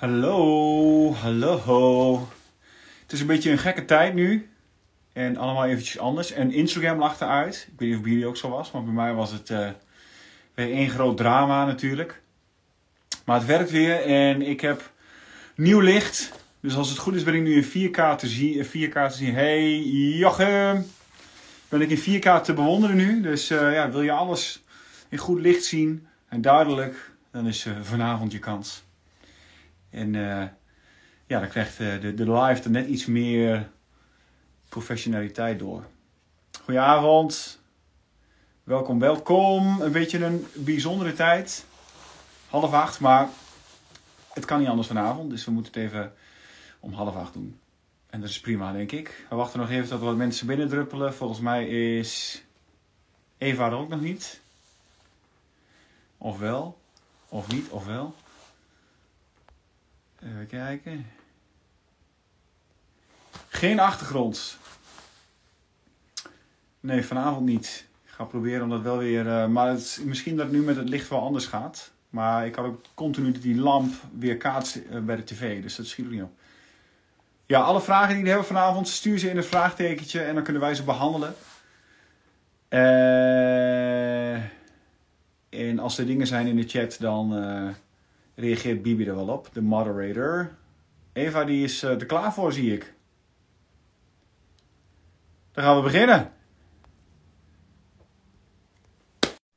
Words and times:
Hallo, 0.00 1.14
hallo. 1.14 2.28
Het 3.02 3.12
is 3.12 3.20
een 3.20 3.26
beetje 3.26 3.50
een 3.50 3.58
gekke 3.58 3.84
tijd 3.84 4.14
nu. 4.14 4.50
En 5.12 5.36
allemaal 5.36 5.64
eventjes 5.64 5.98
anders. 5.98 6.32
En 6.32 6.52
Instagram 6.52 6.98
lag 6.98 7.20
eruit. 7.20 7.68
Ik 7.72 7.78
weet 7.78 7.88
niet 7.88 7.96
of 7.96 8.02
bij 8.02 8.12
jullie 8.12 8.26
ook 8.26 8.36
zo 8.36 8.48
was, 8.48 8.70
maar 8.70 8.84
bij 8.84 8.92
mij 8.92 9.14
was 9.14 9.32
het 9.32 9.50
uh, 9.50 9.70
één 10.54 10.90
groot 10.90 11.16
drama 11.16 11.64
natuurlijk. 11.64 12.22
Maar 13.24 13.36
het 13.36 13.46
werkt 13.46 13.70
weer 13.70 14.02
en 14.04 14.42
ik 14.42 14.60
heb 14.60 14.90
nieuw 15.54 15.80
licht. 15.80 16.32
Dus 16.60 16.76
als 16.76 16.88
het 16.88 16.98
goed 16.98 17.14
is 17.14 17.22
ben 17.22 17.34
ik 17.34 17.42
nu 17.42 17.54
in 17.54 17.90
4K 17.90 18.16
te 18.16 18.26
zien. 18.26 18.64
4K 18.64 18.92
te 18.92 19.16
zien. 19.16 19.34
Hey 19.34 19.78
Jochem! 20.18 20.86
Ben 21.68 21.80
ik 21.80 21.90
in 21.90 22.20
4K 22.20 22.42
te 22.42 22.52
bewonderen 22.54 22.96
nu. 22.96 23.20
Dus 23.20 23.50
uh, 23.50 23.72
ja, 23.72 23.90
wil 23.90 24.02
je 24.02 24.12
alles 24.12 24.64
in 25.08 25.18
goed 25.18 25.40
licht 25.40 25.64
zien 25.64 26.06
en 26.28 26.40
duidelijk, 26.40 27.10
dan 27.30 27.46
is 27.46 27.66
vanavond 27.82 28.32
je 28.32 28.38
kans. 28.38 28.88
En 29.90 30.14
uh, 30.14 30.44
ja, 31.26 31.40
dan 31.40 31.48
krijgt 31.48 31.78
de, 31.78 32.14
de 32.14 32.32
live 32.32 32.62
er 32.62 32.70
net 32.70 32.86
iets 32.86 33.06
meer 33.06 33.70
professionaliteit 34.68 35.58
door. 35.58 35.84
Goedenavond. 36.64 37.60
Welkom, 38.64 38.98
welkom. 38.98 39.80
Een 39.80 39.92
beetje 39.92 40.24
een 40.24 40.46
bijzondere 40.54 41.12
tijd. 41.12 41.64
Half 42.48 42.72
acht, 42.72 43.00
maar 43.00 43.28
het 44.32 44.44
kan 44.44 44.58
niet 44.58 44.68
anders 44.68 44.88
vanavond. 44.88 45.30
Dus 45.30 45.44
we 45.44 45.50
moeten 45.50 45.72
het 45.72 45.82
even 45.82 46.12
om 46.80 46.92
half 46.92 47.16
acht 47.16 47.32
doen. 47.32 47.60
En 48.06 48.20
dat 48.20 48.28
is 48.28 48.40
prima, 48.40 48.72
denk 48.72 48.92
ik. 48.92 49.26
We 49.28 49.36
wachten 49.36 49.60
nog 49.60 49.70
even 49.70 49.88
tot 49.88 50.00
wat 50.00 50.16
mensen 50.16 50.46
binnendruppelen. 50.46 51.14
Volgens 51.14 51.40
mij 51.40 51.68
is 51.68 52.42
Eva 53.38 53.66
er 53.66 53.72
ook 53.72 53.88
nog 53.88 54.00
niet. 54.00 54.40
Of 56.18 56.38
wel. 56.38 56.78
Of 57.28 57.52
niet, 57.52 57.68
of 57.68 57.86
wel. 57.86 58.14
Even 60.22 60.46
kijken. 60.46 61.06
Geen 63.48 63.80
achtergrond. 63.80 64.58
Nee, 66.80 67.04
vanavond 67.04 67.46
niet. 67.46 67.86
Ik 68.04 68.10
ga 68.10 68.24
proberen 68.24 68.62
om 68.62 68.68
dat 68.68 68.80
wel 68.80 68.98
weer. 68.98 69.26
Uh, 69.26 69.46
maar 69.46 69.68
het, 69.68 70.00
misschien 70.04 70.36
dat 70.36 70.46
het 70.46 70.54
nu 70.54 70.62
met 70.62 70.76
het 70.76 70.88
licht 70.88 71.08
wel 71.08 71.20
anders 71.20 71.46
gaat. 71.46 71.90
Maar 72.10 72.46
ik 72.46 72.54
had 72.54 72.66
ook 72.66 72.84
continu 72.94 73.32
die 73.32 73.56
lamp 73.56 73.94
weer 74.18 74.36
kaatst 74.36 74.76
uh, 74.76 75.00
bij 75.00 75.16
de 75.16 75.24
tv. 75.24 75.62
Dus 75.62 75.76
dat 75.76 75.86
schiet 75.86 76.04
ook 76.04 76.12
niet 76.12 76.22
op. 76.22 76.32
Ja, 77.46 77.60
alle 77.60 77.80
vragen 77.80 78.08
die 78.08 78.16
jullie 78.16 78.30
hebben 78.30 78.48
vanavond, 78.48 78.88
stuur 78.88 79.18
ze 79.18 79.30
in 79.30 79.36
het 79.36 79.46
vraagtekentje 79.46 80.22
en 80.22 80.34
dan 80.34 80.44
kunnen 80.44 80.62
wij 80.62 80.74
ze 80.74 80.82
behandelen. 80.82 81.34
Uh, 82.68 84.34
en 85.48 85.78
als 85.78 85.98
er 85.98 86.06
dingen 86.06 86.26
zijn 86.26 86.46
in 86.46 86.56
de 86.56 86.68
chat, 86.68 86.96
dan 87.00 87.32
reageert 88.40 88.82
Bibi 88.82 89.06
er 89.06 89.14
wel 89.14 89.28
op, 89.28 89.48
de 89.52 89.62
moderator. 89.62 90.58
Eva 91.12 91.44
die 91.44 91.64
is 91.64 91.82
er 91.82 92.06
klaar 92.06 92.34
voor, 92.34 92.52
zie 92.52 92.72
ik. 92.72 92.94
Dan 95.52 95.64
gaan 95.64 95.76
we 95.76 95.82
beginnen. 95.82 96.32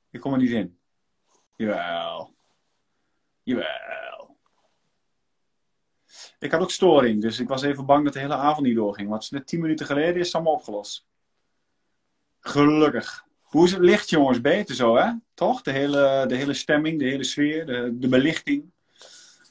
Ik 0.10 0.20
kom 0.20 0.34
er 0.34 0.40
niet 0.40 0.52
in. 0.52 0.78
Jawel. 1.56 2.36
Jawel. 3.44 4.38
Ik 6.40 6.52
had 6.52 6.62
ook 6.62 6.72
storing, 6.72 7.22
dus 7.22 7.40
ik 7.40 7.48
was 7.48 7.62
even 7.62 7.86
bang 7.86 8.04
dat 8.04 8.14
de 8.14 8.20
hele 8.20 8.36
avond 8.36 8.66
niet 8.66 8.76
doorging. 8.76 9.10
Want 9.10 9.32
net 9.32 9.48
10 9.48 9.62
minuten 9.62 9.86
geleden 9.86 10.16
is 10.16 10.26
het 10.26 10.36
allemaal 10.36 10.54
opgelost. 10.54 11.08
Gelukkig. 12.40 13.26
Hoe 13.54 13.66
is 13.66 13.72
het 13.72 13.82
licht, 13.82 14.10
jongens? 14.10 14.42
Beter 14.42 14.76
zo, 14.76 14.96
hè? 14.96 15.12
Toch? 15.34 15.62
De 15.62 15.72
hele, 15.72 16.26
de 16.28 16.36
hele 16.36 16.54
stemming, 16.54 17.00
de 17.00 17.06
hele 17.06 17.24
sfeer, 17.24 17.66
de, 17.66 17.98
de 17.98 18.08
belichting. 18.08 18.72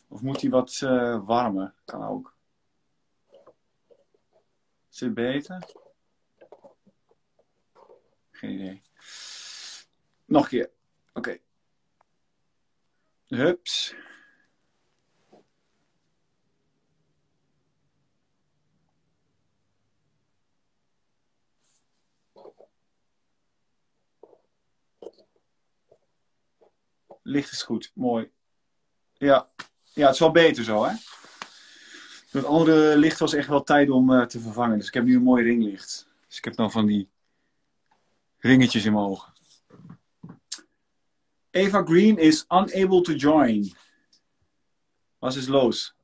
Of 0.08 0.22
moet 0.22 0.40
die 0.40 0.50
wat 0.50 0.80
uh, 0.84 1.26
warmer? 1.26 1.74
Kan 1.84 2.02
ook. 2.04 2.36
Is 4.92 5.00
het 5.00 5.14
beter? 5.14 5.66
Geen 8.30 8.50
idee. 8.50 8.82
Nog 10.24 10.42
een 10.42 10.48
keer. 10.48 10.70
Oké. 11.12 11.18
Okay. 11.18 11.42
Hups. 13.26 13.94
Licht 27.22 27.52
is 27.52 27.62
goed. 27.62 27.90
Mooi. 27.94 28.30
Ja. 29.12 29.50
Ja, 29.94 30.04
het 30.04 30.14
is 30.14 30.20
wel 30.20 30.30
beter 30.30 30.64
zo, 30.64 30.84
hè? 30.84 30.94
Het 32.30 32.44
andere 32.44 32.96
licht 32.96 33.18
was 33.18 33.32
echt 33.32 33.48
wel 33.48 33.62
tijd 33.62 33.90
om 33.90 34.10
uh, 34.10 34.24
te 34.24 34.40
vervangen. 34.40 34.78
Dus 34.78 34.86
ik 34.86 34.94
heb 34.94 35.04
nu 35.04 35.16
een 35.16 35.22
mooi 35.22 35.44
ringlicht. 35.44 36.08
Dus 36.26 36.36
ik 36.36 36.44
heb 36.44 36.54
dan 36.54 36.70
van 36.70 36.86
die 36.86 37.08
ringetjes 38.38 38.84
in 38.84 38.92
mijn 38.92 39.04
ogen. 39.04 39.32
Eva 41.50 41.82
Green 41.82 42.18
is 42.18 42.44
unable 42.48 43.00
to 43.00 43.12
join. 43.12 43.76
Was 45.18 45.36
is 45.36 45.46
los? 45.46 45.94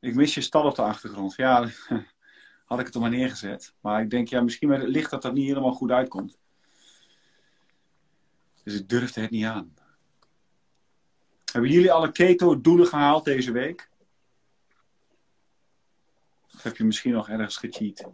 Ik 0.00 0.14
mis 0.14 0.34
je 0.34 0.40
stal 0.40 0.64
op 0.64 0.74
de 0.74 0.82
achtergrond. 0.82 1.34
Ja, 1.34 1.68
had 2.64 2.78
ik 2.78 2.86
het 2.86 2.94
er 2.94 3.00
maar 3.00 3.10
neergezet. 3.10 3.74
Maar 3.80 4.02
ik 4.02 4.10
denk, 4.10 4.28
ja, 4.28 4.40
misschien 4.40 4.68
met 4.68 4.80
het 4.80 4.90
licht 4.90 5.10
dat 5.10 5.22
dat 5.22 5.32
niet 5.32 5.46
helemaal 5.46 5.72
goed 5.72 5.90
uitkomt. 5.90 6.38
Dus 8.70 8.78
ik 8.78 8.88
durfde 8.88 9.20
het 9.20 9.30
niet 9.30 9.44
aan. 9.44 9.74
Hebben 11.52 11.70
jullie 11.70 11.92
alle 11.92 12.12
keto-doelen 12.12 12.86
gehaald 12.86 13.24
deze 13.24 13.52
week? 13.52 13.88
Of 16.54 16.62
heb 16.62 16.76
je 16.76 16.84
misschien 16.84 17.12
nog 17.12 17.28
ergens 17.28 17.56
gecheat? 17.56 18.10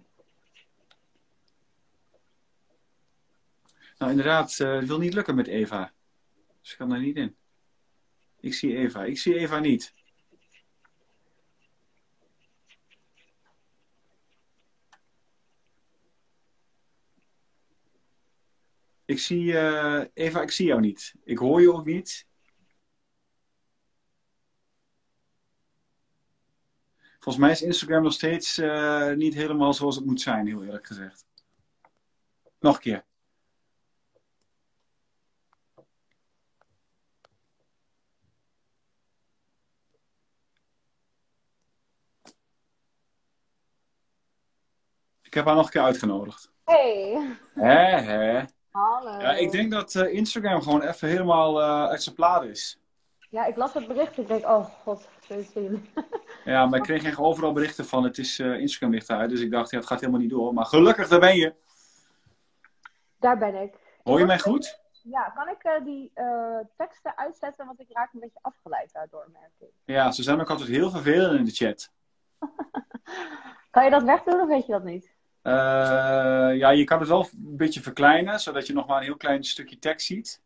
Nou, 3.98 4.10
inderdaad, 4.10 4.58
uh, 4.58 4.74
het 4.74 4.86
wil 4.86 4.98
niet 4.98 5.14
lukken 5.14 5.34
met 5.34 5.46
Eva. 5.46 5.92
Ze 6.60 6.76
kan 6.76 6.92
er 6.92 7.00
niet 7.00 7.16
in. 7.16 7.36
Ik 8.40 8.54
zie 8.54 8.76
Eva. 8.76 9.04
Ik 9.04 9.18
zie 9.18 9.38
Eva 9.38 9.58
niet. 9.58 9.94
Ik 19.06 19.18
zie, 19.18 19.52
uh, 19.52 20.04
Eva, 20.14 20.42
ik 20.42 20.50
zie 20.50 20.66
jou 20.66 20.80
niet. 20.80 21.14
Ik 21.24 21.38
hoor 21.38 21.60
je 21.60 21.72
ook 21.72 21.84
niet. 21.84 22.26
Volgens 27.18 27.44
mij 27.44 27.50
is 27.50 27.62
Instagram 27.62 28.02
nog 28.02 28.12
steeds 28.12 28.58
uh, 28.58 29.12
niet 29.12 29.34
helemaal 29.34 29.74
zoals 29.74 29.96
het 29.96 30.04
moet 30.04 30.20
zijn, 30.20 30.46
heel 30.46 30.64
eerlijk 30.64 30.86
gezegd. 30.86 31.24
Nog 32.60 32.74
een 32.74 32.80
keer. 32.80 33.04
Ik 45.22 45.34
heb 45.34 45.44
haar 45.44 45.54
nog 45.54 45.64
een 45.64 45.70
keer 45.70 45.82
uitgenodigd. 45.82 46.52
Hey. 46.64 47.36
Hè, 47.54 48.00
hè. 48.00 48.44
Hallo. 48.76 49.20
Ja, 49.20 49.32
ik 49.32 49.50
denk 49.50 49.70
dat 49.70 49.94
uh, 49.94 50.14
Instagram 50.14 50.62
gewoon 50.62 50.82
even 50.82 51.08
helemaal 51.08 51.60
uh, 51.60 51.88
uit 51.88 52.02
zijn 52.02 52.14
plaat 52.14 52.44
is. 52.44 52.80
Ja, 53.30 53.44
ik 53.44 53.56
las 53.56 53.74
het 53.74 53.86
bericht. 53.86 54.18
Ik 54.18 54.28
denk, 54.28 54.44
oh 54.44 54.64
god, 54.64 55.08
zo 55.28 55.42
zien. 55.54 55.86
ja, 56.44 56.66
maar 56.66 56.78
ik 56.78 56.84
kreeg 56.84 57.04
echt 57.04 57.18
overal 57.18 57.52
berichten 57.52 57.84
van 57.84 58.04
het 58.04 58.18
is 58.18 58.38
uh, 58.38 58.58
Instagram 58.58 58.90
ligt 58.90 59.10
uit. 59.10 59.30
Dus 59.30 59.40
ik 59.40 59.50
dacht, 59.50 59.70
ja, 59.70 59.78
het 59.78 59.86
gaat 59.86 60.00
helemaal 60.00 60.20
niet 60.20 60.30
door. 60.30 60.54
Maar 60.54 60.64
gelukkig, 60.64 61.08
daar 61.08 61.20
ben 61.20 61.36
je. 61.36 61.54
Daar 63.18 63.38
ben 63.38 63.54
ik. 63.54 63.74
Hoor 64.02 64.18
je 64.18 64.26
mij 64.26 64.38
goed? 64.38 64.80
Ja, 65.02 65.32
kan 65.34 65.48
ik 65.48 65.84
die 65.84 66.12
teksten 66.76 67.16
uitzetten? 67.16 67.66
Want 67.66 67.80
ik 67.80 67.86
raak 67.88 68.12
een 68.12 68.20
beetje 68.20 68.38
afgeleid 68.42 68.92
daardoor, 68.92 69.28
merk 69.32 69.52
ik. 69.58 69.72
Ja, 69.84 70.10
ze 70.10 70.22
zijn 70.22 70.40
ook 70.40 70.50
altijd 70.50 70.68
heel 70.68 70.90
vervelend 70.90 71.38
in 71.38 71.44
de 71.44 71.50
chat. 71.50 71.90
kan 73.70 73.84
je 73.84 73.90
dat 73.90 74.02
wegdoen 74.02 74.40
of 74.40 74.48
weet 74.48 74.66
je 74.66 74.72
dat 74.72 74.84
niet? 74.84 75.15
Uh, 75.46 75.52
ja, 76.56 76.70
je 76.70 76.84
kan 76.84 76.98
het 76.98 77.08
wel 77.08 77.20
een 77.20 77.56
beetje 77.56 77.80
verkleinen, 77.80 78.40
zodat 78.40 78.66
je 78.66 78.72
nog 78.72 78.86
maar 78.86 78.96
een 78.96 79.02
heel 79.02 79.16
klein 79.16 79.44
stukje 79.44 79.78
tekst 79.78 80.06
ziet. 80.06 80.42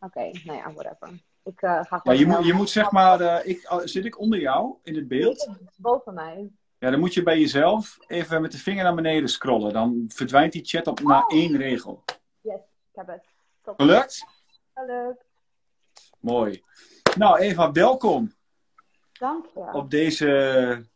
Oké, 0.00 0.18
okay, 0.18 0.40
nou 0.44 0.58
ja, 0.58 0.72
whatever. 0.72 1.22
Ik 1.42 1.62
uh, 1.62 1.70
ga 1.70 1.98
gewoon. 1.98 2.16
Ja, 2.16 2.20
je, 2.20 2.26
moet, 2.26 2.44
je 2.44 2.52
moet 2.52 2.70
zeg 2.70 2.90
maar. 2.90 3.20
Uh, 3.20 3.38
ik, 3.42 3.72
zit 3.84 4.04
ik 4.04 4.18
onder 4.18 4.40
jou 4.40 4.74
in 4.82 4.94
het 4.94 5.08
beeld? 5.08 5.50
Boven 5.76 6.14
mij. 6.14 6.50
Ja, 6.78 6.90
dan 6.90 7.00
moet 7.00 7.14
je 7.14 7.22
bij 7.22 7.38
jezelf 7.38 7.98
even 8.06 8.42
met 8.42 8.52
de 8.52 8.58
vinger 8.58 8.84
naar 8.84 8.94
beneden 8.94 9.28
scrollen. 9.28 9.72
Dan 9.72 10.04
verdwijnt 10.08 10.52
die 10.52 10.64
chat 10.64 10.86
op 10.86 11.00
maar 11.00 11.24
één 11.26 11.56
regel. 11.56 12.04
Yes, 12.40 12.60
ik 12.60 12.94
heb 12.94 13.06
het. 13.06 13.24
Top. 13.62 13.80
Gelukt? 13.80 14.24
Gelukt. 14.74 15.24
Mooi. 16.20 16.62
Nou, 17.16 17.38
Eva, 17.38 17.72
welkom. 17.72 18.32
Dank 19.12 19.46
je. 19.54 19.72
Op 19.72 19.90
deze 19.90 20.89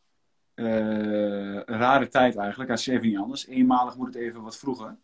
uh, 0.55 1.61
rare 1.61 2.09
tijd 2.09 2.37
eigenlijk. 2.37 2.71
Dat 2.71 2.79
is 2.79 2.87
even 2.87 3.09
niet 3.09 3.19
anders. 3.19 3.47
Eenmalig 3.47 3.97
moet 3.97 4.07
het 4.07 4.17
even 4.17 4.43
wat 4.43 4.57
vroeger. 4.57 4.97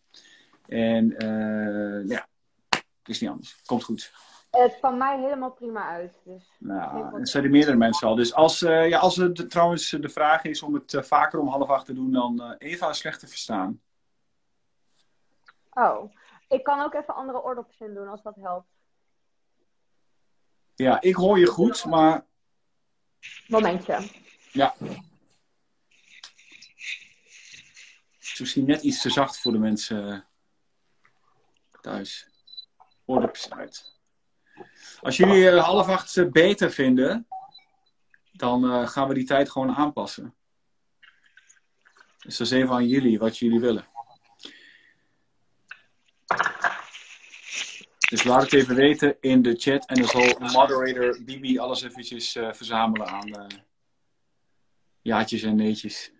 En 0.67 1.25
uh, 1.25 2.07
ja, 2.07 2.27
het 2.69 3.07
is 3.09 3.19
niet 3.19 3.29
anders. 3.29 3.61
Komt 3.65 3.83
goed. 3.83 4.11
Het 4.51 4.77
kwam 4.77 4.97
mij 4.97 5.19
helemaal 5.19 5.51
prima 5.51 5.87
uit. 5.87 6.21
Dus 6.23 6.51
Nou, 6.57 7.19
en 7.19 7.25
zijn 7.25 7.43
er 7.43 7.49
meerdere 7.49 7.77
mensen 7.77 8.07
al. 8.07 8.15
Dus 8.15 8.33
als, 8.33 8.61
eh, 8.61 8.89
ja, 8.89 8.99
als 8.99 9.15
het 9.15 9.49
trouwens 9.49 9.89
de 9.89 10.09
vraag 10.09 10.43
is 10.43 10.61
om 10.61 10.73
het 10.73 10.93
eh, 10.93 11.03
vaker 11.03 11.39
om 11.39 11.47
half 11.47 11.69
acht 11.69 11.85
te 11.85 11.93
doen, 11.93 12.11
dan 12.11 12.41
eh, 12.41 12.71
Eva 12.71 12.89
is 12.89 12.97
slecht 12.97 13.19
te 13.19 13.27
verstaan. 13.27 13.81
Oh, 15.69 16.13
ik 16.47 16.63
kan 16.63 16.79
ook 16.79 16.93
even 16.93 17.15
andere 17.15 17.43
oordopjes 17.43 17.79
in 17.79 17.93
doen 17.93 18.07
als 18.07 18.21
dat 18.21 18.35
helpt. 18.35 18.67
Ja, 20.75 21.01
ik 21.01 21.15
hoor 21.15 21.39
je 21.39 21.47
goed, 21.47 21.85
maar 21.85 22.25
Momentje. 23.47 24.09
ja. 24.51 24.75
Het 24.79 24.99
is 28.33 28.39
misschien 28.39 28.65
net 28.65 28.81
iets 28.81 29.01
te 29.01 29.09
zacht 29.09 29.39
voor 29.39 29.51
de 29.51 29.57
mensen 29.57 30.11
eh, 30.11 30.19
thuis. 31.81 32.27
Oordopjes 33.05 33.49
uit. 33.49 33.99
Als 35.01 35.17
jullie 35.17 35.49
eh, 35.49 35.63
half 35.63 35.87
acht 35.87 36.31
beter 36.31 36.71
vinden, 36.71 37.27
dan 38.31 38.71
eh, 38.71 38.87
gaan 38.87 39.07
we 39.07 39.13
die 39.13 39.25
tijd 39.25 39.49
gewoon 39.49 39.75
aanpassen. 39.75 40.35
Dus 42.17 42.37
dat 42.37 42.47
is 42.47 42.53
even 42.53 42.73
aan 42.73 42.87
jullie, 42.87 43.19
wat 43.19 43.37
jullie 43.37 43.59
willen. 43.59 43.85
Dus 48.11 48.23
laat 48.23 48.41
het 48.41 48.53
even 48.53 48.75
weten 48.75 49.17
in 49.19 49.41
de 49.41 49.55
chat. 49.55 49.85
En 49.85 49.95
dan 49.95 50.07
zal 50.07 50.39
moderator 50.39 51.23
Bibi 51.23 51.59
alles 51.59 51.81
eventjes 51.81 52.31
verzamelen 52.31 53.07
aan 53.07 53.27
eh, 53.27 53.57
jaatjes 55.01 55.41
en 55.41 55.55
neetjes. 55.55 56.11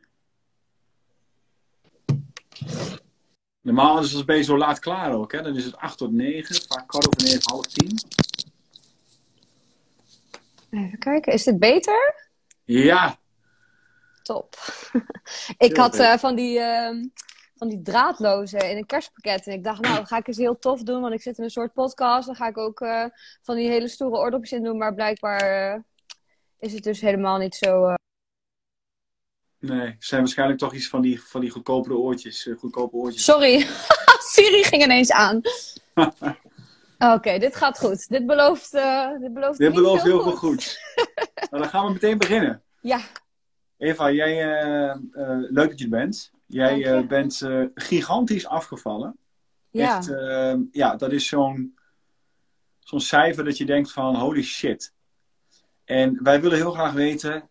Normaal 3.62 4.00
is 4.00 4.12
het 4.12 4.26
je 4.28 4.44
zo 4.44 4.58
laat 4.58 4.80
klaar 4.80 5.14
ook. 5.14 5.32
Hè? 5.32 5.42
Dan 5.42 5.56
is 5.56 5.66
het 5.66 5.78
8 5.78 5.98
tot 5.98 6.12
9, 6.12 6.56
vaak 6.68 6.88
kwart 6.88 7.08
over 7.08 7.24
9, 7.24 7.42
half 7.44 7.66
10. 7.66 8.00
Even 10.70 11.00
kijken, 11.00 11.34
is 11.34 11.44
dit 11.44 11.60
beter? 11.60 12.30
Ja, 12.64 13.20
Top. 14.24 14.56
ik 15.58 15.78
had 15.78 15.96
eh, 15.96 16.18
van, 16.18 16.36
die, 16.36 16.60
ehm, 16.60 17.08
van 17.56 17.68
die 17.68 17.82
draadloze 17.82 18.58
in 18.58 18.78
een 18.78 18.86
kerstpakket. 18.86 19.48
En 19.48 19.54
ik 19.54 19.64
dacht, 19.64 19.82
nou, 19.82 20.06
ga 20.06 20.18
ik 20.18 20.28
eens 20.28 20.38
heel 20.38 20.60
tof 20.60 20.84
doen, 20.84 21.02
want 21.02 21.14
ik 21.14 21.22
zit 21.22 21.38
in 21.38 21.44
een 21.44 21.50
soort 21.50 21.74
podcast. 21.74 22.26
Dan 22.26 22.36
ga 22.36 22.48
ik 22.48 22.58
ook 22.58 22.82
eh, 22.82 23.06
van 23.42 23.56
die 23.56 23.70
hele 23.70 23.88
stoere 23.88 24.18
oordopjes 24.18 24.52
in 24.52 24.64
doen. 24.64 24.78
Maar 24.78 24.94
blijkbaar 24.94 25.74
eh, 25.74 25.80
is 26.60 26.74
het 26.74 26.84
dus 26.84 27.02
helemaal 27.02 27.38
niet 27.38 27.56
zo. 27.56 27.94
Nee, 29.62 29.80
het 29.86 29.96
zijn 30.00 30.22
waarschijnlijk 30.22 30.60
toch 30.60 30.74
iets 30.74 30.88
van 30.88 31.02
die, 31.02 31.22
van 31.24 31.42
die 31.42 31.50
goedkopere 31.50 31.96
oortjes. 31.96 32.48
eh, 32.48 32.58
goedkope 32.58 32.96
oortjes. 32.96 33.24
Sorry, 33.24 33.68
Siri 34.32 34.64
ging 34.64 34.84
ineens 34.84 35.12
aan. 35.12 35.42
Oké, 37.16 37.40
dit 37.40 37.56
gaat 37.56 37.80
goed. 37.80 38.08
Dit 38.10 38.26
belooft, 38.26 38.74
eh 38.74 39.10
dit 39.20 39.34
belooft, 39.34 39.58
Dit 39.58 39.74
belooft 39.74 40.04
heel 40.04 40.22
veel 40.24 40.36
goeds. 40.36 40.80
nou, 41.50 41.64
dan 41.64 41.70
gaan 41.70 41.86
we 41.86 41.92
meteen 41.92 42.18
beginnen. 42.18 42.64
Ja, 42.82 43.00
Eva, 43.78 44.12
jij, 44.12 44.60
eh, 44.62 44.96
leuk 45.50 45.70
dat 45.70 45.78
je 45.80 45.84
er 45.84 45.90
bent. 45.90 46.32
Jij 46.46 47.08
bent 47.08 47.42
gigantisch 47.74 48.48
afgevallen. 48.48 49.18
ja. 49.72 49.98
Echt, 49.98 50.08
ja, 50.72 50.96
dat 50.96 51.12
is 51.12 51.28
zo'n 51.28 51.80
zo'n 52.80 53.02
cijfer 53.02 53.44
dat 53.44 53.58
je 53.58 53.66
denkt 53.66 53.92
van 53.92 54.16
holy 54.16 54.42
shit. 54.44 54.94
En 55.86 56.24
wij 56.24 56.42
willen 56.42 56.58
heel 56.58 56.72
graag 56.72 56.94
weten 56.94 57.50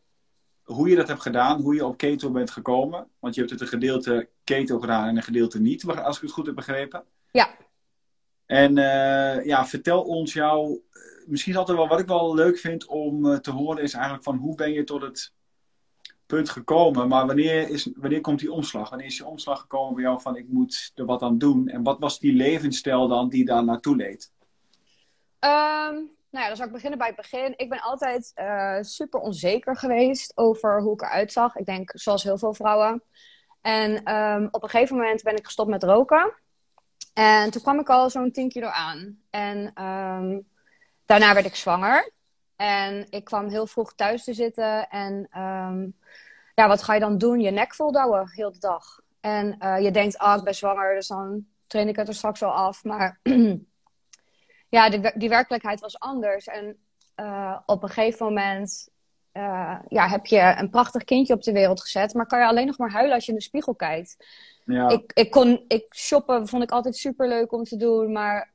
hoe 0.71 0.89
je 0.89 0.97
dat 0.97 1.09
hebt 1.09 1.23
gedaan, 1.23 1.61
hoe 1.61 1.75
je 1.75 1.87
op 1.87 1.97
keto 1.97 2.31
bent 2.31 2.51
gekomen. 2.51 3.07
Want 3.19 3.35
je 3.35 3.41
hebt 3.41 3.53
het 3.53 3.61
een 3.61 3.67
gedeelte 3.67 4.29
keto 4.45 4.79
gedaan 4.79 5.09
en 5.09 5.17
een 5.17 5.23
gedeelte 5.23 5.61
niet, 5.61 5.85
als 5.87 6.17
ik 6.17 6.23
het 6.23 6.33
goed 6.33 6.47
heb 6.47 6.55
begrepen. 6.55 7.05
ja. 7.33 7.49
En 8.47 8.79
eh, 8.79 9.45
ja, 9.45 9.67
vertel 9.67 10.03
ons 10.03 10.33
jouw. 10.33 10.83
Misschien 11.27 11.53
is 11.53 11.59
altijd 11.59 11.79
wel 11.79 11.89
wat 11.89 12.01
ik 12.01 12.07
wel 12.07 12.35
leuk 12.35 12.59
vind 12.59 12.87
om 12.87 13.27
eh, 13.27 13.39
te 13.39 13.51
horen, 13.51 13.83
is 13.83 13.93
eigenlijk 13.93 14.25
van 14.25 14.37
hoe 14.37 14.55
ben 14.55 14.73
je 14.73 14.85
tot 14.85 15.03
het 15.03 15.33
punt 16.27 16.51
gekomen. 16.51 17.09
Maar 17.09 17.27
wanneer, 17.27 17.69
is, 17.69 17.91
wanneer 17.95 18.21
komt 18.21 18.41
die 18.41 18.53
omslag? 18.53 18.89
Wanneer 18.89 19.07
is 19.07 19.17
die 19.17 19.27
omslag 19.27 19.61
gekomen 19.61 19.95
bij 19.95 20.03
jou 20.03 20.21
van 20.21 20.37
ik 20.37 20.49
moet 20.49 20.93
er 20.95 21.05
wat 21.05 21.23
aan 21.23 21.39
doen? 21.39 21.69
En 21.69 21.83
wat 21.83 21.99
was 21.99 22.19
die 22.19 22.33
levensstijl 22.33 23.09
dan 23.09 23.29
die 23.29 23.45
daar 23.45 23.65
naartoe 23.65 23.97
leed? 23.97 24.33
Ehm, 25.39 25.97
nou 26.31 26.43
ja, 26.43 26.47
dan 26.47 26.57
zal 26.57 26.67
ik 26.67 26.73
beginnen 26.73 26.99
bij 26.99 27.07
het 27.07 27.17
begin. 27.17 27.55
Ik 27.57 27.69
ben 27.69 27.81
altijd 27.81 28.33
eh, 28.35 28.79
super 28.81 29.21
onzeker 29.21 29.77
geweest 29.77 30.33
over 30.35 30.83
hoe 30.83 30.93
ik 30.93 31.03
eruit 31.03 31.33
zag. 31.33 31.57
Ik 31.57 31.67
denk, 31.67 31.91
zoals 31.95 32.23
heel 32.23 32.39
veel 32.39 32.55
vrouwen. 32.55 33.03
En 33.61 34.03
ehm, 34.05 34.49
op 34.51 34.63
een 34.63 34.69
gegeven 34.69 34.97
moment 34.97 35.23
ben 35.23 35.37
ik 35.37 35.45
gestopt 35.45 35.71
met 35.71 35.83
roken. 35.83 36.33
En 37.15 37.51
toen 37.51 37.63
kwam 37.63 37.81
ik 37.81 37.89
al 37.89 38.11
zo'n 38.11 38.31
10 38.31 38.49
kilo 38.49 38.67
aan. 38.67 39.19
En 39.31 39.71
ehm, 39.75 40.41
daarna 41.05 41.35
werd 41.35 41.47
ik 41.47 41.55
zwanger. 41.55 42.13
En 42.57 43.07
ik 43.11 43.25
kwam 43.25 43.49
heel 43.49 43.67
vroeg 43.67 43.95
thuis 43.95 44.25
te 44.25 44.35
zitten. 44.35 44.89
En 44.89 45.27
ehm, 45.31 45.89
ja, 46.55 46.69
wat 46.69 46.83
ga 46.83 46.95
je 46.95 47.01
dan 47.01 47.19
doen? 47.19 47.41
Je 47.41 47.51
nek 47.51 47.75
voldouwen, 47.75 48.31
heel 48.31 48.53
de 48.53 48.59
dag. 48.59 49.01
En 49.21 49.59
eh, 49.59 49.81
je 49.81 49.91
denkt, 49.91 50.19
ah, 50.19 50.39
ik 50.39 50.45
ben 50.45 50.55
zwanger, 50.55 50.95
dus 50.95 51.07
dan 51.07 51.47
train 51.67 51.89
ik 51.89 51.97
het 51.97 52.09
er 52.09 52.15
straks 52.15 52.41
wel 52.41 52.53
af. 52.53 52.85
Maar 52.85 53.21
ja, 54.71 54.91
die, 54.91 55.13
die 55.15 55.29
werkelijkheid 55.29 55.81
was 55.81 55.99
anders. 55.99 56.47
En 56.47 56.77
eh, 57.15 57.59
op 57.67 57.83
een 57.83 57.89
gegeven 57.89 58.27
moment 58.27 58.89
eh, 59.33 59.79
ja, 59.89 60.09
heb 60.09 60.27
je 60.27 60.55
een 60.59 60.71
prachtig 60.71 61.05
kindje 61.05 61.35
op 61.35 61.43
de 61.43 61.53
wereld 61.53 61.81
gezet. 61.81 62.15
Maar 62.15 62.27
kan 62.27 62.39
je 62.39 62.47
alleen 62.47 62.67
nog 62.67 62.79
maar 62.79 62.91
huilen 62.91 63.15
als 63.15 63.25
je 63.25 63.33
in 63.33 63.39
de 63.39 63.45
spiegel 63.45 63.75
kijkt. 63.75 64.17
Ja, 64.65 64.89
Ik, 64.89 65.13
ik 65.15 65.31
kon, 65.31 65.65
ik 65.69 65.95
shoppen 65.95 66.49
vond 66.49 66.63
ik 66.63 66.71
altijd 66.71 66.97
super 66.97 67.29
leuk 67.29 67.53
om 67.53 67.65
te 67.65 67.77
doen. 67.77 68.13
Maar 68.13 68.53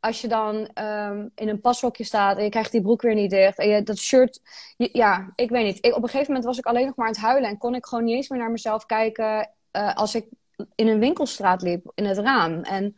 als 0.00 0.20
je 0.20 0.28
dan 0.28 0.66
ehm, 0.74 1.28
in 1.34 1.48
een 1.48 1.60
pashokje 1.60 2.04
staat 2.04 2.36
en 2.36 2.44
je 2.44 2.50
krijgt 2.50 2.72
die 2.72 2.82
broek 2.82 3.02
weer 3.02 3.14
niet 3.14 3.30
dicht. 3.30 3.58
En 3.58 3.68
je, 3.68 3.82
dat 3.82 3.98
shirt, 3.98 4.40
je- 4.76 4.88
ja, 4.92 5.26
ik 5.34 5.50
weet 5.50 5.64
niet. 5.64 5.84
Ik, 5.84 5.96
op 5.96 6.02
een 6.02 6.08
gegeven 6.08 6.26
moment 6.26 6.44
was 6.44 6.58
ik 6.58 6.66
alleen 6.66 6.86
nog 6.86 6.96
maar 6.96 7.06
aan 7.06 7.12
het 7.12 7.22
huilen. 7.22 7.48
En 7.50 7.58
kon 7.58 7.74
ik 7.74 7.86
gewoon 7.86 8.04
niet 8.04 8.14
eens 8.14 8.28
meer 8.28 8.38
naar 8.40 8.50
mezelf 8.50 8.86
kijken 8.86 9.50
eh, 9.70 9.94
als 9.94 10.14
ik 10.14 10.26
in 10.74 10.88
een 10.88 10.98
winkelstraat 10.98 11.62
liep, 11.62 11.92
in 11.94 12.04
het 12.04 12.18
raam. 12.18 12.60
En 12.62 12.96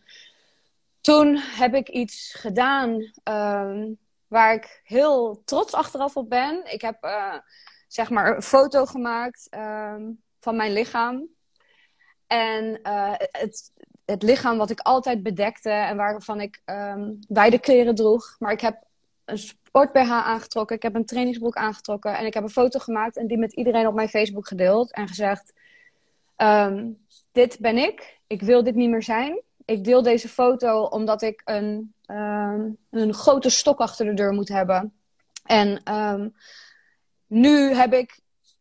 toen 1.09 1.37
heb 1.37 1.75
ik 1.75 1.89
iets 1.89 2.35
gedaan 2.35 3.11
ehm, 3.23 3.93
waar 4.27 4.55
ik 4.55 4.81
heel 4.85 5.43
trots 5.45 5.73
achteraf 5.73 6.17
op 6.17 6.29
ben. 6.29 6.73
Ik 6.73 6.81
heb 6.81 6.97
eh, 7.01 7.35
zeg 7.87 8.11
maar 8.11 8.37
een 8.37 8.43
foto 8.43 8.85
gemaakt 8.85 9.47
ehm, 9.51 10.11
van 10.41 10.57
mijn 10.57 10.73
lichaam. 10.73 11.27
En 12.27 12.83
eh, 12.83 13.13
het, 13.17 13.73
het 14.05 14.23
lichaam 14.23 14.59
wat 14.59 14.71
ik 14.71 14.81
altijd 14.81 15.23
bedekte 15.23 15.71
en 15.71 15.97
waarvan 15.97 16.41
ik 16.41 16.63
ehm 16.65 17.15
wijde 17.29 17.59
kleren 17.59 17.95
droeg. 17.95 18.37
Maar 18.39 18.53
ik 18.53 18.61
heb 18.61 18.85
een 19.25 19.39
sport 19.39 19.93
BH 19.93 20.11
aangetrokken, 20.11 20.77
ik 20.77 20.83
heb 20.83 20.95
een 20.95 21.07
trainingsbroek 21.07 21.57
aangetrokken 21.57 22.17
en 22.17 22.27
ik 22.27 22.35
heb 22.35 22.43
een 22.43 22.51
foto 22.51 22.79
gemaakt 22.79 23.17
en 23.17 23.27
die 23.27 23.39
met 23.39 23.53
iedereen 23.53 23.87
op 23.87 23.95
mijn 23.95 24.09
Facebook 24.09 24.49
gedeeld 24.49 24.93
en 24.93 25.09
gezegd: 25.09 25.53
Dit 27.33 27.59
ben 27.61 27.77
ik, 27.77 28.21
ik 28.27 28.43
wil 28.43 28.63
dit 28.63 28.75
niet 28.75 28.91
meer 28.91 29.03
zijn. 29.03 29.47
Ik 29.69 29.85
deel 29.85 30.03
deze 30.03 30.29
foto 30.29 30.83
omdat 30.83 31.23
ik 31.23 31.43
een, 31.45 31.95
ehm, 32.07 32.71
een 32.91 33.15
grote 33.15 33.51
stok 33.51 33.79
achter 33.79 34.07
de 34.07 34.15
deur 34.15 34.33
moet 34.33 34.49
hebben. 34.49 34.93
En 35.45 35.83
ehm, 35.85 36.29
nu 37.27 37.75
heb 37.75 37.93
ik 37.93 38.21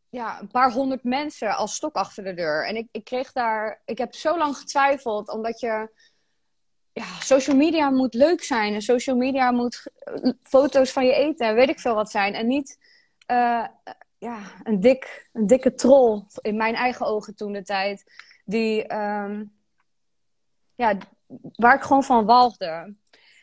ja, 0.10 0.40
een 0.40 0.48
paar 0.48 0.72
honderd 0.72 1.04
mensen 1.04 1.56
als 1.56 1.76
stok 1.76 1.96
achter 1.96 2.24
de 2.24 2.34
deur. 2.34 2.66
En 2.68 2.76
ik, 2.76 2.88
ik 2.92 3.04
kreeg 3.04 3.32
daar. 3.32 3.82
Ik 3.86 3.98
heb 3.98 4.14
zo 4.16 4.38
lang 4.38 4.58
getwijfeld, 4.58 5.30
omdat 5.30 5.60
je. 5.60 5.90
Ja, 6.94 7.20
social 7.20 7.56
media 7.56 7.90
moet 7.90 8.14
leuk 8.14 8.44
zijn. 8.44 8.74
En 8.74 8.82
social 8.82 9.16
media 9.16 9.52
moet 9.52 9.92
foto's 10.42 10.92
van 10.92 11.06
je 11.06 11.14
eten 11.14 11.48
en 11.48 11.56
weet 11.56 11.70
ik 11.70 11.80
veel 11.80 11.96
wat 11.96 12.12
zijn. 12.12 12.34
En 12.34 12.48
niet 12.48 12.78
eh, 13.26 13.66
ja, 14.18 14.40
een, 14.64 14.80
dik, 14.80 15.30
een 15.34 15.48
dikke 15.48 15.74
troll, 15.74 16.24
in 16.42 16.58
mijn 16.58 16.76
eigen 16.76 17.06
ogen 17.06 17.36
toen 17.36 17.54
de 17.54 17.64
tijd. 17.64 18.04
Die, 18.46 18.88
ehm, 18.88 19.44
ja, 20.78 20.98
waar 21.56 21.76
ik 21.76 21.82
gewoon 21.82 22.04
van 22.04 22.26
walgde. 22.26 22.96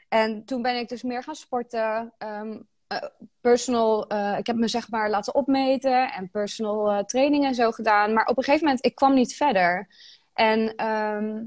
En 0.09 0.45
toen 0.45 0.63
ben 0.63 0.79
ik 0.79 0.89
dus 0.89 1.03
meer 1.03 1.23
gaan 1.23 1.35
sporten. 1.35 2.13
ehm, 2.19 2.59
eh, 2.87 3.09
personal, 3.41 4.07
eh, 4.07 4.39
ik 4.39 4.47
heb 4.47 4.57
me 4.57 4.69
zeg 4.69 4.91
maar 4.91 5.11
laten 5.11 5.35
opmeten 5.35 6.13
en 6.13 6.31
personal 6.31 6.91
eh, 6.91 7.05
training 7.05 7.45
en 7.45 7.55
zo 7.55 7.71
gedaan. 7.71 8.13
Maar 8.13 8.27
op 8.27 8.37
een 8.37 8.45
gegeven 8.45 8.67
moment, 8.67 8.85
ik 8.85 8.95
kwam 8.95 9.15
niet 9.15 9.35
verder. 9.35 9.89
En 10.33 10.75
ehm, 10.77 11.45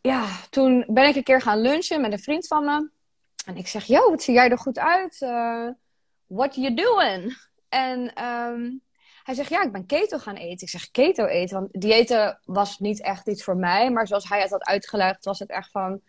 ja, 0.00 0.26
toen 0.50 0.84
ben 0.88 1.08
ik 1.08 1.16
een 1.16 1.22
keer 1.22 1.40
gaan 1.40 1.60
lunchen 1.60 2.00
met 2.00 2.12
een 2.12 2.18
vriend 2.18 2.46
van 2.46 2.64
me. 2.64 2.90
En 3.46 3.56
ik 3.56 3.68
zeg, 3.68 3.84
yo, 3.84 4.10
wat 4.10 4.22
zie 4.22 4.34
jij 4.34 4.50
er 4.50 4.58
goed 4.58 4.78
uit? 4.78 5.18
What 6.26 6.54
you 6.54 6.74
doing? 6.74 7.38
En 7.68 8.14
ehm, 8.14 8.70
hij 9.22 9.34
zegt, 9.34 9.48
ja, 9.48 9.62
ik 9.62 9.72
ben 9.72 9.86
keto 9.86 10.18
gaan 10.18 10.34
eten. 10.34 10.66
Ik 10.66 10.68
zeg, 10.68 10.90
keto 10.90 11.24
eten? 11.24 11.58
Want 11.60 11.68
diëten 11.72 12.40
was 12.44 12.78
niet 12.78 13.02
echt 13.02 13.28
iets 13.28 13.44
voor 13.44 13.56
mij. 13.56 13.90
Maar 13.90 14.06
zoals 14.06 14.28
hij 14.28 14.40
het 14.40 14.50
had 14.50 14.64
uitgelegd, 14.64 15.24
was 15.24 15.38
het 15.38 15.50
echt 15.50 15.70
van... 15.70 16.00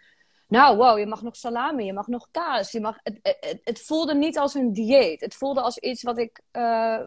Nou, 0.47 0.77
wow, 0.77 0.99
je 0.99 1.05
mag 1.05 1.21
nog 1.21 1.35
salami, 1.35 1.85
je 1.85 1.93
mag 1.93 2.07
nog 2.07 2.27
kaas. 2.31 2.71
Je 2.71 2.81
mag, 2.81 2.97
het, 3.03 3.19
het, 3.63 3.81
voelde 3.81 4.15
niet 4.15 4.37
als 4.37 4.53
een 4.53 4.73
dieet. 4.73 5.21
Het 5.21 5.35
voelde 5.35 5.61
als 5.61 5.77
iets 5.77 6.03
wat 6.03 6.17
ik, 6.17 6.41
eh, 6.51 6.99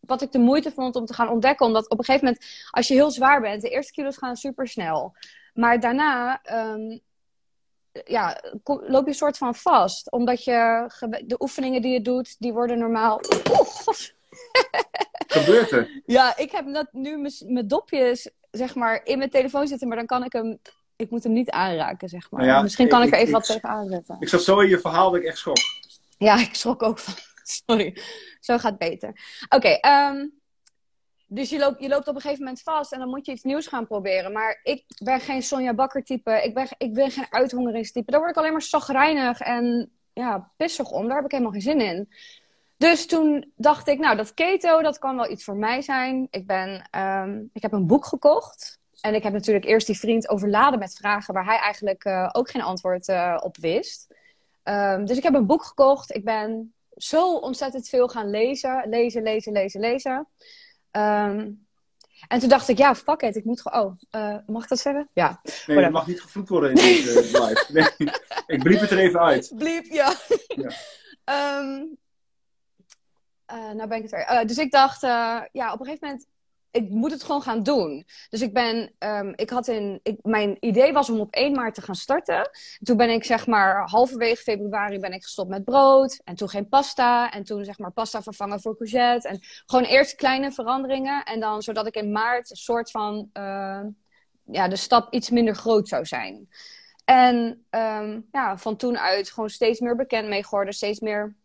wat 0.00 0.22
ik 0.22 0.32
de 0.32 0.38
moeite 0.38 0.72
vond 0.72 0.96
om 0.96 1.06
te 1.06 1.14
gaan 1.14 1.28
ontdekken. 1.28 1.66
Omdat 1.66 1.88
op 1.88 1.98
een 1.98 2.04
gegeven 2.04 2.26
moment, 2.26 2.44
als 2.70 2.88
je 2.88 2.94
heel 2.94 3.10
zwaar 3.10 3.40
bent, 3.40 3.62
de 3.62 3.68
eerste 3.68 3.92
kilo's 3.92 4.16
gaan 4.16 4.36
super 4.36 4.68
snel. 4.68 5.14
Maar 5.54 5.80
daarna, 5.80 6.42
ehm, 6.42 6.98
ja, 8.04 8.40
loop 8.64 9.02
je 9.02 9.08
een 9.08 9.14
soort 9.14 9.38
van 9.38 9.54
vast. 9.54 10.10
Omdat 10.10 10.44
je 10.44 10.90
de 11.24 11.40
oefeningen 11.40 11.82
die 11.82 11.92
je 11.92 12.02
doet, 12.02 12.36
die 12.38 12.52
worden 12.52 12.78
normaal. 12.78 13.20
God. 13.44 14.14
Gebeurt 15.26 15.70
er? 15.70 16.02
Ja, 16.06 16.36
ik 16.36 16.50
heb 16.50 16.64
net 16.66 16.88
nu 16.92 17.18
mijn- 17.46 17.68
dopjes, 17.68 18.30
zeg 18.50 18.74
maar, 18.74 19.00
in 19.04 19.18
mijn 19.18 19.30
telefoon 19.30 19.66
zitten, 19.66 19.88
maar 19.88 19.96
dan 19.96 20.06
kan 20.06 20.24
ik 20.24 20.32
hem. 20.32 20.58
Ik 20.96 21.10
moet 21.10 21.22
hem 21.24 21.32
niet 21.32 21.50
aanraken, 21.50 22.08
zeg 22.08 22.30
maar. 22.30 22.40
Nou 22.40 22.52
ja, 22.52 22.62
Misschien 22.62 22.88
kan 22.88 23.00
ik, 23.00 23.06
ik- 23.06 23.12
er 23.12 23.18
even 23.18 23.28
ik- 23.30 23.36
wat 23.36 23.46
tegenaan 23.46 23.88
zetten. 23.88 24.16
Ik 24.20 24.28
zat 24.28 24.42
zo 24.42 24.60
in 24.60 24.68
je 24.68 24.78
verhaal 24.80 25.10
dat 25.10 25.20
ik 25.20 25.26
echt 25.26 25.38
schrok. 25.38 25.56
Ja, 26.18 26.36
ik 26.40 26.54
schrok 26.54 26.82
ook 26.82 26.98
van. 26.98 27.14
Sorry. 27.66 27.96
Zo 28.40 28.58
gaat 28.58 28.70
het 28.70 28.90
beter. 28.90 29.12
Oké, 29.48 29.68
ehm, 29.68 30.26
dus 31.26 31.50
je 31.50 31.58
loopt, 31.58 31.80
je 31.82 31.88
loopt 31.88 32.08
op 32.08 32.14
een 32.14 32.20
gegeven 32.20 32.44
moment 32.44 32.62
vast 32.62 32.92
en 32.92 32.98
dan 32.98 33.08
moet 33.08 33.26
je 33.26 33.32
iets 33.32 33.42
nieuws 33.42 33.66
gaan 33.66 33.86
proberen. 33.86 34.32
Maar 34.32 34.60
ik 34.62 34.84
ben 35.04 35.20
geen 35.20 35.42
Sonja 35.42 35.74
Bakker 35.74 36.02
type. 36.04 36.40
Ik 36.44 36.54
ben, 36.54 36.68
ik 36.78 36.92
ben 36.94 37.10
geen 37.10 37.26
uithongeringstype. 37.30 38.10
Daar 38.10 38.20
word 38.20 38.32
ik 38.32 38.36
alleen 38.38 38.52
maar 38.52 38.62
zagrijnig 38.62 39.40
en 39.40 39.90
ja, 40.12 40.50
pissig 40.56 40.90
om. 40.90 41.06
Daar 41.06 41.16
heb 41.16 41.24
ik 41.24 41.30
helemaal 41.30 41.52
geen 41.52 41.60
zin 41.60 41.80
in. 41.80 42.08
Dus 42.76 43.06
toen 43.06 43.52
dacht 43.56 43.88
ik, 43.88 43.98
nou, 43.98 44.16
dat 44.16 44.34
keto, 44.34 44.82
dat 44.82 44.98
kan 44.98 45.16
wel 45.16 45.30
iets 45.30 45.44
voor 45.44 45.56
mij 45.56 45.82
zijn. 45.82 46.26
Ik, 46.30 46.46
ben, 46.46 46.88
ehm, 46.90 47.42
ik 47.52 47.62
heb 47.62 47.72
een 47.72 47.86
boek 47.86 48.04
gekocht. 48.04 48.78
En 49.00 49.14
ik 49.14 49.22
heb 49.22 49.32
natuurlijk 49.32 49.64
eerst 49.64 49.86
die 49.86 49.98
vriend 49.98 50.28
overladen 50.28 50.78
met 50.78 50.94
vragen 50.94 51.34
waar 51.34 51.44
hij 51.44 51.58
eigenlijk 51.58 52.04
eh, 52.04 52.28
ook 52.32 52.50
geen 52.50 52.62
antwoord 52.62 53.08
eh, 53.08 53.36
op 53.42 53.56
wist. 53.56 54.14
Ehm, 54.62 55.04
dus 55.04 55.16
ik 55.16 55.22
heb 55.22 55.34
een 55.34 55.46
boek 55.46 55.64
gekocht. 55.64 56.14
Ik 56.14 56.24
ben 56.24 56.74
zo 56.96 57.34
ontzettend 57.34 57.88
veel 57.88 58.08
gaan 58.08 58.30
lezen. 58.30 58.88
Lezen, 58.88 59.22
lezen, 59.22 59.52
lezen, 59.52 59.80
lezen. 59.80 60.28
Ehm, 60.90 61.50
en 62.28 62.38
toen 62.38 62.48
dacht 62.48 62.68
ik, 62.68 62.78
ja, 62.78 62.94
fuck 62.94 63.22
it. 63.22 63.36
Ik 63.36 63.44
moet 63.44 63.60
gewoon... 63.60 63.86
Oh, 63.86 63.96
eh, 64.10 64.36
mag 64.46 64.62
ik 64.62 64.68
dat 64.68 64.78
zeggen? 64.78 65.08
Ja. 65.12 65.40
Nee, 65.66 65.78
het 65.78 65.92
mag 65.92 66.06
niet 66.06 66.20
gevloekt 66.20 66.48
worden 66.48 66.70
in 66.70 66.76
deze 66.76 67.20
live. 67.42 67.66
Nee, 67.68 68.10
ik 68.46 68.62
bliep 68.62 68.80
het 68.80 68.90
er 68.90 68.98
even 68.98 69.20
uit. 69.20 69.52
Bliep, 69.56 69.84
ja. 69.84 70.14
Ja. 70.46 70.70
Eh, 73.46 73.70
nou 73.70 73.88
ben 73.88 73.96
ik 73.96 74.02
het 74.02 74.10
weer. 74.10 74.20
Eh, 74.20 74.46
dus 74.46 74.58
ik 74.58 74.70
dacht, 74.70 75.02
eh, 75.02 75.40
ja, 75.52 75.72
op 75.72 75.80
een 75.80 75.86
gegeven 75.86 76.08
moment, 76.08 76.26
ik 76.70 76.88
moet 76.88 77.10
het 77.10 77.22
gewoon 77.22 77.42
gaan 77.42 77.62
doen. 77.62 78.06
Dus 78.28 78.40
ik 78.40 78.52
ben, 78.52 78.94
ehm, 78.98 79.32
ik 79.34 79.50
had 79.50 79.68
in, 79.68 80.00
ik, 80.02 80.18
mijn 80.22 80.56
idee 80.60 80.92
was 80.92 81.10
om 81.10 81.20
op 81.20 81.34
1 81.34 81.52
maart 81.52 81.74
te 81.74 81.82
gaan 81.82 81.94
starten. 81.94 82.50
Toen 82.82 82.96
ben 82.96 83.10
ik 83.10 83.24
zeg 83.24 83.46
maar 83.46 83.88
halverwege 83.88 84.42
februari 84.42 84.98
ben 84.98 85.12
ik 85.12 85.22
gestopt 85.22 85.48
met 85.48 85.64
brood. 85.64 86.20
En 86.24 86.34
toen 86.34 86.48
geen 86.48 86.68
pasta. 86.68 87.30
En 87.30 87.44
toen 87.44 87.64
zeg 87.64 87.78
maar 87.78 87.92
pasta 87.92 88.22
vervangen 88.22 88.60
voor 88.60 88.76
courgette. 88.76 89.28
En 89.28 89.38
gewoon 89.66 89.84
eerst 89.84 90.14
kleine 90.14 90.52
veranderingen. 90.52 91.24
En 91.24 91.40
dan 91.40 91.62
zodat 91.62 91.86
ik 91.86 91.94
in 91.94 92.12
maart 92.12 92.50
een 92.50 92.56
soort 92.56 92.90
van, 92.90 93.30
ja, 94.44 94.68
de 94.68 94.76
stap 94.76 95.12
iets 95.12 95.30
minder 95.30 95.54
groot 95.54 95.88
zou 95.88 96.06
zijn. 96.06 96.48
En 97.04 97.66
ehm, 97.70 98.20
ja, 98.32 98.58
van 98.58 98.76
toen 98.76 98.98
uit 98.98 99.30
gewoon 99.30 99.50
steeds 99.50 99.80
meer 99.80 99.96
bekend 99.96 100.28
mee 100.28 100.44
geworden. 100.44 100.74
Steeds 100.74 101.00
meer 101.00 101.36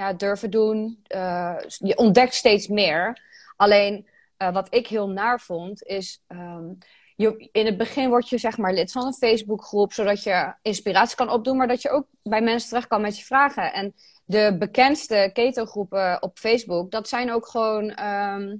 ja, 0.00 0.12
durven 0.12 0.50
doen. 0.50 1.00
Eh, 1.06 1.56
je 1.78 1.96
ontdekt 1.96 2.34
steeds 2.34 2.68
meer. 2.68 3.22
Alleen 3.56 4.08
eh, 4.36 4.52
wat 4.52 4.74
ik 4.74 4.86
heel 4.86 5.08
naar 5.08 5.40
vond 5.40 5.82
is... 5.82 6.22
ehm, 6.26 6.72
je, 7.16 7.48
in 7.52 7.66
het 7.66 7.76
begin 7.76 8.08
word 8.08 8.28
je 8.28 8.38
zeg 8.38 8.58
maar 8.58 8.72
lid 8.72 8.92
van 8.92 9.06
een 9.06 9.14
Facebookgroep... 9.14 9.92
zodat 9.92 10.22
je 10.22 10.54
inspiratie 10.62 11.16
kan 11.16 11.30
opdoen... 11.30 11.56
maar 11.56 11.68
dat 11.68 11.82
je 11.82 11.90
ook 11.90 12.06
bij 12.22 12.40
mensen 12.40 12.68
terecht 12.68 12.88
kan 12.88 13.00
met 13.00 13.18
je 13.18 13.24
vragen. 13.24 13.72
En 13.72 13.94
de 14.24 14.56
bekendste 14.58 15.30
keto-groepen 15.32 16.22
op 16.22 16.38
Facebook... 16.38 16.90
dat 16.90 17.08
zijn 17.08 17.32
ook 17.32 17.46
gewoon... 17.46 17.90
ehm, 17.90 18.56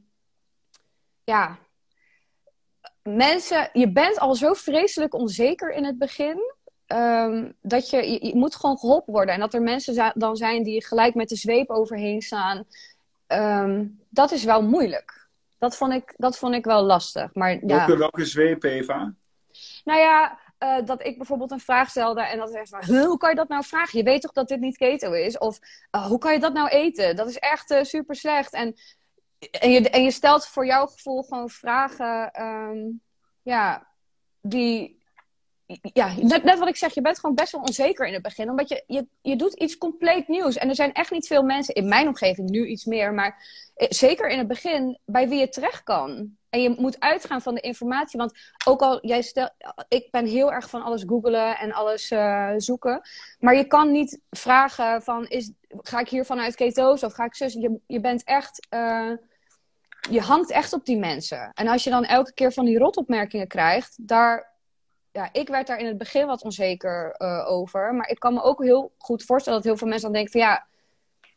ja, 1.25 1.59
mensen, 3.03 3.71
je 3.73 3.93
bent 3.93 4.19
al 4.19 4.35
zo 4.35 4.53
vreselijk 4.53 5.15
onzeker 5.15 5.71
in 5.71 5.85
het 5.85 5.99
begin. 5.99 6.55
Ehm, 6.91 7.51
dat 7.63 7.91
je, 7.91 7.97
je, 8.11 8.27
je 8.27 8.37
moet 8.37 8.57
gewoon 8.57 8.79
geholpen 8.79 9.13
worden. 9.13 9.35
En 9.35 9.41
dat 9.41 9.55
er 9.55 9.63
mensen 9.63 10.13
dan 10.15 10.37
zijn 10.37 10.63
die 10.63 10.85
gelijk 10.87 11.15
met 11.15 11.29
de 11.29 11.37
zweep 11.37 11.71
overheen 11.71 12.23
staan. 12.23 12.65
ehm, 13.27 13.87
dat 14.09 14.31
is 14.33 14.45
wel 14.45 14.63
moeilijk. 14.63 15.29
Dat 15.59 15.77
vond 15.77 15.93
ik, 15.93 16.15
dat 16.17 16.39
vond 16.39 16.55
ik 16.55 16.65
wel 16.65 16.83
lastig. 16.83 17.35
Maar 17.35 17.51
ja, 17.53 17.61
Welke, 17.67 17.97
welke 17.97 18.25
zweep, 18.25 18.63
Eva? 18.63 19.15
nou 19.85 19.99
ja, 20.01 20.39
eh, 20.59 20.77
dat 20.85 21.05
ik 21.07 21.17
bijvoorbeeld 21.17 21.51
een 21.51 21.61
vraag 21.61 21.91
stelde 21.91 22.23
en 22.23 22.39
dat 22.39 22.55
er 22.55 22.67
van, 22.69 22.85
"Huh, 22.85 23.05
hoe 23.07 23.19
kan 23.19 23.31
je 23.31 23.37
dat 23.37 23.49
nou 23.49 23.65
vragen? 23.65 23.99
Je 23.99 24.05
weet 24.05 24.21
toch 24.23 24.33
dat 24.33 24.49
dit 24.49 24.61
niet 24.61 24.77
keto 24.77 25.13
is? 25.13 25.39
Of 25.39 25.59
"Ah, 25.91 26.07
hoe 26.07 26.19
kan 26.19 26.33
je 26.33 26.39
dat 26.41 26.53
nou 26.53 26.69
eten? 26.69 27.17
Dat 27.17 27.29
is 27.29 27.39
echt 27.39 27.71
eh, 27.71 27.83
super 27.83 28.15
slecht. 28.17 28.53
En, 28.53 28.75
en, 29.51 29.71
je, 29.71 29.91
en 29.91 30.03
je 30.03 30.11
stelt 30.11 30.47
voor 30.47 30.67
jouw 30.67 30.87
gevoel 30.87 31.23
gewoon 31.23 31.51
vragen, 31.51 32.31
ehm, 32.31 32.79
ja, 33.43 33.87
die, 34.41 35.00
ja, 35.93 36.15
net, 36.21 36.59
wat 36.59 36.69
ik 36.69 36.77
zeg, 36.77 36.95
je 36.95 37.01
bent 37.01 37.19
gewoon 37.19 37.35
best 37.35 37.53
wel 37.53 37.61
onzeker 37.61 38.07
in 38.07 38.13
het 38.13 38.23
begin. 38.23 38.51
Omdat 38.51 38.69
je, 38.69 38.85
je, 38.87 39.07
je 39.23 39.37
doet 39.37 39.55
iets 39.55 39.79
compleet 39.79 40.29
nieuws. 40.29 40.57
En 40.57 40.69
er 40.69 40.75
zijn 40.75 40.93
echt 40.93 41.11
niet 41.11 41.27
veel 41.27 41.43
mensen, 41.43 41.75
in 41.75 41.89
mijn 41.89 42.07
omgeving 42.07 42.51
nu 42.51 42.67
iets 42.67 42.85
meer, 42.85 43.15
maar 43.15 43.45
eh, 43.75 43.87
zeker 43.91 44.29
in 44.29 44.39
het 44.39 44.49
begin, 44.49 44.99
bij 45.05 45.29
wie 45.29 45.39
je 45.39 45.49
terecht 45.49 45.83
kan. 45.83 46.39
En 46.51 46.63
je 46.63 46.75
moet 46.79 47.01
uitgaan 47.01 47.43
van 47.43 47.55
de 47.55 47.61
informatie. 47.61 48.19
Want 48.19 48.33
ook 48.67 48.81
al, 48.81 49.07
jij 49.07 49.23
stel, 49.23 49.51
ik 49.89 50.11
ben 50.11 50.27
heel 50.27 50.53
erg 50.53 50.71
van 50.71 50.83
alles 50.83 51.03
googelen 51.07 51.59
en 51.59 51.73
alles 51.73 52.11
eh, 52.11 52.53
zoeken. 52.57 53.01
Maar 53.39 53.57
je 53.57 53.65
kan 53.65 53.91
niet 53.91 54.21
vragen 54.31 55.03
van, 55.03 55.27
is, 55.27 55.53
ga 55.69 55.99
ik 55.99 56.09
hier 56.09 56.25
vanuit 56.25 56.55
ketose 56.55 57.07
of 57.07 57.13
ga 57.13 57.25
ik 57.25 57.35
zus? 57.35 57.53
Je, 57.53 57.81
je 57.87 58.01
bent 58.01 58.25
echt, 58.25 58.67
eh, 58.69 59.11
je 60.11 60.21
hangt 60.21 60.51
echt 60.51 60.73
op 60.73 60.85
die 60.85 60.99
mensen. 60.99 61.51
En 61.55 61.69
als 61.69 61.85
je 61.85 61.91
dan 61.91 62.05
elke 62.05 62.33
keer 62.33 62.53
van 62.53 62.65
die 62.65 62.79
rotopmerkingen 62.79 63.49
krijgt, 63.49 63.97
daar, 64.01 64.51
ja, 65.13 65.33
ik 65.33 65.49
werd 65.49 65.67
daar 65.67 65.79
in 65.79 65.87
het 65.87 65.99
begin 65.99 66.27
wat 66.27 66.43
onzeker 66.43 67.11
eh, 67.11 67.45
over. 67.49 67.95
Maar 67.95 68.09
ik 68.09 68.19
kan 68.19 68.35
me 68.35 68.43
ook 68.43 68.63
heel 68.63 68.93
goed 68.99 69.23
voorstellen 69.23 69.59
dat 69.59 69.69
heel 69.69 69.77
veel 69.77 69.89
mensen 69.89 70.13
dan 70.13 70.23
denken 70.23 70.41
ja, 70.41 70.67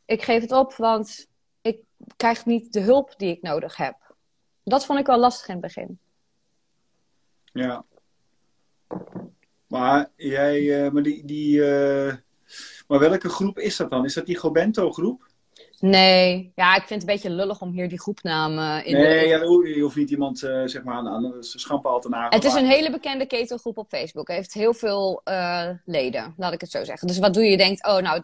ik 0.06 0.22
geef 0.22 0.42
het 0.42 0.52
op, 0.52 0.74
want 0.76 1.28
ik 1.62 1.80
krijg 2.18 2.46
niet 2.46 2.74
de 2.74 2.80
hulp 2.80 3.14
die 3.18 3.32
ik 3.32 3.42
nodig 3.42 3.78
heb. 3.78 4.16
Dat 4.64 4.86
vond 4.86 5.00
ik 5.00 5.06
wel 5.06 5.20
lastig 5.20 5.48
in 5.48 5.54
het 5.54 5.64
begin. 5.64 6.00
Ja. 7.44 7.86
Maar 9.68 10.12
jij, 10.16 10.86
eh, 10.86 10.92
maar 10.92 11.04
die, 11.04 11.26
die 11.26 11.66
eh, 11.66 12.16
maar 12.88 13.00
welke 13.00 13.30
groep 13.30 13.60
is 13.60 13.78
dat 13.78 13.90
dan? 13.90 14.06
Is 14.06 14.14
dat 14.14 14.26
die 14.26 14.38
Gobento 14.38 14.92
groep? 14.92 15.32
Nee, 15.80 16.52
ja, 16.56 16.76
ik 16.76 16.84
vind 16.84 17.02
het 17.02 17.10
een 17.10 17.16
beetje 17.16 17.30
lullig 17.30 17.62
om 17.62 17.72
hier 17.72 17.90
die 17.90 18.00
groepnamen 18.00 18.86
in 18.86 18.94
Nee, 18.94 19.20
de... 19.20 19.28
ja, 19.28 19.38
je 19.76 19.82
hoeft 19.82 19.96
niet 19.96 20.10
iemand 20.10 20.44
eh, 20.44 20.62
zeg 20.66 20.84
maar 20.84 20.96
aan, 20.96 21.08
aan 21.08 21.22
de 21.22 21.38
schampen 21.40 22.02
te 22.02 22.10
nagen. 22.10 22.36
Het 22.36 22.44
is 22.44 22.54
een 22.54 22.66
hele 22.66 22.92
bekende 22.92 23.26
ketelgroep 23.26 23.78
op 23.78 23.88
Facebook. 23.90 24.28
Hij 24.28 24.36
heeft 24.36 24.54
heel 24.54 24.74
veel 24.74 25.22
eh, 25.24 25.70
leden, 25.86 26.34
laat 26.38 26.54
ik 26.54 26.62
het 26.62 26.72
zo 26.72 26.84
zeggen. 26.84 27.08
Dus 27.08 27.20
wat 27.20 27.34
doe 27.34 27.44
je? 27.44 27.50
Je 27.50 27.58
denkt, 27.58 27.88
oh 27.88 27.98
nou, 27.98 28.24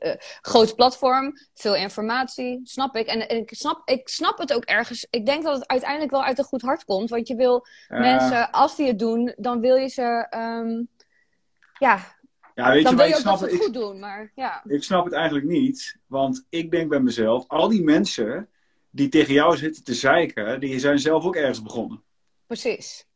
uh, 0.00 0.12
groot 0.40 0.74
platform, 0.74 1.32
veel 1.54 1.74
informatie, 1.74 2.60
snap 2.64 2.96
ik. 2.96 3.06
En, 3.06 3.28
en, 3.28 3.36
ik, 3.36 3.54
snap, 3.54 3.88
ik 3.88 4.08
snap 4.08 4.38
het 4.38 4.52
ook 4.54 4.64
ergens. 4.64 5.06
Ik 5.10 5.26
denk 5.26 5.42
dat 5.44 5.54
het 5.54 5.68
uiteindelijk 5.68 6.10
wel 6.10 6.24
uit 6.24 6.38
een 6.38 6.44
goed 6.44 6.62
hart 6.62 6.84
komt. 6.84 7.10
Want 7.10 7.28
je 7.28 7.34
wil 7.34 7.66
mensen, 7.88 8.50
als 8.50 8.76
die 8.76 8.86
het 8.86 8.98
doen, 8.98 9.32
dan 9.36 9.60
wil 9.60 9.76
je 9.76 9.88
ze... 9.88 10.26
ehm, 10.30 10.82
ja, 11.78 11.98
Ja, 12.54 12.70
weet 12.72 12.82
dan 12.82 12.92
je, 12.92 12.96
wil 12.96 12.96
maar 12.96 13.06
je 13.06 13.12
ik 13.14 13.20
snap, 13.20 13.40
het, 13.40 13.52
ik, 13.52 13.62
goed 13.62 13.74
doen. 13.74 13.98
Maar 13.98 14.32
ja, 14.34 14.62
ik 14.66 14.82
snap 14.82 15.04
het 15.04 15.14
eigenlijk 15.14 15.46
niet. 15.46 15.96
Want 16.06 16.46
ik 16.48 16.70
denk 16.70 16.88
bij 16.88 17.00
mezelf, 17.00 17.44
al 17.48 17.68
die 17.68 17.82
mensen 17.82 18.48
die 18.90 19.08
tegen 19.08 19.34
jou 19.34 19.56
zitten 19.56 19.84
te 19.84 19.94
zeiken, 19.94 20.60
die 20.60 20.78
zijn 20.78 20.98
zelf 20.98 21.24
ook 21.24 21.36
ergens 21.36 21.62
begonnen. 21.62 22.02
precies. 22.46 23.08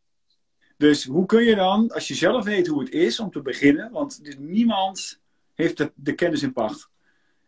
Dus 0.77 1.05
hoe 1.05 1.27
kun 1.27 1.45
je 1.45 1.55
dan, 1.55 1.91
als 1.91 2.09
je 2.09 2.15
zelf 2.15 2.45
weet 2.45 2.67
hoe 2.67 2.81
het 2.81 2.93
is 2.93 3.21
om 3.21 3.31
te 3.31 3.43
beginnen, 3.43 3.91
want 3.91 4.25
dus 4.25 4.35
niemand 4.39 5.21
heeft 5.55 5.77
de, 5.77 5.93
de 5.95 6.15
kennis 6.15 6.43
in 6.43 6.53
pacht. 6.53 6.89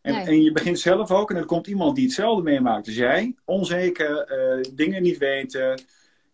En, 0.00 0.14
Nee. 0.14 0.24
en 0.24 0.42
je 0.42 0.52
begint 0.52 0.78
zelf 0.78 1.10
ook 1.10 1.30
en 1.30 1.36
er 1.36 1.44
komt 1.44 1.66
iemand 1.66 1.96
die 1.96 2.04
hetzelfde 2.04 2.42
meemaakt 2.42 2.86
als 2.86 2.96
jij, 2.96 3.34
onzeker, 3.44 4.18
eh, 4.18 4.74
dingen 4.74 5.02
niet 5.02 5.18
weten. 5.18 5.80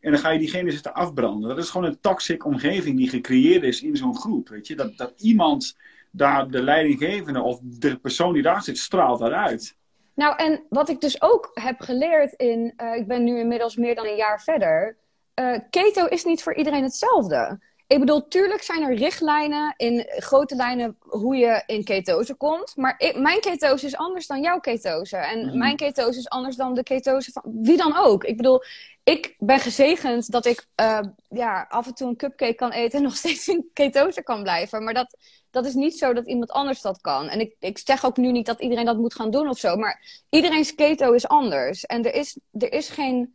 En 0.03 0.11
dan 0.13 0.21
ga 0.21 0.31
je 0.31 0.39
diegene 0.39 0.71
zitten 0.71 0.95
afbranden. 0.95 1.49
Dat 1.49 1.59
is 1.59 1.71
gewoon 1.71 1.87
een 1.87 2.01
toxic 2.01 2.45
omgeving 2.45 2.97
die 2.97 3.09
gecreëerd 3.09 3.63
is 3.63 3.83
in 3.83 3.97
zo'n 3.97 4.17
groep. 4.17 4.49
Weet 4.49 4.67
je? 4.67 4.77
Dat, 4.77 4.97
dat 4.97 5.13
iemand 5.17 5.77
daar 6.11 6.51
de 6.51 6.63
leidinggevende 6.63 7.41
of 7.41 7.59
de 7.63 7.97
persoon 7.97 8.33
die 8.33 8.43
daar 8.43 8.63
zit 8.63 8.79
straalt 8.79 9.19
daaruit. 9.19 9.77
Nou, 10.15 10.37
en 10.37 10.63
wat 10.69 10.89
ik 10.89 11.01
dus 11.01 11.23
ook 11.23 11.51
heb 11.55 11.81
geleerd 11.81 12.33
in, 12.33 12.73
eh, 12.77 12.97
ik 12.97 13.07
ben 13.07 13.25
nu 13.25 13.39
inmiddels 13.39 13.77
meer 13.77 13.95
dan 13.95 14.07
een 14.07 14.17
jaar 14.17 14.43
verder. 14.43 14.97
eh, 15.35 15.59
keto 15.71 16.07
is 16.07 16.25
niet 16.25 16.43
voor 16.43 16.55
iedereen 16.55 16.83
hetzelfde. 16.83 17.61
Ik 17.93 17.99
bedoel, 17.99 18.29
tuurlijk 18.29 18.63
zijn 18.63 18.83
er 18.83 18.95
richtlijnen 18.95 19.75
in 19.77 20.07
grote 20.17 20.55
lijnen 20.55 20.97
hoe 21.01 21.37
je 21.37 21.63
in 21.67 21.85
ketose 21.85 22.35
komt. 22.35 22.77
Maar 22.77 22.95
ik, 22.99 23.19
mijn 23.19 23.41
ketose 23.41 23.87
is 23.87 23.97
anders 23.97 24.27
dan 24.27 24.41
jouw 24.41 24.61
ketose. 24.61 25.17
En 25.17 25.47
Mhm. 25.47 25.59
mijn 25.59 25.77
ketose 25.77 26.19
is 26.19 26.29
anders 26.29 26.57
dan 26.57 26.75
de 26.75 26.83
ketose 26.83 27.33
van 27.33 27.43
wie 27.63 27.77
dan 27.77 27.97
ook. 27.97 28.25
Ik 28.25 28.37
bedoel, 28.37 28.63
ik 29.05 29.35
ben 29.39 29.59
gezegend 29.59 30.31
dat 30.31 30.47
ik 30.47 30.67
eh, 30.75 31.01
ja, 31.29 31.67
af 31.69 31.87
en 31.87 31.95
toe 31.95 32.09
een 32.09 32.17
cupcake 32.17 32.55
kan 32.55 32.71
eten 32.71 32.99
en 32.99 33.05
nog 33.09 33.17
steeds 33.17 33.49
in 33.49 33.71
ketose 33.73 34.23
kan 34.23 34.43
blijven. 34.43 34.85
Maar 34.85 34.95
dat, 34.95 35.17
dat 35.51 35.67
is 35.67 35.75
niet 35.75 35.99
zo 35.99 36.13
dat 36.13 36.27
iemand 36.27 36.51
anders 36.51 36.81
dat 36.81 37.01
kan. 37.01 37.29
En 37.29 37.41
ik, 37.41 37.57
ik 37.59 37.79
zeg 37.79 38.05
ook 38.05 38.17
nu 38.17 38.33
niet 38.33 38.47
dat 38.47 38.61
iedereen 38.61 38.85
dat 38.85 38.97
moet 38.99 39.15
gaan 39.15 39.31
doen 39.31 39.49
of 39.49 39.59
zo. 39.59 39.77
Maar 39.77 40.25
iedereen's 40.29 40.75
keto 40.75 41.13
is 41.13 41.29
anders. 41.29 41.87
En 41.87 42.05
er 42.05 42.15
is, 42.15 42.39
er 42.59 42.73
is 42.73 42.89
geen 42.89 43.35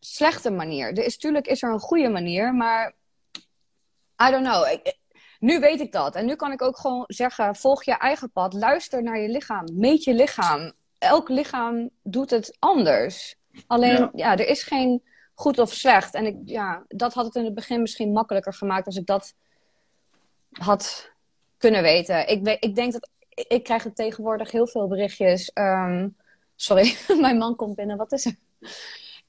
slechte 0.00 0.50
manier. 0.50 0.88
Er 0.88 1.04
is, 1.04 1.16
tuurlijk 1.18 1.46
is 1.46 1.62
er 1.62 1.72
een 1.72 1.80
goede 1.80 2.08
manier, 2.08 2.54
maar 2.54 2.98
I 4.22 4.30
don't 4.30 4.46
know. 4.46 4.66
Ik- 4.72 4.98
nu 5.38 5.60
weet 5.60 5.80
ik 5.80 5.92
dat. 5.92 6.14
En 6.14 6.26
nu 6.26 6.34
kan 6.36 6.52
ik 6.52 6.62
ook 6.62 6.78
gewoon 6.78 7.04
zeggen: 7.06 7.56
volg 7.56 7.84
je 7.84 7.92
eigen 7.92 8.30
pad, 8.30 8.52
luister 8.54 9.02
naar 9.02 9.18
je 9.18 9.28
lichaam, 9.28 9.64
meet 9.72 10.04
je 10.04 10.14
lichaam. 10.14 10.72
Elk 10.98 11.28
lichaam 11.28 11.90
doet 12.02 12.30
het 12.30 12.56
anders. 12.58 13.36
Alleen, 13.66 13.96
ja, 13.96 14.10
Ja. 14.14 14.32
er 14.32 14.46
is 14.48 14.62
geen 14.62 15.02
goed 15.34 15.58
of 15.58 15.72
slecht. 15.72 16.14
En 16.14 16.26
ik, 16.26 16.36
ja, 16.44 16.84
dat 16.88 17.14
had 17.14 17.24
het 17.24 17.34
in 17.34 17.44
het 17.44 17.54
begin 17.54 17.80
misschien 17.80 18.12
makkelijker 18.12 18.54
gemaakt 18.54 18.86
als 18.86 18.96
ik 18.96 19.06
dat 19.06 19.34
had 20.50 21.10
kunnen 21.58 21.82
weten. 21.82 22.28
Ik, 22.28 22.48
ik 22.60 22.74
denk 22.74 22.92
dat 22.92 23.08
ik, 23.28 23.44
ik 23.48 23.62
krijg 23.64 23.82
het 23.84 23.96
tegenwoordig 23.96 24.50
heel 24.50 24.66
veel 24.66 24.88
berichtjes. 24.88 25.50
ehm, 25.52 26.08
sorry, 26.56 26.96
mijn 27.20 27.36
man 27.38 27.56
komt 27.56 27.76
binnen. 27.76 27.96
Wat 27.96 28.12
is 28.12 28.26
er? 28.26 28.36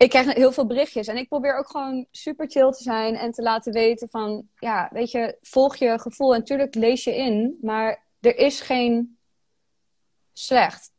Ik 0.02 0.10
krijg 0.10 0.34
heel 0.34 0.52
veel 0.52 0.66
berichtjes 0.66 1.08
en 1.08 1.18
ik 1.18 1.28
probeer 1.28 1.58
ook 1.58 1.70
gewoon 1.70 2.06
super 2.12 2.50
chill 2.50 2.72
te 2.72 2.84
zijn 2.84 3.16
en 3.16 3.32
te 3.32 3.42
laten 3.42 3.74
weten 3.74 4.10
van, 4.10 4.48
ja, 4.60 4.90
weet 4.92 5.12
je, 5.12 5.38
volg 5.42 5.76
je 5.76 6.00
gevoel 6.00 6.34
en 6.34 6.40
natuurlijk 6.40 6.76
lees 6.76 7.04
je 7.04 7.16
in, 7.16 7.58
maar 7.62 8.04
er 8.20 8.38
is 8.38 8.62
geen 8.62 9.18
slecht. 10.34 10.92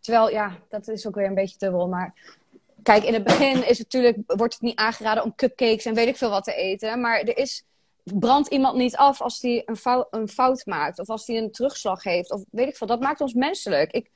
Terwijl, 0.00 0.30
ja, 0.30 0.58
dat 0.68 0.88
is 0.88 1.06
ook 1.06 1.14
weer 1.14 1.26
een 1.26 1.34
beetje 1.34 1.58
dubbel, 1.58 1.88
maar 1.88 2.36
kijk, 2.82 3.04
in 3.04 3.12
het 3.12 3.24
begin 3.24 3.68
is 3.68 3.78
het 3.78 3.92
natuurlijk, 3.92 4.18
wordt 4.26 4.52
het 4.52 4.62
niet 4.62 4.78
aangeraden 4.78 5.24
om 5.24 5.34
cupcakes 5.34 5.84
en 5.84 5.94
weet 5.94 6.08
ik 6.08 6.16
veel 6.16 6.30
wat 6.30 6.44
te 6.44 6.54
eten, 6.54 7.00
maar 7.00 7.20
er 7.20 7.36
is, 7.36 7.64
brandt 8.02 8.48
iemand 8.48 8.76
niet 8.76 8.96
af 8.96 9.20
als 9.20 9.40
die 9.40 9.62
een 9.66 9.76
fout, 9.76 10.06
een 10.10 10.28
fout 10.28 10.66
maakt 10.66 10.98
of 10.98 11.08
als 11.08 11.26
die 11.26 11.38
een 11.38 11.52
terugslag 11.52 12.02
heeft 12.02 12.30
of 12.30 12.42
weet 12.50 12.68
ik 12.68 12.76
veel. 12.76 12.86
Dat 12.86 13.00
maakt 13.00 13.20
ons 13.20 13.34
menselijk. 13.34 13.92
Ik, 13.92 14.10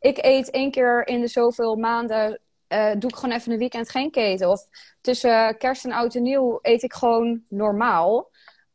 ik 0.00 0.18
eet 0.24 0.50
één 0.50 0.70
keer 0.70 1.06
in 1.06 1.20
de 1.20 1.28
zoveel 1.28 1.76
maanden 1.76 2.40
eh, 2.72 2.90
doe 2.98 3.10
ik 3.10 3.16
gewoon 3.16 3.34
even 3.34 3.52
een 3.52 3.58
weekend 3.58 3.90
geen 3.90 4.10
keten. 4.10 4.50
Of 4.50 4.68
tussen 5.00 5.58
kerst 5.58 5.84
en 5.84 5.92
oud 5.92 6.14
en 6.14 6.22
nieuw 6.22 6.58
eet 6.62 6.82
ik 6.82 6.92
gewoon 6.92 7.42
normaal. 7.48 8.30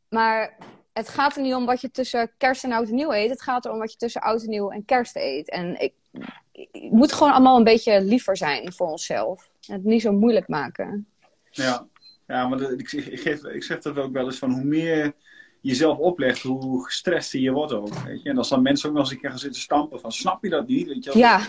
Maar 0.08 0.56
het 0.92 1.08
gaat 1.08 1.36
er 1.36 1.42
niet 1.42 1.54
om 1.54 1.66
wat 1.66 1.80
je 1.80 1.90
tussen 1.90 2.30
kerst 2.36 2.64
en 2.64 2.72
oud 2.72 2.88
en 2.88 2.94
nieuw 2.94 3.12
eet. 3.12 3.30
Het 3.30 3.42
gaat 3.42 3.64
erom 3.64 3.78
wat 3.78 3.92
je 3.92 3.98
tussen 3.98 4.20
oud 4.20 4.42
en 4.42 4.48
nieuw 4.48 4.70
en 4.70 4.84
kerst 4.84 5.16
eet. 5.16 5.50
En 5.50 5.80
ik, 5.80 5.92
ik 6.52 6.90
moet 6.90 7.12
gewoon 7.12 7.32
allemaal 7.32 7.56
een 7.56 7.64
beetje 7.64 8.00
liever 8.00 8.36
zijn 8.36 8.72
voor 8.72 8.88
onszelf. 8.88 9.50
En 9.66 9.74
het 9.74 9.84
niet 9.84 10.02
zo 10.02 10.12
moeilijk 10.12 10.48
maken. 10.48 11.06
Ja, 11.50 11.86
ja 12.26 12.48
maar 12.48 12.60
ik, 12.60 12.92
ik, 12.92 13.20
geef, 13.20 13.44
ik 13.44 13.62
zeg 13.62 13.80
dat 13.82 13.98
ook 13.98 14.12
wel 14.12 14.24
eens 14.24 14.38
van 14.38 14.50
hoe 14.50 14.64
meer 14.64 14.96
je 14.96 15.14
jezelf 15.60 15.98
oplegt, 15.98 16.42
hoe 16.42 16.84
gestrester 16.84 17.40
je 17.40 17.52
wordt 17.52 17.72
ook. 17.72 17.94
Weet 17.94 18.22
je? 18.22 18.28
En 18.28 18.38
als 18.38 18.48
dan 18.48 18.62
mensen 18.62 18.88
ook 18.88 18.94
nog 18.94 19.04
eens 19.04 19.12
een 19.12 19.20
keer 19.20 19.30
gaan 19.30 19.38
zitten 19.38 19.60
stampen 19.60 20.00
van 20.00 20.12
snap 20.12 20.44
je 20.44 20.50
dat 20.50 20.66
niet? 20.66 20.86
Weet 20.86 21.04
je? 21.04 21.18
Ja, 21.18 21.40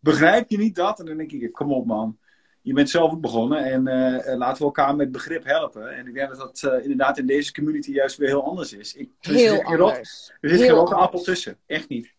Begrijp 0.00 0.50
je 0.50 0.58
niet 0.58 0.74
dat? 0.74 1.00
En 1.00 1.06
dan 1.06 1.16
denk 1.16 1.32
ik, 1.32 1.52
kom 1.52 1.72
op 1.72 1.86
man. 1.86 2.18
Je 2.62 2.72
bent 2.74 2.90
zelf 2.90 3.12
ook 3.12 3.20
begonnen 3.20 3.64
en 3.64 3.86
eh, 3.86 4.36
laten 4.36 4.58
we 4.58 4.64
elkaar 4.64 4.96
met 4.96 5.12
begrip 5.12 5.44
helpen. 5.44 5.96
En 5.96 6.06
ik 6.06 6.14
denk 6.14 6.28
dat 6.28 6.38
dat 6.38 6.62
eh, 6.72 6.82
inderdaad 6.82 7.18
in 7.18 7.26
deze 7.26 7.52
community 7.52 7.90
juist 7.90 8.16
weer 8.16 8.28
heel 8.28 8.44
anders 8.44 8.72
is. 8.72 8.94
Ik, 8.94 9.10
er 9.20 9.30
zit 9.30 9.40
heel 9.40 9.62
rot- 9.62 9.90
anders. 9.90 10.32
Er 10.40 10.48
zit 10.48 10.60
geen 10.60 10.74
appel 10.76 11.20
tussen. 11.22 11.58
Echt 11.66 11.88
niet. 11.88 12.12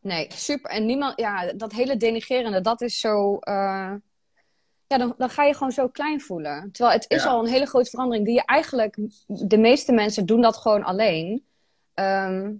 Nee, 0.00 0.26
super. 0.32 0.70
En 0.70 0.86
niemand, 0.86 1.20
ja, 1.20 1.52
dat 1.52 1.72
hele 1.72 1.96
denigerende, 1.96 2.60
dat 2.60 2.80
is 2.80 3.00
zo. 3.00 3.38
ja, 4.88 4.98
dan, 4.98 5.14
dan 5.18 5.30
ga 5.30 5.44
je 5.44 5.54
gewoon 5.54 5.72
zo 5.72 5.88
klein 5.88 6.20
voelen. 6.20 6.68
Terwijl 6.72 6.96
het 6.96 7.10
is 7.10 7.22
Ja. 7.22 7.28
al 7.30 7.40
een 7.44 7.50
hele 7.50 7.66
grote 7.66 7.90
verandering 7.90 8.24
die 8.24 8.34
je 8.34 8.44
eigenlijk. 8.44 8.96
De 9.26 9.58
meeste 9.58 9.92
mensen 9.92 10.26
doen 10.26 10.40
dat 10.40 10.56
gewoon 10.56 10.82
alleen. 10.84 11.44
Ehm, 11.94 12.52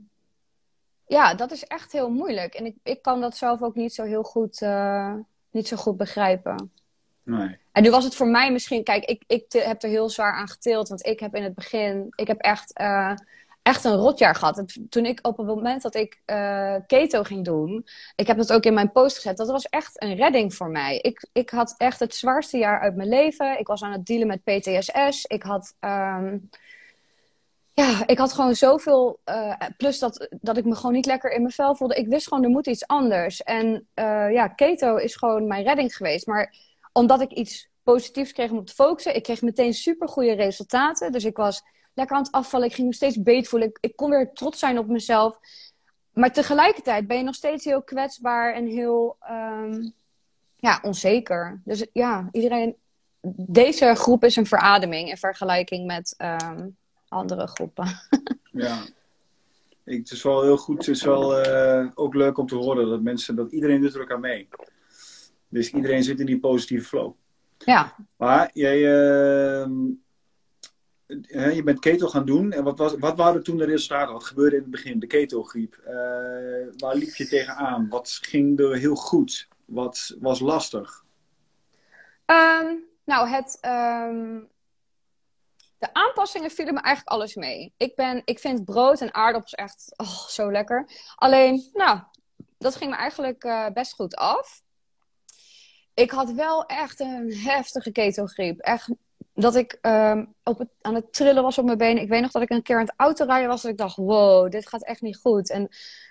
ja, 1.07 1.35
dat 1.35 1.51
is 1.51 1.65
echt 1.65 1.93
heel 1.93 2.11
moeilijk. 2.11 2.55
En 2.55 2.67
ik, 2.67 2.77
ik 2.83 3.03
kan 3.03 3.21
dat 3.21 3.37
zelf 3.37 3.63
ook 3.63 3.75
niet 3.75 3.95
zo 3.95 4.03
heel 4.05 4.23
goed, 4.23 4.63
eh, 4.63 5.15
niet 5.51 5.69
zo 5.69 5.77
goed 5.77 5.97
begrijpen. 5.97 6.73
Nee. 7.23 7.59
En 7.73 7.83
nu 7.83 7.91
was 7.91 8.05
het 8.05 8.15
voor 8.15 8.29
mij 8.29 8.53
misschien, 8.53 8.85
kijk, 8.85 9.05
ik, 9.05 9.23
ik 9.27 9.49
te- 9.49 9.61
heb 9.61 9.83
er 9.83 9.89
heel 9.89 10.09
zwaar 10.09 10.33
aan 10.33 10.49
geteeld. 10.49 10.89
Want 10.89 11.07
ik 11.07 11.21
heb 11.21 11.35
in 11.35 11.43
het 11.43 11.55
begin, 11.55 12.07
ik 12.15 12.27
heb 12.27 12.41
echt, 12.41 12.73
eh, 12.73 13.13
echt 13.63 13.85
een 13.85 13.95
rotjaar 13.97 14.35
gehad. 14.35 14.65
Toen 14.89 15.07
ik 15.07 15.19
op 15.27 15.37
het 15.37 15.47
moment 15.47 15.83
dat 15.83 15.95
ik 15.95 16.21
eh, 16.25 16.75
keto 16.87 17.23
ging 17.23 17.45
doen, 17.45 17.87
ik 18.17 18.27
heb 18.27 18.37
dat 18.37 18.53
ook 18.53 18.65
in 18.65 18.75
mijn 18.75 18.93
post 18.93 19.17
gezet, 19.17 19.37
dat 19.37 19.51
was 19.51 19.65
echt 19.65 20.03
een 20.03 20.15
redding 20.15 20.55
voor 20.55 20.69
mij. 20.71 20.99
Ik, 20.99 21.29
ik 21.33 21.51
had 21.51 21.75
echt 21.77 22.01
het 22.01 22.15
zwaarste 22.15 22.59
jaar 22.59 22.81
uit 22.81 22.97
mijn 22.97 23.09
leven. 23.09 23.59
Ik 23.59 23.67
was 23.67 23.83
aan 23.83 23.93
het 23.93 24.07
dealen 24.07 24.27
met 24.27 24.45
PTSS. 24.45 25.25
Ik 25.25 25.43
had, 25.43 25.75
ehm, 25.81 26.39
ja, 27.77 28.07
ik 28.07 28.19
had 28.19 28.33
gewoon 28.33 28.55
zoveel, 28.55 29.21
eh, 29.25 29.55
plus 29.77 29.99
dat, 29.99 30.29
dat 30.41 30.57
ik 30.57 30.65
me 30.65 30.75
gewoon 30.75 30.93
niet 30.93 31.07
lekker 31.07 31.31
in 31.31 31.41
mijn 31.41 31.53
vel 31.53 31.75
voelde. 31.75 31.95
Ik 31.95 32.09
wist 32.09 32.29
gewoon, 32.29 32.45
er 32.45 32.51
moet 32.51 32.67
iets 32.67 32.87
anders. 32.87 33.43
En 33.43 33.89
eh, 33.95 34.33
ja, 34.33 34.49
keto 34.49 34.97
is 34.97 35.17
gewoon 35.17 35.47
mijn 35.47 35.65
redding 35.65 35.97
geweest. 35.97 36.27
Maar 36.27 36.55
omdat 36.93 37.21
ik 37.21 37.33
iets 37.33 37.69
positiefs 37.83 38.33
kreeg 38.33 38.51
om 38.51 38.59
op 38.59 38.67
te 38.67 38.75
focussen. 38.75 39.17
Ik 39.17 39.23
kreeg 39.23 39.43
meteen 39.43 39.75
super 39.75 40.09
goede 40.09 40.33
resultaten. 40.33 41.13
Dus 41.13 41.25
ik 41.25 41.37
was 41.37 41.63
lekker 41.95 42.17
aan 42.17 42.23
het 42.23 42.33
afvallen. 42.33 42.67
Ik 42.67 42.75
ging 42.75 42.87
me 42.87 42.95
steeds 42.95 43.23
beter 43.23 43.51
voelen. 43.51 43.69
Ik, 43.69 43.79
ik 43.81 43.97
kon 43.97 44.11
weer 44.11 44.33
trots 44.33 44.59
zijn 44.59 44.79
op 44.79 44.87
mezelf. 44.87 45.39
Maar 46.13 46.33
tegelijkertijd 46.33 47.07
ben 47.07 47.17
je 47.17 47.23
nog 47.23 47.35
steeds 47.35 47.65
heel 47.65 47.83
kwetsbaar 47.83 48.55
en 48.55 48.67
heel 48.67 49.17
ehm, 49.21 49.89
ja, 50.57 50.79
onzeker. 50.83 51.61
Dus 51.65 51.87
ja, 51.93 52.29
iedereen. 52.33 52.77
Deze 53.37 53.95
groep 53.95 54.25
is 54.25 54.37
een 54.37 54.47
verademing 54.47 55.09
in 55.09 55.17
vergelijking 55.17 55.87
met 55.87 56.15
ehm, 56.17 56.69
andere 57.17 57.47
groepen. 57.47 57.87
Ja. 58.53 58.85
Ik, 59.85 59.99
het 59.99 60.11
is 60.11 60.23
wel 60.23 60.43
heel 60.43 60.57
goed. 60.57 60.77
Het 60.87 60.89
is 60.89 61.03
wel 61.03 61.41
eh, 61.41 61.87
ook 61.95 62.15
leuk 62.15 62.39
om 62.39 62.47
te 62.47 62.55
horen 62.55 62.89
dat 62.89 63.03
mensen, 63.03 63.37
dat 63.37 63.53
iedereen 63.53 63.81
doet 63.81 63.95
er 63.95 64.01
elkaar 64.01 64.21
mee. 64.21 64.49
Dus 65.49 65.73
iedereen 65.73 66.03
zit 66.03 66.21
in 66.21 66.27
die 66.27 66.41
positieve 66.41 66.87
flow. 66.87 67.13
Ja, 67.59 67.95
Maar 68.17 68.51
jij, 68.53 68.77
ehm, 68.77 69.73
je 71.55 71.63
bent 71.65 71.79
keto 71.79 72.09
gaan 72.09 72.27
doen. 72.27 72.53
En 72.53 72.65
wat, 72.65 72.79
was, 72.79 72.95
wat 72.99 73.17
waren 73.17 73.43
toen 73.43 73.57
de 73.57 73.65
resultaten? 73.65 74.13
Wat 74.13 74.25
gebeurde 74.25 74.57
in 74.57 74.63
het 74.63 74.71
begin? 74.71 74.99
De 74.99 75.07
ketogriep. 75.07 75.75
Eh, 75.85 75.93
waar 76.77 76.97
liep 76.97 77.15
je 77.15 77.29
tegenaan? 77.29 77.89
Wat 77.89 78.19
ging 78.23 78.61
er 78.61 78.77
heel 78.77 78.95
goed? 78.95 79.49
Wat 79.65 80.17
was 80.21 80.41
lastig? 80.41 81.05
Ehm, 82.25 82.75
nou, 83.05 83.29
het, 83.29 83.59
ehm, 83.61 84.39
de 85.79 85.93
aanpassingen 85.93 86.51
vielen 86.51 86.75
me 86.75 86.81
eigenlijk 86.81 87.17
alles 87.17 87.35
mee. 87.35 87.73
Ik, 87.77 87.95
ben, 87.95 88.23
ik 88.25 88.39
vind 88.39 88.65
brood 88.65 89.01
en 89.01 89.15
aardappels 89.15 89.55
echt 89.55 89.93
oh, 89.97 90.27
zo 90.27 90.53
lekker. 90.53 90.91
Alleen, 91.15 91.71
nou, 91.73 92.01
dat 92.59 92.77
ging 92.77 92.91
me 92.91 92.97
eigenlijk 92.97 93.45
eh, 93.45 93.67
best 93.73 93.95
goed 93.95 94.17
af. 94.17 94.65
Ik 95.95 96.11
had 96.11 96.33
wel 96.33 96.67
echt 96.67 97.01
een 97.01 97.33
heftige 97.33 97.93
ketogriep. 97.93 98.61
Echt 98.61 98.89
dat 99.35 99.57
ik 99.57 99.79
ehm, 99.81 100.25
op 100.43 100.59
het, 100.59 100.69
aan 100.81 100.95
het 100.95 101.13
trillen 101.13 101.43
was 101.43 101.59
op 101.59 101.65
mijn 101.65 101.79
benen. 101.79 102.03
Ik 102.03 102.09
weet 102.09 102.23
nog 102.23 102.31
dat 102.31 102.43
ik 102.43 102.51
een 102.51 102.63
keer 102.63 102.77
aan 102.77 102.85
het 102.87 102.95
autorijden 102.97 103.49
was. 103.49 103.63
Dat 103.63 103.71
ik 103.71 103.79
dacht, 103.79 103.97
wow, 103.97 104.51
dit 104.51 104.69
gaat 104.69 104.85
echt 104.85 105.01
niet 105.01 105.17
goed. 105.17 105.51
En 105.51 105.69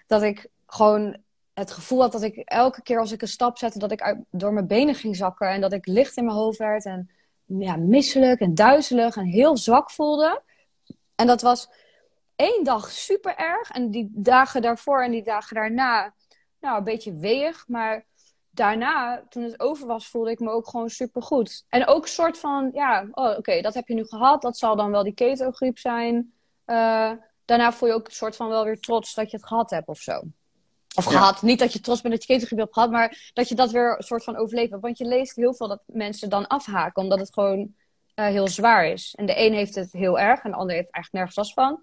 dat 0.07 0.21
ik 0.21 0.47
gewoon 0.67 1.17
het 1.53 1.71
gevoel 1.71 2.01
had 2.01 2.11
dat 2.11 2.21
ik 2.21 2.37
elke 2.37 2.81
keer 2.81 2.99
als 2.99 3.11
ik 3.11 3.21
een 3.21 3.27
stap 3.27 3.57
zette, 3.57 3.79
dat 3.79 3.91
ik 3.91 4.15
door 4.31 4.53
mijn 4.53 4.67
benen 4.67 4.95
ging 4.95 5.15
zakken. 5.15 5.49
En 5.49 5.61
dat 5.61 5.73
ik 5.73 5.85
licht 5.85 6.17
in 6.17 6.25
mijn 6.25 6.37
hoofd 6.37 6.57
werd. 6.57 6.85
En 6.85 7.09
ja, 7.45 7.75
misselijk 7.75 8.39
en 8.39 8.55
duizelig 8.55 9.15
en 9.15 9.25
heel 9.25 9.57
zwak 9.57 9.91
voelde. 9.91 10.41
En 11.15 11.27
dat 11.27 11.41
was 11.41 11.69
één 12.35 12.63
dag 12.63 12.89
super 12.89 13.35
erg. 13.35 13.69
En 13.69 13.91
die 13.91 14.09
dagen 14.13 14.61
daarvoor 14.61 15.03
en 15.03 15.11
die 15.11 15.23
dagen 15.23 15.55
daarna, 15.55 16.13
nou, 16.59 16.77
een 16.77 16.83
beetje 16.83 17.15
weeg. 17.15 17.67
Maar 17.67 18.05
daarna, 18.49 19.23
toen 19.29 19.43
het 19.43 19.59
over 19.59 19.87
was, 19.87 20.07
voelde 20.07 20.31
ik 20.31 20.39
me 20.39 20.49
ook 20.49 20.67
gewoon 20.67 20.89
super 20.89 21.21
goed. 21.21 21.65
En 21.69 21.87
ook 21.87 22.03
een 22.03 22.09
soort 22.09 22.37
van, 22.37 22.69
ja, 22.73 23.07
oh, 23.11 23.37
oké, 23.37 23.61
dat 23.61 23.73
heb 23.73 23.87
je 23.87 23.93
nu 23.93 24.05
gehad. 24.05 24.41
Dat 24.41 24.57
zal 24.57 24.75
dan 24.75 24.91
wel 24.91 25.03
die 25.03 25.13
ketogriep 25.13 25.77
zijn. 25.77 26.33
Uh, 26.65 27.11
daarna 27.45 27.73
voel 27.73 27.89
je 27.89 27.95
ook 27.95 28.07
een 28.07 28.13
soort 28.13 28.35
van 28.35 28.47
wel 28.47 28.63
weer 28.63 28.79
trots 28.79 29.13
dat 29.13 29.31
je 29.31 29.37
het 29.37 29.45
gehad 29.45 29.69
hebt 29.69 29.87
of 29.87 29.99
zo. 29.99 30.21
Of 30.95 31.05
Ja. 31.05 31.11
gehad. 31.11 31.41
Niet 31.41 31.59
dat 31.59 31.73
je 31.73 31.79
trots 31.79 32.01
bent 32.01 32.13
dat 32.13 32.23
je 32.25 32.33
ketogriep 32.33 32.59
hebt 32.59 32.73
gehad, 32.73 32.91
maar 32.91 33.31
dat 33.33 33.49
je 33.49 33.55
dat 33.55 33.71
weer 33.71 33.95
een 33.97 34.03
soort 34.03 34.23
van 34.23 34.35
overleefd 34.37 34.69
hebt. 34.69 34.81
Want 34.81 34.97
je 34.97 35.05
leest 35.05 35.35
heel 35.35 35.53
veel 35.55 35.67
dat 35.67 35.81
mensen 35.85 36.29
dan 36.29 36.47
afhaken, 36.47 37.03
omdat 37.03 37.19
het 37.19 37.33
gewoon 37.33 37.73
eh, 38.13 38.25
heel 38.25 38.47
zwaar 38.47 38.87
is. 38.87 39.13
En 39.17 39.25
de 39.25 39.39
een 39.45 39.53
heeft 39.53 39.75
het 39.75 39.91
heel 39.91 40.19
erg 40.19 40.43
en 40.43 40.51
de 40.51 40.57
ander 40.57 40.75
heeft 40.75 40.91
eigenlijk 40.91 41.13
nergens 41.13 41.35
last 41.35 41.53
van. 41.53 41.81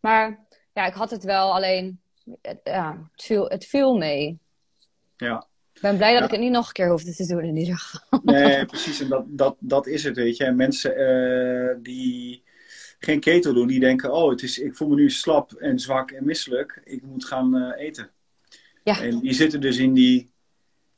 Maar 0.00 0.46
ja, 0.72 0.86
ik 0.86 0.94
had 0.94 1.10
het 1.10 1.24
wel, 1.24 1.54
alleen 1.54 2.00
het, 2.42 2.60
ja, 2.64 3.08
het, 3.12 3.24
viel, 3.24 3.48
het 3.48 3.64
viel 3.66 3.96
mee. 3.96 4.38
Ja. 5.16 5.46
Ik 5.72 5.80
ben 5.80 5.96
blij 5.96 6.10
dat 6.10 6.18
Ja. 6.18 6.24
ik 6.24 6.30
het 6.30 6.40
niet 6.40 6.50
nog 6.50 6.66
een 6.66 6.72
keer 6.72 6.90
hoefde 6.90 7.14
te 7.14 7.26
doen 7.26 7.42
in 7.44 7.56
ieder 7.56 7.78
geval. 7.78 8.20
Nee, 8.22 8.64
precies. 8.74 9.00
En 9.00 9.08
dat, 9.08 9.24
dat, 9.26 9.56
dat 9.58 9.86
is 9.86 10.04
het, 10.04 10.16
weet 10.16 10.36
je. 10.36 10.44
En 10.44 10.56
mensen 10.56 10.96
eh, 10.96 11.76
die 11.82 12.42
geen 12.98 13.20
keto 13.20 13.52
doen, 13.52 13.66
die 13.66 13.80
denken: 13.80 14.12
Oh, 14.12 14.30
het 14.30 14.42
is, 14.42 14.58
ik 14.58 14.76
voel 14.76 14.88
me 14.88 14.94
nu 14.94 15.10
slap 15.10 15.52
en 15.52 15.78
zwak 15.78 16.10
en 16.10 16.24
misselijk. 16.24 16.80
Ik 16.84 17.02
moet 17.02 17.24
gaan 17.24 17.56
eh, 17.56 17.84
eten. 17.86 18.10
Ja. 18.84 19.00
En 19.00 19.18
die 19.18 19.32
zitten 19.32 19.60
dus 19.60 19.76
in 19.78 19.94
die 19.94 20.32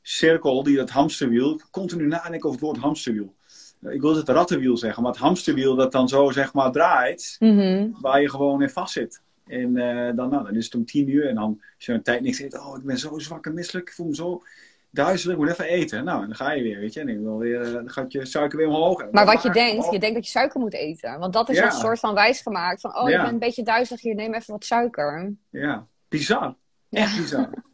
cirkel, 0.01 0.63
die 0.63 0.75
dat 0.75 0.89
hamsterwiel. 0.89 1.61
Continu 1.71 2.07
nadenken 2.07 2.39
over 2.49 2.51
het 2.51 2.59
woord 2.61 2.77
hamsterwiel. 2.77 3.35
Eh, 3.81 3.93
Ik 3.93 4.01
wil 4.01 4.15
het 4.15 4.29
rattenwiel 4.29 4.77
zeggen, 4.77 5.03
maar 5.03 5.11
het 5.11 5.21
hamsterwiel 5.21 5.75
dat 5.75 5.91
dan 5.91 6.07
zo 6.09 6.31
zeg 6.31 6.53
maar 6.53 6.71
draait, 6.71 7.35
Mhm. 7.39 7.87
waar 8.01 8.21
je 8.21 8.29
gewoon 8.29 8.61
in 8.61 8.69
vast 8.69 8.93
zit. 8.93 9.21
En 9.47 9.77
eh, 9.77 10.15
dan, 10.15 10.29
nou, 10.29 10.43
dan 10.43 10.55
is 10.55 10.65
het 10.65 10.75
om 10.75 10.85
tien 10.85 11.09
uur 11.09 11.27
en 11.27 11.35
dan 11.35 11.61
als 11.75 11.85
je 11.85 11.93
een 11.93 12.03
tijd 12.03 12.21
niks 12.21 12.39
eet, 12.39 12.59
oh 12.59 12.77
ik 12.77 12.83
ben 12.83 12.97
zo 12.97 13.19
zwak 13.19 13.45
en 13.45 13.53
misselijk, 13.53 13.87
ik 13.87 13.93
voel 13.95 14.07
me 14.07 14.15
zo. 14.15 14.43
duizelig, 14.91 15.35
ik 15.35 15.41
moet 15.41 15.49
even 15.51 15.65
eten. 15.65 16.03
Nou, 16.03 16.21
en 16.21 16.27
dan 16.27 16.35
ga 16.35 16.51
je 16.51 16.63
weer, 16.63 16.79
weet 16.79 16.93
je. 16.93 16.99
En 16.99 17.23
dan, 17.23 17.37
weer, 17.37 17.61
eh, 17.61 17.73
dan 17.73 17.89
gaat 17.89 18.11
je 18.11 18.25
suiker 18.25 18.57
weer 18.57 18.67
omhoog. 18.67 19.11
Maar 19.11 19.25
wat 19.25 19.43
je 19.43 19.49
denkt, 19.49 19.91
je 19.91 19.99
denkt 19.99 20.15
dat 20.15 20.25
je 20.25 20.31
suiker 20.31 20.59
moet 20.59 20.73
eten. 20.73 21.19
Want 21.19 21.33
dat 21.33 21.49
is 21.49 21.57
Ja. 21.57 21.65
een 21.65 21.71
soort 21.71 21.99
van 21.99 22.13
wijsgemaakt. 22.13 22.81
Van, 22.81 22.95
oh, 22.97 23.09
Ja. 23.09 23.15
je 23.15 23.21
bent 23.21 23.33
een 23.33 23.39
beetje 23.39 23.63
duizelig 23.63 24.01
hier, 24.01 24.15
neem 24.15 24.33
even 24.33 24.53
wat 24.53 24.65
suiker. 24.65 25.33
Ja, 25.49 25.87
bizar. 26.09 26.55
Echt 26.89 27.17
bizar. 27.17 27.49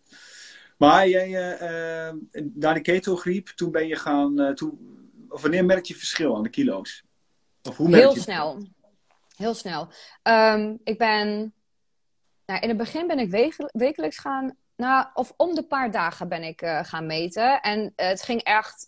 Maar 0.84 1.08
jij, 1.08 1.36
eh, 1.36 2.08
eh, 2.08 2.16
na 2.54 2.74
de 2.74 2.82
ketogriep, 2.82 3.48
toen 3.48 3.72
ben 3.72 3.88
je 3.88 3.96
gaan... 3.96 4.40
eh, 4.40 4.54
toen, 4.54 4.80
of 5.30 5.42
wanneer 5.42 5.66
merk 5.66 5.86
je 5.86 5.96
verschil 5.96 6.36
aan 6.36 6.44
de 6.44 6.50
kilo's? 6.50 7.04
Of 7.62 7.78
hoe 7.78 7.90
merk 7.90 8.02
Heel 8.02 8.14
je 8.14 8.20
snel. 8.20 8.68
Heel 9.36 9.54
snel. 9.54 9.92
Ehm, 10.22 10.76
ik 10.84 10.98
ben... 10.98 11.54
Nou, 12.46 12.60
in 12.60 12.68
het 12.68 12.78
begin 12.78 13.08
ben 13.08 13.20
ik 13.20 13.30
weke- 13.30 13.70
wekelijks 13.74 14.18
gaan... 14.18 14.56
Nou, 14.76 15.06
of 15.14 15.34
om 15.38 15.56
de 15.56 15.64
paar 15.64 15.92
dagen 15.92 16.28
ben 16.28 16.44
ik 16.44 16.62
gaan 16.82 17.06
meten. 17.06 17.62
En 17.62 17.94
het 17.96 18.24
ging 18.24 18.42
echt... 18.42 18.88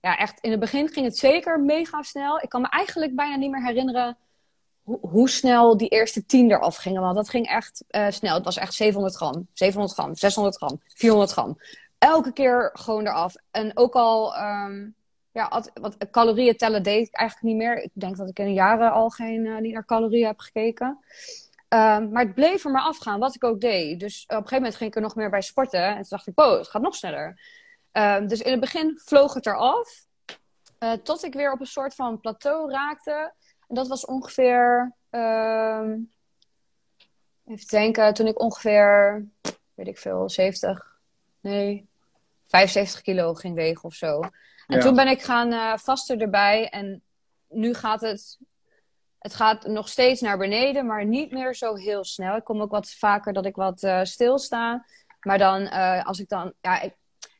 ja, 0.00 0.16
echt... 0.18 0.40
In 0.40 0.50
het 0.50 0.60
begin 0.60 0.88
ging 0.88 1.06
het 1.06 1.18
zeker 1.18 1.60
mega 1.60 2.02
snel. 2.02 2.42
Ik 2.42 2.48
kan 2.48 2.60
me 2.60 2.68
eigenlijk 2.68 3.14
bijna 3.14 3.36
niet 3.36 3.50
meer 3.50 3.64
herinneren... 3.64 4.16
Hoe, 5.00 5.28
snel 5.28 5.76
die 5.76 5.88
eerste 5.88 6.26
tien 6.26 6.50
eraf 6.50 6.76
gingen. 6.76 7.00
Want 7.02 7.16
dat 7.16 7.28
ging 7.28 7.46
echt 7.48 7.84
eh, 7.88 8.06
snel. 8.10 8.34
Het 8.34 8.44
was 8.44 8.56
echt 8.56 8.74
700 8.74 9.14
gram, 9.16 9.46
700 9.52 9.98
gram, 9.98 10.14
600 10.14 10.56
gram, 10.56 10.80
400 10.94 11.30
gram. 11.32 11.58
Elke 11.98 12.32
keer 12.32 12.70
gewoon 12.72 13.06
eraf. 13.06 13.34
En 13.50 13.76
ook 13.76 13.94
al... 13.94 14.34
ehm, 14.34 14.88
ja, 15.32 15.44
at- 15.44 15.70
wat 15.74 15.96
calorieën 16.10 16.56
tellen 16.56 16.82
deed 16.82 17.06
ik 17.06 17.14
eigenlijk 17.14 17.48
niet 17.48 17.56
meer. 17.66 17.82
Ik 17.82 17.90
denk 17.92 18.16
dat 18.16 18.28
ik 18.28 18.38
in 18.38 18.52
jaren 18.52 18.92
al 18.92 19.08
geen, 19.10 19.62
niet 19.62 19.72
naar 19.72 19.84
calorieën 19.84 20.26
heb 20.26 20.38
gekeken. 20.38 20.98
Ehm, 21.68 22.10
maar 22.10 22.24
het 22.24 22.34
bleef 22.34 22.64
er 22.64 22.70
maar 22.70 22.82
afgaan, 22.82 23.18
wat 23.18 23.34
ik 23.34 23.44
ook 23.44 23.60
deed. 23.60 24.00
Dus 24.00 24.22
op 24.22 24.28
een 24.30 24.36
gegeven 24.36 24.56
moment 24.56 24.74
ging 24.74 24.90
ik 24.90 24.96
er 24.96 25.02
nog 25.02 25.14
meer 25.14 25.30
bij 25.30 25.42
sporten. 25.42 25.84
En 25.86 25.94
toen 25.96 26.06
dacht 26.08 26.26
ik, 26.26 26.32
wow, 26.34 26.58
het 26.58 26.68
gaat 26.68 26.82
nog 26.82 26.94
sneller. 26.94 27.40
Ehm, 27.92 28.26
dus 28.26 28.40
in 28.40 28.50
het 28.50 28.60
begin 28.60 29.00
vloog 29.04 29.34
het 29.34 29.46
eraf. 29.46 30.06
eh 30.78 30.92
tot 30.92 31.24
ik 31.24 31.34
weer 31.34 31.52
op 31.52 31.60
een 31.60 31.66
soort 31.66 31.94
van 31.94 32.20
plateau 32.20 32.70
raakte. 32.70 33.32
En 33.68 33.74
dat 33.74 33.88
was 33.88 34.04
ongeveer... 34.04 34.92
ehm, 35.10 35.96
even 37.46 37.66
denken, 37.66 38.14
toen 38.14 38.26
ik 38.26 38.40
ongeveer, 38.40 39.24
weet 39.74 39.86
ik 39.86 39.98
veel, 39.98 40.28
70, 40.30 40.98
nee, 41.40 41.88
75 42.46 43.00
kilo 43.00 43.34
ging 43.34 43.54
wegen 43.54 43.84
of 43.84 43.94
zo. 43.94 44.20
En 44.66 44.76
Ja. 44.76 44.80
toen 44.80 44.94
ben 44.94 45.08
ik 45.08 45.22
gaan 45.22 45.52
eh 45.52 45.76
vasten 45.76 46.20
erbij. 46.20 46.68
En 46.68 47.02
nu 47.48 47.74
gaat 47.74 48.00
het. 48.00 48.38
Het 49.18 49.34
gaat 49.34 49.66
nog 49.66 49.88
steeds 49.88 50.20
naar 50.20 50.38
beneden, 50.38 50.86
maar 50.86 51.04
niet 51.04 51.30
meer 51.32 51.54
zo 51.54 51.74
heel 51.74 52.04
snel. 52.04 52.36
Ik 52.36 52.44
kom 52.44 52.60
ook 52.60 52.70
wat 52.70 52.90
vaker 52.90 53.32
dat 53.32 53.46
ik 53.46 53.56
wat 53.56 53.82
eh 53.82 54.00
stilsta. 54.04 54.84
Maar 55.20 55.38
dan, 55.38 55.66
eh, 55.66 56.04
als 56.04 56.18
ik 56.20 56.28
dan. 56.28 56.52
Ja, 56.60 56.80
ik, 56.80 56.94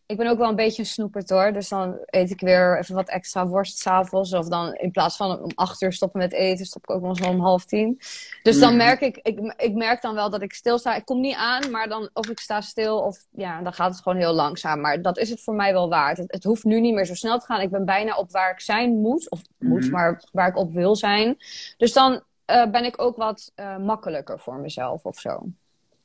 ik 0.08 0.16
ben 0.16 0.26
ook 0.26 0.38
wel 0.38 0.48
een 0.48 0.56
beetje 0.56 0.82
een 0.82 0.88
snoepert 0.88 1.30
hoor. 1.30 1.52
Dus 1.52 1.68
dan 1.68 1.98
eet 2.06 2.30
ik 2.30 2.40
weer 2.40 2.78
even 2.78 2.94
wat 2.94 3.08
extra 3.08 3.46
worst 3.46 3.78
s'avonds. 3.78 4.32
Of 4.32 4.48
dan 4.48 4.74
in 4.74 4.90
plaats 4.90 5.16
van 5.16 5.40
om 5.42 5.50
acht 5.54 5.82
uur 5.82 5.92
stoppen 5.92 6.20
met 6.20 6.32
eten, 6.32 6.66
stop 6.66 6.82
ik 6.82 6.90
ook 6.90 7.00
wel 7.00 7.08
eens 7.10 7.26
om 7.26 7.40
half 7.40 7.64
tien. 7.64 7.98
Dus 8.42 8.58
dan 8.58 8.68
Mhm. 8.68 8.76
merk 8.78 9.00
ik, 9.00 9.16
ik, 9.22 9.54
ik 9.56 9.74
merk 9.74 10.02
dan 10.02 10.14
wel 10.14 10.30
dat 10.30 10.42
ik 10.42 10.52
stilsta. 10.52 10.94
Ik 10.94 11.04
kom 11.04 11.20
niet 11.20 11.34
aan, 11.36 11.70
maar 11.70 11.88
dan 11.88 12.10
of 12.12 12.28
ik 12.28 12.38
sta 12.40 12.60
stil 12.60 12.98
of 12.98 13.26
ja, 13.30 13.62
dan 13.62 13.72
gaat 13.72 13.90
het 13.92 14.00
gewoon 14.02 14.18
heel 14.18 14.32
langzaam. 14.32 14.80
Maar 14.80 15.02
dat 15.02 15.18
is 15.18 15.30
het 15.30 15.42
voor 15.42 15.54
mij 15.54 15.72
wel 15.72 15.88
waard. 15.88 16.16
Het, 16.18 16.32
het 16.32 16.44
hoeft 16.44 16.64
nu 16.64 16.80
niet 16.80 16.94
meer 16.94 17.04
zo 17.06 17.14
snel 17.14 17.38
te 17.38 17.46
gaan. 17.46 17.60
Ik 17.60 17.70
ben 17.70 17.84
bijna 17.84 18.16
op 18.16 18.30
waar 18.30 18.50
ik 18.50 18.60
zijn 18.60 19.00
moet. 19.00 19.30
Of 19.30 19.40
moet, 19.58 19.80
Mhm. 19.82 19.90
maar 19.90 20.22
waar 20.32 20.48
ik 20.48 20.56
op 20.56 20.72
wil 20.72 20.96
zijn. 20.96 21.36
Dus 21.76 21.92
dan 21.92 22.22
eh, 22.44 22.70
ben 22.70 22.84
ik 22.84 23.02
ook 23.02 23.16
wat 23.16 23.52
eh, 23.54 23.76
makkelijker 23.76 24.38
voor 24.38 24.56
mezelf 24.58 25.04
of 25.04 25.18
zo. 25.18 25.42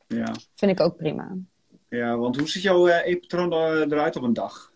Ja. 0.07 0.31
Vind 0.55 0.71
ik 0.71 0.79
ook 0.79 0.95
prima. 0.97 1.27
Ja, 1.97 2.17
want 2.17 2.38
hoe 2.38 2.47
ziet 2.47 2.63
jouw 2.63 2.88
eh, 2.88 3.06
eetpatroon 3.06 3.53
er- 3.53 3.93
eruit 3.93 4.15
op 4.15 4.23
een 4.23 4.34
dag? 4.34 4.71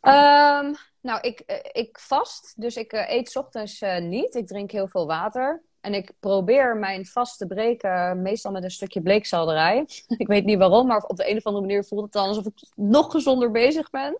Ehm, 0.00 0.74
nou, 1.00 1.20
ik, 1.20 1.40
eh, 1.40 1.56
ik 1.72 1.98
vast, 1.98 2.54
dus 2.56 2.76
ik 2.76 2.92
eh, 2.92 3.16
eet 3.16 3.30
's 3.30 3.36
ochtends 3.36 3.80
eh, 3.80 3.98
niet. 3.98 4.34
Ik 4.34 4.46
drink 4.46 4.70
heel 4.70 4.88
veel 4.88 5.06
water. 5.06 5.62
En 5.80 5.94
ik 5.94 6.12
probeer 6.20 6.76
mijn 6.76 7.06
vast 7.06 7.38
te 7.38 7.46
breken, 7.46 8.22
meestal 8.22 8.52
met 8.52 8.62
een 8.64 8.70
stukje 8.70 9.02
bleekselderij. 9.02 9.88
ik 10.18 10.26
weet 10.26 10.44
niet 10.44 10.58
waarom, 10.58 10.86
maar 10.86 11.02
op 11.02 11.16
de 11.16 11.30
een 11.30 11.36
of 11.36 11.44
andere 11.44 11.66
manier 11.66 11.84
voelt 11.84 12.02
het 12.02 12.12
dan 12.12 12.28
alsof 12.28 12.46
ik 12.46 12.52
nog 12.74 13.10
gezonder 13.10 13.50
bezig 13.50 13.90
ben. 13.90 14.18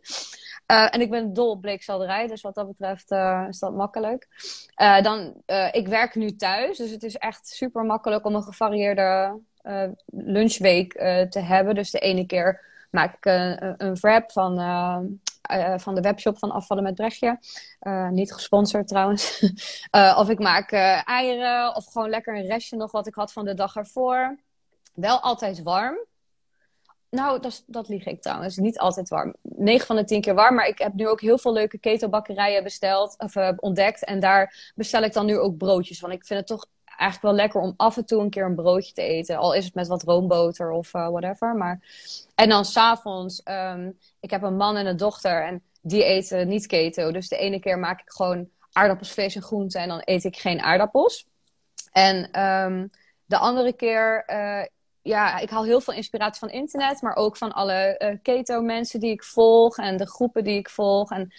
Eh, 0.67 0.95
en 0.95 1.01
ik 1.01 1.11
ben 1.11 1.33
dol 1.33 1.51
op 1.51 1.61
bleekselderij, 1.61 2.27
dus 2.27 2.43
wat 2.43 2.55
dat 2.55 2.67
betreft 2.67 3.11
eh, 3.11 3.45
is 3.49 3.59
dat 3.59 3.75
makkelijk. 3.75 4.29
Eh, 4.75 5.03
dan, 5.03 5.43
eh, 5.47 5.69
ik 5.73 5.89
werk 5.89 6.15
nu 6.15 6.37
thuis, 6.37 6.77
dus 6.79 6.91
het 6.91 7.03
is 7.03 7.17
echt 7.17 7.47
super 7.49 7.85
makkelijk 7.85 8.25
om 8.25 8.35
een 8.35 8.43
gevarieerde 8.43 9.03
eh, 9.03 9.33
lunchweek 10.07 10.93
eh, 10.95 11.23
te 11.23 11.41
hebben. 11.41 11.75
Dus 11.75 11.91
de 11.91 11.99
ene 11.99 12.27
keer 12.27 12.61
maak 12.91 13.15
ik 13.17 13.25
een, 13.25 13.75
een- 13.85 13.95
wrap 13.95 14.33
van, 14.33 14.59
eh, 14.59 14.99
eh, 15.43 15.79
van 15.79 15.95
de 15.95 16.01
webshop 16.01 16.39
van 16.39 16.51
Afvallen 16.51 16.83
met 16.83 16.95
Brechtje. 16.95 17.39
Eh, 17.81 18.09
niet 18.09 18.33
gesponsord 18.33 18.89
trouwens. 18.89 19.25
Eh, 19.91 20.17
of 20.19 20.29
ik 20.29 20.39
maak 20.39 20.71
eh, 20.71 21.09
eieren 21.09 21.75
of 21.77 21.87
gewoon 21.93 22.09
lekker 22.11 22.37
een 22.37 22.47
restje 22.47 22.77
nog 22.77 22.91
wat 22.93 23.07
ik 23.07 23.15
had 23.15 23.33
van 23.33 23.45
de 23.45 23.55
dag 23.55 23.77
ervoor. 23.77 24.37
Wel 24.95 25.21
altijd 25.21 25.63
warm. 25.63 25.97
Nou, 27.11 27.41
dat, 27.41 27.63
dat 27.67 27.89
lieg 27.89 28.05
ik 28.07 28.23
trouwens. 28.23 28.57
Niet 28.57 28.79
altijd 28.79 29.09
warm. 29.09 29.35
9 29.43 29.87
van 29.87 29.97
de 29.97 30.05
10 30.05 30.21
keer 30.21 30.35
warm. 30.35 30.55
Maar 30.55 30.67
ik 30.69 30.79
heb 30.79 30.93
nu 30.95 31.09
ook 31.09 31.21
heel 31.21 31.39
veel 31.39 31.53
leuke 31.53 31.79
ketobakkerijen 31.79 32.63
besteld, 32.63 33.15
of 33.19 33.37
eh, 33.37 33.53
ontdekt. 33.57 34.05
En 34.05 34.21
daar 34.21 34.73
bestel 34.75 35.03
ik 35.03 35.13
dan 35.13 35.27
nu 35.27 35.39
ook 35.39 35.57
broodjes 35.57 35.99
van. 35.99 36.11
Ik 36.11 36.27
vind 36.27 36.39
het 36.39 36.49
toch 36.49 36.67
eigenlijk 36.97 37.23
wel 37.23 37.45
lekker 37.45 37.61
om 37.61 37.75
af 37.77 37.97
en 37.97 38.05
toe 38.05 38.23
een 38.23 38.31
keer 38.31 38.45
een 38.45 38.55
broodje 38.55 38.93
te 38.93 39.03
eten. 39.03 39.37
Al 39.37 39.55
is 39.55 39.65
het 39.65 39.75
met 39.75 39.89
wat 39.89 40.03
roomboter 40.03 40.71
of 40.71 40.95
eh, 40.95 41.09
whatever. 41.09 41.55
Maar... 41.55 41.81
En 42.35 42.49
dan 42.49 42.65
s'avonds, 42.65 43.43
ehm 43.43 43.91
ik 44.21 44.31
heb 44.31 44.43
een 44.43 44.57
man 44.57 44.77
en 44.77 44.87
een 44.87 44.97
dochter 44.97 45.45
en 45.45 45.63
die 45.83 46.05
eten 46.05 46.49
niet 46.49 46.67
keto. 46.67 47.13
Dus 47.13 47.29
de 47.29 47.37
ene 47.37 47.61
keer 47.61 47.79
maak 47.79 48.01
ik 48.01 48.11
gewoon 48.11 48.49
aardappels, 48.73 49.13
vlees 49.13 49.35
en 49.35 49.43
groenten 49.43 49.81
en 49.81 49.89
dan 49.89 50.03
eet 50.05 50.25
ik 50.25 50.37
geen 50.37 50.61
aardappels. 50.61 51.27
En 51.93 52.31
ehm, 52.31 52.87
de 53.25 53.39
andere 53.39 53.73
keer, 53.73 54.25
eh, 54.25 54.67
ja, 55.03 55.39
ik 55.39 55.51
haal 55.51 55.65
heel 55.65 55.81
veel 55.81 55.95
inspiratie 55.95 56.39
van 56.39 56.51
internet, 56.51 57.03
maar 57.03 57.17
ook 57.17 57.37
van 57.37 57.53
alle 57.53 57.73
eh, 57.73 58.17
keto-mensen 58.23 59.01
die 59.01 59.11
ik 59.11 59.25
volg 59.25 59.79
en 59.79 59.97
de 59.97 60.09
groepen 60.09 60.45
die 60.45 60.59
ik 60.59 60.69
volg. 60.69 61.11
En 61.11 61.33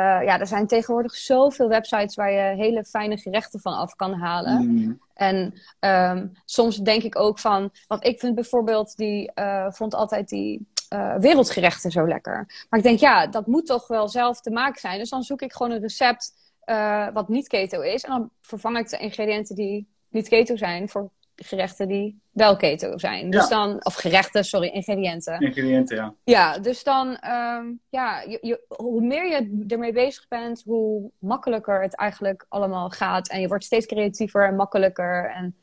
ja, 0.00 0.40
er 0.40 0.46
zijn 0.46 0.66
tegenwoordig 0.66 1.14
zoveel 1.14 1.68
websites 1.68 2.14
waar 2.14 2.32
je 2.32 2.56
hele 2.56 2.84
fijne 2.84 3.16
gerechten 3.16 3.60
van 3.60 3.72
af 3.72 3.94
kan 3.94 4.12
halen. 4.12 4.66
Mm, 4.66 5.00
En 5.14 5.54
ehm, 5.78 6.26
soms 6.44 6.76
denk 6.76 7.02
ik 7.02 7.18
ook 7.18 7.38
van, 7.38 7.70
want 7.86 8.04
ik 8.04 8.20
vind 8.20 8.34
bijvoorbeeld 8.34 8.96
die, 8.96 9.32
eh, 9.32 9.66
vond 9.70 9.94
altijd 9.94 10.28
die 10.28 10.66
eh, 10.88 11.14
wereldgerechten 11.16 11.90
zo 11.90 12.06
lekker. 12.06 12.66
Maar 12.68 12.78
ik 12.78 12.86
denk, 12.86 12.98
ja, 12.98 13.26
dat 13.26 13.46
moet 13.46 13.66
toch 13.66 13.86
wel 13.86 14.08
zelf 14.08 14.40
te 14.40 14.50
maken 14.50 14.80
zijn. 14.80 14.98
Dus 14.98 15.10
dan 15.10 15.22
zoek 15.22 15.42
ik 15.42 15.52
gewoon 15.52 15.72
een 15.72 15.80
recept 15.80 16.32
eh, 16.60 17.08
wat 17.12 17.28
niet 17.28 17.48
keto 17.48 17.80
is. 17.80 18.02
En 18.04 18.10
dan 18.10 18.30
vervang 18.40 18.78
ik 18.78 18.88
de 18.88 18.98
ingrediënten 18.98 19.56
die 19.56 19.88
niet 20.08 20.28
keto 20.28 20.56
zijn 20.56 20.88
voor 20.88 21.10
gerechten 21.36 21.88
die 21.88 22.20
wel 22.30 22.56
keto 22.56 22.98
zijn. 22.98 23.30
Dus 23.30 23.48
Ja. 23.48 23.56
dan, 23.56 23.84
of 23.84 23.94
gerechten, 23.94 24.44
sorry, 24.44 24.68
ingrediënten. 24.68 25.40
ingrediënten, 25.40 25.96
ja. 25.96 26.14
Ja, 26.24 26.58
dus 26.58 26.84
dan, 26.84 27.16
ehm, 27.16 27.66
ja, 27.88 28.20
je, 28.20 28.38
je, 28.40 28.60
hoe 28.76 29.00
meer 29.02 29.26
je 29.30 29.64
ermee 29.68 29.92
bezig 29.92 30.28
bent, 30.28 30.62
hoe 30.64 31.10
makkelijker 31.18 31.82
het 31.82 31.94
eigenlijk 31.94 32.46
allemaal 32.48 32.90
gaat. 32.90 33.28
En 33.28 33.40
je 33.40 33.48
wordt 33.48 33.64
steeds 33.64 33.86
creatiever 33.86 34.46
en 34.46 34.56
makkelijker. 34.56 35.30
En 35.30 35.56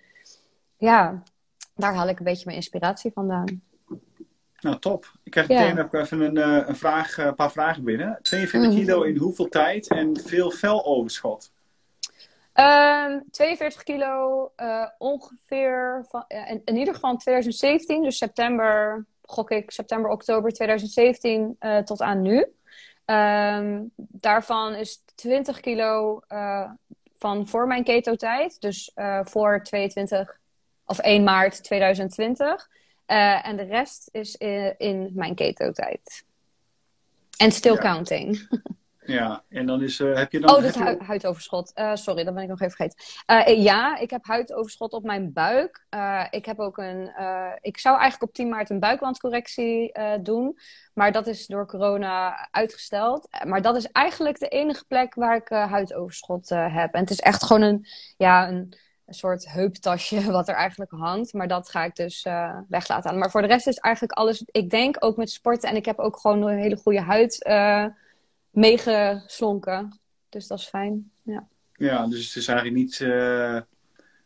ja, 0.78 1.24
daar 1.76 1.94
haal 1.94 2.08
ik 2.08 2.18
een 2.20 2.26
beetje 2.26 2.46
mijn 2.46 2.58
inspiratie 2.58 3.12
vandaan. 3.12 3.62
Nou, 4.60 4.80
top. 4.80 5.12
Ik 5.24 5.32
krijg 5.32 5.48
Ja. 5.48 5.60
meteen 5.60 5.84
ook 5.84 5.94
even 5.94 6.22
een, 6.22 6.38
eh, 6.38 6.68
een, 6.68 6.76
vraag, 6.76 7.18
eh, 7.18 7.26
een 7.26 7.36
paar 7.36 7.52
vragen 7.52 7.84
binnen. 7.84 8.20
42 8.22 8.70
Mhm. 8.72 8.80
kilo 8.80 9.02
in 9.02 9.18
hoeveel 9.18 9.48
tijd 9.50 9.88
en 9.88 10.20
veel 10.24 10.52
veloverschot? 10.52 11.52
Ehm 12.54 13.20
42 13.32 13.84
kilo 13.84 14.52
eh, 14.56 14.88
ongeveer, 14.98 16.06
van, 16.10 16.26
in, 16.28 16.62
in 16.66 16.76
ieder 16.76 16.94
geval 16.94 17.12
in 17.12 17.18
2017, 17.18 18.04
dus 18.04 18.18
september, 18.18 19.06
gok 19.22 19.52
ik, 19.52 19.72
september, 19.72 20.12
oktober 20.12 20.52
2017 20.52 21.56
eh, 21.60 21.78
tot 21.78 22.02
aan 22.02 22.22
nu. 22.22 22.46
Ehm, 23.06 23.82
daarvan 23.96 24.76
is 24.76 25.04
20 25.16 25.60
kilo 25.60 26.22
eh, 26.28 26.72
van 27.18 27.48
voor 27.48 27.68
mijn 27.68 27.84
keto-tijd, 27.84 28.62
dus 28.62 28.92
voor 29.24 29.64
22 29.64 30.40
of 30.86 31.00
1 31.00 31.24
maart 31.24 31.64
2020. 31.64 32.70
Eh, 33.06 33.48
en 33.48 33.56
de 33.56 33.64
rest 33.64 34.10
is 34.12 34.36
in, 34.36 34.76
in 34.78 35.12
mijn 35.14 35.36
keto-tijd. 35.36 36.26
En 37.38 37.52
still 37.52 37.74
Ja. 37.74 37.80
counting. 37.80 38.48
Ja, 39.06 39.44
en 39.50 39.66
dan 39.66 39.82
is, 39.82 40.00
eh, 40.00 40.16
heb 40.16 40.32
je 40.32 40.40
dan... 40.40 40.56
Oh, 40.56 40.62
dat 40.62 40.76
hu- 40.76 41.00
huidoverschot. 41.00 41.74
Eh, 41.74 41.96
sorry, 41.96 42.24
dat 42.24 42.34
ben 42.34 42.44
ik 42.44 42.50
nog 42.50 42.62
even 42.62 42.76
vergeten. 42.76 43.00
Eh, 43.26 43.64
ja, 43.64 43.98
ik 43.98 44.10
heb 44.10 44.26
huidoverschot 44.26 44.94
op 44.94 45.04
mijn 45.04 45.34
buik. 45.34 45.86
Ik 46.30 46.46
heb 46.46 46.60
ook 46.60 46.78
een. 46.78 47.12
ik 47.62 47.78
zou 47.78 48.00
eigenlijk 48.00 48.30
op 48.30 48.34
10 48.34 48.50
maart 48.50 48.70
een 48.70 48.80
buikwandcorrectie 48.80 49.92
doen. 50.22 50.58
Maar 50.94 51.12
dat 51.12 51.28
is 51.28 51.48
door 51.48 51.68
corona 51.68 52.48
uitgesteld. 52.52 53.28
Maar 53.46 53.62
dat 53.62 53.76
is 53.76 53.88
eigenlijk 53.92 54.40
de 54.40 54.48
enige 54.48 54.86
plek 54.86 55.16
waar 55.16 55.36
ik 55.36 55.50
huidoverschot 55.50 56.50
heb. 56.50 56.94
En 56.94 57.00
het 57.00 57.10
is 57.10 57.20
echt 57.20 57.44
gewoon 57.44 57.62
een, 57.62 57.86
ja, 58.18 58.48
een 58.48 58.74
soort 59.08 59.52
heuptasje 59.52 60.32
wat 60.32 60.48
er 60.48 60.56
eigenlijk 60.56 60.92
hangt. 60.92 61.34
Maar 61.34 61.48
dat 61.48 61.70
ga 61.70 61.84
ik 61.84 61.96
dus 61.96 62.26
uh, 62.26 62.58
weglaten. 62.68 63.18
Maar 63.18 63.32
voor 63.32 63.42
de 63.42 63.48
rest 63.48 63.68
is 63.68 63.78
eigenlijk 63.78 64.18
alles. 64.18 64.44
Ik 64.46 64.70
denk 64.70 64.96
ook 65.00 65.18
met 65.18 65.32
sporten 65.32 65.70
en 65.70 65.76
ik 65.76 65.86
heb 65.86 66.00
ook 66.00 66.20
gewoon 66.20 66.42
een 66.42 66.58
hele 66.58 66.78
goede 66.78 67.02
huid 67.02 67.46
uh, 67.48 67.86
meegeslonken. 68.54 70.00
Dus 70.30 70.48
dat 70.48 70.60
is 70.60 70.68
fijn. 70.68 71.12
Ja. 71.22 71.48
ja, 71.74 72.08
dus 72.08 72.28
het 72.28 72.36
is 72.36 72.48
eigenlijk 72.48 72.78
niet 72.78 73.00
uh, 73.00 73.60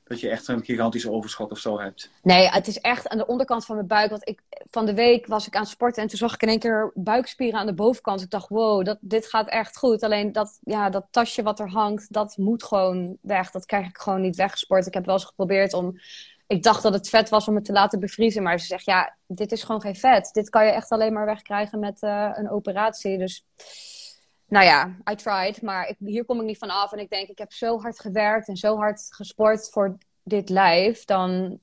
dat 0.04 0.20
je 0.20 0.30
echt 0.30 0.48
een 0.48 0.64
gigantisch 0.64 1.08
overschot 1.08 1.52
of 1.52 1.60
zo 1.60 1.80
hebt. 1.80 2.12
Nee, 2.24 2.48
het 2.48 2.68
is 2.68 2.80
echt 2.80 3.08
aan 3.08 3.18
de 3.18 3.26
onderkant 3.26 3.66
van 3.66 3.76
mijn 3.76 3.88
buik. 3.88 4.10
Want 4.10 4.28
ik, 4.28 4.42
van 4.70 4.86
de 4.86 4.94
week 4.94 5.28
was 5.28 5.48
ik 5.48 5.56
aan 5.56 5.62
het 5.62 5.70
sporten 5.70 6.02
en 6.02 6.08
toen 6.10 6.18
zag 6.18 6.34
ik 6.34 6.42
in 6.42 6.48
één 6.48 6.60
keer 6.60 6.92
buikspieren 6.94 7.60
aan 7.60 7.66
de 7.66 7.74
bovenkant. 7.74 8.22
Ik 8.22 8.30
dacht, 8.30 8.50
wow, 8.50 8.86
dat, 8.86 8.98
dit 9.02 9.28
gaat 9.28 9.48
echt 9.48 9.78
goed. 9.78 10.04
Alleen 10.04 10.32
dat, 10.32 10.60
ja, 10.62 10.90
dat 10.90 11.08
tasje 11.12 11.44
wat 11.44 11.60
er 11.60 11.70
hangt, 11.70 12.14
dat 12.14 12.38
moet 12.38 12.64
gewoon 12.64 13.18
weg. 13.22 13.52
Dat 13.52 13.66
krijg 13.66 13.88
ik 13.88 13.98
gewoon 13.98 14.22
niet 14.22 14.36
weggesport. 14.36 14.88
Ik 14.88 14.94
heb 14.94 15.06
wel 15.06 15.16
eens 15.16 15.26
geprobeerd 15.26 15.74
om 15.74 16.00
ik 16.48 16.64
dacht 16.64 16.84
dat 16.84 16.94
het 16.94 17.10
vet 17.10 17.30
was 17.30 17.48
om 17.48 17.56
het 17.56 17.66
te 17.66 17.72
laten 17.72 18.00
bevriezen. 18.00 18.44
Maar 18.44 18.60
ze 18.60 18.66
zegt, 18.66 18.86
ja, 18.86 19.16
dit 19.28 19.52
is 19.52 19.64
gewoon 19.64 19.82
geen 19.82 19.96
vet. 19.96 20.30
Dit 20.34 20.50
kan 20.50 20.66
je 20.66 20.72
echt 20.72 20.90
alleen 20.90 21.14
maar 21.14 21.26
wegkrijgen 21.26 21.80
met 21.80 22.02
uh, 22.02 22.30
een 22.34 22.50
operatie. 22.50 23.18
Dus, 23.18 23.46
nou 24.48 24.66
ja, 24.66 24.96
I 25.12 25.16
tried. 25.16 25.62
Maar 25.62 25.96
hier 26.00 26.26
kom 26.26 26.40
ik 26.40 26.46
niet 26.46 26.58
van 26.58 26.70
af. 26.70 26.92
En 26.92 27.00
ik 27.00 27.10
denk, 27.10 27.30
ik 27.30 27.38
heb 27.38 27.52
zo 27.52 27.80
hard 27.80 28.00
gewerkt 28.00 28.48
en 28.48 28.58
zo 28.58 28.78
hard 28.78 29.08
gesport 29.10 29.70
voor 29.70 29.98
dit 30.24 30.50
lijf. 30.50 31.06
Dan 31.06 31.60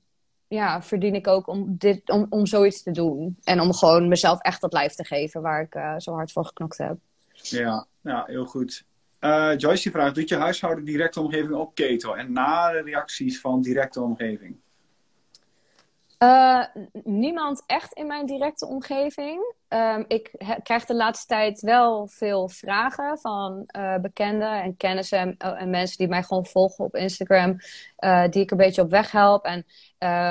ja, 0.47 0.81
verdien 0.81 1.15
ik 1.15 1.27
ook 1.27 1.47
om, 1.47 1.75
dit, 1.77 2.09
om, 2.09 2.25
om 2.29 2.45
zoiets 2.45 2.83
te 2.83 2.91
doen. 2.91 3.37
En 3.43 3.59
om 3.59 3.73
gewoon 3.73 4.07
mezelf 4.07 4.41
echt 4.41 4.61
dat 4.61 4.73
lijf 4.73 4.93
te 4.93 5.05
geven 5.05 5.41
waar 5.41 5.61
ik 5.61 5.75
uh, 5.75 5.93
zo 5.97 6.13
hard 6.13 6.31
voor 6.31 6.45
geknokt 6.45 6.77
heb. 6.77 6.97
Ja, 7.33 7.85
ja 8.01 8.23
heel 8.27 8.45
goed. 8.45 8.85
Uh, 9.19 9.53
Joyce 9.57 9.83
die 9.83 9.91
vraagt, 9.91 10.15
doet 10.15 10.29
je 10.29 10.35
huishouden 10.35 10.85
directe 10.85 11.21
omgeving 11.21 11.53
op 11.53 11.75
keto? 11.75 12.13
En 12.13 12.31
na 12.31 12.71
de 12.71 12.81
reacties 12.81 13.39
van 13.39 13.61
directe 13.61 14.01
omgeving? 14.01 14.55
Uh, 16.25 16.63
niemand 17.03 17.63
echt 17.65 17.93
in 17.93 18.07
mijn 18.07 18.25
directe 18.25 18.65
omgeving. 18.65 19.53
Um, 19.69 20.05
ik 20.07 20.31
krijg 20.63 20.85
de 20.85 20.95
laatste 20.95 21.27
tijd 21.27 21.61
wel 21.61 22.07
veel 22.07 22.49
vragen 22.49 23.17
van 23.17 23.69
uh, 23.77 23.97
bekenden 23.97 24.61
en 24.61 24.77
kennissen 24.77 25.19
en, 25.19 25.37
en, 25.37 25.69
mensen 25.69 25.97
die 25.97 26.07
mij 26.07 26.23
gewoon 26.23 26.45
volgen 26.45 26.85
op 26.85 26.95
Instagram, 26.95 27.57
die 28.29 28.41
ik 28.41 28.51
een 28.51 28.57
beetje 28.57 28.81
op 28.81 28.89
weg 28.89 29.11
help. 29.11 29.45
En 29.45 29.65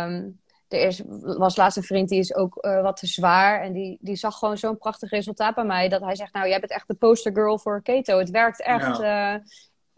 um, 0.09 0.41
er 0.69 0.87
is, 0.87 1.03
was 1.21 1.57
laatst 1.57 1.77
een 1.77 1.83
vriend 1.83 2.09
die 2.09 2.19
is 2.19 2.35
ook 2.35 2.55
wat 2.61 2.97
te 2.97 3.07
zwaar 3.07 3.63
en 3.63 3.73
die, 3.73 3.99
die 4.01 4.17
zag 4.17 4.39
gewoon 4.39 4.59
zo'n 4.59 4.79
prachtig 4.79 5.11
resultaat 5.11 5.55
bij 5.55 5.65
mij 5.65 5.89
dat 5.89 6.01
hij 6.01 6.15
zegt, 6.15 6.33
nou 6.33 6.49
jij 6.49 6.61
bent 6.61 6.73
echt 6.73 6.89
de 6.89 6.95
poster 6.95 7.33
girl 7.33 7.59
voor 7.59 7.83
keto. 7.83 8.19
Het 8.19 8.31
werkt 8.31 8.63
echt. 8.63 8.99
Ja. 8.99 9.43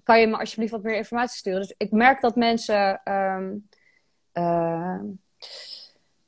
kan 0.02 0.20
je 0.20 0.26
me 0.26 0.38
alsjeblieft 0.38 0.72
wat 0.72 0.82
meer 0.82 0.96
informatie 0.96 1.38
sturen? 1.38 1.60
Dus 1.60 1.74
ik 1.76 1.90
merk 1.90 2.20
dat 2.20 2.36
mensen 2.36 3.00
um, 3.12 3.68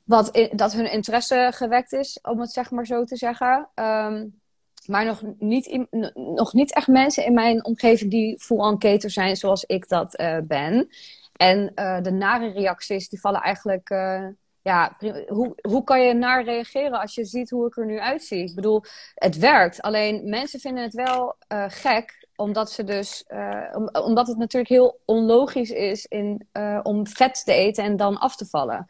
wat 0.09 0.29
in, 0.29 0.49
dat 0.51 0.73
hun 0.73 0.91
interesse 0.91 1.51
gewekt 1.53 1.93
is, 1.93 2.19
om 2.21 2.39
het 2.39 2.51
zeg 2.51 2.71
maar 2.71 2.85
zo 2.85 3.03
te 3.03 3.15
zeggen. 3.15 3.69
Um, 3.75 4.41
maar 4.85 5.05
nog 5.05 5.21
niet, 5.37 5.85
nog 6.13 6.53
niet 6.53 6.73
echt 6.73 6.87
mensen 6.87 7.25
in 7.25 7.33
mijn 7.33 7.65
omgeving 7.65 8.11
die 8.11 8.39
full-on 8.39 8.77
keto 8.77 9.07
zijn 9.07 9.35
zoals 9.35 9.63
ik 9.63 9.87
dat 9.87 10.19
uh, 10.19 10.37
ben. 10.47 10.89
En 11.35 11.71
uh, 11.75 12.01
de 12.01 12.11
nare 12.11 12.51
reacties, 12.51 13.09
die 13.09 13.19
vallen 13.19 13.41
eigenlijk... 13.41 13.89
Uh, 13.89 14.27
ja, 14.61 14.97
hoe, 15.27 15.55
hoe 15.61 15.83
kan 15.83 16.01
je 16.01 16.13
naar 16.13 16.43
reageren 16.43 16.99
als 16.99 17.15
je 17.15 17.25
ziet 17.25 17.49
hoe 17.49 17.67
ik 17.67 17.77
er 17.77 17.85
nu 17.85 17.99
uitzie? 17.99 18.43
Ik 18.43 18.55
bedoel, 18.55 18.83
het 19.15 19.37
werkt. 19.37 19.81
Alleen 19.81 20.29
mensen 20.29 20.59
vinden 20.59 20.83
het 20.83 20.93
wel 20.93 21.35
gek, 21.67 22.27
omdat 22.35 22.71
ze 22.71 22.83
dus... 22.83 23.25
Om, 23.73 23.89
omdat 23.91 24.27
het 24.27 24.37
natuurlijk 24.37 24.71
heel 24.71 24.99
onlogisch 25.05 25.71
is 25.71 26.05
in, 26.05 26.47
om 26.83 27.07
vet 27.07 27.45
te 27.45 27.53
eten 27.53 27.83
en 27.83 27.97
dan 27.97 28.17
af 28.17 28.35
te 28.35 28.45
vallen. 28.45 28.87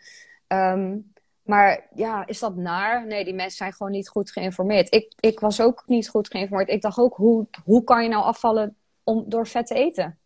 Um, 0.54 1.12
maar 1.50 1.88
ja, 1.96 2.28
is 2.28 2.40
dat 2.40 2.56
naar? 2.56 3.08
Nee, 3.08 3.24
die 3.24 3.34
mensen 3.34 3.58
zijn 3.58 3.74
gewoon 3.74 3.92
niet 3.92 4.10
goed 4.10 4.32
geïnformeerd. 4.32 4.94
Ik, 4.94 5.14
ik 5.20 5.40
was 5.40 5.62
ook 5.62 5.84
niet 5.86 6.10
goed 6.10 6.28
geïnformeerd. 6.28 6.70
Ik 6.70 6.82
dacht 6.82 6.98
ook, 6.98 7.16
hoe, 7.16 7.48
hoe 7.64 7.84
kan 7.84 8.04
je 8.04 8.10
nou 8.10 8.24
afvallen 8.24 8.78
om, 9.04 9.24
door 9.28 9.48
vet 9.48 9.68
te 9.68 9.74
eten? 9.74 10.20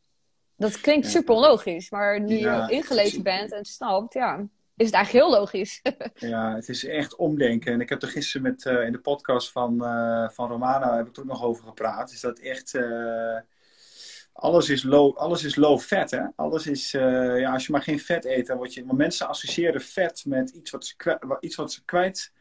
Dat 0.55 0.81
klinkt 0.81 1.05
ja. 1.05 1.11
super 1.11 1.35
onlogisch. 1.35 1.89
Maar 1.89 2.21
nu 2.21 2.37
ja, 2.37 2.65
je 2.67 2.73
ingelezen 2.73 3.23
bent 3.23 3.51
en 3.51 3.65
snapt, 3.65 4.13
ja, 4.13 4.47
is 4.75 4.85
het 4.85 4.95
eigenlijk 4.95 5.25
heel 5.25 5.35
logisch. 5.39 5.81
ja, 6.33 6.55
het 6.55 6.69
is 6.69 6.85
echt 6.85 7.15
omdenken. 7.15 7.73
En 7.73 7.81
ik 7.81 7.89
heb 7.89 8.01
er 8.01 8.07
gisteren 8.07 8.41
met, 8.41 8.65
uh, 8.65 8.85
in 8.85 8.91
de 8.91 8.99
podcast 8.99 9.51
van, 9.51 9.73
uh, 9.83 10.29
van 10.29 10.49
Romana 10.49 10.95
heb 10.95 11.07
ik 11.07 11.15
er 11.15 11.21
ook 11.21 11.27
nog 11.27 11.43
over 11.43 11.63
gepraat. 11.63 12.11
Is 12.11 12.21
dat 12.21 12.39
echt... 12.39 12.73
Uh, 12.73 13.37
alles 14.33 14.69
is 14.69 14.83
low, 14.83 15.17
alles 15.17 15.43
is 15.43 15.55
low 15.55 15.79
fat, 15.79 16.11
hè? 16.11 16.21
Alles 16.35 16.67
is, 16.67 16.93
uh, 16.93 17.39
ja, 17.39 17.53
als 17.53 17.65
je 17.65 17.71
maar 17.71 17.81
geen 17.81 17.99
vet 17.99 18.25
eet, 18.25 18.47
dan 18.47 18.57
word 18.57 18.73
je... 18.73 18.85
Maar 18.85 18.95
mensen 18.95 19.27
associëren 19.27 19.81
vet 19.81 20.25
met 20.25 20.49
iets 20.49 20.71
wat, 20.71 20.85
ze 20.85 20.95
kwijt, 20.95 21.19
iets 21.39 21.55
wat 21.55 21.71
ze 21.71 21.85
kwijt... 21.85 22.31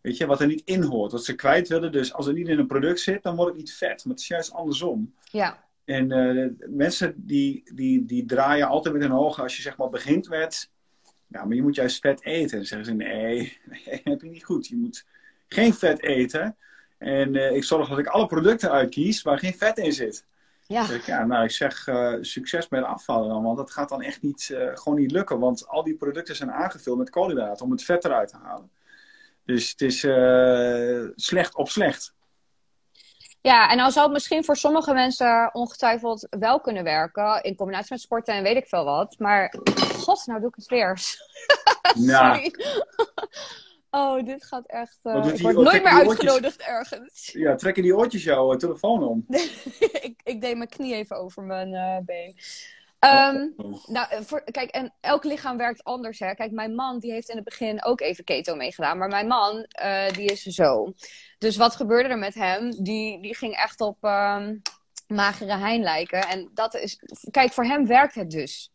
Weet 0.00 0.16
je, 0.16 0.26
wat 0.26 0.40
er 0.40 0.46
niet 0.46 0.62
in 0.64 0.82
hoort. 0.82 1.12
Wat 1.12 1.24
ze 1.24 1.34
kwijt 1.34 1.68
willen. 1.68 1.92
Dus 1.92 2.12
als 2.12 2.26
het 2.26 2.36
niet 2.36 2.48
in 2.48 2.58
een 2.58 2.66
product 2.66 3.00
zit, 3.00 3.22
dan 3.22 3.36
wordt 3.36 3.50
het 3.50 3.60
niet 3.60 3.72
vet. 3.72 4.04
Maar 4.04 4.12
het 4.12 4.22
is 4.22 4.28
juist 4.28 4.52
andersom. 4.52 5.14
Ja. 5.30 5.64
En 5.84 6.10
uh, 6.10 6.48
mensen 6.68 7.14
die, 7.16 7.62
die, 7.74 8.04
die 8.04 8.24
draaien 8.24 8.66
altijd 8.66 8.94
met 8.94 9.02
hun 9.02 9.12
ogen 9.12 9.42
als 9.42 9.56
je 9.56 9.62
zeg 9.62 9.76
maar 9.76 9.88
begint 9.88 10.28
met... 10.28 10.70
Ja, 11.26 11.44
maar 11.44 11.56
je 11.56 11.62
moet 11.62 11.74
juist 11.74 12.00
vet 12.00 12.24
eten. 12.24 12.56
Dan 12.56 12.66
zeggen 12.66 12.86
ze, 12.86 12.92
nee, 12.92 13.58
nee 13.70 14.00
heb 14.04 14.20
je 14.20 14.28
niet 14.28 14.44
goed. 14.44 14.66
Je 14.66 14.76
moet 14.76 15.06
geen 15.48 15.74
vet 15.74 16.02
eten. 16.02 16.56
En 16.98 17.34
uh, 17.34 17.54
ik 17.54 17.64
zorg 17.64 17.88
dat 17.88 17.98
ik 17.98 18.06
alle 18.06 18.26
producten 18.26 18.70
uitkies 18.70 19.22
waar 19.22 19.38
geen 19.38 19.54
vet 19.54 19.78
in 19.78 19.92
zit. 19.92 20.24
Ja. 20.66 20.88
Ik, 20.88 21.02
ja, 21.02 21.24
nou, 21.24 21.44
ik 21.44 21.50
zeg 21.50 21.86
uh, 21.86 22.14
succes 22.20 22.68
met 22.68 22.84
afvallen 22.84 23.28
dan, 23.28 23.42
want 23.42 23.56
dat 23.56 23.70
gaat 23.70 23.88
dan 23.88 24.02
echt 24.02 24.22
niet, 24.22 24.48
uh, 24.52 24.70
gewoon 24.76 24.98
niet 24.98 25.10
lukken. 25.10 25.38
Want 25.38 25.68
al 25.68 25.82
die 25.82 25.96
producten 25.96 26.36
zijn 26.36 26.52
aangevuld 26.52 26.98
met 26.98 27.10
koolhydraten 27.10 27.64
om 27.64 27.70
het 27.70 27.84
vet 27.84 28.04
eruit 28.04 28.28
te 28.28 28.36
halen. 28.36 28.70
Dus 29.44 29.70
het 29.70 29.80
is 29.80 30.04
uh, 30.04 31.08
slecht 31.14 31.54
op 31.54 31.68
slecht. 31.68 32.14
Ja, 33.40 33.70
en 33.70 33.76
dan 33.76 33.90
zou 33.90 34.04
het 34.04 34.14
misschien 34.14 34.44
voor 34.44 34.56
sommige 34.56 34.92
mensen 34.92 35.54
ongetwijfeld 35.54 36.26
wel 36.30 36.60
kunnen 36.60 36.84
werken. 36.84 37.42
In 37.42 37.56
combinatie 37.56 37.92
met 37.92 38.00
sporten 38.00 38.34
en 38.34 38.42
weet 38.42 38.56
ik 38.56 38.66
veel 38.66 38.84
wat. 38.84 39.14
Maar 39.18 39.54
god, 39.96 40.26
nou 40.26 40.40
doe 40.40 40.48
ik 40.48 40.54
het 40.54 40.66
weer. 40.66 40.98
Sorry. 41.94 42.54
Oh, 43.94 44.24
dit 44.24 44.44
gaat 44.44 44.66
echt. 44.66 44.98
Uh, 45.04 45.26
ik 45.26 45.40
word 45.40 45.56
nooit 45.56 45.82
meer 45.82 45.92
uitgenodigd 45.92 46.60
ergens. 46.60 47.30
Ja, 47.32 47.54
trekken 47.54 47.82
die 47.82 47.96
oortjes 47.96 48.24
jouw 48.24 48.52
uh, 48.52 48.58
telefoon 48.58 49.02
om? 49.02 49.24
ik, 50.08 50.20
ik 50.24 50.40
deed 50.40 50.56
mijn 50.56 50.68
knie 50.68 50.94
even 50.94 51.16
over 51.16 51.42
mijn 51.42 51.72
uh, 51.72 51.98
been. 52.04 52.36
Um, 53.00 53.52
oh, 53.56 53.72
oh. 53.72 53.88
Nou, 53.88 54.24
voor, 54.24 54.42
kijk, 54.44 54.70
en 54.70 54.94
elk 55.00 55.24
lichaam 55.24 55.56
werkt 55.56 55.84
anders. 55.84 56.18
Hè? 56.18 56.34
Kijk, 56.34 56.50
mijn 56.50 56.74
man 56.74 56.98
die 56.98 57.12
heeft 57.12 57.28
in 57.28 57.36
het 57.36 57.44
begin 57.44 57.84
ook 57.84 58.00
even 58.00 58.24
keto 58.24 58.56
meegedaan. 58.56 58.98
Maar 58.98 59.08
mijn 59.08 59.26
man, 59.26 59.66
die 60.12 60.24
is 60.24 60.42
zo. 60.42 60.92
Dus 61.38 61.56
wat 61.56 61.76
gebeurde 61.76 62.08
er 62.08 62.18
met 62.18 62.34
hem? 62.34 62.70
Die, 62.84 63.22
die 63.22 63.36
ging 63.36 63.54
echt 63.54 63.80
op 63.80 64.04
um, 64.04 64.62
magere 65.06 65.56
hein 65.56 65.82
lijken. 65.82 66.28
En 66.28 66.50
dat 66.54 66.74
is. 66.74 66.98
Kijk, 67.30 67.52
voor 67.52 67.64
hem 67.64 67.86
werkt 67.86 68.14
het 68.14 68.30
dus. 68.30 68.72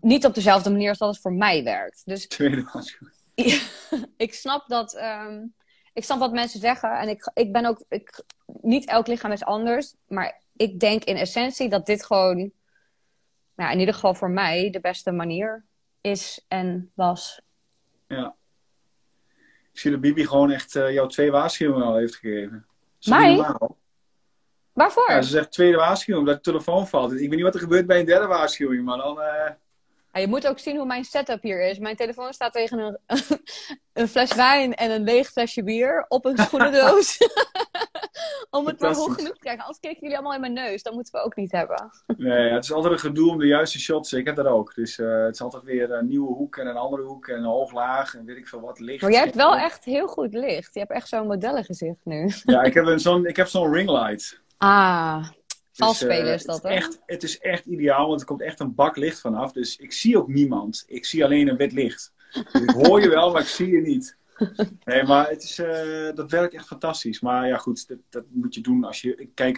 niet 0.00 0.24
op 0.24 0.34
dezelfde 0.34 0.70
manier 0.70 0.88
als 0.88 0.98
dat 0.98 1.08
het 1.08 1.20
voor 1.20 1.32
mij 1.32 1.64
werkt. 1.64 2.02
Dus. 2.04 2.26
Tweede 2.36 2.64
ik 4.26 4.34
snap 4.34 4.68
dat. 4.68 4.94
Um, 4.94 5.54
ik 5.92 6.04
snap 6.04 6.18
wat 6.18 6.32
mensen 6.32 6.60
zeggen. 6.60 6.98
En 6.98 7.08
ik, 7.08 7.30
ik 7.34 7.52
ben 7.52 7.66
ook. 7.66 7.84
Ik, 7.88 8.22
niet 8.46 8.86
elk 8.86 9.06
lichaam 9.06 9.32
is 9.32 9.44
anders. 9.44 9.94
Maar 10.06 10.40
ik 10.56 10.80
denk 10.80 11.04
in 11.04 11.16
essentie 11.16 11.68
dat 11.68 11.86
dit 11.86 12.04
gewoon. 12.04 12.50
Nou, 13.54 13.72
in 13.72 13.78
ieder 13.78 13.94
geval 13.94 14.14
voor 14.14 14.30
mij 14.30 14.70
de 14.70 14.80
beste 14.80 15.10
manier 15.10 15.64
is 16.00 16.44
en 16.48 16.90
was. 16.94 17.40
Ja. 18.06 18.34
Ik 19.72 19.78
zie 19.82 19.90
dat 19.90 20.00
Bibi 20.00 20.26
gewoon 20.26 20.50
echt 20.50 20.74
uh, 20.74 20.92
jouw 20.92 21.06
twee 21.06 21.30
waarschuwingen 21.30 21.86
al 21.86 21.96
heeft 21.96 22.16
gegeven. 22.16 22.66
Mij? 23.04 23.36
Waarvoor? 24.72 25.10
Ja, 25.10 25.22
ze 25.22 25.30
zegt 25.30 25.52
tweede 25.52 25.76
waarschuwing, 25.76 26.26
omdat 26.26 26.44
de 26.44 26.50
telefoon 26.50 26.88
valt. 26.88 27.12
Ik 27.12 27.18
weet 27.18 27.30
niet 27.30 27.42
wat 27.42 27.54
er 27.54 27.60
gebeurt 27.60 27.86
bij 27.86 28.00
een 28.00 28.06
derde 28.06 28.26
waarschuwing, 28.26 28.84
maar 28.84 28.98
dan... 28.98 29.18
Uh... 29.18 29.50
Ja, 30.16 30.22
je 30.22 30.28
moet 30.28 30.46
ook 30.46 30.58
zien 30.58 30.76
hoe 30.76 30.86
mijn 30.86 31.04
setup 31.04 31.42
hier 31.42 31.68
is. 31.68 31.78
Mijn 31.78 31.96
telefoon 31.96 32.32
staat 32.32 32.52
tegen 32.52 32.78
een, 32.78 32.98
een 33.92 34.08
fles 34.08 34.34
wijn 34.34 34.74
en 34.74 34.90
een 34.90 35.02
leeg 35.02 35.28
flesje 35.28 35.62
bier 35.62 36.04
op 36.08 36.24
een 36.24 36.38
schoenendoos. 36.38 37.18
om 38.50 38.66
het 38.66 38.80
maar 38.80 38.94
hoog 38.94 39.14
genoeg 39.14 39.32
te 39.32 39.38
krijgen. 39.38 39.62
Anders 39.62 39.80
kijken 39.80 40.00
jullie 40.00 40.16
allemaal 40.16 40.34
in 40.34 40.40
mijn 40.40 40.52
neus. 40.52 40.82
Dat 40.82 40.94
moeten 40.94 41.12
we 41.12 41.24
ook 41.24 41.36
niet 41.36 41.52
hebben. 41.52 41.90
nee, 42.16 42.52
het 42.52 42.64
is 42.64 42.72
altijd 42.72 42.92
een 42.92 42.98
gedoe 42.98 43.30
om 43.30 43.38
de 43.38 43.46
juiste 43.46 43.78
shots. 43.78 44.12
Ik 44.12 44.26
heb 44.26 44.36
dat 44.36 44.46
ook. 44.46 44.74
Dus 44.74 44.98
uh, 44.98 45.24
het 45.24 45.34
is 45.34 45.40
altijd 45.40 45.62
weer 45.62 45.90
een 45.90 46.06
nieuwe 46.06 46.34
hoek 46.34 46.56
en 46.56 46.66
een 46.66 46.76
andere 46.76 47.02
hoek 47.02 47.28
en 47.28 47.38
een 47.38 47.44
hoog 47.44 47.72
laag 47.72 48.14
en 48.14 48.24
weet 48.24 48.36
ik 48.36 48.48
veel 48.48 48.60
wat 48.60 48.80
licht. 48.80 49.02
Maar 49.02 49.10
jij 49.10 49.22
hebt 49.22 49.34
wel 49.34 49.56
echt 49.56 49.84
heel 49.84 50.06
goed 50.06 50.34
licht. 50.34 50.74
Je 50.74 50.80
hebt 50.80 50.92
echt 50.92 51.08
zo'n 51.08 51.26
modellengezicht 51.26 52.04
nu. 52.04 52.30
ja, 52.44 52.62
ik 52.62 52.74
heb 52.74 52.98
zo'n 52.98 53.32
zo'n 53.46 53.72
ringlight. 53.72 54.40
Ah, 54.56 55.28
Vals 55.76 55.98
dus, 55.98 56.08
uh, 56.08 56.32
is 56.32 56.44
dat, 56.44 56.62
hè? 56.62 56.68
Echt, 56.68 57.00
het 57.06 57.22
is 57.22 57.38
echt 57.38 57.66
ideaal, 57.66 58.08
want 58.08 58.20
er 58.20 58.26
komt 58.26 58.42
echt 58.42 58.60
een 58.60 58.74
bak 58.74 58.96
licht 58.96 59.20
vanaf. 59.20 59.52
Dus 59.52 59.76
ik 59.76 59.92
zie 59.92 60.18
ook 60.18 60.28
niemand. 60.28 60.84
Ik 60.86 61.04
zie 61.04 61.24
alleen 61.24 61.48
een 61.48 61.56
wit 61.56 61.72
licht. 61.72 62.12
Dus 62.52 62.62
ik 62.62 62.70
hoor 62.70 63.00
je 63.00 63.08
wel, 63.08 63.32
maar 63.32 63.40
ik 63.40 63.46
zie 63.46 63.70
je 63.70 63.80
niet. 63.80 64.16
Nee, 64.84 65.02
maar 65.02 65.28
het 65.28 65.42
is, 65.42 65.58
uh, 65.58 66.14
dat 66.14 66.30
werkt 66.30 66.54
echt 66.54 66.66
fantastisch. 66.66 67.20
Maar 67.20 67.46
ja, 67.46 67.56
goed, 67.56 67.88
dat, 67.88 67.98
dat, 68.10 68.24
moet 68.28 68.54
je 68.54 68.60
doen 68.60 68.84
als 68.84 69.00
je... 69.00 69.28
Kijk, 69.34 69.56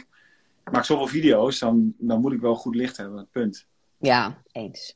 ik 0.65 0.73
maak 0.73 0.85
zoveel 0.85 1.07
video's, 1.07 1.59
dan, 1.59 1.95
dan 1.99 2.21
moet 2.21 2.33
ik 2.33 2.41
wel 2.41 2.55
goed 2.55 2.75
licht 2.75 2.97
hebben. 2.97 3.29
Punt. 3.31 3.67
Ja, 3.99 4.43
eens. 4.53 4.93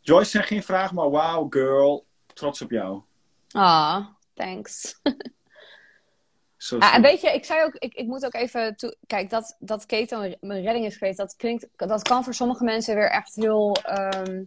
Joyce 0.00 0.30
zegt 0.30 0.48
geen 0.48 0.62
vraag, 0.62 0.92
maar 0.92 1.10
wow, 1.10 1.52
girl, 1.52 2.06
trots 2.26 2.62
op 2.62 2.70
jou. 2.70 3.02
Ah, 3.50 4.06
thanks. 4.34 5.00
Zo 6.66 6.76
Ja, 6.78 6.94
en 6.94 7.00
sweet. 7.00 7.10
weet 7.10 7.20
je, 7.20 7.30
ik 7.38 7.44
zei 7.44 7.62
ook, 7.64 7.74
ik, 7.74 7.94
ik 7.94 8.06
moet 8.06 8.24
ook 8.26 8.34
even 8.34 8.76
toe... 8.76 8.96
Kijk, 9.06 9.30
dat, 9.30 9.56
dat 9.58 9.86
keto 9.86 10.34
mijn 10.40 10.62
redding 10.62 10.86
is 10.86 10.96
geweest, 10.96 11.16
dat 11.16 11.36
klinkt... 11.36 11.66
Dat 11.76 12.02
kan 12.02 12.24
voor 12.24 12.34
sommige 12.34 12.64
mensen 12.64 12.94
weer 12.94 13.10
echt 13.10 13.34
heel 13.34 13.76
ehm, 13.82 14.42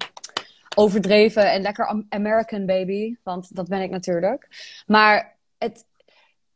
overdreven 0.75 1.51
en 1.51 1.61
lekker 1.61 1.87
Am- 1.87 2.05
American 2.09 2.65
baby. 2.65 3.15
Want 3.23 3.55
dat 3.55 3.67
ben 3.67 3.81
ik 3.81 3.89
natuurlijk. 3.89 4.47
Maar 4.87 5.35
het... 5.57 5.85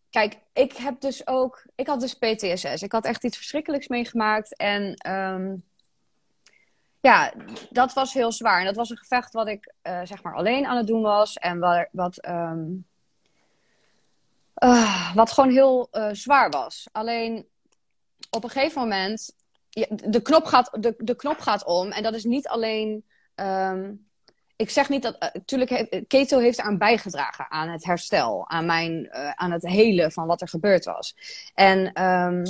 Kijk, 0.10 0.38
ik 0.54 0.73
heb 0.73 1.02
dus 1.02 1.28
ook... 1.28 1.65
Ik 1.76 1.88
had 1.88 1.99
dus 1.99 2.13
PTSS. 2.13 2.82
Ik 2.82 2.91
had 2.91 3.06
echt 3.06 3.23
iets 3.23 3.38
verschrikkelijks 3.38 3.88
meegemaakt. 3.88 4.56
En 4.58 4.93
ehm, 4.95 5.56
ja, 6.99 7.34
dat 7.69 7.93
was 7.93 8.13
heel 8.13 8.32
zwaar. 8.32 8.60
En 8.60 8.65
dat 8.65 8.76
was 8.76 8.89
een 8.89 8.97
gevecht 8.97 9.34
wat 9.34 9.47
ik 9.47 9.73
eh, 9.82 10.02
zeg 10.04 10.23
maar 10.23 10.36
alleen 10.36 10.65
aan 10.65 10.78
het 10.78 10.88
doen 10.88 11.02
was. 11.02 11.36
En 11.38 11.60
waar, 11.60 11.89
wat... 11.91 12.17
ehm, 12.17 12.65
Ah, 14.63 15.15
wat 15.15 15.32
gewoon 15.32 15.49
heel 15.49 15.88
eh, 15.91 16.10
zwaar 16.12 16.49
was. 16.49 16.88
Alleen 16.91 17.47
op 18.30 18.43
een 18.43 18.49
gegeven 18.49 18.82
moment, 18.82 19.36
de, 20.10 20.21
knop 20.21 20.45
gaat, 20.45 20.78
de, 20.80 20.93
de 20.97 21.15
knop 21.15 21.39
gaat 21.39 21.65
om. 21.65 21.91
En 21.91 22.04
dat 22.04 22.13
is 22.13 22.23
niet 22.23 22.47
alleen. 22.47 23.06
ehm, 23.36 23.93
ik 24.56 24.69
zeg 24.69 24.89
niet 24.89 25.02
dat. 25.04 25.30
Natuurlijk, 25.34 26.04
keto 26.08 26.39
heeft 26.39 26.60
aan 26.60 26.78
bijgedragen 26.78 27.52
aan 27.52 27.69
het 27.69 27.86
herstel, 27.86 28.49
aan, 28.49 28.65
mijn, 28.65 29.10
eh, 29.10 29.30
aan 29.30 29.52
het 29.52 29.67
helen 29.67 30.12
van 30.12 30.28
wat 30.28 30.41
er 30.41 30.47
gebeurd 30.47 30.86
was. 30.86 31.15
En. 31.54 31.93
ehm, 31.93 32.43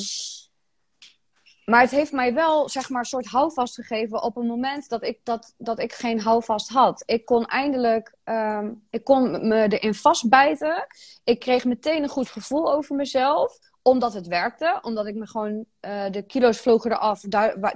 maar 1.65 1.82
het 1.82 1.91
heeft 1.91 2.12
mij 2.12 2.34
wel, 2.34 2.69
zeg 2.69 2.89
maar, 2.89 2.99
een 2.99 3.06
soort 3.06 3.26
houvast 3.26 3.76
gegeven 3.76 4.23
op 4.23 4.38
een 4.38 4.47
moment 4.47 4.89
dat 4.89 5.04
ik, 5.04 5.19
dat, 5.23 5.54
dat 5.58 5.80
ik 5.80 5.93
geen 5.93 6.21
houvast 6.21 6.69
had. 6.69 7.04
Ik 7.06 7.26
kon 7.26 7.45
eindelijk, 7.45 8.15
ehm, 8.23 8.71
ik 8.89 9.04
kon 9.04 9.47
me 9.47 9.67
erin 9.67 9.93
vastbijten. 9.93 10.88
Ik 11.23 11.39
kreeg 11.39 11.65
meteen 11.65 12.04
een 12.04 12.10
goed 12.10 12.30
gevoel 12.30 12.73
over 12.73 12.95
mezelf, 12.95 13.60
omdat 13.82 14.13
het 14.13 14.28
werkte. 14.28 14.80
Omdat 14.82 15.06
ik 15.06 15.15
me 15.15 15.28
gewoon, 15.28 15.65
eh, 15.80 16.10
de 16.12 16.21
kilo's 16.21 16.60
vlogen 16.60 16.91
eraf. 16.91 17.21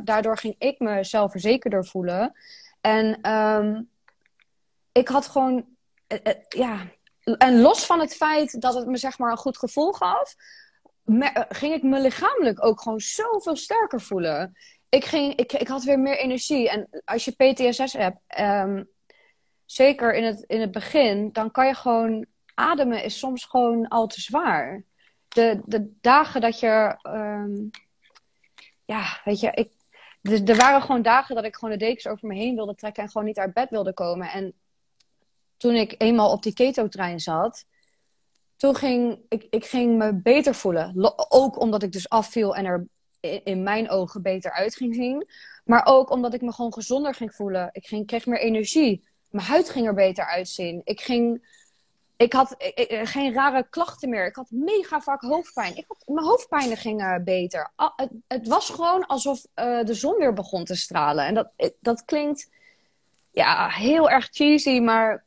Daardoor 0.04 0.38
ging 0.38 0.56
ik 0.58 0.80
me 0.80 1.04
zelfverzekerder 1.04 1.86
voelen. 1.86 2.34
En 2.82 3.22
ehm, 3.22 3.82
ik 4.92 5.08
had 5.08 5.28
gewoon, 5.28 5.66
eh, 6.08 6.18
eh, 6.24 6.36
ja, 6.50 6.80
en 7.38 7.62
los 7.62 7.86
van 7.86 8.00
het 8.00 8.16
feit 8.16 8.62
dat 8.62 8.74
het 8.74 8.88
me, 8.88 8.98
zeg 8.98 9.18
maar, 9.18 9.32
een 9.32 9.38
goed 9.38 9.58
gevoel 9.58 9.92
gaf 9.92 10.36
ging 11.50 11.74
ik 11.74 11.84
me 11.84 12.00
lichamelijk 12.00 12.66
ook 12.66 12.82
gewoon 12.82 13.00
zoveel 13.00 13.56
sterker 13.56 14.02
voelen. 14.02 14.58
Ik, 14.90 15.06
ging, 15.06 15.36
ik, 15.36 15.54
ik 15.54 15.68
had 15.68 15.84
weer 15.84 16.00
meer 16.00 16.18
energie. 16.18 16.70
En 16.70 17.02
als 17.06 17.26
je 17.26 17.32
PTSS 17.32 17.94
hebt, 17.94 18.18
ehm, 18.28 18.84
zeker 19.66 20.14
in 20.14 20.24
het, 20.24 20.44
in 20.48 20.62
het 20.62 20.72
begin, 20.72 21.30
dan 21.32 21.52
kan 21.52 21.68
je 21.68 21.74
gewoon 21.74 22.26
ademen 22.54 23.04
is 23.04 23.20
soms 23.20 23.46
gewoon 23.46 23.88
al 23.88 24.08
te 24.08 24.22
zwaar. 24.22 24.84
De, 25.28 25.62
de 25.66 25.98
dagen 26.02 26.42
dat 26.42 26.60
je, 26.60 26.98
ehm, 27.02 27.56
ja, 28.86 29.22
weet 29.24 29.40
je, 29.40 29.52
ik, 29.52 29.72
er 30.48 30.56
waren 30.56 30.82
gewoon 30.82 31.02
dagen 31.02 31.36
dat 31.36 31.44
ik 31.44 31.56
gewoon 31.56 31.78
de 31.78 31.86
dekens 31.86 32.08
over 32.08 32.28
me 32.28 32.36
heen 32.36 32.56
wilde 32.56 32.76
trekken 32.76 33.04
en 33.04 33.10
gewoon 33.10 33.28
niet 33.28 33.38
uit 33.38 33.54
bed 33.54 33.70
wilde 33.70 33.94
komen. 33.94 34.30
En 34.30 34.54
toen 35.58 35.76
ik 35.76 35.96
eenmaal 35.98 36.32
op 36.32 36.44
die 36.44 36.54
keto-trein 36.54 37.20
zat, 37.20 37.66
toen 38.58 38.76
ging 38.76 39.20
ik, 39.30 39.48
ik 39.50 39.66
ging 39.66 39.98
me 39.98 40.14
beter 40.14 40.56
voelen. 40.56 41.14
Ook 41.30 41.60
omdat 41.60 41.84
ik 41.84 41.92
dus 41.92 42.10
afviel 42.10 42.56
en 42.56 42.66
er 42.66 42.86
in 43.44 43.64
mijn 43.64 43.90
ogen 43.90 44.22
beter 44.22 44.52
uit 44.52 44.76
ging 44.76 44.96
zien. 44.96 45.28
Maar 45.66 45.86
ook 45.86 46.10
omdat 46.10 46.34
ik 46.34 46.42
me 46.42 46.52
gewoon 46.52 46.74
gezonder 46.74 47.14
ging 47.14 47.36
voelen. 47.36 47.70
Ik 47.72 47.88
ging, 47.88 48.08
kreeg 48.08 48.26
meer 48.26 48.40
energie. 48.40 49.04
Mijn 49.30 49.46
huid 49.46 49.70
ging 49.70 49.88
er 49.88 49.94
beter 49.94 50.26
uitzien. 50.26 50.82
Ik 50.84 51.02
ging... 51.02 51.56
Ik 52.18 52.34
had 52.34 52.56
geen 53.04 53.34
rare 53.34 53.68
klachten 53.70 54.10
meer. 54.10 54.26
Ik 54.26 54.36
had 54.36 54.52
mega 54.52 55.02
vaak 55.02 55.22
hoofdpijn. 55.22 55.78
Ik 55.78 55.86
had, 55.88 56.04
mijn 56.06 56.26
hoofdpijnen 56.26 56.78
gingen 56.78 57.24
beter. 57.24 57.72
Het, 57.96 58.10
het 58.28 58.48
was 58.48 58.70
gewoon 58.70 59.06
alsof 59.06 59.46
eh, 59.54 59.84
de 59.84 59.94
zon 59.94 60.18
weer 60.18 60.34
begon 60.34 60.64
te 60.64 60.76
stralen. 60.76 61.26
En 61.26 61.34
dat, 61.34 61.50
dat 61.80 62.06
klinkt 62.06 62.50
ja, 63.32 63.70
heel 63.70 64.10
erg 64.10 64.28
cheesy, 64.32 64.80
maar 64.80 65.26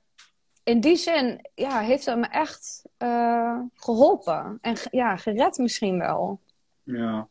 in 0.71 0.81
die 0.81 0.97
zin 0.97 1.49
ja, 1.55 1.81
heeft 1.81 2.05
het 2.07 2.19
me 2.19 2.27
echt 2.27 2.83
eh, 2.97 3.59
geholpen. 3.75 4.59
En 4.61 4.77
ja, 4.91 5.17
gered 5.17 5.59
misschien 5.59 5.99
wel. 5.99 6.41
Ja. 6.83 7.29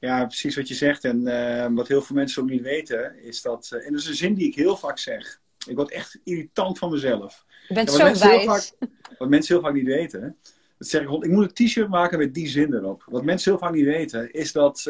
ja, 0.00 0.24
precies 0.24 0.56
wat 0.56 0.68
je 0.68 0.74
zegt. 0.74 1.04
En 1.04 1.26
eh, 1.26 1.66
wat 1.74 1.88
heel 1.88 2.02
veel 2.02 2.16
mensen 2.16 2.42
ook 2.42 2.48
niet 2.48 2.62
weten, 2.62 3.22
is 3.22 3.42
dat. 3.42 3.68
eh, 3.72 3.86
en 3.86 3.92
dat 3.92 4.00
is 4.00 4.08
een 4.08 4.14
zin 4.14 4.34
die 4.34 4.46
ik 4.48 4.54
heel 4.54 4.76
vaak 4.76 4.98
zeg. 4.98 5.40
Ik 5.68 5.76
word 5.76 5.90
echt 5.90 6.18
irritant 6.24 6.78
van 6.78 6.90
mezelf. 6.90 7.44
Je 7.68 7.74
bent 7.74 7.90
Ja, 7.90 7.96
zo 7.96 8.04
wat 8.04 8.18
wijs. 8.18 8.44
vaak- 8.44 8.88
Wat 9.18 9.28
mensen 9.28 9.54
heel 9.54 9.64
vaak 9.64 9.74
niet 9.74 9.86
weten. 9.86 10.36
Dat 10.78 10.88
zeg 10.88 11.02
ik, 11.02 11.08
ik 11.24 11.30
moet 11.30 11.58
een 11.60 11.66
t-shirt 11.66 11.88
maken 11.88 12.18
met 12.18 12.34
die 12.34 12.48
zin 12.48 12.74
erop. 12.74 13.02
Wat 13.06 13.24
mensen 13.24 13.50
heel 13.50 13.60
vaak 13.60 13.72
niet 13.74 13.84
weten, 13.84 14.32
is 14.32 14.52
dat 14.52 14.84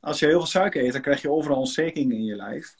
als 0.00 0.18
je 0.18 0.26
heel 0.26 0.38
veel 0.38 0.46
suiker 0.46 0.84
eet, 0.84 0.92
dan 0.92 1.00
krijg 1.02 1.22
je 1.22 1.30
overal 1.30 1.58
ontsteking 1.58 2.12
in 2.12 2.24
je 2.24 2.36
lijf. 2.36 2.74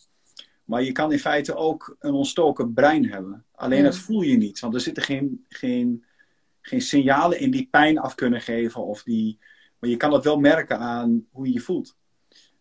Maar 0.68 0.83
je 0.83 0.92
kan 0.92 1.12
in 1.12 1.18
feite 1.18 1.54
ook 1.54 1.96
een 1.98 2.12
ontstoken 2.12 2.72
brein 2.72 3.11
hebben. 3.11 3.44
Alleen 3.54 3.78
Ja. 3.78 3.85
dat 3.85 3.96
voel 3.98 4.20
je 4.22 4.37
niet, 4.37 4.61
want 4.61 4.74
er 4.74 4.81
zitten 4.81 5.02
geen, 5.02 5.44
geen, 5.48 6.04
geen 6.61 6.81
signalen 6.81 7.40
in 7.40 7.50
die 7.50 7.68
pijn 7.70 7.98
af 7.98 8.14
kunnen 8.14 8.40
geven. 8.40 8.85
Of 8.87 9.02
die, 9.02 9.38
maar 9.78 9.90
je 9.90 9.96
kan 9.96 10.11
dat 10.11 10.24
wel 10.24 10.38
merken 10.38 10.78
aan 10.78 11.26
hoe 11.31 11.46
je 11.46 11.52
je 11.52 11.61
voelt. 11.61 11.96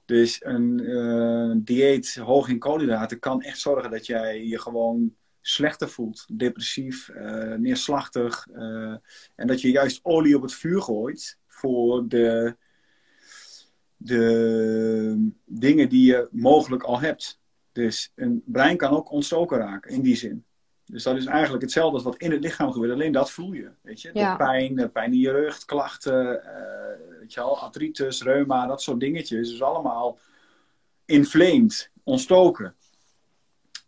Dus 0.06 0.46
een 0.46 0.80
eh, 0.80 1.52
dieet 1.58 2.16
hoog 2.16 2.50
in 2.50 2.60
koolhydraten 2.60 3.20
kan 3.20 3.42
echt 3.42 3.60
zorgen 3.60 3.92
dat 3.92 4.06
jij 4.06 4.46
je 4.46 4.60
gewoon 4.60 5.16
slechter 5.42 5.90
voelt. 5.90 6.26
Depressief, 6.34 7.10
eh, 7.10 7.54
neerslachtig. 7.54 8.48
eh, 8.54 8.96
en 9.36 9.48
dat 9.48 9.62
je 9.62 9.72
juist 9.72 10.00
olie 10.04 10.36
op 10.36 10.42
het 10.42 10.54
vuur 10.54 10.82
gooit 10.82 11.38
voor 11.48 12.08
de, 12.08 12.56
de 13.98 15.32
dingen 15.46 15.90
die 15.90 16.06
je 16.06 16.28
mogelijk 16.32 16.84
al 16.84 17.00
hebt. 17.00 17.40
Dus 17.78 18.12
een 18.16 18.44
brein 18.46 18.78
kan 18.78 18.92
ook 18.92 19.12
ontstoken 19.12 19.58
raken 19.58 19.92
in 19.92 20.02
die 20.02 20.16
zin. 20.16 20.46
Dus 20.86 21.04
dat 21.04 21.16
is 21.16 21.26
eigenlijk 21.26 21.64
hetzelfde 21.64 21.94
als 21.94 22.04
wat 22.04 22.18
in 22.18 22.32
het 22.32 22.44
lichaam 22.44 22.72
gebeurt. 22.72 22.94
Alleen 22.94 23.12
dat 23.12 23.32
voel 23.32 23.52
je. 23.52 23.70
Weet 23.82 24.02
je? 24.02 24.12
De 24.12 24.34
pijn, 24.38 24.76
de 24.76 24.90
pijn 24.90 25.12
in 25.12 25.20
je 25.20 25.32
rug, 25.32 25.66
klachten, 25.66 26.44
eh, 26.44 27.20
weet 27.20 27.34
je 27.34 27.40
wel, 27.40 27.60
artritis, 27.60 28.22
reuma, 28.22 28.68
dat 28.68 28.82
soort 28.82 29.00
dingetjes. 29.00 29.50
Dus 29.50 29.62
allemaal 29.62 30.20
inflamed, 31.06 31.92
ontstoken. 32.04 32.76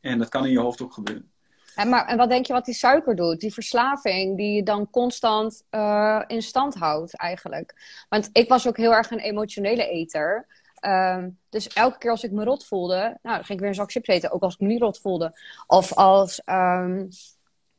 En 0.02 0.18
dat 0.18 0.30
kan 0.30 0.46
in 0.46 0.52
je 0.52 0.60
hoofd 0.60 0.82
ook 0.82 0.94
gebeuren. 0.94 1.32
En, 1.76 1.90
maar, 1.90 2.08
en 2.08 2.18
wat 2.18 2.30
denk 2.30 2.46
je 2.46 2.54
wat 2.54 2.66
die 2.66 2.74
suiker 2.74 3.16
doet? 3.16 3.40
Die 3.40 3.54
verslaving 3.54 4.38
die 4.38 4.56
je 4.56 4.64
dan 4.64 4.90
constant 4.90 5.64
eh, 5.70 6.24
in 6.28 6.42
stand 6.42 6.76
houdt 6.76 7.18
eigenlijk. 7.18 8.04
Want 8.10 8.30
ik 8.32 8.50
was 8.50 8.68
ook 8.68 8.78
heel 8.78 8.94
erg 8.94 9.12
een 9.12 9.20
emotionele 9.20 9.88
eter. 9.88 10.48
Ehm, 10.80 11.30
dus 11.50 11.68
elke 11.68 11.98
keer 11.98 12.12
als 12.12 12.24
ik 12.24 12.32
me 12.32 12.44
rot 12.44 12.66
voelde, 12.66 12.96
nou, 13.22 13.36
dan 13.36 13.44
ging 13.44 13.50
ik 13.50 13.60
weer 13.60 13.68
een 13.68 13.76
zak 13.76 13.92
chips 13.92 14.08
eten. 14.08 14.32
Ook 14.32 14.42
als 14.44 14.54
ik 14.54 14.60
me 14.60 14.68
niet 14.68 14.82
rot 14.82 15.00
voelde. 15.00 15.40
Of 15.68 15.94
als, 15.94 16.42
ehm, 16.44 17.06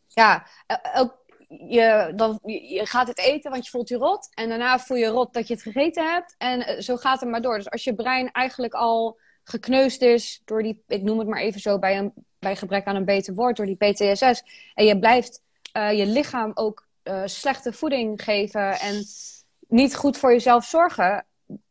ja, 0.06 0.46
elk- 0.92 1.18
je, 1.48 2.12
dan, 2.16 2.38
je 2.42 2.86
gaat 2.86 3.08
het 3.08 3.18
eten, 3.18 3.50
want 3.50 3.64
je 3.64 3.70
voelt 3.70 3.88
je 3.88 3.96
rot. 3.96 4.28
En 4.34 4.48
daarna 4.48 4.78
voel 4.78 4.96
je 4.96 5.06
rot 5.06 5.32
dat 5.32 5.48
je 5.48 5.54
het 5.54 5.62
gegeten 5.62 6.12
hebt. 6.12 6.34
En 6.38 6.66
eh, 6.66 6.80
zo 6.80 6.96
gaat 6.96 7.20
het 7.20 7.28
maar 7.28 7.42
door. 7.42 7.56
Dus 7.56 7.70
als 7.70 7.84
je 7.84 7.94
brein 7.94 8.30
eigenlijk 8.30 8.74
al 8.74 9.18
gekneusd 9.44 10.02
is 10.02 10.42
door 10.44 10.62
die, 10.62 10.82
ik 10.86 11.02
noem 11.02 11.18
het 11.18 11.28
maar 11.28 11.40
even 11.40 11.60
zo 11.60 11.78
bij, 11.78 11.98
een, 11.98 12.12
bij 12.38 12.56
gebrek 12.56 12.86
aan 12.86 12.96
een 12.96 13.04
beter 13.04 13.34
woord, 13.34 13.56
door 13.56 13.66
die 13.66 13.76
PTSS. 13.76 14.42
En 14.74 14.84
je 14.84 14.98
blijft 14.98 15.42
eh, 15.72 15.98
je 15.98 16.06
lichaam 16.06 16.50
ook 16.54 16.86
eh, 17.02 17.22
slechte 17.24 17.72
voeding 17.72 18.22
geven 18.22 18.78
en 18.78 19.04
niet 19.68 19.96
goed 19.96 20.18
voor 20.18 20.32
jezelf 20.32 20.64
zorgen. 20.64 21.24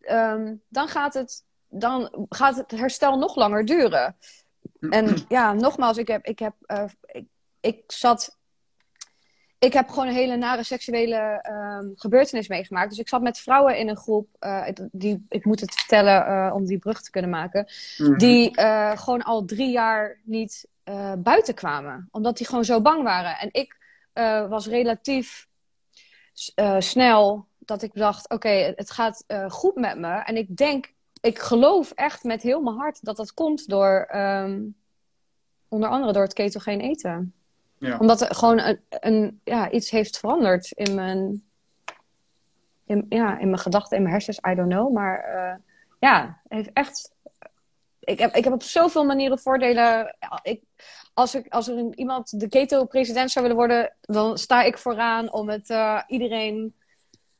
Ehm, 0.09 0.55
dan, 0.67 0.87
gaat 0.87 1.13
het, 1.13 1.43
dan 1.69 2.25
gaat 2.29 2.55
het 2.55 2.71
herstel 2.71 3.17
nog 3.17 3.35
langer 3.35 3.65
duren. 3.65 4.15
En 4.79 5.15
ja, 5.27 5.53
nogmaals, 5.53 5.97
ik 5.97 6.07
heb, 6.07 6.25
ik 6.25 6.39
heb, 6.39 6.53
eh, 6.65 6.83
ik, 7.05 7.25
ik 7.59 7.83
zat 7.87 8.37
ik 9.59 9.73
heb 9.73 9.89
gewoon 9.89 10.07
een 10.07 10.13
hele 10.13 10.35
nare 10.35 10.63
seksuele 10.63 11.39
ehm, 11.41 11.85
gebeurtenis 11.95 12.47
meegemaakt. 12.47 12.89
Dus 12.89 12.99
ik 12.99 13.07
zat 13.07 13.21
met 13.21 13.39
vrouwen 13.39 13.77
in 13.77 13.89
een 13.89 13.97
groep, 13.97 14.27
eh, 14.39 14.67
die, 14.91 15.25
ik 15.29 15.45
moet 15.45 15.59
het 15.59 15.73
vertellen 15.73 16.25
eh, 16.25 16.51
om 16.53 16.65
die 16.65 16.79
brug 16.79 17.01
te 17.01 17.11
kunnen 17.11 17.29
maken, 17.29 17.67
die 18.17 18.55
eh, 18.55 18.97
gewoon 18.97 19.21
al 19.21 19.45
drie 19.45 19.71
jaar 19.71 20.19
niet 20.23 20.67
buiten 21.17 21.53
kwamen. 21.53 22.07
Omdat 22.11 22.37
die 22.37 22.47
gewoon 22.47 22.65
zo 22.65 22.81
bang 22.81 23.03
waren. 23.03 23.37
En 23.37 23.49
ik 23.51 23.77
was 24.49 24.67
relatief 24.67 25.47
snel 26.79 27.47
dat 27.69 27.81
ik 27.81 27.93
dacht, 27.93 28.29
oké, 28.29 28.73
het 28.75 28.91
gaat 28.91 29.23
eh, 29.27 29.49
goed 29.49 29.75
met 29.75 29.97
me. 29.97 30.13
En 30.13 30.37
ik 30.37 30.57
denk, 30.57 30.93
ik 31.21 31.39
geloof 31.39 31.91
echt 31.91 32.23
met 32.23 32.41
heel 32.41 32.61
mijn 32.61 32.75
hart 32.75 33.05
dat 33.05 33.17
dat 33.17 33.33
komt 33.33 33.69
door, 33.69 34.05
ehm, 34.09 34.61
onder 35.67 35.89
andere 35.89 36.13
door 36.13 36.23
het 36.23 36.33
ketogeen 36.33 36.79
eten 36.81 37.33
Ja. 37.77 37.97
omdat 37.97 38.21
er 38.21 38.35
gewoon 38.35 38.59
een, 38.59 38.79
een, 38.89 39.41
ja, 39.43 39.71
iets 39.71 39.89
heeft 39.89 40.19
veranderd 40.19 40.71
in 40.71 40.95
mijn, 40.95 41.43
in, 42.85 43.05
ja, 43.09 43.37
in 43.39 43.49
mijn 43.49 43.61
gedachten, 43.61 43.97
in 43.97 44.03
mijn 44.03 44.13
hersens, 44.13 44.39
I 44.51 44.55
don't 44.55 44.71
know. 44.71 44.93
Maar 44.93 45.19
eh, 45.23 45.55
ja, 45.99 46.41
heeft 46.47 46.69
echt 46.73 47.13
ik, 48.09 48.19
heb, 48.19 48.35
ik 48.35 48.43
heb 48.43 48.53
op 48.53 48.63
zoveel 48.63 49.05
manieren 49.05 49.39
voordelen. 49.39 50.15
Ik, 50.41 50.61
als, 51.13 51.35
ik, 51.35 51.53
als 51.53 51.67
er 51.67 51.95
iemand 51.95 52.39
de 52.39 52.49
keto-president 52.49 53.31
zou 53.31 53.45
willen 53.45 53.59
worden, 53.59 53.93
dan 54.01 54.37
sta 54.37 54.61
ik 54.63 54.77
vooraan 54.77 55.31
om 55.31 55.49
het 55.49 55.69
uh, 55.69 56.01
iedereen 56.07 56.75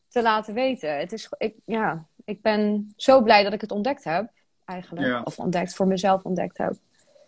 te 0.10 0.22
laten 0.22 0.54
weten. 0.54 0.98
Het 0.98 1.12
is, 1.12 1.30
ik, 1.38 1.56
ja, 1.66 2.06
ik 2.26 2.42
ben 2.42 2.94
zo 2.96 3.22
blij 3.22 3.44
dat 3.44 3.54
ik 3.54 3.62
het 3.62 3.72
ontdekt 3.72 4.04
heb, 4.04 4.30
eigenlijk. 4.66 5.08
Ja. 5.08 5.22
Of 5.24 5.40
ontdekt, 5.40 5.76
voor 5.76 5.88
mezelf 5.88 6.24
ontdekt 6.24 6.58
heb. 6.58 6.74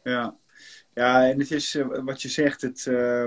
Ja, 0.03 0.35
ja 0.93 1.29
en 1.29 1.39
het 1.39 1.51
is 1.51 1.75
uh, 1.75 1.87
wat 2.03 2.21
je 2.21 2.29
zegt, 2.29 2.61
het, 2.61 2.85
uh, 2.89 3.25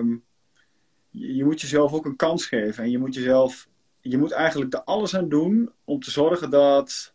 je, 1.10 1.34
je 1.34 1.44
moet 1.44 1.60
jezelf 1.60 1.92
ook 1.92 2.04
een 2.04 2.16
kans 2.16 2.46
geven. 2.46 2.84
En 2.84 2.90
je 2.90 2.98
moet 2.98 3.14
jezelf, 3.14 3.68
je 4.00 4.18
moet 4.18 4.32
eigenlijk 4.32 4.74
er 4.74 4.82
alles 4.82 5.16
aan 5.16 5.28
doen 5.28 5.72
om 5.84 6.00
te 6.00 6.10
zorgen 6.10 6.50
dat 6.50 7.14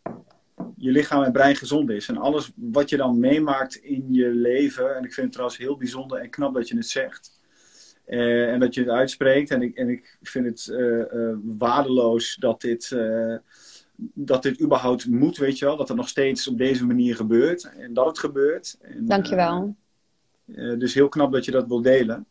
je 0.76 0.90
lichaam 0.90 1.22
en 1.22 1.32
brein 1.32 1.56
gezond 1.56 1.90
is. 1.90 2.08
En 2.08 2.16
alles 2.16 2.52
wat 2.54 2.88
je 2.88 2.96
dan 2.96 3.18
meemaakt 3.18 3.74
in 3.74 4.06
je 4.12 4.28
leven. 4.28 4.96
En 4.96 5.04
ik 5.04 5.12
vind 5.12 5.26
het 5.26 5.32
trouwens 5.32 5.58
heel 5.58 5.76
bijzonder 5.76 6.18
en 6.18 6.30
knap 6.30 6.54
dat 6.54 6.68
je 6.68 6.76
het 6.76 6.88
zegt. 6.88 7.39
Uh, 8.10 8.52
en 8.52 8.60
dat 8.60 8.74
je 8.74 8.80
het 8.80 8.90
uitspreekt. 8.90 9.50
En 9.50 9.62
ik, 9.62 9.76
en 9.76 9.88
ik 9.88 10.18
vind 10.22 10.46
het 10.46 10.66
uh, 10.70 11.12
uh, 11.12 11.36
waardeloos 11.42 12.36
dat 12.36 12.60
dit, 12.60 12.96
dat 14.14 14.42
dit 14.42 14.60
überhaupt 14.60 15.06
moet, 15.06 15.36
weet 15.36 15.58
je 15.58 15.64
wel. 15.64 15.76
Dat 15.76 15.88
het 15.88 15.96
nog 15.96 16.08
steeds 16.08 16.48
op 16.48 16.58
deze 16.58 16.86
manier 16.86 17.16
gebeurt. 17.16 17.72
En 17.78 17.94
dat 17.94 18.06
het 18.06 18.18
gebeurt. 18.18 18.78
En, 18.80 19.06
Dankjewel. 19.06 19.76
dus 20.78 20.94
heel 20.94 21.08
knap 21.08 21.32
dat 21.32 21.44
je 21.44 21.50
dat 21.50 21.68
wil 21.68 21.82
delen. 21.82 22.26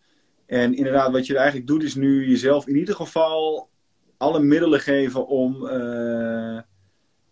En 0.45 0.73
inderdaad, 0.73 1.11
wat 1.11 1.27
je 1.27 1.35
eigenlijk 1.37 1.67
doet, 1.67 1.83
is 1.83 1.95
nu 1.95 2.27
jezelf 2.27 2.67
in 2.67 2.75
ieder 2.75 2.95
geval 2.95 3.69
alle 4.17 4.39
middelen 4.39 4.79
geven 4.79 5.27
om 5.27 5.67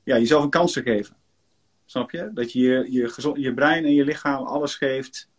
ja, 0.04 0.18
jezelf 0.18 0.44
een 0.44 0.50
kans 0.50 0.74
te 0.74 0.82
geven. 0.82 1.16
Snap 1.86 2.12
je? 2.12 2.32
Dat 2.34 2.52
je 2.52 2.60
je, 2.60 2.92
je, 2.92 3.08
gezond, 3.10 3.38
je 3.38 3.54
brein 3.54 3.86
en 3.86 3.94
je 3.94 4.04
lichaam 4.04 4.46
alles 4.46 4.76
geeft 4.76 5.30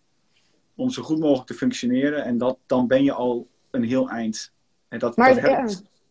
om 0.78 0.90
zo 0.90 1.02
goed 1.02 1.18
mogelijk 1.18 1.46
te 1.46 1.54
functioneren. 1.54 2.24
En 2.24 2.38
dat, 2.38 2.58
dan 2.66 2.86
ben 2.86 3.04
je 3.04 3.12
al 3.12 3.46
een 3.70 3.84
heel 3.84 4.08
eind. 4.08 4.52
En 4.88 4.98
dat, 4.98 5.16
maar, 5.16 5.34
dat 5.34 5.44
ja. 5.44 5.66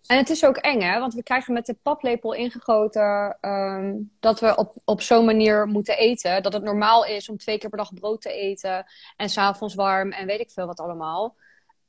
En 0.08 0.18
het 0.18 0.30
is 0.30 0.46
ook 0.46 0.58
eng, 0.58 0.82
hè? 0.82 1.00
Want 1.00 1.14
we 1.14 1.24
krijgen 1.24 1.54
met 1.54 1.66
de 1.66 1.78
paplepel 1.82 2.34
ingegoten 2.34 3.38
um, 3.42 4.12
dat 4.20 4.40
we 4.40 4.56
op, 4.56 4.74
op 4.86 5.02
zo'n 5.02 5.26
manier 5.26 5.68
moeten 5.68 5.98
eten. 5.98 6.44
Dat 6.44 6.54
het 6.54 6.64
normaal 6.64 7.06
is 7.06 7.30
om 7.30 7.38
twee 7.38 7.58
keer 7.58 7.70
per 7.70 7.78
dag 7.78 7.94
brood 7.94 8.22
te 8.22 8.32
eten. 8.32 8.86
En 9.18 9.30
s'avonds 9.30 9.76
warm 9.76 10.12
en 10.12 10.28
weet 10.28 10.40
ik 10.40 10.52
veel 10.52 10.66
wat 10.66 10.80
allemaal. 10.80 11.36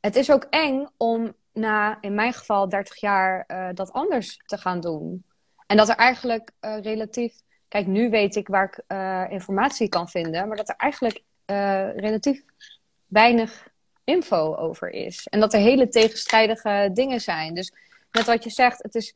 Het 0.00 0.16
is 0.16 0.30
ook 0.30 0.46
eng 0.50 0.86
om 0.96 1.34
na, 1.52 1.98
in 2.00 2.14
mijn 2.14 2.32
geval, 2.32 2.68
30 2.68 3.00
jaar 3.00 3.44
uh, 3.48 3.68
dat 3.74 3.92
anders 3.92 4.42
te 4.46 4.58
gaan 4.58 4.80
doen. 4.80 5.24
En 5.66 5.76
dat 5.76 5.88
er 5.88 5.96
eigenlijk 5.96 6.50
uh, 6.60 6.80
relatief. 6.80 7.34
Kijk, 7.68 7.86
nu 7.86 8.10
weet 8.10 8.36
ik 8.36 8.48
waar 8.48 8.64
ik 8.64 8.84
uh, 8.88 9.24
informatie 9.28 9.88
kan 9.88 10.08
vinden, 10.08 10.48
maar 10.48 10.56
dat 10.56 10.68
er 10.68 10.76
eigenlijk 10.76 11.22
uh, 11.50 11.96
relatief 11.96 12.42
weinig 13.06 13.68
info 14.04 14.54
over 14.54 14.90
is. 14.90 15.26
En 15.26 15.40
dat 15.40 15.52
er 15.52 15.60
hele 15.60 15.88
tegenstrijdige 15.88 16.90
dingen 16.92 17.20
zijn. 17.20 17.54
Dus 17.54 17.72
net 18.12 18.26
wat 18.26 18.44
je 18.44 18.50
zegt, 18.50 18.82
het 18.82 18.94
is, 18.94 19.14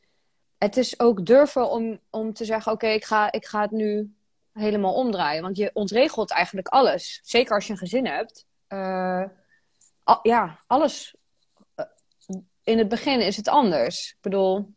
het 0.58 0.76
is 0.76 1.00
ook 1.00 1.26
durven 1.26 1.70
om, 1.70 1.98
om 2.10 2.32
te 2.32 2.44
zeggen: 2.44 2.72
oké, 2.72 2.86
ik, 2.86 3.04
ga, 3.04 3.32
ik 3.32 3.46
ga 3.46 3.60
het 3.60 3.70
nu 3.70 4.14
helemaal 4.52 4.94
omdraaien. 4.94 5.42
Want 5.42 5.56
je 5.56 5.70
ontregelt 5.72 6.30
eigenlijk 6.30 6.68
alles. 6.68 7.20
Zeker 7.22 7.54
als 7.54 7.66
je 7.66 7.72
een 7.72 7.78
gezin 7.78 8.06
hebt. 8.06 8.46
Al, 10.04 10.18
ja, 10.22 10.58
alles. 10.66 11.14
In 12.64 12.78
het 12.78 12.88
begin 12.88 13.20
is 13.20 13.36
het 13.36 13.48
anders. 13.48 14.10
Ik 14.10 14.20
bedoel, 14.20 14.74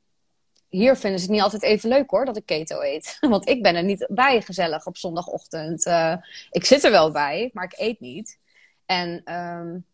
hier 0.69 0.95
vinden 0.95 1.19
ze 1.19 1.25
het 1.25 1.33
niet 1.33 1.43
altijd 1.43 1.63
even 1.63 1.89
leuk 1.89 2.09
hoor, 2.09 2.25
dat 2.25 2.37
ik 2.37 2.45
keto 2.45 2.81
eet. 2.81 3.17
Want 3.35 3.49
ik 3.49 3.63
ben 3.63 3.75
er 3.75 3.83
niet 3.83 4.07
bij 4.09 4.41
gezellig 4.41 4.85
op 4.85 4.97
zondagochtend. 4.97 5.85
Uh, 5.85 6.15
ik 6.51 6.65
zit 6.65 6.83
er 6.83 6.91
wel 6.91 7.11
bij, 7.11 7.49
maar 7.53 7.63
ik 7.63 7.79
eet 7.79 7.99
niet. 7.99 8.39
En 8.85 9.33
um, 9.33 9.85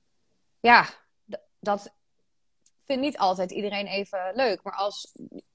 ja, 0.60 0.86
dat 1.60 1.94
vindt 2.86 3.02
niet 3.02 3.18
altijd 3.18 3.52
iedereen 3.52 3.88
even 3.88 4.32
leuk. 4.34 4.64
Maar 4.64 4.76
als, 4.76 5.12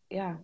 ja, 0.06 0.40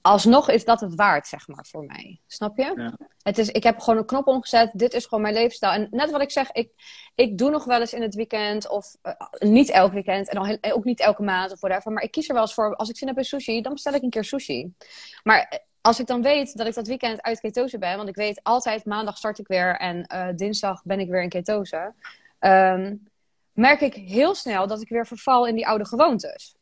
alsnog 0.00 0.50
is 0.50 0.64
dat 0.64 0.80
het 0.80 0.94
waard, 0.94 1.26
zeg 1.26 1.48
maar, 1.48 1.66
voor 1.68 1.84
mij. 1.84 2.20
Snap 2.26 2.56
je? 2.56 2.72
Ja. 2.76 2.96
Het 3.22 3.38
is, 3.38 3.48
ik 3.48 3.62
heb 3.62 3.78
gewoon 3.78 3.98
een 3.98 4.06
knop 4.06 4.26
omgezet. 4.26 4.70
Dit 4.72 4.94
is 4.94 5.04
gewoon 5.04 5.22
mijn 5.22 5.34
levensstijl. 5.34 5.72
En 5.72 5.88
net 5.90 6.10
wat 6.10 6.20
ik 6.20 6.30
zeg, 6.30 6.52
ik, 6.52 6.70
ik 7.14 7.38
doe 7.38 7.50
nog 7.50 7.64
wel 7.64 7.80
eens 7.80 7.92
in 7.92 8.02
het 8.02 8.14
weekend. 8.14 8.68
Of 8.68 8.96
uh, 9.02 9.12
niet 9.38 9.70
elk 9.70 9.92
weekend. 9.92 10.28
En 10.28 10.38
al, 10.38 10.58
ook 10.60 10.84
niet 10.84 11.00
elke 11.00 11.22
maand 11.22 11.52
of 11.52 11.60
whatever. 11.60 11.92
Maar 11.92 12.02
ik 12.02 12.10
kies 12.10 12.28
er 12.28 12.34
wel 12.34 12.42
eens 12.42 12.54
voor. 12.54 12.76
Als 12.76 12.88
ik 12.88 12.96
zin 12.96 13.08
heb 13.08 13.16
in 13.16 13.24
sushi, 13.24 13.60
dan 13.60 13.72
bestel 13.72 13.94
ik 13.94 14.02
een 14.02 14.10
keer 14.10 14.24
sushi. 14.24 14.74
Maar 15.22 15.60
als 15.80 16.00
ik 16.00 16.06
dan 16.06 16.22
weet 16.22 16.56
dat 16.56 16.66
ik 16.66 16.74
dat 16.74 16.86
weekend 16.86 17.22
uit 17.22 17.40
ketose 17.40 17.78
ben. 17.78 17.96
Want 17.96 18.08
ik 18.08 18.16
weet 18.16 18.40
altijd, 18.42 18.84
maandag 18.84 19.16
start 19.16 19.38
ik 19.38 19.46
weer. 19.46 19.76
En 19.76 20.10
uh, 20.14 20.28
dinsdag 20.36 20.82
ben 20.84 21.00
ik 21.00 21.08
weer 21.08 21.22
in 21.22 21.28
ketose. 21.28 21.94
Um, 22.40 23.08
merk 23.52 23.80
ik 23.80 23.94
heel 23.94 24.34
snel 24.34 24.66
dat 24.66 24.80
ik 24.80 24.88
weer 24.88 25.06
verval 25.06 25.46
in 25.46 25.54
die 25.54 25.66
oude 25.66 25.86
gewoontes. 25.86 26.54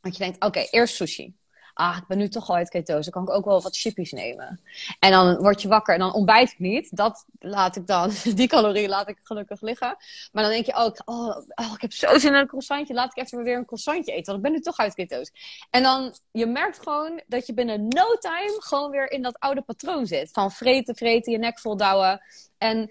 Dat 0.00 0.16
je 0.16 0.22
denkt, 0.22 0.36
oké, 0.36 0.46
okay, 0.46 0.68
eerst 0.70 0.94
sushi 0.94 1.37
ah, 1.78 1.96
ik 1.96 2.06
ben 2.06 2.18
nu 2.18 2.28
toch 2.28 2.48
al 2.48 2.56
uit 2.56 2.68
ketose, 2.68 3.10
kan 3.10 3.22
ik 3.22 3.30
ook 3.30 3.44
wel 3.44 3.62
wat 3.62 3.76
chippies 3.76 4.12
nemen. 4.12 4.60
En 4.98 5.10
dan 5.10 5.36
word 5.36 5.62
je 5.62 5.68
wakker 5.68 5.94
en 5.94 6.00
dan 6.00 6.12
ontbijt 6.12 6.50
ik 6.50 6.58
niet. 6.58 6.96
Dat 6.96 7.24
laat 7.38 7.76
ik 7.76 7.86
dan, 7.86 8.10
die 8.34 8.48
calorieën 8.48 8.88
laat 8.88 9.08
ik 9.08 9.18
gelukkig 9.22 9.60
liggen. 9.60 9.96
Maar 10.32 10.42
dan 10.42 10.52
denk 10.52 10.66
je 10.66 10.74
ook, 10.74 11.02
oh, 11.04 11.36
oh, 11.36 11.72
ik 11.74 11.80
heb 11.80 11.92
zo 11.92 12.18
zin 12.18 12.32
in 12.32 12.38
een 12.38 12.46
croissantje, 12.46 12.94
laat 12.94 13.16
ik 13.16 13.24
even 13.24 13.42
weer 13.42 13.56
een 13.56 13.64
croissantje 13.64 14.12
eten, 14.12 14.24
want 14.24 14.36
ik 14.36 14.42
ben 14.42 14.52
nu 14.52 14.60
toch 14.60 14.78
uit 14.78 14.94
ketose. 14.94 15.32
En 15.70 15.82
dan, 15.82 16.14
je 16.30 16.46
merkt 16.46 16.78
gewoon 16.78 17.22
dat 17.26 17.46
je 17.46 17.54
binnen 17.54 17.88
no 17.88 18.16
time 18.18 18.56
gewoon 18.58 18.90
weer 18.90 19.10
in 19.10 19.22
dat 19.22 19.38
oude 19.38 19.62
patroon 19.62 20.06
zit. 20.06 20.30
Van 20.30 20.52
vreten, 20.52 20.96
vreten, 20.96 21.32
je 21.32 21.38
nek 21.38 21.58
vol 21.58 21.76
douwen. 21.76 22.22
En 22.58 22.90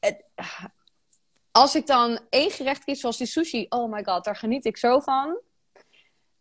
het, 0.00 0.24
als 1.50 1.74
ik 1.74 1.86
dan 1.86 2.18
één 2.30 2.50
gerecht 2.50 2.84
kies, 2.84 3.00
zoals 3.00 3.16
die 3.16 3.26
sushi, 3.26 3.66
oh 3.68 3.92
my 3.92 4.04
god, 4.04 4.24
daar 4.24 4.36
geniet 4.36 4.64
ik 4.64 4.76
zo 4.76 5.00
van. 5.00 5.38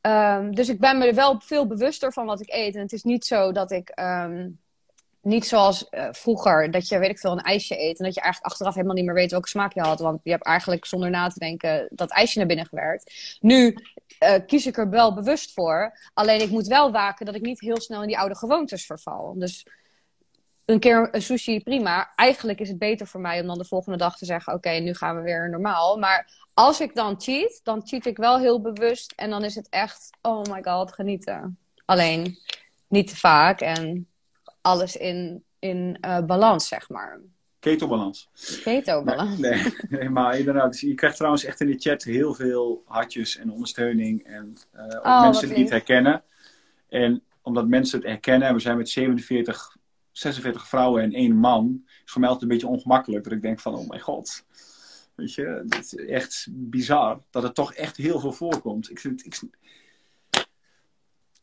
Um, 0.02 0.56
dus 0.56 0.70
ik 0.70 0.80
ben 0.80 0.97
me 0.97 1.08
er 1.08 1.16
wel 1.16 1.39
veel 1.39 1.68
bewuster 1.68 2.14
van 2.14 2.26
wat 2.26 2.41
ik 2.41 2.54
eet. 2.54 2.76
En 2.76 2.82
het 2.82 2.91
is 2.91 3.04
niet 3.04 3.26
zo 3.26 3.52
dat 3.52 3.72
ik. 3.72 3.91
Um, 3.99 4.60
niet 5.22 5.45
zoals 5.45 5.88
uh, 5.91 6.08
vroeger, 6.12 6.72
dat 6.72 6.88
je, 6.88 6.99
weet 6.99 7.10
ik 7.10 7.20
veel, 7.20 7.32
een 7.32 7.39
ijsje 7.39 7.80
eet. 7.80 7.99
En 7.99 8.06
dat 8.06 8.14
je 8.14 8.22
eigenlijk 8.22 8.52
achteraf 8.52 8.74
helemaal 8.74 8.95
niet 8.95 9.06
meer 9.06 9.14
weet 9.14 9.32
welke 9.32 9.47
smaak 9.47 9.74
je 9.74 9.82
had. 9.82 9.99
Want 9.99 10.20
je 10.24 10.32
hebt 10.32 10.45
eigenlijk 10.45 10.86
zonder 10.86 11.10
na 11.10 11.28
te 11.28 11.39
denken 11.39 11.88
dat 11.89 12.12
ijsje 12.12 12.38
naar 12.38 12.47
binnen 12.47 12.66
gewerkt. 12.66 13.38
Nu 13.39 13.78
uh, 14.20 14.34
kies 14.45 14.66
ik 14.66 14.78
er 14.78 14.89
wel 14.89 15.14
bewust 15.14 15.54
voor. 15.54 15.97
Alleen 16.14 16.41
ik 16.41 16.49
moet 16.49 16.68
wel 16.68 16.91
waken 16.91 17.26
dat 17.26 17.36
ik 17.36 17.41
niet 17.41 17.60
heel 17.60 17.82
snel 17.82 18.02
in 18.02 18.08
die 18.08 18.18
oude 18.18 18.36
gewoontes 18.36 18.86
verval. 18.86 19.34
Dus 19.38 19.66
een 20.72 20.80
keer 20.80 21.09
een 21.11 21.22
sushi, 21.22 21.59
prima. 21.59 22.11
Eigenlijk 22.15 22.59
is 22.59 22.69
het 22.69 22.78
beter 22.78 23.07
voor 23.07 23.22
mij 23.22 23.41
om 23.41 23.47
dan 23.47 23.57
de 23.57 23.65
volgende 23.65 23.97
dag 23.97 24.17
te 24.17 24.26
zeggen: 24.26 24.53
Oké, 24.53 24.67
okay, 24.67 24.80
nu 24.80 24.93
gaan 24.93 25.15
we 25.15 25.22
weer 25.22 25.49
normaal. 25.49 25.97
Maar 25.97 26.32
als 26.53 26.82
ik 26.82 26.95
dan 26.95 27.22
cheat, 27.22 27.59
dan 27.63 27.88
cheat 27.88 28.05
ik 28.05 28.17
wel 28.17 28.39
heel 28.39 28.61
bewust. 28.61 29.13
En 29.15 29.30
dan 29.30 29.43
is 29.43 29.55
het 29.55 29.69
echt, 29.69 30.09
oh 30.22 30.43
my 30.43 30.63
god, 30.63 30.93
genieten. 30.93 31.57
Alleen 31.86 32.38
niet 32.88 33.07
te 33.07 33.15
vaak 33.15 33.61
en 33.61 34.07
alles 34.61 34.95
in, 34.95 35.43
in 35.59 35.97
uh, 36.05 36.19
balans, 36.19 36.67
zeg 36.67 36.89
maar. 36.89 37.22
Keto-balans. 37.59 38.30
Keto-balans. 38.63 39.38
Nee, 39.38 39.51
nee, 39.51 39.74
nee, 39.89 40.09
maar 40.09 40.38
inderdaad. 40.38 40.80
Je 40.80 40.93
krijgt 40.93 41.15
trouwens 41.15 41.43
echt 41.43 41.61
in 41.61 41.67
de 41.67 41.80
chat 41.80 42.03
heel 42.03 42.34
veel 42.34 42.84
hartjes 42.86 43.38
en 43.38 43.51
ondersteuning. 43.51 44.24
En 44.24 44.57
uh, 44.76 44.84
ook 44.84 45.05
oh, 45.05 45.22
mensen 45.22 45.49
die 45.49 45.57
het 45.57 45.69
herkennen. 45.69 46.24
En 46.89 47.24
omdat 47.41 47.67
mensen 47.67 47.99
het 47.99 48.07
herkennen, 48.07 48.53
we 48.53 48.59
zijn 48.59 48.78
met 48.78 48.89
47, 48.89 49.76
46 50.12 50.68
vrouwen 50.68 51.03
en 51.03 51.14
één 51.14 51.36
man. 51.36 51.84
is 51.86 52.12
voor 52.12 52.22
mij 52.22 52.30
altijd 52.30 52.49
een 52.49 52.57
beetje 52.57 52.74
ongemakkelijk. 52.74 53.24
Dat 53.24 53.34
ik 53.34 53.41
denk 53.41 53.59
van, 53.59 53.76
oh 53.76 53.88
mijn 53.88 54.01
god. 54.01 54.45
Weet 55.16 55.34
je, 55.34 55.66
het 55.70 55.84
is 55.84 55.95
echt 55.95 56.47
bizar 56.49 57.22
dat 57.30 57.43
het 57.43 57.55
toch 57.55 57.74
echt 57.74 57.97
heel 57.97 58.20
veel 58.20 58.32
voorkomt. 58.32 58.89
Ik 58.89 58.99
vind, 58.99 59.26
ik, 59.26 59.39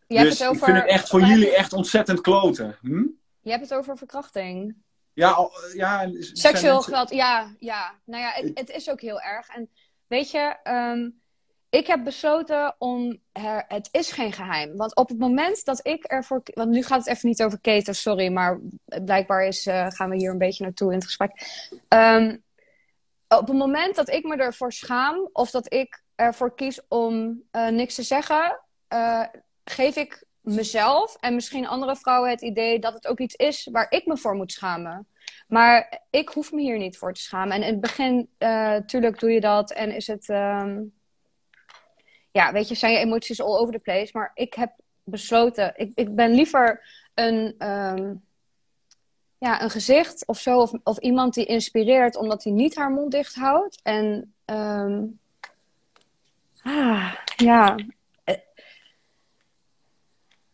je 0.07 0.19
dus 0.19 0.39
het 0.39 0.49
over, 0.49 0.57
ik 0.57 0.65
vind 0.65 0.77
het 0.77 0.87
echt 0.87 1.09
voor 1.09 1.21
jullie 1.21 1.55
echt 1.57 1.73
ontzettend 1.73 2.21
kloten. 2.21 2.77
Hm? 2.81 3.07
Je 3.41 3.51
hebt 3.51 3.63
het 3.63 3.75
over 3.75 3.97
verkrachting. 3.97 4.77
Ja, 5.13 5.51
ja 5.75 6.11
seksueel 6.19 6.81
geweld. 6.81 7.11
Ja, 7.11 7.55
ja. 7.59 7.95
Nou 8.05 8.23
ja, 8.23 8.31
het, 8.31 8.59
het, 8.59 8.71
is 8.71 8.91
ook 8.91 9.01
heel 9.01 9.21
erg. 9.21 9.49
En 9.49 9.71
weet 10.07 10.31
je, 10.31 10.57
um, 10.65 11.21
ik 11.71 11.87
heb 11.87 12.05
besloten 12.05 12.75
om. 12.79 13.19
Her, 13.33 13.65
het 13.69 13.89
is 13.91 14.13
geen 14.13 14.33
geheim. 14.33 14.77
Want 14.77 14.97
op 14.97 15.09
het 15.09 15.19
moment 15.19 15.65
dat 15.65 15.87
ik 15.87 16.05
ervoor. 16.05 16.43
Want 16.45 16.71
nu 16.71 16.83
gaat 16.83 16.99
het 16.99 17.09
even 17.09 17.29
niet 17.29 17.43
over 17.43 17.61
keto, 17.61 17.93
sorry. 17.93 18.29
Maar 18.33 18.61
blijkbaar 19.05 19.45
is, 19.47 19.67
uh, 19.67 19.87
gaan 19.89 20.11
we 20.11 20.17
hier 20.17 20.31
een 20.31 20.39
beetje 20.39 20.65
naartoe 20.65 20.89
in 20.89 20.95
het 20.95 21.05
gesprek. 21.05 21.31
Um, 21.89 22.43
op 23.29 23.47
het 23.49 23.57
moment 23.57 23.95
dat 23.95 24.09
ik 24.09 24.25
me 24.25 24.37
ervoor 24.37 24.73
schaam 24.73 25.29
of 25.33 25.51
dat 25.51 25.73
ik 25.73 26.03
ervoor 26.15 26.55
kies 26.55 26.81
om 26.89 27.43
uh, 27.53 27.69
niks 27.69 27.95
te 27.95 28.03
zeggen, 28.03 28.61
geef 29.65 29.97
ik 29.97 30.25
mezelf 30.41 31.17
en 31.21 31.35
misschien 31.35 31.67
andere 31.67 31.97
vrouwen 31.97 32.31
het 32.31 32.43
idee 32.43 32.79
dat 32.79 32.95
het 32.95 33.07
ook 33.07 33.21
iets 33.21 33.35
is 33.35 33.69
waar 33.73 33.87
ik 33.91 34.07
me 34.07 34.17
voor 34.17 34.35
moet 34.35 34.53
schamen. 34.53 35.07
Maar 35.47 36.03
ik 36.11 36.29
hoef 36.29 36.53
me 36.53 36.61
hier 36.61 36.79
niet 36.79 36.99
voor 36.99 37.13
te 37.13 37.21
schamen. 37.21 37.55
En 37.55 37.63
in 37.63 37.73
het 37.73 37.81
begin, 37.81 38.29
uh, 38.39 38.77
tuurlijk 38.77 39.21
doe 39.21 39.31
je 39.31 39.41
dat 39.41 39.73
en 39.73 39.95
is 39.95 40.07
het. 40.07 40.29
Um, 40.29 40.97
ja, 42.39 42.53
weet 42.53 42.69
je, 42.69 42.75
zijn 42.75 42.93
je 42.93 42.99
emoties 42.99 43.41
all 43.41 43.59
over 43.59 43.73
the 43.75 43.81
place. 43.81 44.11
Maar 44.13 44.31
ik 44.35 44.55
heb 44.55 44.73
besloten, 45.05 45.73
ik, 45.77 45.93
ik 45.95 46.15
ben 46.15 46.31
liever 46.35 46.83
een. 47.15 47.69
Um, 47.69 48.27
ja, 49.41 49.63
een 49.63 49.71
gezicht 49.71 50.27
of 50.27 50.39
zo, 50.39 50.59
of, 50.61 50.73
of 50.83 50.99
iemand 50.99 51.35
die 51.35 51.45
inspireert 51.45 52.17
omdat 52.17 52.45
hij 52.45 52.53
niet 52.53 52.77
haar 52.77 52.91
mond 52.91 53.13
dicht 53.13 53.35
houdt. 53.35 53.81
En 53.83 54.35
ehm, 54.45 55.05
ah, 56.63 57.15
ja, 57.37 57.77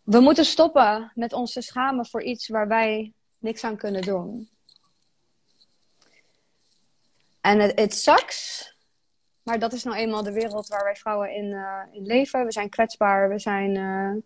we 0.02 0.20
moeten 0.20 0.44
stoppen 0.44 1.12
met 1.14 1.32
ons 1.32 1.52
te 1.52 1.62
schamen 1.62 2.06
voor 2.06 2.22
iets 2.22 2.48
waar 2.48 2.68
wij 2.68 3.12
niks 3.38 3.64
aan 3.64 3.76
kunnen 3.76 4.02
doen. 4.02 4.48
En 7.40 7.60
het 7.60 7.94
sucks, 7.94 8.73
maar 9.44 9.58
dat 9.58 9.72
is 9.72 9.84
nou 9.84 9.96
eenmaal 9.96 10.22
de 10.22 10.32
wereld 10.32 10.68
waar 10.68 10.84
wij 10.84 10.96
vrouwen 10.96 11.34
in, 11.34 11.52
eh, 11.52 11.80
in 11.92 12.06
leven. 12.06 12.44
We 12.44 12.52
zijn 12.52 12.68
kwetsbaar, 12.68 13.28
we 13.28 13.38
zijn. 13.38 13.76
eh, 13.76 14.16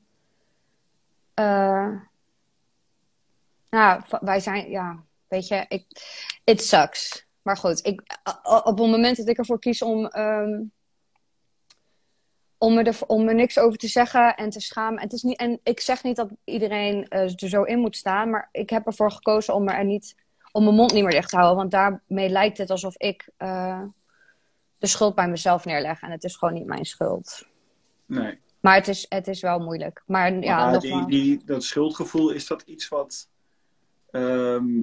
eh, 1.35 1.97
nou, 3.71 4.03
wij 4.21 4.41
zijn, 4.41 4.71
ja, 4.71 5.03
weet 5.29 5.49
je, 5.49 5.65
ik, 5.69 5.87
it 6.45 6.63
sucks. 6.63 7.27
Maar 7.43 7.57
goed, 7.57 7.87
ik, 7.87 8.19
op 8.43 8.79
het 8.79 8.91
moment 8.91 9.17
dat 9.17 9.29
ik 9.29 9.39
ervoor 9.39 9.59
kies 9.59 9.83
om, 9.83 10.07
ehm, 10.07 10.63
om, 12.59 12.79
er, 12.79 12.99
om 13.07 13.29
er 13.29 13.35
niks 13.35 13.59
over 13.59 13.79
te 13.79 13.89
zeggen 13.89 14.37
en 14.37 14.51
te 14.51 14.61
schamen. 14.61 15.01
Het 15.01 15.13
is 15.13 15.23
niet, 15.23 15.39
en 15.39 15.61
ik 15.63 15.81
zeg 15.81 16.03
niet 16.03 16.17
dat 16.17 16.31
iedereen 16.45 17.09
er 17.09 17.33
zo 17.37 17.63
in 17.63 17.79
moet 17.79 17.97
staan, 17.97 18.31
maar 18.31 18.49
ik 18.53 18.71
heb 18.71 18.87
ervoor 18.87 19.13
gekozen 19.13 19.55
om, 19.55 19.69
er 19.69 19.85
niet, 19.85 20.15
om 20.53 20.65
mijn 20.65 20.77
mond 20.77 20.93
niet 20.93 21.03
meer 21.03 21.13
dicht 21.13 21.29
te 21.29 21.37
houden. 21.37 21.57
Want 21.57 21.71
daarmee 21.71 22.29
lijkt 22.29 22.59
het 22.59 22.71
alsof 22.71 22.97
ik 22.97 23.29
de 24.79 24.87
schuld 24.87 25.15
bij 25.15 25.29
mezelf 25.29 25.65
neerleg. 25.65 26.01
En 26.01 26.11
het 26.11 26.25
is 26.25 26.37
gewoon 26.37 26.55
niet 26.55 26.67
mijn 26.67 26.85
schuld. 26.85 27.47
Nee. 28.07 28.39
Maar 28.61 28.75
het 28.75 28.89
is, 28.89 29.07
het 29.09 29.29
is 29.29 29.41
wel 29.41 29.59
moeilijk. 29.59 30.03
Maar 30.07 30.33
ja, 30.33 30.79
die, 30.79 31.07
die, 31.07 31.45
dat 31.45 31.65
schuldgevoel, 31.65 32.31
is 32.31 32.47
dat 32.47 32.63
iets 32.63 32.89
wat, 32.89 33.29
ehm, 34.11 34.81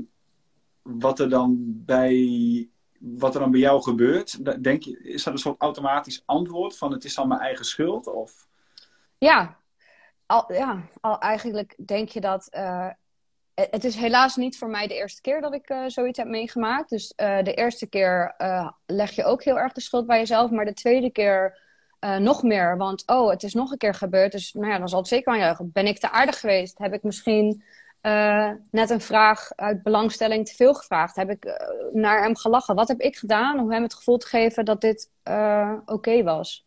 wat 0.82 1.20
er 1.20 1.30
dan 1.30 1.56
bij 1.86 2.70
wat 3.00 3.34
er 3.34 3.40
dan 3.40 3.52
bij 3.52 3.60
jou 3.60 3.82
gebeurt? 3.82 4.64
Denk 4.64 4.84
je, 4.84 5.00
is 5.04 5.24
dat 5.24 5.34
een 5.34 5.40
soort 5.40 5.62
automatisch 5.62 6.24
antwoord 6.26 6.78
van 6.78 6.92
het 6.92 7.04
is 7.04 7.16
dan 7.16 7.28
mijn 7.28 7.40
eigen 7.40 7.66
schuld? 7.66 8.08
Of? 8.08 8.48
Ja, 9.18 9.58
al, 10.26 10.54
ja, 10.54 10.88
al 11.02 11.20
eigenlijk 11.20 11.76
denk 11.86 12.10
je 12.10 12.22
dat. 12.22 12.48
eh, 12.48 12.90
het 13.56 13.68
het 13.72 13.84
is 13.84 13.96
helaas 13.96 14.36
niet 14.36 14.58
voor 14.58 14.70
mij 14.70 14.88
de 14.88 14.96
eerste 14.96 15.22
keer 15.22 15.42
dat 15.42 15.54
ik 15.54 15.70
eh, 15.70 15.84
zoiets 15.88 16.18
heb 16.18 16.28
meegemaakt. 16.28 16.90
Dus 16.90 17.14
eh, 17.16 17.44
de 17.44 17.54
eerste 17.54 17.88
keer 17.88 18.34
eh, 18.38 18.70
leg 18.86 19.12
je 19.12 19.24
ook 19.24 19.44
heel 19.44 19.60
erg 19.60 19.74
de 19.74 19.82
schuld 19.82 20.08
bij 20.08 20.20
jezelf. 20.20 20.52
Maar 20.52 20.66
de 20.66 20.74
tweede 20.74 21.12
keer 21.12 21.60
eh, 22.00 22.18
nog 22.18 22.44
meer. 22.44 22.78
Want 22.78 23.04
oh, 23.06 23.30
het 23.30 23.44
is 23.44 23.54
nog 23.54 23.72
een 23.72 23.78
keer 23.78 23.94
gebeurd. 23.94 24.32
Dus 24.32 24.54
nou 24.54 24.72
ja, 24.72 24.78
dan 24.78 24.90
zal 24.90 25.00
het 25.00 25.08
zeker 25.08 25.34
aan 25.34 25.40
jou. 25.40 25.58
Ben 25.62 25.88
ik 25.88 26.00
te 26.00 26.12
aardig 26.12 26.40
geweest? 26.40 26.78
Heb 26.78 26.94
ik 26.94 27.04
misschien 27.04 27.64
eh, 28.02 28.52
net 28.72 28.90
een 28.90 29.02
vraag 29.02 29.52
uit 29.56 29.84
belangstelling 29.84 30.48
te 30.48 30.56
veel 30.56 30.74
gevraagd? 30.74 31.16
Heb 31.16 31.30
ik 31.30 31.46
eh, 31.46 31.94
naar 31.94 32.24
hem 32.24 32.36
gelachen? 32.36 32.76
Wat 32.76 32.88
heb 32.88 33.00
ik 33.00 33.16
gedaan 33.18 33.60
om 33.60 33.72
hem 33.72 33.84
het 33.84 33.94
gevoel 33.94 34.18
te 34.18 34.28
geven 34.28 34.66
dat 34.66 34.82
dit 34.82 35.12
eh, 35.24 35.74
oké 35.86 36.24
was? 36.24 36.66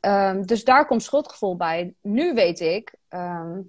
Ehm, 0.00 0.42
dus 0.42 0.64
daar 0.64 0.86
komt 0.86 1.02
schuldgevoel 1.02 1.56
bij. 1.56 1.94
Nu 2.00 2.34
weet 2.34 2.60
ik, 2.60 2.94
ehm, 3.08 3.60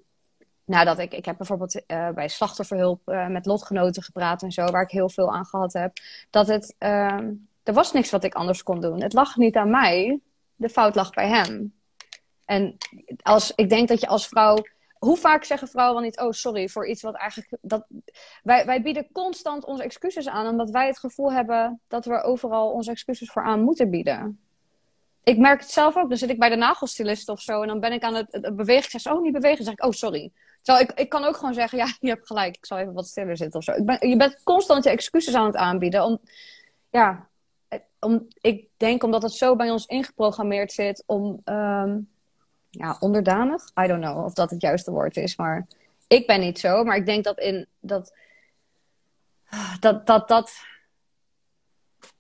nadat 0.70 1.00
ik, 1.00 1.14
ik 1.14 1.26
heb 1.26 1.38
bijvoorbeeld 1.38 1.86
eh, 1.86 2.10
bij 2.10 2.28
slachtofferhulp 2.28 3.08
eh, 3.08 3.28
met 3.28 3.46
lotgenoten 3.46 4.04
gepraat 4.04 4.44
en 4.44 4.52
zo, 4.52 4.66
waar 4.66 4.82
ik 4.82 4.92
heel 4.92 5.10
veel 5.10 5.34
aan 5.34 5.46
gehad 5.46 5.74
heb, 5.74 5.98
dat 6.30 6.48
het, 6.48 6.76
ehm, 6.78 7.34
er 7.64 7.74
was 7.74 7.94
niks 7.94 8.10
wat 8.10 8.24
ik 8.24 8.34
anders 8.34 8.64
kon 8.64 8.82
doen. 8.82 9.02
Het 9.02 9.14
lag 9.14 9.36
niet 9.36 9.56
aan 9.56 9.70
mij, 9.70 10.20
de 10.56 10.70
fout 10.70 10.96
lag 10.96 11.10
bij 11.10 11.28
hem. 11.28 11.74
En 12.46 12.78
als, 13.22 13.54
ik 13.56 13.70
denk 13.70 13.88
dat 13.88 14.02
je 14.02 14.08
als 14.08 14.28
vrouw, 14.28 14.58
hoe 14.98 15.18
vaak 15.18 15.44
zeggen 15.44 15.68
vrouwen 15.68 15.96
wel 15.96 16.06
niet, 16.06 16.20
oh 16.20 16.32
sorry, 16.32 16.70
voor 16.70 16.88
iets 16.88 17.02
wat 17.02 17.16
eigenlijk, 17.16 17.58
dat, 17.62 17.86
wij, 18.44 18.66
wij 18.66 18.82
bieden 18.82 19.12
constant 19.12 19.66
onze 19.66 19.84
excuses 19.84 20.28
aan, 20.28 20.48
omdat 20.48 20.70
wij 20.70 20.88
het 20.88 21.00
gevoel 21.00 21.32
hebben 21.32 21.82
dat 21.88 22.06
we 22.06 22.14
er 22.14 22.22
overal 22.22 22.72
onze 22.72 22.92
excuses 22.92 23.32
voor 23.32 23.44
aan 23.44 23.62
moeten 23.62 23.90
bieden 23.90 24.40
ik 25.30 25.38
merk 25.38 25.60
het 25.60 25.72
zelf 25.72 25.98
ook. 25.98 26.10
Dan 26.10 26.18
zit 26.18 26.30
ik 26.30 26.40
bij 26.40 26.50
de 26.50 26.56
nagelstylist 26.56 27.30
of 27.30 27.42
zo. 27.42 27.62
En 27.62 27.68
dan 27.68 27.80
ben 27.80 27.92
ik 27.92 28.04
aan 28.04 28.16
het, 28.16 28.56
bewegen. 28.56 28.84
Ik 28.84 29.00
zeg, 29.00 29.14
oh, 29.14 29.22
niet 29.22 29.34
bewegen. 29.34 29.58
Dan 29.58 29.66
zeg 29.66 29.74
ik, 29.74 29.86
oh, 29.86 29.92
sorry. 29.92 30.32
Ik, 30.78 30.92
ik 30.92 31.10
kan 31.10 31.24
ook 31.24 31.36
gewoon 31.36 31.54
zeggen, 31.54 31.78
ja, 31.78 31.88
je 32.00 32.10
hebt 32.10 32.28
gelijk. 32.28 32.56
Ik 32.56 32.66
zal 32.66 32.78
even 32.78 32.94
wat 32.94 33.08
stiller 33.08 33.38
zitten 33.38 33.60
of 33.60 33.66
zo. 33.66 33.74
Je 34.00 34.16
bent 34.18 34.44
constant 34.44 34.84
je 34.84 34.90
excuses 34.90 35.34
aan 35.34 35.46
het 35.46 35.56
aanbieden. 35.56 36.04
Om, 36.04 36.20
ja, 36.90 37.28
eh, 37.68 37.80
om, 38.00 38.28
ik 38.42 38.68
denk 38.78 39.04
omdat 39.04 39.22
het 39.22 39.34
zo 39.34 39.56
bij 39.56 39.72
ons 39.72 39.86
ingeprogrammeerd 39.86 40.72
zit 40.72 41.04
om, 41.06 41.42
ehm, 41.44 42.00
ja, 42.70 42.98
onderdanig. 43.00 43.64
I 43.84 43.88
don't 43.88 44.04
know 44.04 44.26
of 44.26 44.34
dat 44.34 44.50
het 44.50 44.62
juiste 44.62 44.92
woord 44.92 45.18
is. 45.18 45.36
Maar 45.36 45.68
ik 46.08 46.28
ben 46.28 46.40
niet 46.40 46.60
zo. 46.60 46.84
Maar 46.84 46.96
ik 46.96 47.06
denk 47.06 47.24
dat 47.24 47.40
in, 47.40 47.68
dat, 47.80 48.14
dat, 49.80 50.06
dat, 50.06 50.28
dat 50.28 50.52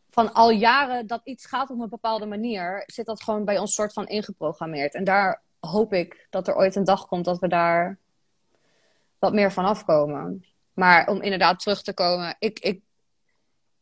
van 0.09 0.33
al 0.33 0.49
jaren 0.49 1.07
dat 1.07 1.21
iets 1.23 1.45
gaat 1.45 1.69
op 1.69 1.79
een 1.79 1.89
bepaalde 1.89 2.25
manier, 2.25 2.83
zit 2.85 3.05
dat 3.05 3.23
gewoon 3.23 3.45
bij 3.45 3.57
ons 3.57 3.73
soort 3.73 3.93
van 3.93 4.07
ingeprogrammeerd. 4.07 4.93
En 4.93 5.03
daar 5.03 5.41
hoop 5.59 5.93
ik 5.93 6.27
dat 6.29 6.47
er 6.47 6.55
ooit 6.55 6.75
een 6.75 6.83
dag 6.83 7.07
komt 7.07 7.25
dat 7.25 7.39
we 7.39 7.47
daar 7.47 7.97
wat 9.19 9.33
meer 9.33 9.51
van 9.51 9.65
afkomen. 9.65 10.45
Maar 10.73 11.07
om 11.07 11.21
inderdaad 11.21 11.59
terug 11.59 11.81
te 11.81 11.93
komen, 11.93 12.35
ik, 12.39 12.59
ik, 12.59 12.81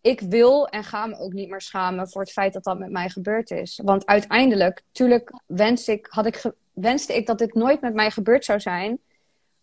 ik 0.02 0.22
wil 0.22 0.68
en 0.68 0.84
ga 0.84 1.06
me 1.06 1.18
ook 1.18 1.34
niet 1.34 1.50
meer 1.50 1.62
schamen 1.62 2.10
voor 2.10 2.22
het 2.22 2.32
feit 2.32 2.54
dat 2.54 2.64
dat 2.64 2.80
met 2.80 2.92
mij 2.92 3.10
gebeurd 3.10 3.52
is. 3.52 3.82
Want 3.84 4.06
uiteindelijk, 4.06 4.84
tuurlijk 4.92 5.32
wens 5.46 5.88
ik, 5.88 6.08
had 6.10 6.26
ik 6.26 6.42
wenste 6.74 7.16
ik 7.16 7.26
dat 7.26 7.38
dit 7.38 7.54
nooit 7.54 7.82
met 7.82 7.94
mij 7.94 8.12
gebeurd 8.12 8.46
zou 8.46 8.60
zijn. 8.60 9.00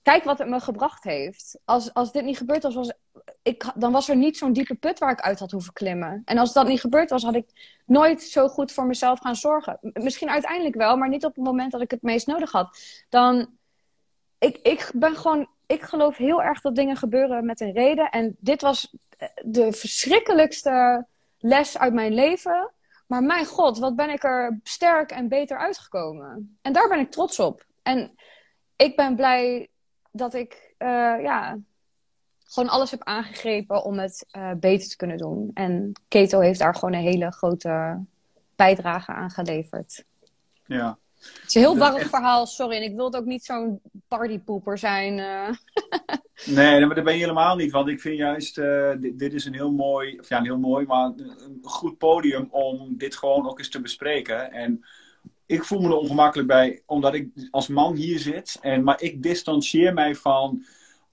Kijk 0.02 0.24
wat 0.24 0.38
het 0.38 0.48
me 0.48 0.60
gebracht 0.60 1.04
heeft. 1.04 1.58
Als, 1.64 1.94
als 1.94 2.12
dit 2.12 2.24
niet 2.24 2.36
gebeurd 2.36 2.62
was, 2.62 2.74
was 2.74 2.92
ik, 3.42 3.64
dan 3.74 3.92
was 3.92 4.08
er 4.08 4.16
niet 4.16 4.36
zo'n 4.36 4.52
diepe 4.52 4.74
put 4.74 4.98
waar 4.98 5.10
ik 5.10 5.20
uit 5.20 5.38
had 5.38 5.50
hoeven 5.50 5.72
klimmen. 5.72 6.22
En 6.24 6.38
als 6.38 6.52
dat 6.52 6.66
niet 6.66 6.80
gebeurd 6.80 7.10
was, 7.10 7.22
had 7.22 7.34
ik 7.34 7.78
nooit 7.86 8.22
zo 8.22 8.48
goed 8.48 8.72
voor 8.72 8.86
mezelf 8.86 9.20
gaan 9.20 9.36
zorgen. 9.36 9.78
Misschien 9.80 10.30
uiteindelijk 10.30 10.74
wel, 10.74 10.96
maar 10.96 11.08
niet 11.08 11.24
op 11.24 11.34
het 11.34 11.44
moment 11.44 11.72
dat 11.72 11.80
ik 11.80 11.90
het 11.90 12.02
meest 12.02 12.26
nodig 12.26 12.52
had. 12.52 12.78
Dan, 13.08 13.48
ik, 14.44 14.58
ik 14.62 14.90
ben 14.94 15.16
gewoon, 15.16 15.48
ik 15.66 15.82
geloof 15.82 16.16
heel 16.16 16.42
erg 16.42 16.60
dat 16.60 16.74
dingen 16.74 16.96
gebeuren 16.96 17.46
met 17.46 17.60
een 17.60 17.72
reden. 17.72 18.10
En 18.10 18.36
dit 18.38 18.62
was 18.62 18.96
eh, 19.18 19.28
de 19.44 19.72
verschrikkelijkste 19.72 21.06
les 21.38 21.78
uit 21.78 21.94
mijn 21.94 22.14
leven. 22.14 22.70
Maar 23.06 23.22
mijn 23.22 23.46
god, 23.46 23.78
wat 23.78 23.96
ben 23.96 24.10
ik 24.10 24.24
er 24.24 24.60
sterk 24.62 25.10
en 25.10 25.28
beter 25.28 25.58
uitgekomen. 25.58 26.58
En 26.62 26.72
daar 26.72 26.88
ben 26.88 26.98
ik 26.98 27.10
trots 27.10 27.40
op. 27.40 27.66
En 27.82 28.14
ik 28.76 28.96
ben 28.96 29.16
blij 29.16 29.68
dat 30.10 30.34
ik, 30.34 30.74
eh, 30.78 30.88
ja, 31.22 31.58
gewoon 32.44 32.68
alles 32.68 32.90
heb 32.90 33.02
aangegrepen 33.02 33.84
om 33.84 33.98
het 33.98 34.26
eh, 34.30 34.50
beter 34.52 34.88
te 34.88 34.96
kunnen 34.96 35.16
doen. 35.16 35.50
En 35.54 35.92
Keto 36.08 36.40
heeft 36.40 36.58
daar 36.58 36.74
gewoon 36.74 36.94
een 36.94 37.00
hele 37.00 37.32
grote 37.32 38.04
bijdrage 38.56 39.12
aan 39.12 39.30
geleverd. 39.30 40.04
Ja. 40.66 40.98
Het 41.32 41.44
is 41.46 41.54
een 41.54 41.60
heel 41.60 41.76
warrig 41.78 42.00
echt- 42.00 42.08
verhaal, 42.10 42.46
sorry. 42.46 42.76
En 42.76 42.82
ik 42.82 42.94
wil 42.94 43.04
het 43.04 43.16
ook 43.16 43.24
niet 43.24 43.44
zo'n 43.44 43.80
partypoeper 44.08 44.78
zijn. 44.78 45.18
eh. 45.18 45.48
Nee, 46.46 46.86
maar 46.86 46.94
dat 46.94 47.04
ben 47.04 47.12
je 47.14 47.20
helemaal 47.20 47.56
niet. 47.56 47.70
Want 47.72 47.88
ik 47.88 48.00
vind 48.00 48.16
juist, 48.16 48.58
eh, 48.58 48.90
dit, 48.98 49.18
dit 49.18 49.32
is 49.32 49.44
een 49.44 49.54
heel 49.54 49.72
mooi, 49.72 50.18
of 50.18 50.28
ja, 50.28 50.42
heel 50.42 50.58
mooi, 50.58 50.86
maar 50.86 51.04
een 51.16 51.58
goed 51.62 51.98
podium 51.98 52.48
om 52.50 52.94
dit 52.98 53.16
gewoon 53.16 53.48
ook 53.48 53.58
eens 53.58 53.68
te 53.68 53.80
bespreken. 53.80 54.52
En 54.52 54.84
ik 55.46 55.64
voel 55.64 55.80
me 55.80 55.88
er 55.88 55.96
ongemakkelijk 55.96 56.48
bij, 56.48 56.82
omdat 56.86 57.14
ik 57.14 57.28
als 57.50 57.68
man 57.68 57.94
hier 57.94 58.18
zit. 58.18 58.58
En, 58.60 58.82
maar 58.84 59.02
ik 59.02 59.22
distancieer 59.22 59.94
mij 59.94 60.14
van 60.14 60.64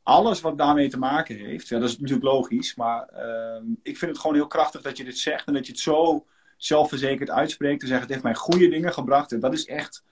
alles 0.03 0.41
wat 0.41 0.57
daarmee 0.57 0.89
te 0.89 0.99
maken 0.99 1.35
heeft. 1.35 1.67
Ja, 1.67 1.79
dat 1.79 1.89
is 1.89 1.97
natuurlijk 1.99 2.27
logisch. 2.27 2.75
Maar 2.75 3.07
ehm, 3.07 3.63
ik 3.83 3.97
vind 3.97 4.11
het 4.11 4.19
gewoon 4.19 4.35
heel 4.35 4.47
krachtig 4.47 4.81
dat 4.81 4.97
je 4.97 5.03
dit 5.03 5.17
zegt. 5.17 5.47
En 5.47 5.53
dat 5.53 5.65
je 5.65 5.71
het 5.71 5.81
zo 5.81 6.25
zelfverzekerd 6.63 7.29
uitspreekt. 7.29 7.79
Te 7.79 7.85
zeggen, 7.85 8.03
het 8.05 8.11
heeft 8.13 8.25
mij 8.25 8.35
goede 8.35 8.69
dingen 8.69 8.93
gebracht. 8.93 9.31
En 9.31 9.39
dat 9.39 9.53
is 9.53 9.65
echt, 9.65 10.03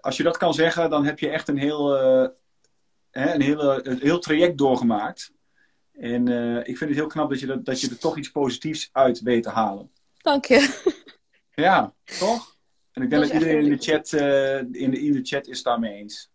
als 0.00 0.16
je 0.16 0.22
dat 0.22 0.36
kan 0.36 0.54
zeggen, 0.54 0.90
dan 0.90 1.04
heb 1.04 1.18
je 1.18 1.28
echt 1.28 1.48
een 1.48 1.58
heel... 1.58 1.96
eh, 1.96 2.28
hè, 3.10 3.34
een, 3.34 3.40
hele, 3.40 3.80
een 3.82 3.98
heel 4.00 4.18
traject 4.18 4.58
doorgemaakt. 4.58 5.32
En 5.92 6.28
eh, 6.28 6.56
ik 6.56 6.78
vind 6.78 6.90
het 6.90 6.98
heel 6.98 7.06
knap 7.06 7.30
dat 7.30 7.40
je, 7.40 7.46
dat, 7.46 7.64
dat 7.64 7.80
je 7.80 7.88
er 7.88 7.98
toch 7.98 8.16
iets 8.16 8.30
positiefs 8.30 8.88
uit 8.92 9.20
weet 9.20 9.42
te 9.42 9.50
halen. 9.50 9.90
Dank 10.18 10.44
je. 10.44 10.92
Ja, 11.54 11.94
toch? 12.18 12.56
En 12.92 13.02
ik 13.02 13.10
denk 13.10 13.22
Dat 13.22 13.32
iedereen 13.32 13.64
in 13.64 13.70
de, 13.70 13.78
chat, 13.78 14.12
eh, 14.12 14.58
in, 14.58 14.90
de, 14.90 15.00
in 15.00 15.12
de 15.12 15.20
chat 15.22 15.46
is 15.46 15.62
daarmee 15.62 15.94
eens. 15.94 16.30
100%. 16.30 16.32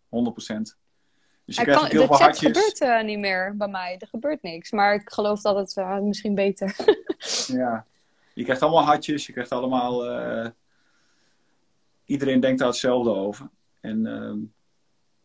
Dus 1.44 1.56
je 1.56 1.64
kan, 1.64 1.84
heel 1.84 2.00
de 2.00 2.06
veel 2.06 2.06
chat 2.06 2.18
hartjes. 2.18 2.72
gebeurt 2.78 3.04
niet 3.04 3.18
meer 3.18 3.56
bij 3.56 3.68
mij. 3.68 3.96
Er 3.98 4.06
gebeurt 4.06 4.42
niks. 4.42 4.70
Maar 4.70 4.94
ik 4.94 5.10
geloof 5.10 5.40
dat 5.40 5.74
het 5.74 6.02
misschien 6.02 6.34
beter. 6.34 6.76
Ja. 7.46 7.86
Je 8.36 8.44
krijgt 8.44 8.62
allemaal 8.62 8.84
hartjes, 8.84 9.26
je 9.26 9.32
krijgt 9.32 9.52
allemaal... 9.52 10.04
eh, 10.10 10.50
iedereen 12.04 12.40
denkt 12.40 12.58
daar 12.58 12.68
hetzelfde 12.68 13.10
over. 13.10 13.48
En 13.80 14.06
ehm, 14.06 14.38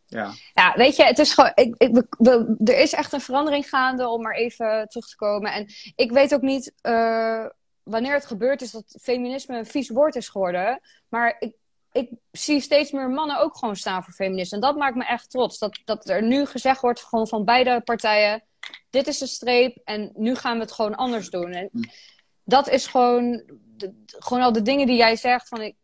ja, 0.06 0.32
Ja, 0.54 0.72
weet 0.76 0.96
je, 0.96 1.04
het 1.04 1.18
is 1.18 1.32
gewoon. 1.34 1.52
Ik, 1.54 1.74
ik, 1.78 1.94
we- 1.94 2.06
we- 2.18 2.56
er 2.72 2.78
is 2.78 2.92
echt 2.92 3.12
een 3.12 3.20
verandering 3.20 3.68
gaande 3.68 4.08
om 4.08 4.22
maar 4.22 4.34
even 4.34 4.88
terug 4.88 5.06
te 5.08 5.16
komen. 5.16 5.52
En 5.52 5.66
ik 5.96 6.12
weet 6.12 6.34
ook 6.34 6.40
niet 6.42 6.72
eh, 6.80 7.46
wanneer 7.82 8.12
het 8.14 8.26
gebeurd 8.26 8.62
is 8.62 8.70
dat 8.70 8.98
feminisme 9.00 9.58
een 9.58 9.66
vies 9.66 9.88
woord 9.88 10.14
is 10.14 10.28
geworden. 10.28 10.80
Maar 11.08 11.36
ik, 11.38 11.54
ik 11.92 12.10
zie 12.30 12.60
steeds 12.60 12.90
meer 12.90 13.10
mannen 13.10 13.40
ook 13.40 13.56
gewoon 13.56 13.76
staan 13.76 14.04
voor 14.04 14.12
feminisme. 14.12 14.56
En 14.56 14.62
dat 14.62 14.76
maakt 14.76 14.96
me 14.96 15.04
echt 15.04 15.30
trots. 15.30 15.58
Dat, 15.58 15.80
dat 15.84 16.08
er 16.08 16.22
nu 16.22 16.46
gezegd 16.46 16.80
wordt 16.80 17.00
gewoon 17.04 17.28
van 17.28 17.44
beide 17.44 17.80
partijen. 17.80 18.42
dit 18.90 19.06
is 19.06 19.18
de 19.18 19.26
streep 19.26 19.76
en 19.84 20.10
nu 20.14 20.34
gaan 20.34 20.54
we 20.56 20.62
het 20.62 20.72
gewoon 20.72 20.94
anders 20.94 21.30
doen. 21.30 21.50
En 21.52 21.68
Hm. 21.72 21.82
Dat 22.44 22.68
is 22.68 22.86
gewoon, 22.86 23.42
gewoon 24.06 24.42
al 24.42 24.52
de 24.52 24.62
dingen 24.62 24.86
die 24.86 24.96
jij 24.96 25.16
zegt 25.16 25.48
van 25.48 25.62
ik, 25.62 25.76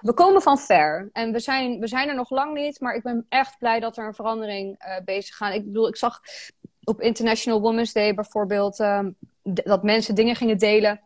we, 0.00 0.12
komen 0.14 0.42
van 0.42 0.58
ver. 0.58 1.10
En 1.12 1.32
we 1.32 1.40
zijn, 1.40 1.80
we 1.80 1.86
zijn 1.86 2.08
er 2.08 2.14
nog 2.14 2.30
lang 2.30 2.54
niet, 2.54 2.80
maar 2.80 2.94
ik 2.94 3.02
ben 3.02 3.26
echt 3.28 3.58
blij 3.58 3.80
dat 3.80 3.96
er 3.96 4.06
een 4.06 4.14
verandering 4.14 4.78
eh, 4.78 4.96
bezig 5.04 5.36
gaat. 5.36 5.54
Ik 5.54 5.64
bedoel, 5.64 5.88
ik 5.88 5.96
zag 5.96 6.20
op 6.84 7.00
International 7.00 7.60
Women's 7.60 7.92
Day 7.92 8.14
bijvoorbeeld 8.14 8.80
ehm, 8.80 9.10
dat 9.42 9.82
mensen 9.82 10.14
dingen 10.14 10.36
gingen 10.36 10.58
delen 10.58 11.00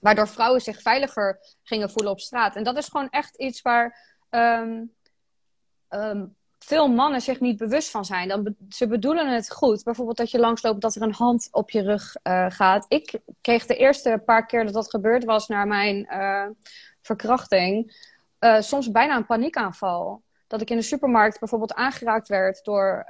waardoor 0.00 0.28
vrouwen 0.28 0.60
zich 0.60 0.82
veiliger 0.82 1.38
gingen 1.62 1.90
voelen 1.90 2.12
op 2.12 2.20
straat. 2.20 2.56
En 2.56 2.64
dat 2.64 2.76
is 2.76 2.88
gewoon 2.88 3.10
echt 3.10 3.36
iets 3.36 3.62
waar 3.62 4.18
ehm, 4.30 4.82
ehm, 5.88 6.26
veel 6.64 6.88
mannen 6.88 7.20
zich 7.20 7.40
niet 7.40 7.56
bewust 7.56 7.90
van 7.90 8.04
zijn. 8.04 8.28
Dan 8.28 8.54
ze 8.68 8.86
bedoelen 8.86 9.34
het 9.34 9.52
goed. 9.52 9.84
Bijvoorbeeld 9.84 10.16
dat 10.16 10.30
je 10.30 10.38
langsloopt 10.38 10.80
dat 10.80 10.94
er 10.94 11.02
een 11.02 11.14
hand 11.14 11.48
op 11.50 11.70
je 11.70 11.82
rug 11.82 12.16
eh, 12.22 12.46
gaat. 12.48 12.84
Ik 12.88 13.20
kreeg 13.40 13.66
de 13.66 13.76
eerste 13.76 14.22
paar 14.24 14.46
keer 14.46 14.64
dat 14.64 14.74
dat 14.74 14.90
gebeurd 14.90 15.24
was 15.24 15.48
na 15.48 15.64
mijn 15.64 16.06
eh, 16.06 16.46
verkrachting, 17.00 17.96
eh, 18.38 18.60
soms 18.60 18.90
bijna 18.90 19.16
een 19.16 19.26
paniekaanval. 19.26 20.22
Dat 20.46 20.60
ik 20.60 20.70
in 20.70 20.76
de 20.76 20.82
supermarkt 20.82 21.38
bijvoorbeeld 21.38 21.74
aangeraakt 21.74 22.28
werd 22.28 22.64
door 22.64 23.04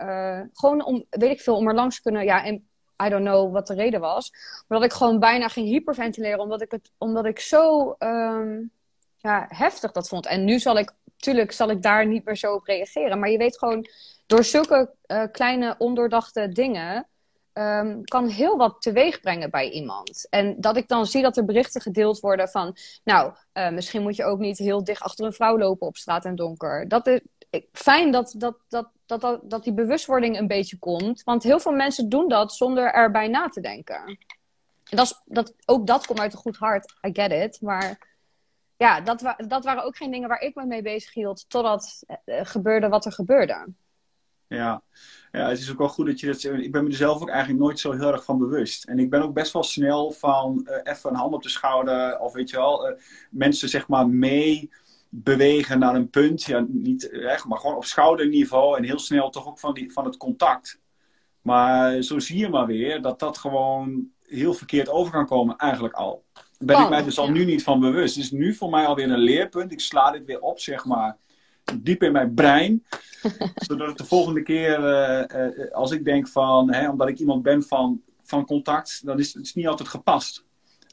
gewoon 0.53 0.85
om, 0.85 1.05
weet 1.11 1.31
ik 1.31 1.41
veel, 1.41 1.57
om 1.57 1.69
er 1.69 1.75
langs 1.75 1.97
te 1.97 2.03
kunnen. 2.03 2.25
Ja, 2.25 2.45
en 2.45 2.69
I 3.05 3.09
don't 3.09 3.25
know 3.25 3.53
wat 3.53 3.67
de 3.67 3.75
reden 3.75 4.01
was. 4.01 4.33
Maar 4.69 4.79
dat 4.79 4.91
ik 4.91 4.97
gewoon 4.97 5.19
bijna 5.19 5.49
ging 5.49 5.67
hyperventileren, 5.67 6.41
omdat 6.41 6.63
ik, 6.63 6.71
het, 6.71 6.91
omdat 6.99 7.25
ik 7.25 7.39
zo 7.39 7.95
ehm, 7.99 8.63
ja, 9.17 9.47
heftig 9.49 9.93
dat 9.93 10.09
vond. 10.09 10.27
En 10.27 10.45
nu 10.45 10.59
zal 10.59 10.79
ik, 10.79 10.93
tuurlijk 11.25 11.53
zal 11.53 11.71
ik 11.71 11.83
daar 11.83 12.07
niet 12.07 12.25
meer 12.25 12.37
zo 12.37 12.55
op 12.55 12.65
reageren. 12.65 13.19
Maar 13.19 13.31
je 13.31 13.39
weet 13.39 13.59
gewoon, 13.59 13.87
door 14.27 14.45
zulke 14.45 14.95
eh, 15.03 15.23
kleine 15.33 15.75
ondoordachte 15.79 16.49
dingen 16.49 17.07
ehm, 17.53 18.03
kan 18.03 18.29
heel 18.29 18.57
wat 18.57 18.83
teweeg 18.83 19.21
brengen 19.21 19.51
bij 19.51 19.71
iemand. 19.71 20.27
En 20.31 20.61
dat 20.61 20.77
ik 20.77 20.89
dan 20.89 21.07
zie 21.07 21.23
dat 21.23 21.37
er 21.37 21.45
berichten 21.45 21.81
gedeeld 21.81 22.21
worden 22.21 22.49
van, 22.49 22.77
nou, 23.05 23.33
eh, 23.53 23.71
misschien 23.71 24.03
moet 24.03 24.17
je 24.17 24.25
ook 24.25 24.39
niet 24.39 24.59
heel 24.59 24.85
dicht 24.85 25.03
achter 25.03 25.25
een 25.25 25.33
vrouw 25.33 25.59
lopen 25.59 25.87
op 25.87 25.97
straat 25.97 26.25
en 26.25 26.35
donker. 26.35 26.89
Dat 26.89 27.07
is 27.07 27.21
ik- 27.51 27.69
fijn 27.73 28.11
dat, 28.11 28.35
dat, 28.37 28.57
dat, 28.69 28.89
dat, 29.07 29.41
dat, 29.43 29.65
die 29.65 29.75
bewustwording 29.75 30.39
een 30.39 30.47
beetje 30.47 30.79
komt. 30.79 31.23
Want 31.23 31.43
heel 31.43 31.61
veel 31.61 31.73
mensen 31.73 32.09
doen 32.09 32.29
dat 32.29 32.53
zonder 32.55 32.93
erbij 32.93 33.29
na 33.29 33.49
te 33.49 33.61
denken. 33.61 34.05
En 34.85 34.97
dat 34.97 35.07
is, 35.07 35.21
dat, 35.25 35.55
ook 35.65 35.87
dat 35.87 36.07
komt 36.07 36.21
uit 36.21 36.33
een 36.33 36.39
goed 36.39 36.57
hart, 36.57 36.95
I 37.07 37.11
get 37.13 37.33
it. 37.33 37.61
Maar 37.61 38.14
ja, 38.77 39.01
dat, 39.01 39.35
dat 39.37 39.65
waren 39.65 39.85
ook 39.85 39.97
geen 39.97 40.11
dingen 40.11 40.29
waar 40.29 40.41
ik 40.41 40.55
me 40.55 40.67
mee 40.67 40.83
bezig 40.83 41.15
hield. 41.15 41.45
Totdat 41.49 42.05
eh, 42.25 42.41
gebeurde 42.43 42.89
wat 42.89 43.05
er 43.05 43.13
gebeurde. 43.13 43.67
Ja. 44.49 44.83
ja, 45.33 45.49
het 45.49 45.59
is 45.59 45.71
ook 45.71 45.79
wel 45.79 45.89
goed 45.89 46.07
dat 46.07 46.21
je 46.21 46.27
dat. 46.27 46.45
Ik 46.45 46.73
ben 46.73 46.85
me 46.85 46.91
er 46.91 46.97
zelf 46.97 47.23
ook 47.23 47.29
eigenlijk 47.29 47.61
nooit 47.61 47.79
zo 47.79 47.93
heel 47.93 48.13
erg 48.13 48.25
van 48.25 48.39
bewust. 48.39 48.85
En 48.85 48.99
ik 48.99 49.11
ben 49.11 49.23
ook 49.23 49.35
best 49.35 49.53
wel 49.53 49.63
snel 49.63 50.11
van 50.11 50.67
eh, 50.67 50.93
even 50.93 51.11
een 51.11 51.17
hand 51.17 51.35
op 51.35 51.43
de 51.43 51.49
schouder. 51.49 52.19
Of 52.19 52.33
weet 52.33 52.51
je 52.51 52.57
wel, 52.57 52.89
eh, 52.89 53.03
mensen 53.31 53.69
zeg 53.69 53.89
maar 53.89 54.09
mee 54.09 54.71
bewegen 55.09 55.79
naar 55.79 55.95
een 55.95 56.11
punt. 56.11 56.43
Ja, 56.43 56.65
niet 56.69 57.11
echt, 57.11 57.45
maar 57.45 57.59
gewoon 57.59 57.77
op 57.77 57.85
schouderniveau. 57.85 58.77
En 58.77 58.85
heel 58.85 58.99
snel 58.99 59.31
toch 59.31 59.47
ook 59.47 59.59
van, 59.59 59.75
die, 59.75 59.93
van 59.93 60.05
het 60.05 60.17
contact. 60.17 60.81
Maar 61.41 62.03
zo 62.03 62.19
zie 62.19 62.39
je 62.39 62.49
maar 62.49 62.67
weer 62.67 63.03
dat 63.03 63.19
dat 63.19 63.39
gewoon 63.39 64.09
heel 64.23 64.55
verkeerd 64.55 64.89
over 64.89 65.13
kan 65.13 65.27
komen 65.27 65.57
eigenlijk 65.57 65.95
al. 65.95 66.25
Ben 66.67 66.81
ik 66.81 66.89
mij 66.89 67.03
dus 67.03 67.19
al 67.19 67.27
ja. 67.27 67.33
nu 67.33 67.45
niet 67.45 67.63
van 67.63 67.81
bewust. 67.81 68.15
Het 68.15 68.25
is 68.25 68.31
nu 68.31 68.55
voor 68.55 68.71
mij 68.71 68.87
alweer 68.87 69.11
een 69.11 69.19
leerpunt. 69.19 69.73
Ik 69.73 69.81
sla 69.81 70.11
dit 70.11 70.25
weer 70.25 70.41
op, 70.41 70.61
zeg 70.61 70.85
maar, 70.85 71.17
diep 71.75 72.03
in 72.03 72.13
mijn 72.13 72.35
brein. 72.35 72.85
zodat 73.67 73.89
het 73.89 73.99
de 73.99 74.05
volgende 74.05 74.43
keer, 74.43 74.85
eh, 74.85 75.47
eh, 75.47 75.73
als 75.73 75.91
ik 75.91 76.05
denk 76.05 76.29
van, 76.29 76.73
hè, 76.73 76.91
omdat 76.91 77.09
ik 77.09 77.19
iemand 77.19 77.43
ben 77.43 77.63
van, 77.63 78.03
van 78.21 78.47
contact, 78.47 79.07
dan 79.07 79.19
is 79.19 79.35
het 79.35 79.45
is 79.45 79.55
niet 79.55 79.67
altijd 79.67 79.89
gepast. 79.89 80.45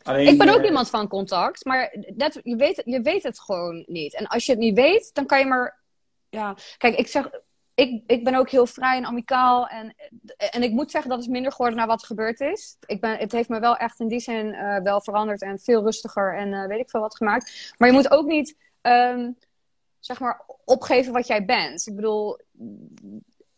Alleen, 0.04 0.28
Ik 0.28 0.38
ben 0.38 0.50
ook 0.50 0.60
eh, 0.60 0.66
iemand 0.66 0.90
van 0.90 1.08
contact, 1.08 1.66
maar 1.66 1.96
dat, 2.16 2.40
je, 2.44 2.56
weet, 2.56 2.82
je 2.86 3.02
weet 3.02 3.24
het 3.24 3.40
gewoon 3.40 3.84
niet. 3.88 4.16
En 4.16 4.28
als 4.28 4.46
je 4.46 4.52
het 4.52 4.62
niet 4.62 4.76
weet, 4.76 5.10
dan 5.14 5.26
kan 5.26 5.40
je 5.40 5.46
maar. 5.46 5.80
Ja, 6.30 6.56
kijk, 6.78 6.96
ik 6.96 7.08
zeg. 7.08 7.30
Ik, 7.74 8.04
ik 8.08 8.24
ben 8.24 8.36
ook 8.36 8.50
heel 8.50 8.66
vrij 8.66 8.98
en 8.98 9.06
amicaal. 9.06 9.68
En, 9.68 9.96
en 10.38 10.64
ik 10.64 10.72
moet 10.72 10.92
zeggen, 10.92 11.10
dat 11.10 11.20
is 11.20 11.28
minder 11.28 11.52
geworden 11.52 11.78
naar 11.78 11.88
wat 11.88 12.06
gebeurd 12.06 12.40
is. 12.40 12.78
Ik 12.86 13.02
ben, 13.02 13.18
het 13.18 13.32
heeft 13.32 13.50
me 13.50 13.60
wel 13.60 13.78
echt 13.78 14.00
in 14.00 14.08
die 14.08 14.20
zin 14.20 14.54
eh, 14.54 14.82
wel 14.82 15.02
veranderd 15.02 15.42
en 15.42 15.60
veel 15.60 15.84
rustiger 15.84 16.38
en 16.38 16.54
eh, 16.54 16.68
weet 16.68 16.80
ik 16.80 16.90
veel 16.90 17.02
wat 17.02 17.18
gemaakt. 17.18 17.74
Maar 17.78 17.88
je 17.88 17.94
moet 17.94 18.12
ook 18.12 18.26
niet, 18.26 18.58
ehm, 18.82 19.32
zeg 20.00 20.20
maar, 20.20 20.42
opgeven 20.66 21.14
wat 21.14 21.28
jij 21.28 21.46
bent. 21.46 21.88
Ik 21.88 21.96
bedoel, 21.96 22.40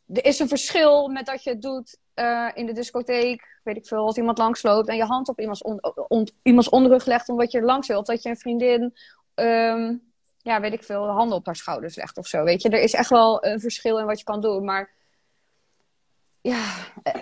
er 0.08 0.26
is 0.26 0.40
een 0.40 0.48
verschil 0.48 1.08
met 1.08 1.26
dat 1.26 1.44
je 1.44 1.50
het 1.50 1.62
doet 1.62 1.98
eh, 2.14 2.50
in 2.54 2.66
de 2.66 2.74
discotheek, 2.74 3.60
weet 3.64 3.78
ik 3.78 3.88
veel, 3.88 4.06
als 4.06 4.18
iemand 4.18 4.38
langsloopt 4.38 4.88
en 4.88 4.96
je 4.96 5.04
hand 5.04 5.30
op 5.30 5.40
iemands, 5.40 5.64
iemands 6.42 6.70
onderrug 6.70 7.06
legt 7.06 7.30
omdat 7.30 7.52
je 7.52 7.58
er 7.58 7.66
langs 7.66 7.88
wil. 7.88 8.00
Of 8.00 8.06
dat 8.06 8.24
je 8.24 8.30
een 8.30 8.38
vriendin, 8.38 8.94
ehm, 9.34 9.96
ja, 10.44 10.60
weet 10.60 10.74
ik 10.74 10.84
veel, 10.84 11.04
de 11.06 11.12
handen 11.12 11.38
op 11.38 11.46
haar 11.46 11.56
schouders 11.56 11.96
legt 11.96 12.18
of 12.18 12.28
zo. 12.28 12.44
Weet 12.44 12.62
je, 12.62 12.70
er 12.70 12.82
is 12.82 12.94
echt 12.94 13.10
wel 13.10 13.46
een 13.46 13.60
verschil 13.60 14.00
in 14.00 14.06
wat 14.06 14.20
je 14.20 14.26
kan 14.26 14.42
doen. 14.42 14.66
Maar 14.66 14.92
ja, 16.42 16.74
eh, 17.04 17.22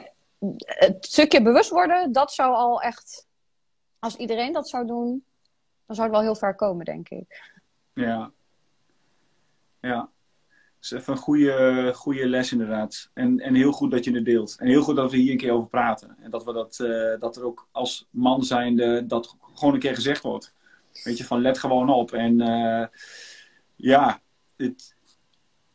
het 0.66 1.06
stukje 1.06 1.42
bewust 1.42 1.70
worden, 1.70 2.12
dat 2.12 2.32
zou 2.32 2.54
al 2.56 2.82
echt, 2.82 3.28
als 4.00 4.16
iedereen 4.16 4.54
dat 4.54 4.70
zou 4.70 4.88
doen, 4.88 5.26
dan 5.86 5.96
zou 5.96 6.08
het 6.08 6.18
wel 6.18 6.26
heel 6.26 6.36
ver 6.36 6.56
komen, 6.56 6.86
denk 6.86 7.10
ik. 7.10 7.52
Ja. 7.94 8.32
Ja. 9.80 10.10
Is 10.82 10.92
even 10.92 11.14
een 11.14 11.20
goede, 11.20 11.92
goede 11.96 12.28
les 12.28 12.52
inderdaad. 12.52 13.10
En, 13.14 13.40
en 13.40 13.56
heel 13.56 13.72
goed 13.72 13.92
dat 13.92 14.04
je 14.04 14.12
het 14.12 14.26
deelt. 14.26 14.56
En 14.60 14.68
heel 14.68 14.82
goed 14.82 14.96
dat 14.96 15.12
we 15.12 15.18
hier 15.18 15.32
een 15.32 15.38
keer 15.38 15.52
over 15.52 15.70
praten. 15.70 16.18
En 16.22 16.32
dat, 16.32 16.44
we 16.44 16.54
dat, 16.54 16.80
eh, 16.80 17.20
dat 17.20 17.36
er 17.36 17.44
ook 17.44 17.68
als 17.72 18.08
man 18.10 18.44
zijnde 18.44 19.06
dat 19.06 19.36
gewoon 19.54 19.74
een 19.74 19.80
keer 19.80 19.96
gezegd 19.96 20.24
wordt. 20.24 20.54
Weet 21.04 21.18
je, 21.18 21.26
van 21.26 21.42
let 21.42 21.58
gewoon 21.58 21.90
op. 21.90 22.12
En 22.12 22.42
eh, 22.42 22.88
ja, 23.76 24.22
het, 24.58 24.96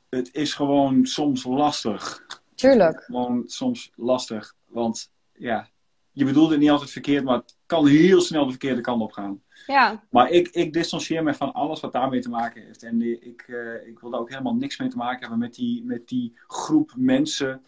het 0.08 0.34
is 0.34 0.54
gewoon 0.54 1.06
soms 1.06 1.44
lastig. 1.44 2.26
Tuurlijk. 2.54 3.02
Gewoon 3.04 3.42
soms 3.46 3.92
lastig. 3.94 4.54
Want 4.66 5.10
ja, 5.32 5.68
je 6.12 6.24
bedoelt 6.24 6.50
het 6.50 6.58
niet 6.60 6.70
altijd 6.70 6.90
verkeerd, 6.90 7.24
maar 7.24 7.36
het 7.36 7.56
kan 7.66 7.86
heel 7.86 8.20
snel 8.20 8.44
de 8.44 8.50
verkeerde 8.50 8.80
kant 8.80 9.02
op 9.02 9.12
gaan. 9.12 9.42
Ja, 9.66 10.04
Maar 10.10 10.30
ik, 10.30 10.48
ik 10.48 10.72
distancieer 10.72 11.22
me 11.22 11.34
van 11.34 11.52
alles 11.52 11.80
wat 11.80 11.92
daarmee 11.92 12.20
te 12.20 12.28
maken 12.28 12.62
heeft. 12.62 12.82
En 12.82 12.98
die- 12.98 13.18
ik, 13.18 13.44
eh, 13.48 13.86
ik 13.88 13.98
wil 13.98 14.10
daar 14.10 14.20
ook 14.20 14.30
helemaal 14.30 14.54
niks 14.54 14.78
mee 14.78 14.88
te 14.88 14.96
maken 14.96 15.20
hebben 15.20 15.38
met 15.38 15.54
die, 15.54 15.84
met 15.84 16.08
die 16.08 16.38
groep 16.46 16.92
mensen, 16.96 17.62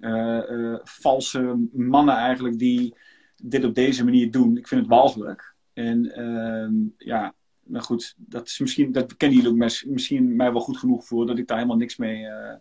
eh, 0.00 0.72
eh, 0.72 0.80
valse 0.84 1.68
mannen 1.72 2.16
eigenlijk, 2.16 2.58
die 2.58 2.94
dit 3.42 3.64
op 3.64 3.74
deze 3.74 4.04
manier 4.04 4.30
doen. 4.30 4.56
Ik 4.56 4.68
vind 4.68 4.80
het 4.80 4.90
walgelijk. 4.90 5.51
En 5.72 6.12
ehm, 6.12 6.74
ja, 6.96 7.34
maar 7.62 7.82
goed, 7.82 8.14
dat 8.16 8.46
is 8.46 8.58
misschien, 8.58 8.92
dat 8.92 9.16
kennen 9.16 9.38
jullie 9.38 9.52
ook 9.52 9.84
misschien 9.84 10.36
mij 10.36 10.52
wel 10.52 10.60
goed 10.60 10.76
genoeg 10.76 11.04
voor, 11.04 11.26
dat 11.26 11.38
ik 11.38 11.46
daar 11.46 11.56
helemaal 11.56 11.78
niks 11.78 11.96
mee 11.96 12.26
eh, 12.26 12.54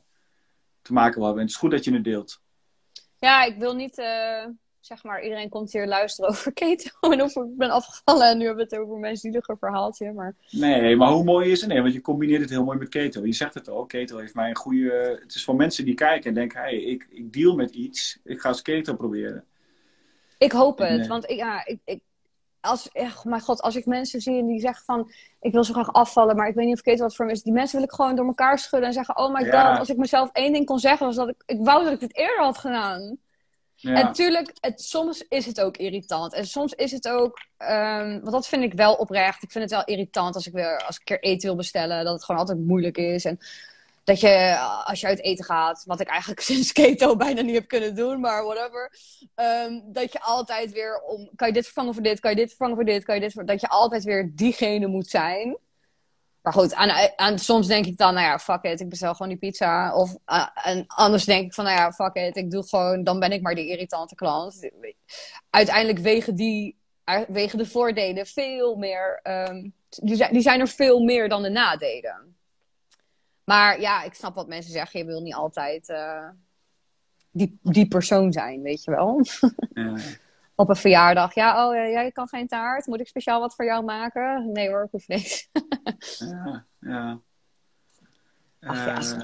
te 0.81 0.93
maken 0.93 1.15
wil 1.15 1.25
hebben. 1.25 1.41
En 1.41 1.47
het 1.47 1.55
is 1.55 1.61
goed 1.61 1.71
dat 1.71 1.83
je 1.83 1.93
het 1.93 2.03
deelt. 2.03 2.41
ja 3.19 3.43
ik 3.43 3.57
wil 3.57 3.75
niet, 3.75 3.97
eh, 3.97 4.45
zeg 4.79 5.03
maar, 5.03 5.23
iedereen 5.23 5.49
komt 5.49 5.71
hier 5.71 5.87
luisteren 5.87 6.29
over 6.29 6.53
keto 6.63 7.09
en 7.11 7.21
of 7.21 7.35
ik 7.35 7.57
ben 7.57 7.69
afgevallen 7.69 8.29
en 8.29 8.37
nu 8.37 8.45
hebben 8.45 8.67
we 8.67 8.75
het 8.75 8.83
over 8.83 8.99
mijn 8.99 9.17
zielige 9.17 9.55
verhaaltje. 9.59 10.13
Maar 10.13 10.35
Nee, 10.49 10.95
maar 10.95 11.11
hoe 11.11 11.23
mooi 11.23 11.51
is 11.51 11.61
het? 11.61 11.69
Nee, 11.69 11.81
want 11.81 11.93
je 11.93 12.01
combineert 12.01 12.41
het 12.41 12.49
heel 12.49 12.63
mooi 12.63 12.77
met 12.77 12.89
keto. 12.89 13.25
Je 13.25 13.33
zegt 13.33 13.53
het 13.53 13.69
al, 13.69 13.85
keto 13.85 14.17
heeft 14.17 14.35
mij 14.35 14.49
een 14.49 14.55
goede... 14.55 15.17
Het 15.21 15.35
is 15.35 15.43
voor 15.43 15.55
mensen 15.55 15.85
die 15.85 15.93
kijken 15.93 16.29
en 16.29 16.33
denken, 16.33 16.61
hey, 16.61 16.81
ik, 16.81 17.07
ik 17.09 17.33
deal 17.33 17.55
met 17.55 17.71
iets. 17.71 18.19
Ik 18.23 18.39
ga 18.39 18.49
eens 18.49 18.61
keto 18.61 18.95
proberen. 18.95 19.45
Ik 20.37 20.51
hoop 20.51 20.77
het, 20.77 20.97
Nee. 20.97 21.07
want 21.07 21.29
ik, 21.29 21.37
ja, 21.37 21.65
ik, 21.65 21.79
ik, 21.85 22.01
als, 22.61 22.89
echt, 22.91 23.23
mijn 23.25 23.41
god, 23.41 23.61
als 23.61 23.75
ik 23.75 23.85
mensen 23.85 24.21
zie 24.21 24.39
en 24.39 24.45
die 24.45 24.59
zeggen 24.59 24.85
van, 24.85 25.11
ik 25.39 25.51
wil 25.51 25.63
zo 25.63 25.73
graag 25.73 25.93
afvallen, 25.93 26.35
maar 26.35 26.47
ik 26.47 26.55
weet 26.55 26.65
niet 26.65 26.75
of 26.75 26.81
keto 26.81 27.03
wat 27.03 27.15
voor 27.15 27.25
me 27.25 27.31
is. 27.31 27.43
Die 27.43 27.53
mensen 27.53 27.75
wil 27.77 27.85
ik 27.87 27.93
gewoon 27.93 28.15
door 28.15 28.25
elkaar 28.25 28.59
schudden 28.59 28.87
en 28.87 28.93
zeggen, 28.95 29.17
oh 29.17 29.33
my 29.33 29.45
Ja. 29.45 29.69
god, 29.69 29.79
als 29.79 29.89
ik 29.89 29.97
mezelf 29.97 30.29
één 30.31 30.53
ding 30.53 30.65
kon 30.65 30.79
zeggen, 30.79 31.05
was 31.05 31.15
dat 31.15 31.29
ik, 31.29 31.43
ik 31.45 31.57
wou 31.59 31.83
dat 31.83 31.93
ik 31.93 31.99
dit 31.99 32.17
eerder 32.17 32.43
had 32.43 32.57
gedaan. 32.57 33.17
Ja, 33.75 33.93
En 33.93 34.13
tuurlijk, 34.13 34.51
het, 34.59 34.81
soms 34.81 35.25
is 35.27 35.45
het 35.45 35.61
ook 35.61 35.77
irritant. 35.77 36.33
En 36.33 36.45
soms 36.45 36.73
is 36.73 36.91
het 36.91 37.07
ook, 37.07 37.39
ehm, 37.57 38.09
want 38.09 38.31
dat 38.31 38.47
vind 38.47 38.63
ik 38.63 38.73
wel 38.73 38.93
oprecht. 38.93 39.43
Ik 39.43 39.51
vind 39.51 39.63
het 39.63 39.73
wel 39.73 39.83
irritant 39.83 40.35
als 40.35 40.47
ik, 40.47 40.53
weer, 40.53 40.77
als 40.85 40.95
ik 40.95 41.09
een 41.09 41.17
keer 41.19 41.31
eten 41.31 41.47
wil 41.47 41.57
bestellen, 41.57 42.03
dat 42.03 42.13
het 42.13 42.23
gewoon 42.23 42.41
altijd 42.41 42.59
moeilijk 42.59 42.97
is. 42.97 43.25
En 43.25 43.39
dat 44.03 44.19
je, 44.19 44.57
als 44.85 44.99
je 44.99 45.07
uit 45.07 45.21
eten 45.21 45.45
gaat, 45.45 45.83
wat 45.85 45.99
ik 45.99 46.07
eigenlijk 46.07 46.41
sinds 46.51 46.71
keto 46.71 47.15
bijna 47.15 47.41
niet 47.41 47.55
heb 47.55 47.67
kunnen 47.67 47.95
doen, 47.95 48.19
maar 48.19 48.43
whatever. 48.43 48.91
ehm, 49.35 49.79
dat 49.85 50.11
je 50.11 50.21
altijd 50.21 50.71
weer 50.71 51.01
om, 51.01 51.29
kan 51.35 51.47
je 51.47 51.53
dit 51.53 51.65
vervangen 51.65 51.93
voor 51.93 52.03
dit, 52.03 52.19
kan 52.19 52.31
je 52.31 52.37
dit 52.37 52.47
vervangen 52.47 52.75
voor 52.75 52.85
dit, 52.85 53.03
kan 53.03 53.15
je 53.15 53.21
dit 53.21 53.33
voor, 53.33 53.45
dat 53.45 53.61
je 53.61 53.67
altijd 53.67 54.03
weer 54.03 54.31
diegene 54.35 54.87
moet 54.87 55.07
zijn. 55.07 55.57
Maar 56.41 56.53
goed, 56.53 56.73
aan, 56.73 57.11
aan, 57.15 57.39
soms 57.39 57.67
denk 57.67 57.85
ik 57.85 57.97
dan, 57.97 58.13
nou 58.13 58.25
ja, 58.25 58.39
fuck 58.39 58.63
it, 58.63 58.79
ik 58.79 58.89
bestel 58.89 59.13
gewoon 59.13 59.27
die 59.27 59.37
pizza. 59.37 59.95
Of 59.95 60.15
en 60.63 60.83
anders 60.87 61.25
denk 61.25 61.45
ik 61.45 61.53
van, 61.53 61.63
nou 61.63 61.77
ja, 61.77 61.91
fuck 61.91 62.15
it, 62.15 62.35
ik 62.35 62.51
doe 62.51 62.67
gewoon, 62.67 63.03
dan 63.03 63.19
ben 63.19 63.31
ik 63.31 63.41
maar 63.41 63.55
die 63.55 63.67
irritante 63.67 64.15
klant. 64.15 64.69
Uiteindelijk 65.49 65.99
wegen 65.99 66.35
die, 66.35 66.77
wegen 67.27 67.57
de 67.57 67.65
voordelen 67.65 68.25
veel 68.25 68.75
meer, 68.75 69.19
ehm, 69.23 69.69
die, 69.89 70.15
zijn, 70.15 70.33
die 70.33 70.41
zijn 70.41 70.59
er 70.59 70.67
veel 70.67 70.99
meer 70.99 71.29
dan 71.29 71.41
de 71.41 71.49
nadelen. 71.49 72.35
Maar 73.43 73.79
ja, 73.79 74.03
ik 74.03 74.13
snap 74.13 74.35
wat 74.35 74.47
mensen 74.47 74.71
zeggen, 74.71 74.99
je 74.99 75.05
wil 75.05 75.21
niet 75.21 75.33
altijd, 75.33 75.89
eh, 75.89 76.29
die, 77.31 77.59
die 77.61 77.87
persoon 77.87 78.31
zijn, 78.31 78.61
weet 78.61 78.83
je 78.83 78.91
wel. 78.91 79.21
Ja. 79.73 79.95
Op 80.55 80.69
een 80.69 80.75
verjaardag. 80.75 81.33
Ja, 81.33 81.67
oh, 81.67 81.73
jij 81.73 82.11
kan 82.11 82.27
geen 82.27 82.47
taart. 82.47 82.85
Moet 82.85 82.99
ik 82.99 83.07
speciaal 83.07 83.39
wat 83.39 83.55
voor 83.55 83.65
jou 83.65 83.83
maken? 83.83 84.51
Nee 84.51 84.69
hoor, 84.69 84.83
ik 84.83 84.91
hoef 84.91 85.07
niks. 85.07 85.49
Ja, 86.19 86.65
ja. 86.79 87.19
Ach, 88.59 88.85
ja. 88.85 88.97
Eh, 88.97 89.21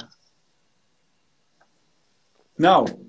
nou, 2.55 3.07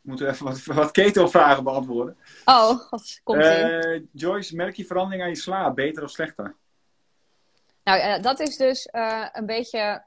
moeten 0.00 0.26
we 0.26 0.32
even 0.32 0.44
wat, 0.44 0.64
wat 0.64 0.90
keto-vragen 0.90 1.64
beantwoorden. 1.64 2.16
Oh, 2.44 2.70
god, 2.70 3.20
komt 3.22 3.42
ie. 3.42 3.50
Eh, 3.50 4.02
Joyce, 4.12 4.56
merk 4.56 4.76
je 4.76 4.84
verandering 4.84 5.22
aan 5.22 5.28
je 5.28 5.36
slaap, 5.36 5.74
beter 5.74 6.02
of 6.02 6.10
slechter? 6.10 6.56
Nou, 7.84 8.22
dat 8.22 8.40
is 8.40 8.56
dus 8.56 8.88
een 9.32 9.46
beetje. 9.46 10.04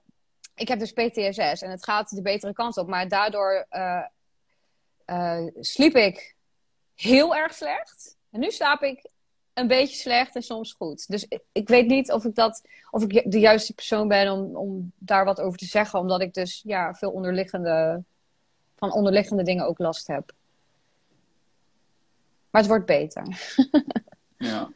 Ik 0.59 0.67
heb 0.67 0.79
dus 0.79 0.91
PTSS 0.91 1.61
en 1.61 1.69
het 1.69 1.83
gaat 1.83 2.09
de 2.09 2.21
betere 2.21 2.53
kant 2.53 2.77
op, 2.77 2.87
maar 2.87 3.07
daardoor 3.07 3.65
eh, 3.69 5.43
sliep 5.59 5.95
ik 5.95 6.35
heel 6.95 7.35
erg 7.35 7.53
slecht. 7.53 8.17
En 8.31 8.39
nu 8.39 8.51
slaap 8.51 8.81
ik 8.81 9.09
een 9.53 9.67
beetje 9.67 9.95
slecht 9.95 10.35
en 10.35 10.41
soms 10.41 10.73
goed. 10.73 11.07
Dus 11.07 11.25
ik, 11.27 11.41
ik 11.51 11.67
weet 11.67 11.87
niet 11.87 12.11
of 12.11 12.25
ik, 12.25 12.35
dat, 12.35 12.61
of 12.91 13.03
ik 13.03 13.31
de 13.31 13.39
juiste 13.39 13.73
persoon 13.73 14.07
ben 14.07 14.31
om, 14.31 14.55
om 14.55 14.91
daar 14.97 15.25
wat 15.25 15.41
over 15.41 15.59
te 15.59 15.65
zeggen, 15.65 15.99
omdat 15.99 16.21
ik 16.21 16.33
dus 16.33 16.61
ja, 16.65 16.93
veel 16.93 17.11
onderliggende, 17.11 18.03
van 18.75 18.93
onderliggende 18.93 19.43
dingen 19.43 19.67
ook 19.67 19.79
last 19.79 20.07
heb. 20.07 20.33
Maar 22.49 22.61
het 22.61 22.69
wordt 22.69 22.85
beter. 22.85 23.23
Ja. 24.41 24.69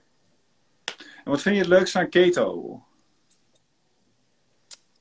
En 1.23 1.31
wat 1.31 1.41
vind 1.41 1.55
je 1.55 1.61
het 1.61 1.69
leukste 1.69 1.99
aan 1.99 2.09
keto? 2.09 2.81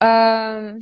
Ehm, 0.02 0.80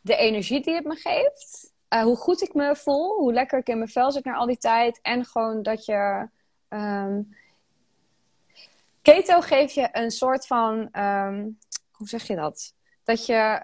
de 0.00 0.16
energie 0.16 0.60
die 0.62 0.74
het 0.74 0.84
me 0.84 0.94
geeft. 0.94 1.72
Eh, 1.88 2.02
hoe 2.02 2.16
goed 2.16 2.42
ik 2.42 2.54
me 2.54 2.76
voel. 2.76 3.14
Hoe 3.18 3.32
lekker 3.32 3.58
ik 3.58 3.68
in 3.68 3.78
mijn 3.78 3.90
vel 3.90 4.12
zit 4.12 4.24
na 4.24 4.34
al 4.34 4.46
die 4.46 4.58
tijd. 4.58 4.98
En 5.02 5.24
gewoon 5.24 5.62
dat 5.62 5.84
je... 5.84 6.28
ehm, 6.68 7.22
keto 9.02 9.40
geeft 9.40 9.74
je 9.74 9.88
een 9.92 10.10
soort 10.10 10.46
van... 10.46 10.88
ehm, 10.92 11.48
hoe 11.90 12.08
zeg 12.08 12.26
je 12.26 12.36
dat? 12.36 12.74
Dat 13.04 13.26
je... 13.26 13.60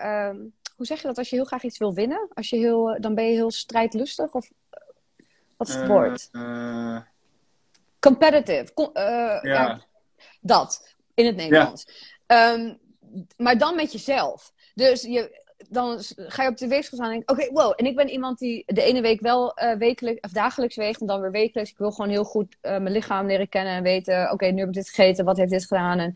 hoe 0.77 0.87
zeg 0.87 1.01
je 1.01 1.07
dat 1.07 1.18
als 1.18 1.31
je 1.31 1.37
heel 1.37 1.45
graag 1.45 1.62
iets 1.62 1.79
wil 1.79 1.95
winnen? 1.95 2.29
Als 2.35 2.51
je 2.51 2.57
heel, 2.57 2.97
dan 3.01 3.14
ben 3.14 3.25
je 3.25 3.33
heel 3.33 3.51
strijdlustig? 3.51 4.33
Of 4.33 4.51
wat 5.57 5.68
is 5.68 5.75
het 5.75 5.83
Eh, 5.83 5.89
woord? 5.89 6.29
eh, 6.33 7.01
Competitive. 8.01 8.73
Com- 8.75 8.91
eh, 8.93 9.05
ja. 9.05 9.41
ja, 9.43 9.81
dat, 10.41 10.95
in 11.14 11.27
het 11.27 11.37
Nederlands. 11.37 12.11
Ehm, 12.27 12.75
maar 13.36 13.58
dan 13.58 13.76
met 13.76 13.92
jezelf. 13.92 14.52
Dus 14.74 15.02
je, 15.02 15.42
dan 15.68 15.98
ga 16.16 16.42
je 16.42 16.48
op 16.48 16.56
de 16.56 16.68
weegschaal 16.68 16.98
staan 16.98 17.12
en 17.12 17.18
denk 17.18 17.30
oké, 17.30 17.52
wow. 17.52 17.72
En 17.76 17.86
ik 17.86 17.96
ben 17.96 18.08
iemand 18.08 18.38
die 18.38 18.62
de 18.66 18.82
ene 18.82 19.00
week 19.00 19.20
wel 19.20 19.54
eh 19.54 19.76
wekelijks 19.76 20.20
of 20.20 20.30
dagelijks 20.30 20.76
weegt 20.76 21.00
en 21.00 21.06
dan 21.06 21.20
weer 21.20 21.30
wekelijks. 21.30 21.70
Ik 21.70 21.78
wil 21.78 21.90
gewoon 21.90 22.10
heel 22.10 22.24
goed 22.24 22.56
eh, 22.60 22.70
mijn 22.70 22.92
lichaam 22.92 23.26
leren 23.26 23.48
kennen 23.48 23.72
en 23.72 23.82
weten, 23.82 24.30
oké, 24.30 24.46
nu 24.46 24.58
heb 24.58 24.68
ik 24.68 24.74
dit 24.74 24.88
gegeten, 24.88 25.24
wat 25.24 25.36
heeft 25.36 25.50
dit 25.50 25.66
gedaan? 25.66 25.98
En, 25.98 26.14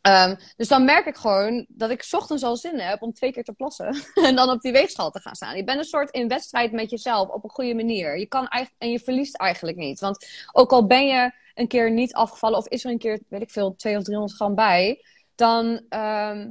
ehm, 0.00 0.34
dus 0.56 0.68
dan 0.68 0.84
merk 0.84 1.06
ik 1.06 1.16
gewoon 1.16 1.66
dat 1.68 1.90
ik 1.90 2.08
ochtends 2.10 2.42
al 2.42 2.56
zin 2.56 2.78
heb 2.78 3.02
om 3.02 3.12
twee 3.12 3.32
keer 3.32 3.44
te 3.44 3.52
plassen 3.52 3.96
en 4.28 4.34
dan 4.34 4.50
op 4.50 4.60
die 4.60 4.72
weegschaal 4.72 5.10
te 5.10 5.20
gaan 5.20 5.34
staan. 5.34 5.56
Je 5.56 5.64
bent 5.64 5.78
een 5.78 5.84
soort 5.84 6.10
in 6.10 6.28
wedstrijd 6.28 6.72
met 6.72 6.90
jezelf 6.90 7.28
op 7.28 7.44
een 7.44 7.50
goede 7.50 7.74
manier. 7.74 8.18
Je 8.18 8.26
kan 8.26 8.48
eigenlijk, 8.48 8.82
en 8.82 8.90
je 8.90 8.98
verliest 8.98 9.36
eigenlijk 9.36 9.76
niet. 9.76 10.00
Want 10.00 10.26
ook 10.52 10.72
al 10.72 10.86
ben 10.86 11.06
je 11.06 11.32
een 11.54 11.68
keer 11.68 11.90
niet 11.90 12.14
afgevallen 12.14 12.58
of 12.58 12.68
is 12.68 12.84
er 12.84 12.90
een 12.90 12.98
keer, 12.98 13.20
weet 13.28 13.42
ik 13.42 13.50
veel, 13.50 13.74
200 13.76 13.96
of 13.96 14.04
300 14.04 14.36
gram 14.36 14.54
bij, 14.54 15.04
dan 15.34 15.84
ehm, 15.88 16.50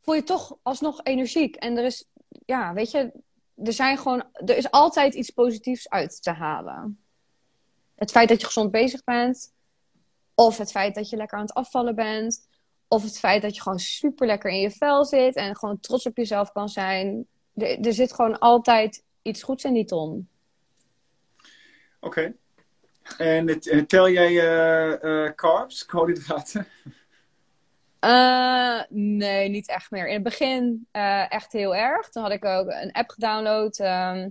voel 0.00 0.14
je 0.14 0.24
toch 0.24 0.56
alsnog 0.62 1.00
energiek. 1.02 1.56
En 1.56 1.76
er 1.76 1.84
is, 1.84 2.08
ja, 2.28 2.72
weet 2.72 2.90
je, 2.90 3.12
er 3.64 3.72
zijn 3.72 3.98
gewoon, 3.98 4.24
er 4.32 4.56
is 4.56 4.70
altijd 4.70 5.14
iets 5.14 5.30
positiefs 5.30 5.88
uit 5.88 6.22
te 6.22 6.30
halen. 6.30 7.04
Het 7.94 8.10
feit 8.10 8.28
dat 8.28 8.40
je 8.40 8.46
gezond 8.46 8.70
bezig 8.70 9.04
bent, 9.04 9.52
of 10.34 10.58
het 10.58 10.70
feit 10.70 10.94
dat 10.94 11.10
je 11.10 11.16
lekker 11.16 11.38
aan 11.38 11.44
het 11.44 11.54
afvallen 11.54 11.94
bent, 11.94 12.48
of 12.88 13.02
het 13.02 13.18
feit 13.18 13.42
dat 13.42 13.54
je 13.54 13.62
gewoon 13.62 13.78
super 13.78 14.26
lekker 14.26 14.50
in 14.50 14.60
je 14.60 14.70
vel 14.70 15.04
zit 15.04 15.34
en 15.34 15.56
gewoon 15.56 15.80
trots 15.80 16.06
op 16.06 16.16
jezelf 16.16 16.52
kan 16.52 16.68
zijn. 16.68 17.26
Er, 17.54 17.92
zit 17.92 18.12
gewoon 18.12 18.38
altijd 18.38 19.04
iets 19.22 19.42
goeds 19.42 19.64
in 19.64 19.72
die 19.72 19.84
ton. 19.84 20.28
Oké. 22.00 22.34
En 23.18 23.60
tel 23.86 24.08
jij 24.08 24.38
eh, 25.00 25.32
carbs, 25.34 25.86
koolhydraten? 25.86 26.66
Eh, 28.02 28.80
nee, 28.88 29.48
niet 29.48 29.68
echt 29.68 29.90
meer. 29.90 30.06
In 30.06 30.14
het 30.14 30.22
begin 30.22 30.88
eh, 30.90 31.32
echt 31.32 31.52
heel 31.52 31.74
erg. 31.76 32.08
Toen 32.08 32.22
had 32.22 32.32
ik 32.32 32.44
ook 32.44 32.66
een 32.68 32.92
app 32.92 33.10
gedownload. 33.10 33.78
ehm, 33.78 34.28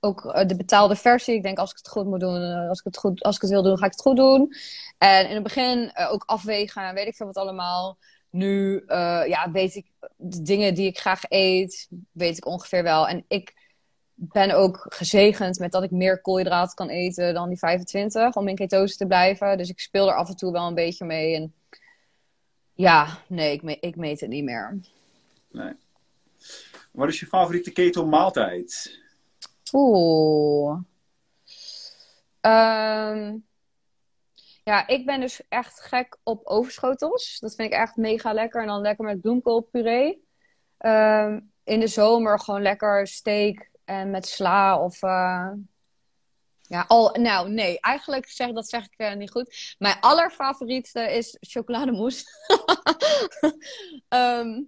ook 0.00 0.24
eh, 0.24 0.46
de 0.46 0.56
betaalde 0.56 0.96
versie. 0.96 1.34
Ik 1.34 1.42
denk, 1.42 1.58
als 1.58 1.70
ik 1.70 1.76
het 1.76 1.88
goed 1.88 2.06
moet 2.06 2.20
doen, 2.20 2.68
als 2.68 2.78
ik 2.78 2.84
het, 2.84 2.96
goed, 2.96 3.22
als 3.22 3.34
ik 3.36 3.40
het 3.40 3.50
wil 3.50 3.62
doen, 3.62 3.78
ga 3.78 3.84
ik 3.84 3.90
het 3.90 4.00
goed 4.00 4.16
doen. 4.16 4.54
En 4.98 5.28
in 5.28 5.34
het 5.34 5.42
begin 5.42 5.92
ook 5.96 6.22
afwegen, 6.26 6.94
weet 6.94 7.06
ik 7.06 7.14
veel 7.16 7.26
wat 7.26 7.36
allemaal. 7.36 7.98
Nu 8.30 8.84
ja, 9.26 9.50
weet 9.52 9.74
ik 9.74 9.86
de 10.16 10.42
dingen 10.42 10.74
die 10.74 10.86
ik 10.86 10.98
graag 10.98 11.22
eet, 11.28 11.88
weet 12.12 12.36
ik 12.36 12.46
ongeveer 12.46 12.82
wel. 12.82 13.08
En 13.08 13.24
ik 13.28 13.54
ben 14.14 14.50
ook 14.50 14.86
gezegend 14.88 15.58
met 15.58 15.72
dat 15.72 15.82
ik 15.82 15.90
meer 15.90 16.20
koolhydraten 16.20 16.74
kan 16.74 16.88
eten 16.88 17.34
dan 17.34 17.48
die 17.48 17.58
25 17.58 18.36
om 18.36 18.48
in 18.48 18.54
ketose 18.54 18.96
te 18.96 19.06
blijven. 19.06 19.58
Dus 19.58 19.68
ik 19.68 19.80
speel 19.80 20.08
er 20.08 20.16
af 20.16 20.28
en 20.28 20.36
toe 20.36 20.52
wel 20.52 20.66
een 20.66 20.74
beetje 20.74 21.04
mee. 21.04 21.34
En 21.34 21.54
ja, 22.80 23.18
nee, 23.26 23.52
ik, 23.52 23.62
me- 23.62 23.80
ik 23.80 23.96
meet 23.96 24.20
het 24.20 24.28
niet 24.30 24.44
meer. 24.44 24.80
Nee. 25.50 25.72
Wat 26.92 27.08
is 27.08 27.20
je 27.20 27.26
favoriete 27.26 27.72
keto 27.72 28.06
maaltijd? 28.06 29.00
Oeh. 29.72 30.78
Ehm, 32.40 33.36
ja, 34.64 34.86
ik 34.86 35.06
ben 35.06 35.20
dus 35.20 35.42
echt 35.48 35.80
gek 35.80 36.18
op 36.22 36.46
overschotels. 36.46 37.38
Dat 37.38 37.54
vind 37.54 37.72
ik 37.72 37.78
echt 37.78 37.96
mega 37.96 38.32
lekker. 38.32 38.60
En 38.60 38.66
dan 38.66 38.80
lekker 38.80 39.04
met 39.04 39.20
bloemkoolpuree. 39.20 40.24
Ehm, 40.78 41.40
in 41.64 41.80
de 41.80 41.86
zomer 41.86 42.40
gewoon 42.40 42.62
lekker 42.62 43.06
steak 43.06 43.70
en 43.84 44.10
met 44.10 44.26
sla 44.26 44.82
of... 44.82 45.02
eh, 45.02 45.50
Ja, 46.70 46.84
al, 46.88 47.16
nou 47.20 47.50
nee, 47.50 47.80
eigenlijk 47.80 48.28
zeg, 48.28 48.52
dat 48.52 48.68
zeg 48.68 48.84
ik 48.84 48.94
eh, 48.96 49.14
niet 49.14 49.30
goed. 49.30 49.74
Mijn 49.78 49.96
allerfavoriete 50.00 51.00
is 51.00 51.36
chocolademousse. 51.40 52.24
Ehm, 54.08 54.62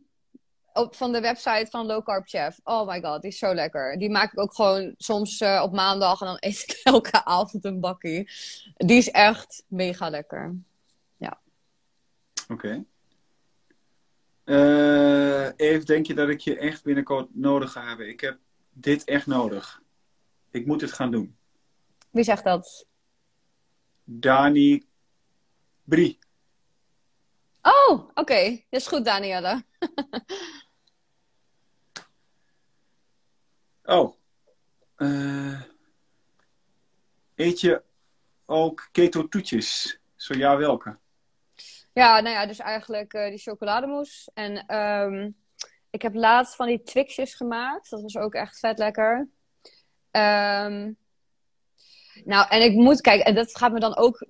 op, 0.72 0.94
van 0.96 1.12
de 1.12 1.20
website 1.20 1.66
van 1.70 1.86
Low 1.86 2.04
Carb 2.04 2.28
Chef. 2.28 2.60
Oh 2.64 2.88
my 2.88 3.00
god, 3.00 3.22
die 3.22 3.30
is 3.30 3.38
zo 3.38 3.54
lekker. 3.54 3.98
Die 3.98 4.10
maak 4.10 4.32
ik 4.32 4.40
ook 4.40 4.54
gewoon 4.54 4.94
soms 4.96 5.40
eh, 5.40 5.60
op 5.64 5.72
maandag 5.72 6.20
en 6.20 6.26
dan 6.26 6.36
eet 6.40 6.62
ik 6.62 6.80
elke 6.92 7.24
avond 7.24 7.64
een 7.64 7.80
bakkie. 7.80 8.30
Die 8.76 8.96
is 8.96 9.10
echt 9.10 9.64
mega 9.68 10.08
lekker. 10.08 10.54
Oké. 12.48 12.84
Eh, 14.44 15.46
Eve, 15.56 15.84
denk 15.84 16.06
je 16.06 16.14
dat 16.14 16.28
ik 16.28 16.40
je 16.40 16.58
echt 16.58 16.84
binnenkort 16.84 17.34
nodig 17.34 17.72
ga 17.72 17.86
hebben? 17.86 18.08
Ik 18.08 18.20
heb 18.20 18.38
dit 18.72 19.04
echt 19.04 19.26
nodig. 19.26 19.82
Ik 20.50 20.66
moet 20.66 20.80
het 20.80 20.92
gaan 20.92 21.10
doen. 21.10 21.36
Wie 22.12 22.24
zegt 22.24 22.44
dat? 22.44 22.86
Dani 24.04 24.86
Brie. 25.84 26.18
Oh, 27.62 28.10
oké. 28.14 28.50
Dat 28.70 28.80
is 28.80 28.86
goed, 28.86 29.04
Danielle. 29.04 29.62
Oh. 33.84 34.16
Eh, 34.96 35.60
eet 37.34 37.60
je 37.60 37.82
ook 38.46 38.88
keto 38.92 39.28
toetjes? 39.28 40.00
Zo 40.16 40.34
ja, 40.34 40.56
welke? 40.56 40.98
Ja, 41.92 42.20
nou 42.20 42.34
ja, 42.34 42.46
dus 42.46 42.58
eigenlijk 42.58 43.12
eh, 43.12 43.28
die 43.28 43.38
chocolademousse. 43.38 44.30
En 44.34 44.66
ehm, 44.66 45.30
ik 45.90 46.02
heb 46.02 46.14
laatst 46.14 46.56
van 46.56 46.66
die 46.66 46.82
Twixjes 46.82 47.34
gemaakt. 47.34 47.90
Dat 47.90 48.02
was 48.02 48.16
ook 48.16 48.34
echt 48.34 48.58
vet 48.58 48.78
lekker. 48.78 49.28
Ehm, 50.10 50.92
nou, 52.24 52.46
en 52.48 52.62
ik 52.62 52.74
moet 52.74 53.00
kijken, 53.00 53.24
en 53.24 53.34
dat 53.34 53.56
gaat 53.56 53.72
me 53.72 53.80
dan 53.80 53.96
ook. 53.96 54.26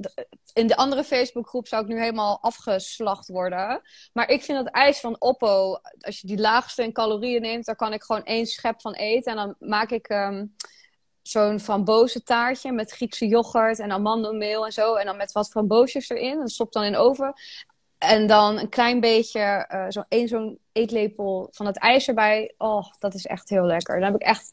In 0.53 0.67
de 0.67 0.77
andere 0.77 1.05
Facebookgroep 1.05 1.67
zou 1.67 1.83
ik 1.83 1.89
nu 1.89 2.01
helemaal 2.01 2.39
afgeslacht 2.41 3.29
worden. 3.29 3.83
Maar 4.13 4.31
ik 4.31 4.43
vind 4.43 4.59
dat 4.65 4.75
ijs 4.75 5.01
van 5.01 5.21
Oppo, 5.21 5.81
als 6.01 6.21
je 6.21 6.27
die 6.27 6.39
laagste 6.39 6.83
in 6.83 6.93
calorieën 6.93 7.41
neemt, 7.41 7.65
daar 7.65 7.77
kan 7.77 7.93
ik 7.93 8.03
gewoon 8.03 8.25
één 8.25 8.47
schep 8.47 8.81
van 8.81 8.93
eten. 8.93 9.33
En 9.33 9.37
dan 9.37 9.69
maak 9.69 9.91
ik 9.91 10.09
ehm, 10.09 10.47
zo'n 11.23 11.61
frambozen 11.61 12.23
met 12.75 12.91
Griekse 12.91 13.27
yoghurt 13.27 13.79
en 13.79 13.93
amandelmeel 13.93 14.65
en 14.65 14.73
zo. 14.73 14.95
En 14.95 15.07
dan 15.07 15.17
met 15.17 15.33
wat 15.33 15.51
framboosjes 15.51 16.09
erin. 16.09 16.41
En 16.41 16.49
stop 16.49 16.73
dan 16.73 16.85
in 16.85 16.93
de 16.93 16.99
oven. 16.99 17.35
En 17.99 18.27
dan 18.27 18.59
een 18.59 18.69
klein 18.69 19.01
beetje, 19.01 19.41
eh 19.41 19.87
zo 19.89 20.03
één 20.09 20.29
zo'n 20.29 20.59
eetlepel 20.73 21.49
van 21.51 21.67
het 21.67 21.79
ijs 21.79 22.09
erbij. 22.09 22.55
Oh, 22.59 22.85
dat 22.99 23.15
is 23.15 23.27
echt 23.27 23.49
heel 23.49 23.65
lekker. 23.65 24.01
Dan 24.01 24.13
heb 24.13 24.21
ik 24.21 24.27
echt, 24.27 24.53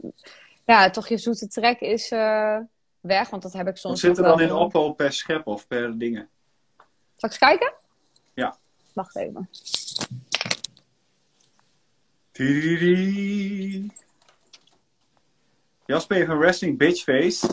ja, 0.65 0.89
toch 0.89 1.07
je 1.07 1.17
zoete 1.17 1.47
trek 1.47 1.79
is 1.79 2.11
eh, 2.11 2.57
weg. 2.99 3.29
Want 3.29 3.41
dat 3.41 3.53
heb 3.53 3.61
ik 3.61 3.73
Wat 3.73 3.77
soms 3.77 3.99
zit 3.99 4.17
er 4.17 4.23
dan 4.23 4.41
in 4.41 4.53
Oppo 4.53 4.93
per 4.93 5.13
schep 5.13 5.47
of 5.47 5.67
per 5.67 5.97
dingen? 5.97 6.29
Zal 6.77 6.85
ik 7.15 7.23
eens 7.23 7.37
kijken? 7.37 7.73
Ja. 8.33 8.57
Wacht 8.93 9.15
even. 9.15 9.49
Tidididi. 12.31 13.91
Jasper 15.85 16.17
heeft 16.17 16.29
een 16.29 16.39
resting 16.41 16.77
bitch 16.77 17.03
face. 17.03 17.47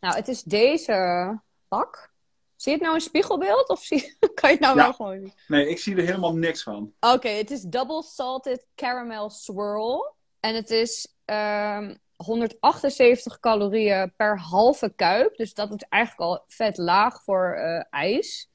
Nou, 0.00 0.14
het 0.16 0.28
is 0.28 0.42
deze 0.42 1.40
pak. 1.68 2.10
Zie 2.56 2.72
je 2.72 2.78
het 2.78 2.86
nou 2.86 2.94
in 2.94 3.02
spiegelbeeld? 3.04 3.68
Of 3.68 3.82
zie... 3.82 4.16
kan 4.34 4.50
je 4.50 4.56
het 4.56 4.60
nou 4.60 4.76
Ja. 4.76 4.82
wel 4.82 4.92
gewoon 4.92 5.18
zien? 5.20 5.32
Nee, 5.48 5.68
ik 5.68 5.78
zie 5.78 5.96
er 5.96 6.04
helemaal 6.04 6.36
niks 6.36 6.62
van. 6.62 6.92
Oké, 7.00 7.28
het 7.28 7.50
is 7.50 7.62
Double 7.62 8.02
Salted 8.02 8.66
Caramel 8.74 9.30
Swirl. 9.30 10.14
En 10.40 10.54
het 10.54 10.70
is 10.70 11.14
ehm, 11.24 11.94
178 12.24 13.40
calorieën 13.40 14.12
per 14.16 14.38
halve 14.38 14.92
kuip. 14.96 15.36
Dus 15.36 15.54
dat 15.54 15.72
is 15.72 15.86
eigenlijk 15.88 16.30
al 16.30 16.42
vet 16.46 16.76
laag 16.76 17.22
voor 17.22 17.54
eh, 17.54 17.84
ijs. 17.90 18.50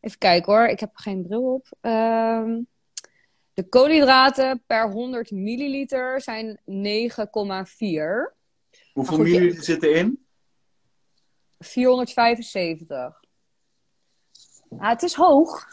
Even 0.00 0.18
kijken 0.18 0.52
hoor, 0.52 0.66
ik 0.66 0.80
heb 0.80 0.90
geen 0.96 1.22
bril 1.22 1.54
op. 1.54 1.66
Ehm, 1.80 2.60
de 3.54 3.68
koolhydraten 3.68 4.62
per 4.66 4.90
100 4.90 5.30
milliliter 5.30 6.20
zijn 6.20 6.60
9,4. 6.64 8.36
Hoeveel 8.92 9.16
goed, 9.16 9.24
milliliter 9.24 9.64
zit 9.64 9.82
erin? 9.82 10.26
475. 11.58 13.22
Ja, 14.78 14.88
het 14.88 15.02
is 15.02 15.14
hoog. 15.14 15.66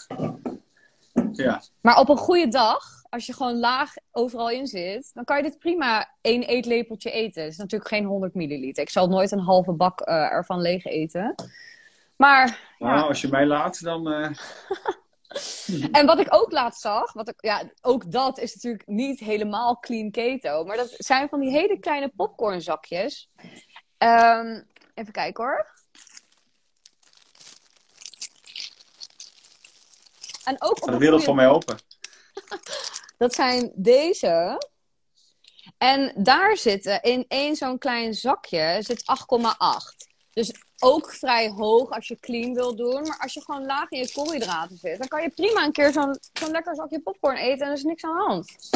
Ja. 1.32 1.62
Maar 1.82 2.00
op 2.00 2.10
een 2.10 2.18
goede 2.18 2.48
dag, 2.48 3.01
als 3.12 3.26
je 3.26 3.34
gewoon 3.34 3.60
laag 3.60 3.94
overal 4.12 4.50
in 4.50 4.68
zit, 4.68 5.12
dan 5.14 5.24
kan 5.24 5.38
je 5.38 5.44
dit 5.44 5.60
prima 5.60 6.12
één 6.22 6.44
eetlepeltje 6.44 7.12
eten. 7.12 7.44
Het 7.44 7.52
is 7.52 7.58
natuurlijk 7.58 7.90
geen 7.90 8.06
100 8.06 8.34
milliliter. 8.34 8.84
Ik 8.84 8.90
zal 8.90 9.08
nooit 9.08 9.32
een 9.32 9.40
halve 9.40 9.72
bak 9.72 10.02
eh, 10.02 10.16
ervan 10.16 10.62
leeg 10.62 10.86
eten. 10.86 11.36
Maar, 12.16 12.60
Nou, 12.80 12.96
ja. 12.96 13.02
als 13.02 13.22
je 13.22 13.28
mij 13.28 13.46
laat, 13.46 13.84
dan... 13.84 14.12
eh, 14.12 14.30
En 15.92 16.06
wat 16.06 16.20
ik 16.20 16.28
ook 16.30 16.52
laatst 16.52 16.82
zag, 16.82 17.14
wat 17.14 17.30
ik, 17.30 17.36
ja, 17.38 17.64
ook 17.82 18.12
dat 18.12 18.40
is 18.40 18.54
natuurlijk 18.56 18.88
niet 18.88 19.20
helemaal 19.20 19.80
clean 19.80 20.12
keto. 20.12 20.64
Maar 20.64 20.78
dat 20.78 20.94
zijn 20.98 21.30
van 21.30 21.40
die 21.40 21.52
hele 21.52 21.80
kleine 21.80 22.12
popcornzakjes. 22.16 23.30
Ehm, 23.98 24.62
even 24.94 25.14
kijken 25.14 25.44
hoor. 25.44 25.72
En 30.44 30.56
ook 30.60 30.84
op 30.84 30.92
de 30.92 30.98
wereld 30.98 31.24
voor 31.24 31.36
mij 31.36 31.48
open. 31.48 31.78
Dat 33.22 33.34
zijn 33.34 33.72
deze. 33.76 34.62
En 35.78 36.14
daar 36.16 36.58
zitten 36.58 37.02
in 37.02 37.26
één 37.28 37.56
zo'n 37.56 37.78
klein 37.78 38.14
zakje 38.14 38.78
zit 38.80 39.04
8,8. 39.04 40.08
Dus 40.34 40.54
ook 40.80 41.12
vrij 41.12 41.50
hoog 41.50 41.90
als 41.90 42.08
je 42.08 42.20
clean 42.20 42.54
wil 42.54 42.76
doen. 42.76 43.02
Maar 43.02 43.18
als 43.20 43.34
je 43.34 43.42
gewoon 43.42 43.66
laag 43.66 43.90
in 43.90 44.00
je 44.00 44.12
koolhydraten 44.12 44.78
zit, 44.78 44.98
dan 44.98 45.08
kan 45.08 45.22
je 45.22 45.30
prima 45.30 45.64
een 45.64 45.72
keer 45.72 45.92
zo'n 45.92 46.18
zo'n 46.34 46.52
lekker 46.52 46.76
zakje 46.76 47.02
popcorn 47.02 47.38
eten 47.38 47.62
en 47.62 47.68
er 47.68 47.78
is 47.78 47.84
niks 47.84 48.04
aan 48.04 48.18
de 48.18 48.24
hand. 48.24 48.70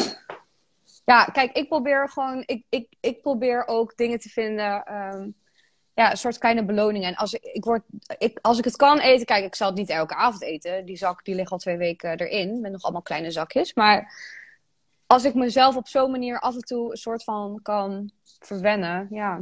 Ja, 1.04 1.24
kijk, 1.24 1.56
ik 1.56 1.68
probeer 1.68 2.08
gewoon, 2.08 2.42
ik, 2.46 2.64
ik, 2.68 2.94
ik 3.00 3.22
probeer 3.22 3.66
ook 3.66 3.96
dingen 3.96 4.18
te 4.18 4.28
vinden, 4.28 4.84
ehm, 4.84 5.30
ja, 5.96 6.10
een 6.10 6.16
soort 6.16 6.38
kleine 6.38 6.64
beloningen. 6.64 7.08
En 7.08 7.16
als 7.16 7.32
ik, 7.34 7.42
ik 7.42 7.64
word, 7.64 7.82
ik, 8.18 8.38
als 8.42 8.58
ik 8.58 8.64
het 8.64 8.76
kan 8.76 8.98
eten, 8.98 9.26
kijk, 9.26 9.44
ik 9.44 9.54
zal 9.54 9.68
het 9.68 9.76
niet 9.76 9.90
elke 9.90 10.14
avond 10.14 10.42
eten. 10.42 10.84
Die 10.84 10.96
zak, 10.96 11.24
die 11.24 11.34
ligt 11.34 11.50
al 11.50 11.58
twee 11.58 11.76
weken 11.76 12.18
erin, 12.18 12.60
met 12.60 12.72
nog 12.72 12.82
allemaal 12.82 13.02
kleine 13.02 13.30
zakjes. 13.30 13.74
Maar 13.74 14.12
als 15.06 15.24
ik 15.24 15.34
mezelf 15.34 15.76
op 15.76 15.88
zo'n 15.88 16.10
manier 16.10 16.40
af 16.40 16.54
en 16.54 16.60
toe 16.60 16.90
een 16.90 16.96
soort 16.96 17.24
van 17.24 17.60
kan 17.62 18.10
verwennen, 18.38 19.06
ja, 19.10 19.40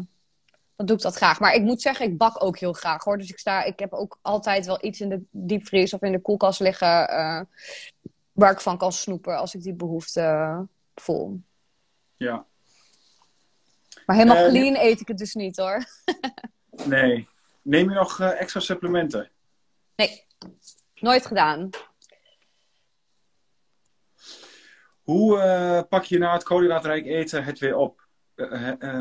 dan 0.76 0.86
doe 0.86 0.96
ik 0.96 1.02
dat 1.02 1.14
graag. 1.14 1.40
Maar 1.40 1.54
ik 1.54 1.62
moet 1.62 1.82
zeggen, 1.82 2.06
ik 2.06 2.18
bak 2.18 2.44
ook 2.44 2.58
heel 2.58 2.72
graag 2.72 3.04
hoor. 3.04 3.18
Dus 3.18 3.30
ik, 3.30 3.38
sta, 3.38 3.62
ik 3.62 3.78
heb 3.78 3.92
ook 3.92 4.18
altijd 4.22 4.66
wel 4.66 4.84
iets 4.84 5.00
in 5.00 5.08
de 5.08 5.22
diepvries 5.30 5.94
of 5.94 6.02
in 6.02 6.12
de 6.12 6.20
koelkast 6.20 6.60
liggen 6.60 7.08
eh, 7.08 7.40
waar 8.32 8.52
ik 8.52 8.60
van 8.60 8.78
kan 8.78 8.92
snoepen 8.92 9.38
als 9.38 9.54
ik 9.54 9.62
die 9.62 9.74
behoefte 9.74 10.20
eh, 10.20 10.60
voel. 10.94 11.40
Ja. 12.16 12.46
Maar 14.06 14.16
helemaal 14.16 14.44
Eh, 14.44 14.48
clean 14.48 14.76
eet 14.76 15.00
ik 15.00 15.08
het 15.08 15.18
dus 15.18 15.34
niet 15.34 15.56
hoor. 15.56 15.84
Nee. 16.84 17.28
Neem 17.62 17.88
je 17.88 17.94
nog 17.94 18.20
eh, 18.20 18.40
extra 18.40 18.60
supplementen? 18.60 19.30
Nee, 19.96 20.24
nooit 20.94 21.26
gedaan. 21.26 21.70
Hoe 25.02 25.38
eh, 25.40 25.82
pak 25.88 26.04
je 26.04 26.18
na 26.18 26.32
het 26.32 26.42
koolhydraatrijk 26.42 27.06
eten 27.06 27.44
het 27.44 27.58
weer 27.58 27.76
op? 27.76 28.06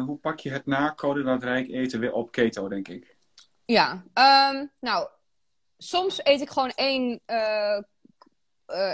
Hoe 0.06 0.18
pak 0.22 0.40
je 0.40 0.50
het 0.52 0.66
na 0.66 0.90
koolhydraatrijk 0.90 1.68
eten 1.68 2.00
weer 2.00 2.14
op 2.14 2.32
keto, 2.32 2.68
denk 2.68 2.88
ik? 2.88 3.16
Ja, 3.66 4.04
ehm, 4.14 4.66
nou, 4.80 5.08
soms 5.78 6.20
eet 6.26 6.42
ik 6.42 6.50
gewoon 6.50 6.72
één, 6.76 7.22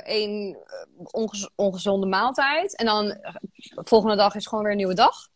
één 0.03 0.57
ongez- 0.95 1.49
ongezonde 1.55 2.07
maaltijd. 2.07 2.76
En 2.76 2.86
dan 2.86 3.05
de 3.07 3.82
volgende 3.84 4.16
dag 4.16 4.36
is 4.36 4.47
gewoon 4.47 4.64
weer 4.64 4.72
een 4.72 4.78
nieuwe 4.78 4.93
dag. 4.93 5.30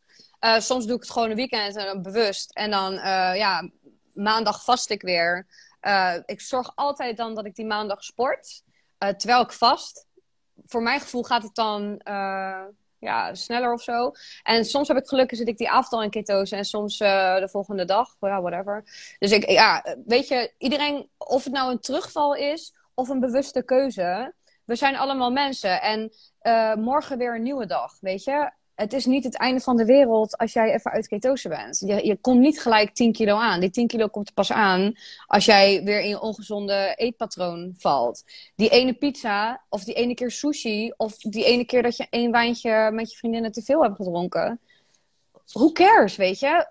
Eh, 0.44 0.60
soms 0.60 0.86
doe 0.86 0.96
ik 0.96 1.02
het 1.02 1.12
gewoon 1.12 1.30
een 1.30 1.36
weekend 1.36 1.76
en 1.76 1.86
dan 1.86 2.02
bewust. 2.02 2.52
En 2.52 2.72
dan, 2.72 2.94
eh, 2.98 3.36
ja, 3.36 3.70
maandag 4.14 4.64
vast 4.64 4.90
ik 4.90 5.02
weer. 5.02 5.48
Eh, 5.80 6.14
ik 6.26 6.42
zorg 6.42 6.72
altijd 6.76 7.18
dan 7.18 7.36
dat 7.36 7.46
ik 7.46 7.56
die 7.56 7.66
maandag 7.66 8.04
sport. 8.04 8.64
eh, 8.98 9.10
terwijl 9.10 9.42
ik 9.42 9.52
vast. 9.52 10.06
Voor 10.66 10.82
mijn 10.82 11.00
gevoel 11.00 11.24
gaat 11.24 11.44
het 11.44 11.56
dan 11.56 11.98
eh, 11.98 12.62
ja, 13.00 13.34
sneller 13.36 13.74
of 13.74 13.82
zo. 13.82 14.12
En 14.44 14.66
soms 14.66 14.88
heb 14.88 14.98
ik 14.98 15.08
geluk 15.08 15.32
en 15.32 15.38
zit 15.38 15.48
ik 15.48 15.58
die 15.58 15.70
avond 15.70 15.94
al 15.94 16.04
in 16.04 16.10
ketose. 16.10 16.56
En 16.56 16.66
soms 16.66 17.00
eh, 17.00 17.36
de 17.40 17.50
volgende 17.50 17.86
dag. 17.86 18.16
Ja, 18.20 18.42
whatever. 18.42 18.84
Dus 19.20 19.32
ik, 19.32 19.50
ja, 19.50 19.96
weet 20.06 20.28
je, 20.28 20.54
iedereen, 20.58 21.10
of 21.18 21.44
het 21.44 21.54
nou 21.54 21.72
een 21.72 21.80
terugval 21.80 22.36
is 22.36 22.74
of 22.94 23.10
een 23.10 23.20
bewuste 23.20 23.64
keuze. 23.64 24.34
We 24.66 24.76
zijn 24.76 24.96
allemaal 24.98 25.32
mensen. 25.32 25.82
En 25.82 26.12
eh, 26.40 26.76
morgen 26.76 27.18
weer 27.18 27.36
een 27.36 27.44
nieuwe 27.44 27.66
dag, 27.66 27.98
weet 28.00 28.24
je. 28.24 28.52
Het 28.76 28.94
is 28.94 29.06
niet 29.06 29.24
het 29.24 29.38
einde 29.38 29.62
van 29.62 29.78
de 29.78 29.86
wereld 29.86 30.38
als 30.38 30.54
jij 30.54 30.74
even 30.74 30.92
uit 30.92 31.08
ketose 31.08 31.50
bent. 31.50 31.80
Je, 31.80 32.06
je 32.06 32.18
komt 32.18 32.40
niet 32.40 32.62
gelijk 32.62 32.94
10 32.94 33.12
kilo 33.12 33.38
aan. 33.38 33.60
Die 33.60 33.70
10 33.70 33.88
kilo 33.88 34.08
komt 34.08 34.34
pas 34.34 34.52
aan 34.52 34.94
als 35.28 35.46
jij 35.46 35.84
weer 35.84 36.02
in 36.02 36.10
je 36.10 36.22
ongezonde 36.22 36.94
eetpatroon 36.96 37.74
valt. 37.78 38.24
Die 38.56 38.70
ene 38.70 38.94
pizza, 38.94 39.62
of 39.70 39.84
die 39.84 39.94
ene 39.94 40.14
keer 40.14 40.32
sushi, 40.32 40.94
of 40.98 41.18
die 41.18 41.46
ene 41.46 41.66
keer 41.66 41.84
dat 41.84 41.98
je 41.98 42.08
één 42.10 42.32
wijntje 42.32 42.92
met 42.94 43.12
je 43.12 43.18
vriendinnen 43.18 43.52
te 43.52 43.62
veel 43.62 43.84
hebt 43.84 43.96
gedronken. 43.96 44.60
Who 45.46 45.72
cares, 45.72 46.16
weet 46.16 46.40
je? 46.40 46.68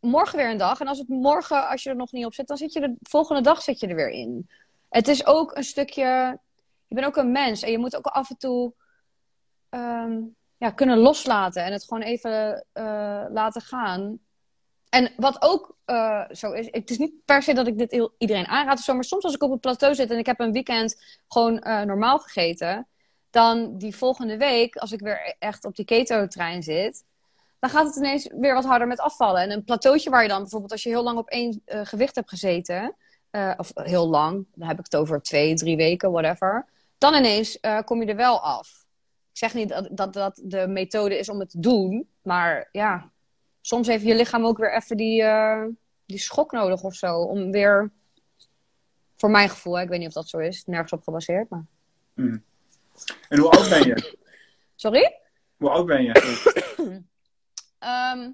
Morgen 0.00 0.38
weer 0.38 0.50
een 0.50 0.56
dag. 0.56 0.80
En 0.80 0.86
als 0.86 0.98
het 0.98 1.08
morgen, 1.08 1.68
als 1.68 1.82
je 1.82 1.90
er 1.90 1.96
nog 1.96 2.12
niet 2.12 2.24
op 2.24 2.34
zit, 2.34 2.46
dan 2.46 2.56
zit 2.56 2.72
je 2.72 2.80
de 2.80 2.94
volgende 3.02 3.42
dag 3.42 3.62
zit 3.62 3.80
je 3.80 3.86
er 3.86 3.94
weer 3.94 4.10
in. 4.10 4.48
Het 4.88 5.08
is 5.08 5.26
ook 5.26 5.56
een 5.56 5.64
stukje. 5.64 6.38
Je 6.86 6.94
bent 6.94 7.06
ook 7.06 7.16
een 7.16 7.32
mens 7.32 7.62
en 7.62 7.70
je 7.70 7.78
moet 7.78 7.96
ook 7.96 8.06
af 8.06 8.30
en 8.30 8.36
toe 8.36 8.72
ehm, 9.68 10.20
kunnen 10.70 10.98
loslaten 10.98 11.64
en 11.64 11.72
het 11.72 11.84
gewoon 11.84 12.02
even 12.02 12.64
eh, 12.72 13.24
laten 13.30 13.60
gaan. 13.60 14.18
En 14.88 15.12
wat 15.16 15.42
ook 15.42 15.76
eh, 15.84 16.24
zo 16.30 16.52
is, 16.52 16.68
het 16.70 16.90
is 16.90 16.98
niet 16.98 17.24
per 17.24 17.42
se 17.42 17.54
dat 17.54 17.66
ik 17.66 17.78
dit 17.78 18.10
iedereen 18.18 18.46
aanraad 18.46 18.86
maar 18.86 19.04
soms 19.04 19.24
als 19.24 19.34
ik 19.34 19.42
op 19.42 19.50
het 19.50 19.60
plateau 19.60 19.94
zit 19.94 20.10
en 20.10 20.18
ik 20.18 20.26
heb 20.26 20.40
een 20.40 20.52
weekend 20.52 21.20
gewoon 21.28 21.58
eh, 21.58 21.82
normaal 21.82 22.18
gegeten, 22.18 22.86
dan 23.30 23.78
die 23.78 23.96
volgende 23.96 24.36
week, 24.36 24.76
als 24.76 24.92
ik 24.92 25.00
weer 25.00 25.36
echt 25.38 25.64
op 25.64 25.76
die 25.76 25.84
keto-trein 25.84 26.62
zit, 26.62 27.04
dan 27.58 27.70
gaat 27.70 27.86
het 27.86 27.96
ineens 27.96 28.28
weer 28.38 28.54
wat 28.54 28.64
harder 28.64 28.86
met 28.86 29.00
afvallen. 29.00 29.42
En 29.42 29.50
een 29.50 29.64
plateautje 29.64 30.10
waar 30.10 30.22
je 30.22 30.28
dan 30.28 30.40
bijvoorbeeld, 30.40 30.72
als 30.72 30.82
je 30.82 30.88
heel 30.88 31.02
lang 31.02 31.18
op 31.18 31.28
één 31.28 31.62
gewicht 31.66 32.14
hebt 32.14 32.28
gezeten, 32.28 32.96
of 33.56 33.70
heel 33.74 34.08
lang, 34.08 34.46
dan 34.54 34.68
heb 34.68 34.78
ik 34.78 34.84
het 34.84 34.96
over 34.96 35.22
twee, 35.22 35.54
drie 35.54 35.76
weken, 35.76 36.10
whatever, 36.10 36.66
dan 36.98 37.14
ineens 37.14 37.58
kom 37.84 38.02
je 38.02 38.08
er 38.08 38.16
wel 38.16 38.40
af. 38.40 38.83
Ik 39.34 39.40
zeg 39.40 39.54
niet 39.54 39.68
dat, 39.68 39.88
dat 39.90 40.12
dat 40.12 40.40
de 40.44 40.66
methode 40.66 41.18
is 41.18 41.28
om 41.28 41.38
het 41.38 41.50
te 41.50 41.60
doen, 41.60 42.08
maar 42.22 42.68
ja, 42.72 43.10
soms 43.60 43.86
heeft 43.86 44.04
je 44.04 44.14
lichaam 44.14 44.44
ook 44.44 44.58
weer 44.58 44.74
even 44.74 44.96
die, 44.96 45.22
eh, 45.22 45.64
die 46.06 46.18
schok 46.18 46.52
nodig 46.52 46.82
of 46.82 46.94
zo, 46.94 47.20
om 47.20 47.50
weer, 47.50 47.92
voor 49.16 49.30
mijn 49.30 49.48
gevoel, 49.48 49.76
hè, 49.76 49.82
ik 49.82 49.88
weet 49.88 49.98
niet 49.98 50.08
of 50.08 50.14
dat 50.14 50.28
zo 50.28 50.38
is, 50.38 50.64
nergens 50.66 50.92
op 50.92 51.02
gebaseerd, 51.02 51.48
maar... 51.48 51.64
En 53.28 53.38
hoe 53.38 53.50
oud 53.50 53.68
ben 53.68 53.86
je? 53.86 54.16
Sorry? 54.74 55.18
Hoe 55.56 55.70
oud 55.70 55.86
ben 55.86 56.02
je? 56.02 56.12
Ehm 57.78 58.30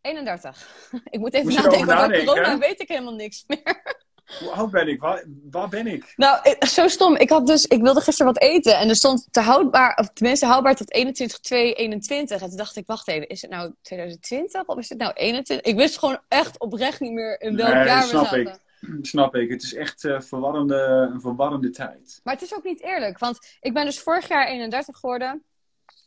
31. 0.00 0.86
ik 1.10 1.18
moet 1.20 1.34
even 1.34 1.54
nadenken, 1.54 1.86
nadenken, 1.86 2.26
corona 2.26 2.50
hè? 2.50 2.58
weet 2.58 2.80
ik 2.80 2.88
helemaal 2.88 3.14
niks 3.14 3.44
meer. 3.46 4.01
Hoe 4.38 4.50
oud 4.50 4.70
ben 4.70 4.88
ik? 4.88 5.00
Waar, 5.00 5.24
waar 5.50 5.68
ben 5.68 5.86
ik? 5.86 6.12
Nou, 6.16 6.38
ik- 6.42 6.64
zo 6.64 6.88
stom. 6.88 7.16
Ik, 7.16 7.30
had 7.30 7.46
dus, 7.46 7.66
ik 7.66 7.82
wilde 7.82 8.00
gisteren 8.00 8.32
wat 8.32 8.42
eten 8.42 8.78
en 8.78 8.88
er 8.88 8.96
stond 8.96 9.26
te 9.30 9.40
houdbaar, 9.40 9.96
of 9.98 10.08
tenminste 10.12 10.46
houdbaar 10.46 10.74
tot 10.76 10.92
21, 10.92 11.38
2, 11.38 11.72
21. 11.74 12.40
En 12.42 12.48
toen 12.48 12.56
dacht 12.56 12.76
ik, 12.76 12.86
wacht 12.86 13.08
even, 13.08 13.28
is 13.28 13.42
het 13.42 13.50
nou 13.50 13.72
2020 13.82 14.64
of 14.66 14.78
is 14.78 14.88
het 14.88 14.98
nou 14.98 15.12
21? 15.14 15.72
Ik 15.72 15.76
wist 15.78 15.98
gewoon 15.98 16.18
echt 16.28 16.58
oprecht 16.58 17.00
niet 17.00 17.12
meer 17.12 17.40
in 17.40 17.56
welk 17.56 17.74
Nee, 17.74 17.84
jaar 17.84 18.00
we 18.02 18.08
snap 18.08 18.24
zaten. 18.24 18.40
ik. 18.40 18.60
Snap 19.02 19.34
ik. 19.34 19.50
Het 19.50 19.62
is 19.62 19.74
echt 19.74 20.04
eh, 20.04 20.20
verwarrende, 20.20 21.08
een 21.14 21.20
verwarrende 21.20 21.70
tijd. 21.70 22.20
Maar 22.24 22.34
het 22.34 22.42
is 22.42 22.54
ook 22.54 22.64
niet 22.64 22.82
eerlijk, 22.82 23.18
want 23.18 23.56
ik 23.60 23.74
ben 23.74 23.84
dus 23.84 24.00
vorig 24.00 24.28
jaar 24.28 24.46
31 24.46 24.98
geworden. 24.98 25.42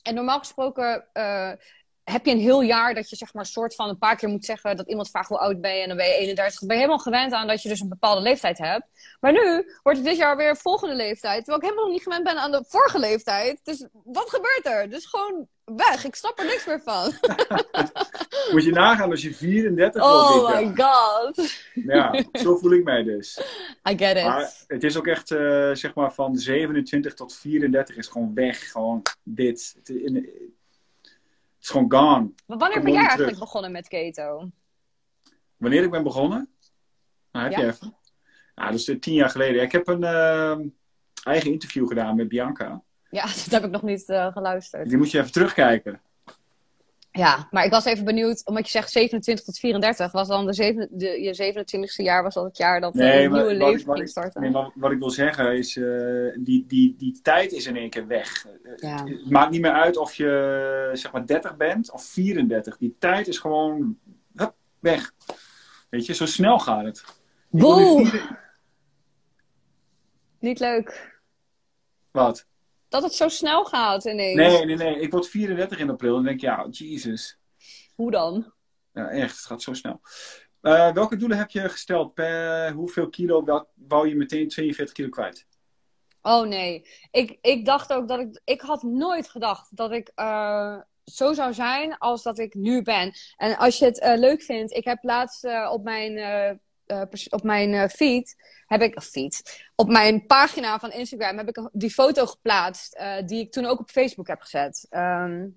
En 0.01 0.15
normaal 0.15 0.39
gesproken, 0.39 1.05
eh, 1.13 1.51
heb 2.11 2.25
je 2.25 2.31
een 2.31 2.39
heel 2.39 2.61
jaar 2.61 2.93
dat 2.93 3.09
je 3.09 3.15
zeg 3.15 3.33
maar 3.33 3.45
soort 3.45 3.75
van 3.75 3.89
een 3.89 3.97
paar 3.97 4.15
keer 4.15 4.29
moet 4.29 4.45
zeggen 4.45 4.77
dat 4.77 4.87
iemand 4.87 5.09
vraagt 5.09 5.29
hoe 5.29 5.37
oud 5.37 5.61
ben 5.61 5.75
je 5.75 5.81
en 5.81 5.87
dan 5.87 5.97
ben 5.97 6.05
je 6.07 6.13
31. 6.13 6.59
Dan 6.59 6.67
ben 6.67 6.77
je 6.77 6.83
helemaal 6.83 7.03
gewend 7.03 7.33
aan 7.33 7.47
dat 7.47 7.61
je 7.61 7.69
dus 7.69 7.79
een 7.79 7.89
bepaalde 7.89 8.21
leeftijd 8.21 8.57
hebt. 8.57 8.83
Maar 9.19 9.31
nu 9.31 9.71
wordt 9.83 9.97
het 9.99 10.07
dit 10.07 10.17
jaar 10.17 10.37
weer 10.37 10.57
volgende 10.57 10.95
leeftijd. 10.95 11.37
Terwijl 11.37 11.57
ik 11.57 11.63
helemaal 11.63 11.83
nog 11.83 11.93
niet 11.93 12.03
gewend 12.03 12.23
ben 12.23 12.37
aan 12.37 12.51
de 12.51 12.63
vorige 12.67 12.99
leeftijd. 12.99 13.59
Dus 13.63 13.87
wat 14.03 14.29
gebeurt 14.29 14.65
er? 14.65 14.89
Dus 14.89 15.05
gewoon 15.05 15.47
weg. 15.65 16.05
Ik 16.05 16.15
snap 16.15 16.39
er 16.39 16.45
niks 16.45 16.65
meer 16.65 16.81
van. 16.83 17.13
Moet 18.51 18.63
je 18.63 18.71
nagaan 18.71 19.09
als 19.11 19.21
je 19.21 19.33
34 19.33 20.03
oh 20.03 20.31
wordt 20.31 20.57
dit 20.57 20.65
my 20.67 20.73
jaar. 20.75 20.87
god. 21.25 21.51
Ja, 21.73 22.23
zo 22.33 22.55
voel 22.55 22.73
ik 22.73 22.83
mij 22.83 23.03
dus. 23.03 23.39
I 23.89 23.97
get 23.97 24.17
it. 24.17 24.23
Maar 24.23 24.51
het 24.67 24.83
is 24.83 24.97
ook 24.97 25.07
echt, 25.07 25.31
eh, 25.31 25.69
zeg 25.73 25.93
maar, 25.93 26.13
van 26.13 26.35
27 26.37 27.13
tot 27.13 27.35
34 27.35 27.95
is 27.97 28.07
gewoon 28.07 28.33
weg. 28.33 28.71
Gewoon 28.71 29.01
dit. 29.23 29.73
Het, 29.77 29.89
in- 29.89 30.15
het 30.15 30.25
is 31.65 31.71
gewoon 31.71 31.91
gone. 31.91 32.31
Maar 32.47 32.57
wanneer 32.57 32.81
ben 32.81 32.91
jij 32.91 32.99
eigenlijk 33.01 33.29
terug. 33.31 33.39
begonnen 33.39 33.71
met 33.71 33.87
keto? 33.87 34.49
Wanneer 35.57 35.83
ik 35.83 35.91
ben 35.91 36.03
begonnen? 36.03 36.49
Nou, 37.31 37.45
heb 37.45 37.53
Ja. 37.57 37.61
je 37.61 37.67
even. 37.71 37.95
Ja, 38.55 38.71
dus 38.71 38.87
eh, 38.87 38.99
tien 38.99 39.13
jaar 39.13 39.29
geleden. 39.29 39.61
Ik 39.61 39.71
heb 39.71 39.87
een 39.87 40.03
eh, 40.03 40.57
eigen 41.23 41.51
interview 41.51 41.87
gedaan 41.87 42.15
met 42.15 42.27
Bianca. 42.27 42.83
Ja, 43.09 43.23
dat 43.43 43.51
heb 43.51 43.63
ik 43.63 43.71
nog 43.71 43.81
niet 43.81 44.09
eh, 44.09 44.31
geluisterd. 44.31 44.89
Die 44.89 44.97
moet 44.97 45.11
je 45.11 45.19
even 45.19 45.31
terugkijken. 45.31 46.01
Ja, 47.17 47.47
maar 47.51 47.65
ik 47.65 47.71
was 47.71 47.85
even 47.85 48.05
benieuwd, 48.05 48.45
omdat 48.45 48.65
je 48.65 48.71
zegt 48.71 48.91
27 48.91 49.45
tot 49.45 49.59
34, 49.59 50.11
was 50.11 50.27
dan 50.27 50.45
de, 50.45 50.53
zeven, 50.53 50.87
de 50.91 51.21
je 51.21 51.53
27e 51.53 52.03
jaar 52.03 52.23
was 52.23 52.33
dat 52.33 52.43
het 52.43 52.57
jaar 52.57 52.81
dat 52.81 52.93
eh, 52.93 52.99
Nee, 52.99 53.23
een 53.23 53.31
maar 53.31 53.39
nieuwe 53.45 53.57
wat 53.57 53.67
leven 53.71 53.85
wat 53.87 53.95
ging 53.95 54.07
ik- 54.07 54.11
starten? 54.13 54.41
Nee, 54.41 54.51
maar 54.51 54.71
wat 54.75 54.91
ik 54.91 54.99
wil 54.99 55.09
zeggen 55.09 55.57
is, 55.57 55.77
eh, 55.77 55.85
die, 56.39 56.65
die, 56.67 56.95
die 56.97 57.19
tijd 57.21 57.51
is 57.51 57.65
in 57.65 57.75
één 57.77 57.89
keer 57.89 58.07
weg. 58.07 58.45
Eh, 58.63 58.71
Ja. 58.75 59.03
Het 59.03 59.29
maakt 59.29 59.51
niet 59.51 59.61
meer 59.61 59.71
uit 59.73 59.97
of 59.97 60.13
je 60.13 60.89
zeg 60.93 61.11
maar 61.11 61.25
30 61.25 61.55
bent 61.57 61.91
of 61.91 62.03
34. 62.05 62.77
Die 62.77 62.95
tijd 62.99 63.27
is 63.27 63.37
gewoon 63.39 63.97
hup, 64.35 64.53
weg. 64.79 65.11
Weet 65.89 66.05
je, 66.05 66.13
zo 66.13 66.25
snel 66.25 66.59
gaat 66.59 66.85
het. 66.85 67.03
Boe! 67.49 68.11
Niet 70.39 70.59
leuk. 70.59 71.19
Wat? 72.11 72.47
Dat 72.89 73.03
het 73.03 73.13
zo 73.13 73.27
snel 73.27 73.65
gaat 73.65 74.05
ineens. 74.05 74.35
Nee, 74.35 74.65
nee, 74.65 74.75
nee. 74.75 74.99
Ik 74.99 75.11
word 75.11 75.27
34 75.27 75.79
in 75.79 75.89
april 75.89 76.17
en 76.17 76.23
denk 76.23 76.35
ik, 76.35 76.41
ja, 76.41 76.67
Jesus. 76.69 77.37
Hoe 77.95 78.11
dan? 78.11 78.53
Ja, 78.93 79.09
echt, 79.09 79.35
het 79.35 79.45
gaat 79.45 79.61
zo 79.61 79.73
snel. 79.73 80.01
Eh, 80.61 80.93
welke 80.93 81.15
doelen 81.15 81.37
heb 81.37 81.49
je 81.49 81.69
gesteld? 81.69 82.13
Per 82.13 82.71
hoeveel 82.71 83.09
kilo 83.09 83.43
wou 83.75 84.09
je 84.09 84.15
meteen 84.15 84.47
42 84.47 84.95
kilo 84.95 85.09
kwijt? 85.09 85.45
Oh 86.21 86.47
nee. 86.47 86.87
Ik, 87.11 87.37
ik 87.41 87.65
dacht 87.65 87.93
ook 87.93 88.07
dat 88.07 88.19
ik. 88.19 88.41
Ik 88.43 88.61
had 88.61 88.83
nooit 88.83 89.29
gedacht 89.29 89.77
dat 89.77 89.91
ik 89.91 90.11
eh, 90.15 90.77
zo 91.03 91.33
zou 91.33 91.53
zijn 91.53 91.97
als 91.97 92.23
dat 92.23 92.39
ik 92.39 92.53
nu 92.53 92.81
ben. 92.81 93.13
En 93.37 93.57
als 93.57 93.77
je 93.77 93.85
het 93.85 93.99
eh, 93.99 94.17
leuk 94.17 94.41
vindt, 94.41 94.73
ik 94.73 94.85
heb 94.85 95.03
laatst 95.03 95.47
op 95.69 95.83
mijn. 95.83 96.13
Eh, 96.85 97.01
op 97.29 97.43
mijn 97.43 97.73
eh, 97.73 97.87
feed 97.87 98.35
heb 98.65 98.81
ik 98.81 99.01
feed 99.01 99.63
op 99.75 99.89
mijn 99.89 100.25
pagina 100.25 100.79
van 100.79 100.91
Instagram 100.91 101.37
heb 101.37 101.47
ik 101.47 101.69
die 101.71 101.91
foto 101.91 102.25
geplaatst 102.25 102.93
eh, 102.93 103.25
die 103.25 103.39
ik 103.39 103.51
toen 103.51 103.65
ook 103.65 103.79
op 103.79 103.89
Facebook 103.89 104.27
heb 104.27 104.41
gezet 104.41 104.85
Ehm, 104.89 105.47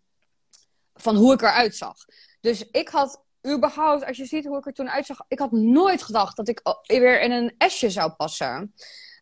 van 0.95 1.17
hoe 1.17 1.33
ik 1.33 1.43
eruit 1.43 1.77
zag. 1.77 1.97
Dus 2.41 2.71
ik 2.71 2.89
had 2.89 3.25
überhaupt, 3.47 4.05
als 4.05 4.17
je 4.17 4.25
ziet 4.25 4.47
hoe 4.47 4.59
ik 4.59 4.67
er 4.67 4.73
toen 4.73 4.91
uitzag, 4.91 5.25
ik 5.29 5.39
had 5.39 5.53
nooit 5.53 6.03
gedacht 6.03 6.37
dat 6.37 6.49
ik 6.49 6.61
weer 6.87 7.21
in 7.21 7.31
een 7.31 7.55
S'je 7.59 7.91
zou 7.91 8.13
passen. 8.13 8.75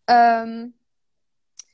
Ehm, 0.04 0.66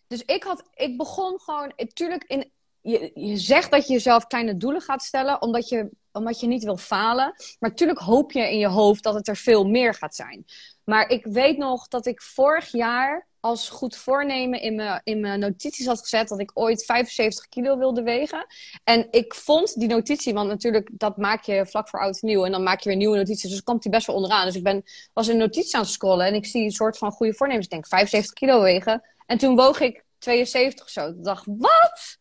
dus 0.07 0.25
ik 0.25 0.43
had, 0.43 0.63
ik 0.75 0.97
begon 0.97 1.41
gewoon, 1.41 1.73
tuurlijk, 1.93 2.25
in, 2.25 2.53
je, 2.81 3.11
je 3.15 3.37
zegt 3.37 3.71
dat 3.71 3.87
je 3.87 3.93
jezelf 3.93 4.27
kleine 4.27 4.57
doelen 4.57 4.81
gaat 4.81 5.03
stellen, 5.03 5.43
omdat 5.43 5.69
je, 5.69 5.91
omdat 6.13 6.41
je 6.41 6.47
niet 6.47 6.65
wil 6.65 6.77
falen. 6.77 7.35
Maar 7.59 7.71
natuurlijk 7.71 7.99
hoop 7.99 8.33
je 8.33 8.51
in 8.51 8.59
je 8.59 8.69
hoofd 8.69 9.03
dat 9.03 9.15
het 9.15 9.29
er 9.29 9.37
veel 9.37 9.65
meer 9.65 9.95
gaat 9.95 10.15
zijn. 10.15 10.45
Maar 10.85 11.09
ik 11.09 11.25
weet 11.25 11.59
nog 11.59 11.89
dat 11.89 12.07
ik 12.07 12.23
vorig 12.23 12.73
jaar 12.73 13.27
als 13.41 13.69
goed 13.69 13.97
voornemen 13.97 14.61
in 14.61 14.75
mijn, 14.75 15.01
in 15.05 15.21
mijn 15.21 15.41
notities 15.41 15.87
had 15.87 16.01
gezet 16.01 16.29
dat 16.29 16.41
ik 16.41 16.51
ooit 16.55 16.85
75 16.85 17.49
kilo 17.49 17.79
wilde 17.79 18.03
wegen. 18.03 18.47
En 18.85 19.07
ik 19.11 19.35
vond 19.35 19.79
die 19.79 19.89
notitie, 19.89 20.35
want 20.35 20.49
natuurlijk 20.49 20.89
dat 20.93 21.17
maak 21.17 21.45
je 21.45 21.67
vlak 21.67 21.89
voor 21.89 22.01
oud 22.01 22.23
nieuw. 22.23 22.45
En 22.45 22.53
dan 22.53 22.63
maak 22.63 22.81
je 22.81 22.89
weer 22.89 22.99
nieuwe 22.99 23.17
notities, 23.17 23.51
dus 23.51 23.63
komt 23.63 23.83
die 23.83 23.91
best 23.91 24.07
wel 24.07 24.17
onderaan. 24.17 24.47
Dus 24.47 24.55
ik 24.55 24.63
ben, 24.63 24.83
was 25.13 25.27
een 25.27 25.37
notitie 25.37 25.75
aan 25.75 25.81
het 25.81 25.91
scrollen 25.91 26.27
en 26.27 26.35
ik 26.35 26.47
zie 26.47 26.65
een 26.65 26.71
soort 26.71 26.99
van 26.99 27.13
goede 27.13 27.35
voornemens. 27.35 27.67
Ik 27.67 27.73
denk 27.73 27.87
75 27.87 28.33
kilo 28.33 28.63
wegen. 28.63 29.03
En 29.27 29.39
toen 29.39 29.57
woog 29.57 29.81
ik 29.81 30.05
72 30.19 30.85
of 30.85 30.91
zo. 30.91 31.09
Ik 31.09 31.25
dacht, 31.25 31.45
wat? 31.47 32.19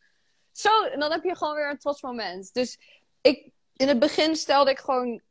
Zo, 0.51 0.83
en 0.83 0.99
dan 0.99 1.11
heb 1.11 1.23
je 1.23 1.35
gewoon 1.35 1.55
weer 1.55 1.69
een 1.69 1.77
trots 1.77 2.01
moment. 2.01 2.53
Dus 2.53 2.79
ik, 3.21 3.50
in 3.81 3.87
het 3.87 3.99
begin 3.99 4.35
stelde 4.35 4.71
ik 4.71 4.79
gewoon 4.79 5.21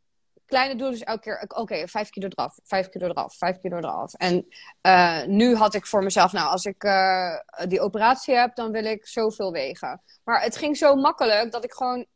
kleine 0.46 0.74
doelen. 0.74 0.98
Dus 0.98 1.02
elke 1.02 1.20
keer, 1.20 1.44
oké, 1.48 1.88
vijf 1.88 2.10
kilo 2.10 2.28
eraf, 2.28 2.58
vijf 2.64 2.88
kilo 2.88 3.06
eraf, 3.06 3.36
vijf 3.36 3.58
kilo 3.58 3.76
eraf. 3.76 4.14
En 4.14 4.46
eh, 4.80 5.24
nu 5.24 5.54
had 5.54 5.74
ik 5.74 5.86
voor 5.86 6.02
mezelf, 6.02 6.32
nou, 6.32 6.50
als 6.50 6.64
ik 6.64 6.84
eh, 6.84 7.36
die 7.68 7.80
operatie 7.80 8.34
heb, 8.34 8.54
dan 8.54 8.70
wil 8.70 8.84
ik 8.84 9.06
zoveel 9.06 9.52
wegen. 9.52 10.02
Maar 10.24 10.42
het 10.42 10.56
ging 10.56 10.76
zo 10.76 10.94
makkelijk 10.94 11.52
dat 11.52 11.64
ik 11.64 11.72
gewoon, 11.72 12.06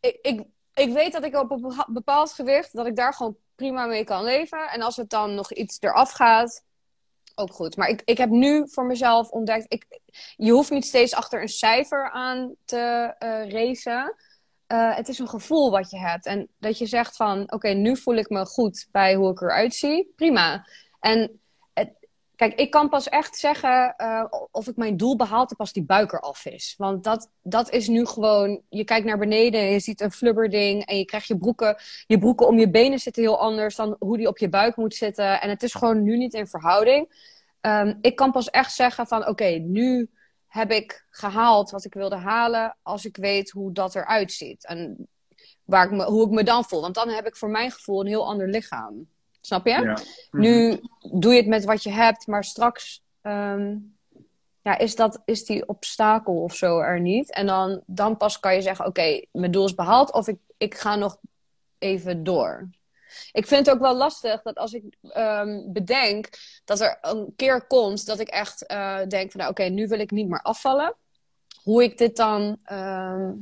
ik, 0.00 0.18
ik, 0.22 0.42
ik 0.74 0.92
weet 0.92 1.12
dat 1.12 1.24
ik 1.24 1.36
op 1.36 1.50
een 1.50 1.84
bepaald 1.86 2.32
gewicht, 2.32 2.72
dat 2.72 2.86
ik 2.86 2.96
daar 2.96 3.14
gewoon 3.14 3.36
prima 3.54 3.86
mee 3.86 4.04
kan 4.04 4.24
leven. 4.24 4.68
En 4.70 4.82
als 4.82 4.96
het 4.96 5.10
dan 5.10 5.34
nog 5.34 5.52
iets 5.52 5.76
eraf 5.80 6.10
gaat, 6.10 6.64
ook 7.34 7.52
goed. 7.52 7.76
Maar 7.76 7.88
ik, 7.88 8.02
ik 8.04 8.18
heb 8.18 8.30
nu 8.30 8.68
voor 8.68 8.84
mezelf 8.84 9.30
ontdekt, 9.30 9.64
ik, 9.68 10.00
je 10.36 10.50
hoeft 10.50 10.70
niet 10.70 10.86
steeds 10.86 11.14
achter 11.14 11.42
een 11.42 11.48
cijfer 11.48 12.10
aan 12.10 12.54
te 12.64 13.14
eh 13.18 13.50
racen. 13.50 14.14
Eh, 14.68 14.96
het 14.96 15.08
is 15.08 15.18
een 15.18 15.28
gevoel 15.28 15.70
wat 15.70 15.90
je 15.90 15.98
hebt. 15.98 16.26
En 16.26 16.48
dat 16.58 16.78
je 16.78 16.86
zegt 16.86 17.16
van, 17.16 17.52
oké, 17.52 17.68
nu 17.68 17.96
voel 17.96 18.14
ik 18.14 18.28
me 18.28 18.46
goed 18.46 18.88
bij 18.90 19.14
hoe 19.14 19.30
ik 19.30 19.40
eruit 19.40 19.74
zie. 19.74 20.12
Prima. 20.16 20.66
En 21.00 21.40
het, 21.72 22.08
kijk, 22.36 22.54
ik 22.54 22.70
kan 22.70 22.88
pas 22.88 23.08
echt 23.08 23.36
zeggen 23.36 23.94
eh, 23.96 24.24
of 24.50 24.66
ik 24.66 24.76
mijn 24.76 24.96
doel 24.96 25.16
behaald 25.16 25.50
heb 25.50 25.60
als 25.60 25.72
die 25.72 25.84
buik 25.84 26.12
eraf 26.12 26.44
is. 26.44 26.74
Want 26.76 27.04
dat, 27.04 27.30
dat 27.42 27.70
is 27.70 27.88
nu 27.88 28.06
gewoon, 28.06 28.62
je 28.68 28.84
kijkt 28.84 29.06
naar 29.06 29.18
beneden 29.18 29.60
en 29.60 29.70
je 29.70 29.80
ziet 29.80 30.00
een 30.00 30.12
flubberding. 30.12 30.84
En 30.84 30.98
je 30.98 31.04
krijgt 31.04 31.26
je 31.26 31.38
broeken, 31.38 31.76
je 32.06 32.18
broeken 32.18 32.46
om 32.46 32.58
je 32.58 32.70
benen 32.70 32.98
zitten 32.98 33.22
heel 33.22 33.40
anders 33.40 33.76
dan 33.76 33.96
hoe 33.98 34.16
die 34.16 34.28
op 34.28 34.38
je 34.38 34.48
buik 34.48 34.76
moet 34.76 34.94
zitten. 34.94 35.40
En 35.40 35.48
het 35.48 35.62
is 35.62 35.74
gewoon 35.74 36.02
nu 36.02 36.16
niet 36.16 36.34
in 36.34 36.46
verhouding. 36.46 37.34
Ehm, 37.60 37.94
ik 38.00 38.16
kan 38.16 38.32
pas 38.32 38.50
echt 38.50 38.74
zeggen 38.74 39.06
van, 39.06 39.26
oké, 39.26 39.48
nu 39.48 40.10
heb 40.48 40.70
ik 40.70 41.06
gehaald 41.10 41.70
wat 41.70 41.84
ik 41.84 41.94
wilde 41.94 42.16
halen 42.16 42.76
als 42.82 43.04
ik 43.04 43.16
weet 43.16 43.50
hoe 43.50 43.72
dat 43.72 43.94
eruit 43.94 44.32
ziet. 44.32 44.66
En 44.66 45.08
waar 45.64 45.84
ik 45.84 45.90
me, 45.90 46.04
hoe 46.04 46.26
ik 46.26 46.30
me 46.30 46.44
dan 46.44 46.64
voel. 46.64 46.80
Want 46.80 46.94
dan 46.94 47.08
heb 47.08 47.26
ik 47.26 47.36
voor 47.36 47.50
mijn 47.50 47.70
gevoel 47.70 48.00
een 48.00 48.06
heel 48.06 48.26
ander 48.26 48.48
lichaam. 48.48 49.08
Snap 49.40 49.66
je? 49.66 49.72
Ja. 49.72 49.98
Mhm. 50.30 50.42
Nu 50.42 50.80
doe 51.12 51.32
je 51.32 51.38
het 51.38 51.48
met 51.48 51.64
wat 51.64 51.82
je 51.82 51.90
hebt, 51.90 52.26
maar 52.26 52.44
straks 52.44 53.02
ehm, 53.20 53.76
ja, 54.62 54.78
is, 54.78 54.96
dat, 54.96 55.22
is 55.24 55.44
die 55.44 55.68
obstakel 55.68 56.42
of 56.42 56.54
zo 56.54 56.78
er 56.78 57.00
niet. 57.00 57.32
En 57.32 57.46
dan, 57.46 57.82
dan 57.86 58.16
pas 58.16 58.40
kan 58.40 58.54
je 58.54 58.62
zeggen, 58.62 58.86
oké, 58.86 59.24
mijn 59.32 59.50
doel 59.50 59.64
is 59.64 59.74
behaald 59.74 60.12
of 60.12 60.28
ik, 60.28 60.38
ik 60.56 60.74
ga 60.74 60.96
nog 60.96 61.18
even 61.78 62.24
door. 62.24 62.68
Ik 63.32 63.46
vind 63.46 63.66
het 63.66 63.74
ook 63.74 63.80
wel 63.80 63.96
lastig 63.96 64.42
dat 64.42 64.56
als 64.56 64.72
ik 64.72 64.84
ehm, 65.08 65.72
bedenk 65.72 66.28
dat 66.64 66.80
er 66.80 66.98
een 67.00 67.32
keer 67.36 67.66
komt 67.66 68.06
dat 68.06 68.20
ik 68.20 68.28
echt 68.28 68.66
eh, 68.66 68.98
denk 69.08 69.30
van, 69.30 69.40
nou, 69.40 69.50
oké, 69.52 69.62
nu 69.62 69.88
wil 69.88 69.98
ik 69.98 70.10
niet 70.10 70.28
meer 70.28 70.42
afvallen. 70.42 70.94
Hoe 71.62 71.82
ik 71.82 71.98
dit 71.98 72.16
dan, 72.16 72.58
ehm, 72.64 73.32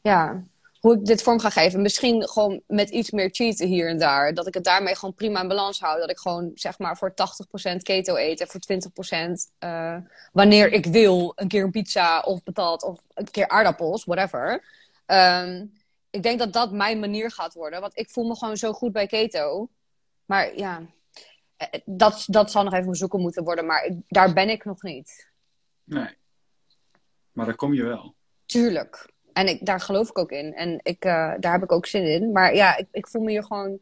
ja, 0.00 0.42
hoe 0.86 0.94
ik 0.94 1.04
dit 1.04 1.22
vorm 1.22 1.40
ga 1.40 1.50
geven. 1.50 1.82
Misschien 1.82 2.28
gewoon 2.28 2.60
met 2.66 2.90
iets 2.90 3.10
meer 3.10 3.28
cheaten 3.30 3.66
hier 3.66 3.88
en 3.88 3.98
daar. 3.98 4.34
Dat 4.34 4.46
ik 4.46 4.54
het 4.54 4.64
daarmee 4.64 4.94
gewoon 4.94 5.14
prima 5.14 5.40
in 5.40 5.48
balans 5.48 5.80
hou. 5.80 6.00
Dat 6.00 6.10
ik 6.10 6.18
gewoon 6.18 6.50
zeg 6.54 6.78
maar 6.78 6.96
voor 6.96 7.14
80% 7.14 7.82
keto 7.82 8.16
eet 8.16 8.40
en 8.40 8.46
voor 8.48 8.60
20% 8.60 9.50
eh, 9.58 9.96
wanneer 10.32 10.72
ik 10.72 10.86
wil 10.86 11.32
een 11.34 11.48
keer 11.48 11.64
een 11.64 11.70
pizza 11.70 12.20
of 12.20 12.42
patat 12.42 12.82
of 12.82 13.00
een 13.14 13.30
keer 13.30 13.48
aardappels, 13.48 14.04
whatever. 14.04 14.64
Ehm, 15.06 15.64
ik 16.16 16.22
denk 16.22 16.38
dat 16.38 16.52
dat 16.52 16.72
mijn 16.72 16.98
manier 17.00 17.30
gaat 17.30 17.54
worden. 17.54 17.80
Want 17.80 17.98
ik 17.98 18.10
voel 18.10 18.28
me 18.28 18.36
gewoon 18.36 18.56
zo 18.56 18.72
goed 18.72 18.92
bij 18.92 19.06
keto. 19.06 19.68
Maar 20.24 20.56
ja, 20.56 20.82
eh, 21.56 21.80
dat, 21.84 22.24
dat 22.26 22.50
zal 22.50 22.64
nog 22.64 22.72
even 22.74 22.94
zoeken 22.94 23.20
moeten 23.20 23.44
worden. 23.44 23.66
Maar 23.66 23.84
ik- 23.84 23.98
daar 24.08 24.32
ben 24.32 24.48
ik 24.48 24.64
nog 24.64 24.82
niet. 24.82 25.30
Nee. 25.84 26.08
Maar 27.32 27.46
daar 27.46 27.54
kom 27.56 27.74
je 27.74 27.82
wel. 27.84 28.14
Tuurlijk. 28.46 29.10
En 29.32 29.48
ik, 29.48 29.66
daar 29.66 29.80
geloof 29.80 30.08
ik 30.08 30.18
ook 30.18 30.30
in. 30.30 30.54
En 30.54 30.80
ik, 30.82 31.04
eh, 31.04 31.32
daar 31.40 31.52
heb 31.52 31.62
ik 31.62 31.72
ook 31.72 31.86
zin 31.86 32.04
in. 32.04 32.32
Maar 32.32 32.54
ja, 32.54 32.76
ik, 32.76 32.86
ik 32.90 33.08
voel 33.08 33.22
me 33.22 33.30
hier 33.30 33.44
gewoon 33.44 33.78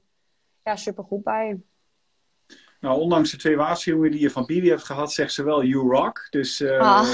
ja, 0.63 0.77
super 0.77 1.05
goed 1.05 1.23
bij. 1.23 1.61
Nou, 2.81 3.01
ondanks 3.01 3.31
de 3.31 3.37
twee 3.37 3.57
waarschuwingen 3.57 4.11
die 4.11 4.21
je 4.21 4.31
van 4.31 4.47
Bibi 4.47 4.69
hebt 4.69 4.85
gehad, 4.85 5.13
zegt 5.13 5.33
ze 5.33 5.43
wel 5.43 5.65
you 5.65 5.89
rock. 5.91 6.27
Dus 6.31 6.61
eh, 6.61 6.79
Ah, 6.79 7.09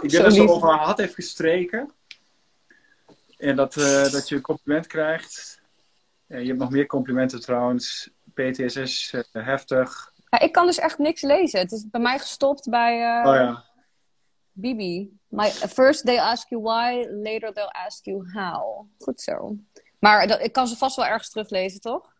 ik 0.00 0.10
zo 0.10 0.16
denk 0.16 0.22
dat 0.24 0.32
ze 0.34 0.40
lief. 0.40 0.50
over 0.50 0.68
haar 0.68 0.84
hart 0.84 0.98
heeft 0.98 1.14
gestreken. 1.14 1.90
En 3.44 3.56
dat, 3.56 3.76
eh, 3.76 4.10
dat 4.10 4.28
je 4.28 4.34
een 4.34 4.40
compliment 4.40 4.86
krijgt. 4.86 5.60
En 6.26 6.40
je 6.40 6.46
hebt 6.46 6.58
nog 6.58 6.70
meer 6.70 6.86
complimenten 6.86 7.40
trouwens. 7.40 8.10
PTSS, 8.34 9.12
eh, 9.12 9.46
heftig. 9.46 10.12
Ja, 10.28 10.40
ik 10.40 10.52
kan 10.52 10.66
dus 10.66 10.78
echt 10.78 10.98
niks 10.98 11.22
lezen. 11.22 11.60
Het 11.60 11.72
is 11.72 11.90
bij 11.90 12.00
mij 12.00 12.18
gestopt 12.18 12.70
bij 12.70 12.92
eh, 12.92 13.28
Oh 13.28 13.34
ja. 13.34 13.64
Bibi. 14.52 15.18
My, 15.28 15.50
first 15.50 16.04
they 16.04 16.20
ask 16.20 16.48
you 16.48 16.62
why, 16.62 17.06
later 17.22 17.52
they'll 17.52 17.84
ask 17.86 18.04
you 18.04 18.30
how. 18.32 18.86
Goed 18.98 19.20
zo. 19.20 19.56
Maar 19.98 20.26
dat, 20.26 20.40
ik 20.40 20.52
kan 20.52 20.66
ze 20.66 20.76
vast 20.76 20.96
wel 20.96 21.06
ergens 21.06 21.30
teruglezen, 21.30 21.80
toch? 21.80 22.12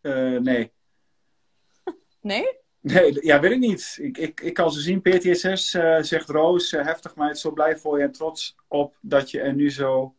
Eh, 0.00 0.36
nee. 0.36 0.72
Nee? 2.20 2.62
Nee, 2.80 3.26
ja, 3.26 3.40
weet 3.40 3.50
ik 3.50 3.58
niet. 3.58 3.96
Ik, 4.00 4.18
ik, 4.18 4.40
ik 4.40 4.54
kan 4.54 4.72
ze 4.72 4.80
zien. 4.80 5.00
PTSS 5.00 5.74
eh, 5.74 6.02
zegt 6.02 6.28
Roos, 6.28 6.72
eh, 6.72 6.84
heftig 6.84 7.16
meid, 7.16 7.38
zo 7.38 7.50
blij 7.50 7.76
voor 7.76 7.98
je 7.98 8.04
en 8.04 8.12
trots 8.12 8.56
op 8.68 8.96
dat 9.00 9.30
je 9.30 9.40
er 9.40 9.54
nu 9.54 9.70
zo 9.70 10.14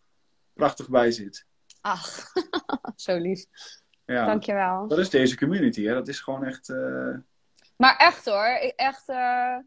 prachtig 0.56 0.90
bij 0.90 1.12
zit. 1.12 1.46
Ach, 1.82 2.32
zo 2.96 3.18
lief. 3.18 3.46
Ja, 4.06 4.26
Dankjewel. 4.26 4.88
dat 4.88 4.98
is 5.00 5.10
deze 5.10 5.38
community, 5.38 5.84
hè. 5.86 5.94
Dat 5.94 6.08
is 6.08 6.20
gewoon 6.20 6.44
echt... 6.46 6.70
eh, 6.70 7.14
Maar 7.78 7.96
echt 7.96 8.26
hoor, 8.26 8.48
ik- 8.62 8.74
echt. 8.76 9.10
eh, 9.10 9.58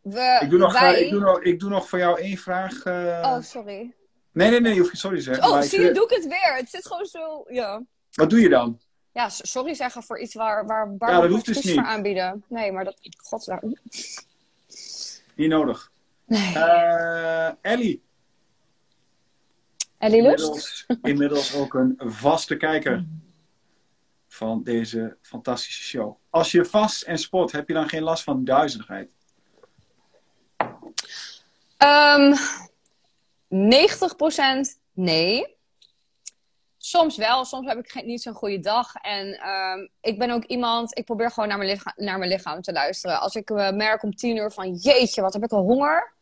we, 0.00 0.38
Ik 0.42 0.50
doe, 0.50 0.58
nog, 0.58 0.80
wij... 0.80 1.00
ik, 1.02 1.10
doe 1.10 1.20
nog, 1.20 1.40
ik 1.42 1.60
doe 1.60 1.70
nog 1.70 1.88
voor 1.88 1.98
jou 1.98 2.20
één 2.20 2.36
vraag. 2.36 2.82
eh. 2.82 3.20
Oh, 3.24 3.40
sorry. 3.42 3.94
Nee, 4.32 4.50
nee, 4.50 4.60
nee, 4.60 4.72
je 4.72 4.78
hoeft 4.78 4.90
geen 4.90 5.00
sorry 5.00 5.16
te 5.16 5.22
zeggen. 5.22 5.48
Oh, 5.48 5.60
zie 5.60 5.80
je, 5.80 5.92
doe 5.92 6.04
ik 6.04 6.10
het 6.10 6.26
weer. 6.26 6.54
Het 6.56 6.68
zit 6.70 6.86
gewoon 6.86 7.06
zo. 7.06 7.44
Ja, 7.48 7.82
Wat 8.12 8.30
doe 8.30 8.40
je 8.40 8.48
dan? 8.48 8.80
ja 9.12 9.28
sorry 9.28 9.74
zeggen 9.74 10.02
voor 10.02 10.20
iets 10.20 10.34
waar, 10.34 10.66
waar, 10.66 10.96
waar 10.98 11.10
Ja, 11.10 11.16
dat 11.16 11.26
we 11.26 11.32
hoeft 11.32 11.46
dus 11.46 11.62
niet. 11.62 11.74
voor 11.74 11.84
aanbieden. 11.84 12.44
Nee, 12.48 12.72
maar 12.72 12.84
dat. 12.84 12.96
Godzijdank. 13.22 13.78
Niet 15.34 15.48
nodig. 15.48 15.92
Nee. 16.26 16.54
Eh 16.54 17.50
Ellie, 20.04 20.22
Lust? 20.22 20.42
inmiddels, 20.42 20.86
inmiddels 21.02 21.54
ook 21.54 21.74
een 21.74 21.94
vaste 21.98 22.56
kijker 22.56 23.04
van 24.28 24.62
deze 24.62 25.16
fantastische 25.20 25.82
show. 25.82 26.16
Als 26.30 26.50
je 26.50 26.64
vast 26.64 27.02
en 27.02 27.18
sport, 27.18 27.52
heb 27.52 27.68
je 27.68 27.74
dan 27.74 27.88
geen 27.88 28.02
last 28.02 28.22
van 28.22 28.44
duizeligheid? 28.44 29.10
Ehm 31.76 32.34
90% 33.54 34.78
nee. 34.92 35.56
Soms 36.76 37.16
wel, 37.16 37.44
soms 37.44 37.66
heb 37.66 37.78
ik 37.78 37.90
geen, 37.90 38.06
niet 38.06 38.22
zo'n 38.22 38.34
goede 38.34 38.60
dag. 38.60 38.94
En 38.94 39.38
ehm, 39.38 39.86
ik 40.00 40.18
ben 40.18 40.30
ook 40.30 40.44
iemand, 40.44 40.98
ik 40.98 41.04
probeer 41.04 41.30
gewoon 41.30 41.48
naar 41.48 41.58
mijn, 41.58 41.70
lichaam, 41.70 41.92
naar 41.96 42.18
mijn 42.18 42.30
lichaam 42.30 42.62
te 42.62 42.72
luisteren. 42.72 43.20
Als 43.20 43.34
ik 43.34 43.50
eh, 43.50 43.70
merk 43.70 44.02
om 44.02 44.14
tien 44.14 44.36
uur 44.36 44.50
van 44.50 44.74
jeetje, 44.74 45.22
wat 45.22 45.32
heb 45.32 45.44
ik 45.44 45.52
al 45.52 45.62
honger. 45.62 46.12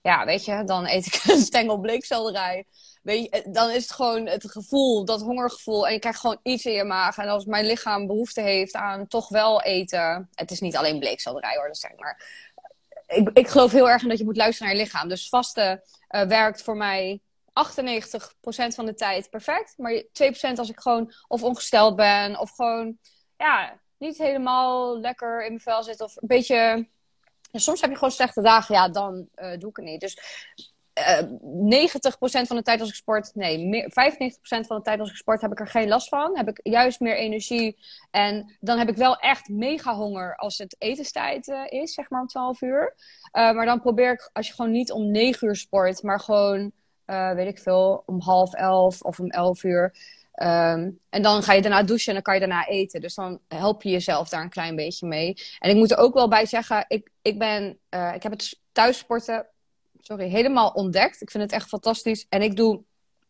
Ja, 0.00 0.24
weet 0.24 0.44
je, 0.44 0.64
dan 0.64 0.86
eet 0.86 1.06
ik 1.06 1.22
een 1.32 1.40
stengel 1.40 1.78
bleekselderij. 1.78 2.66
Eh, 3.02 3.42
dan 3.46 3.70
is 3.70 3.82
het 3.82 3.92
gewoon 3.92 4.26
het 4.26 4.50
gevoel, 4.50 5.04
dat 5.04 5.20
hongergevoel. 5.20 5.86
En 5.86 5.92
je 5.92 5.98
krijgt 5.98 6.20
gewoon 6.20 6.38
iets 6.42 6.64
in 6.64 6.72
je 6.72 6.84
maag. 6.84 7.16
En 7.16 7.28
als 7.28 7.44
mijn 7.44 7.66
lichaam 7.66 8.06
behoefte 8.06 8.40
heeft 8.40 8.74
aan 8.74 9.06
toch 9.06 9.28
wel 9.28 9.62
eten. 9.62 10.28
Het 10.34 10.50
is 10.50 10.60
niet 10.60 10.76
alleen 10.76 10.98
bleekselderij 10.98 11.56
hoor, 11.56 11.66
dat 11.66 11.90
ik 11.90 12.00
maar. 12.00 12.26
Ik, 13.06 13.30
ik 13.32 13.48
geloof 13.48 13.72
heel 13.72 13.90
erg 13.90 14.02
in 14.02 14.08
dat 14.08 14.18
je 14.18 14.24
moet 14.24 14.36
luisteren 14.36 14.68
naar 14.68 14.76
je 14.76 14.84
lichaam. 14.84 15.08
Dus 15.08 15.28
vaste 15.28 15.84
eh, 16.08 16.22
werkt 16.22 16.62
voor 16.62 16.76
mij 16.76 17.20
98% 17.46 17.52
van 18.74 18.86
de 18.86 18.94
tijd 18.94 19.30
perfect. 19.30 19.74
Maar 19.76 20.02
2% 20.02 20.04
als 20.56 20.70
ik 20.70 20.80
gewoon 20.80 21.12
of 21.28 21.42
ongesteld 21.42 21.96
ben. 21.96 22.38
Of 22.38 22.50
gewoon 22.50 22.98
ja, 23.36 23.80
niet 23.98 24.18
helemaal 24.18 24.98
lekker 25.00 25.42
in 25.42 25.48
mijn 25.48 25.60
vel 25.60 25.82
zit. 25.82 26.00
Of 26.00 26.16
een 26.16 26.28
beetje... 26.28 26.88
Soms 27.52 27.80
heb 27.80 27.90
je 27.90 27.96
gewoon 27.96 28.12
slechte 28.12 28.42
dagen. 28.42 28.74
Ja, 28.74 28.88
dan 28.88 29.28
eh, 29.34 29.58
doe 29.58 29.70
ik 29.70 29.76
het 29.76 29.84
niet. 29.84 30.00
Dus 30.00 30.18
eh 30.92 31.22
90% 31.22 32.46
van 32.46 32.56
de 32.56 32.62
tijd 32.62 32.80
als 32.80 32.88
ik 32.88 32.94
sport, 32.94 33.30
nee, 33.34 33.66
meer, 33.66 33.90
95% 33.90 34.66
van 34.66 34.76
de 34.76 34.82
tijd 34.82 35.00
als 35.00 35.10
ik 35.10 35.16
sport 35.16 35.40
heb 35.40 35.52
ik 35.52 35.60
er 35.60 35.68
geen 35.68 35.88
last 35.88 36.08
van. 36.08 36.36
Heb 36.36 36.48
ik 36.48 36.60
juist 36.62 37.00
meer 37.00 37.16
energie. 37.16 37.78
En 38.10 38.56
dan 38.60 38.78
heb 38.78 38.88
ik 38.88 38.96
wel 38.96 39.16
echt 39.16 39.48
mega 39.48 39.94
honger 39.94 40.36
als 40.36 40.58
het 40.58 40.76
etenstijd 40.78 41.48
eh, 41.48 41.80
is, 41.80 41.94
zeg 41.94 42.10
maar 42.10 42.20
om 42.20 42.26
12 42.26 42.60
uur. 42.60 42.94
Eh, 43.30 43.52
maar 43.52 43.66
dan 43.66 43.80
probeer 43.80 44.12
ik, 44.12 44.30
als 44.32 44.46
je 44.46 44.54
gewoon 44.54 44.70
niet 44.70 44.92
om 44.92 45.10
9 45.10 45.48
uur 45.48 45.56
sport, 45.56 46.02
maar 46.02 46.20
gewoon, 46.20 46.72
eh, 47.04 47.32
weet 47.32 47.48
ik 47.48 47.58
veel, 47.58 48.02
om 48.06 48.20
half 48.20 48.54
11 48.54 49.02
of 49.02 49.20
om 49.20 49.30
11 49.30 49.62
uur. 49.62 49.94
Ehm, 50.32 50.90
en 51.10 51.22
dan 51.22 51.42
ga 51.42 51.52
je 51.52 51.62
daarna 51.62 51.82
douchen 51.82 52.08
en 52.08 52.14
dan 52.14 52.22
kan 52.22 52.34
je 52.34 52.40
daarna 52.40 52.66
eten. 52.66 53.00
Dus 53.00 53.14
dan 53.14 53.40
help 53.48 53.82
je 53.82 53.90
jezelf 53.90 54.28
daar 54.28 54.42
een 54.42 54.48
klein 54.48 54.76
beetje 54.76 55.06
mee. 55.06 55.34
En 55.58 55.70
ik 55.70 55.76
moet 55.76 55.90
er 55.90 55.98
ook 55.98 56.14
wel 56.14 56.28
bij 56.28 56.46
zeggen, 56.46 56.84
ik, 56.88 57.10
ik, 57.22 57.38
ben, 57.38 57.78
ik 58.14 58.22
heb 58.22 58.32
het 58.32 58.60
thuissporten 58.72 59.46
sorry, 60.02 60.28
helemaal 60.28 60.70
ontdekt. 60.70 61.20
Ik 61.20 61.30
vind 61.30 61.42
het 61.42 61.52
echt 61.52 61.68
fantastisch. 61.68 62.26
En 62.28 62.42
ik 62.42 62.56
doe, 62.56 62.82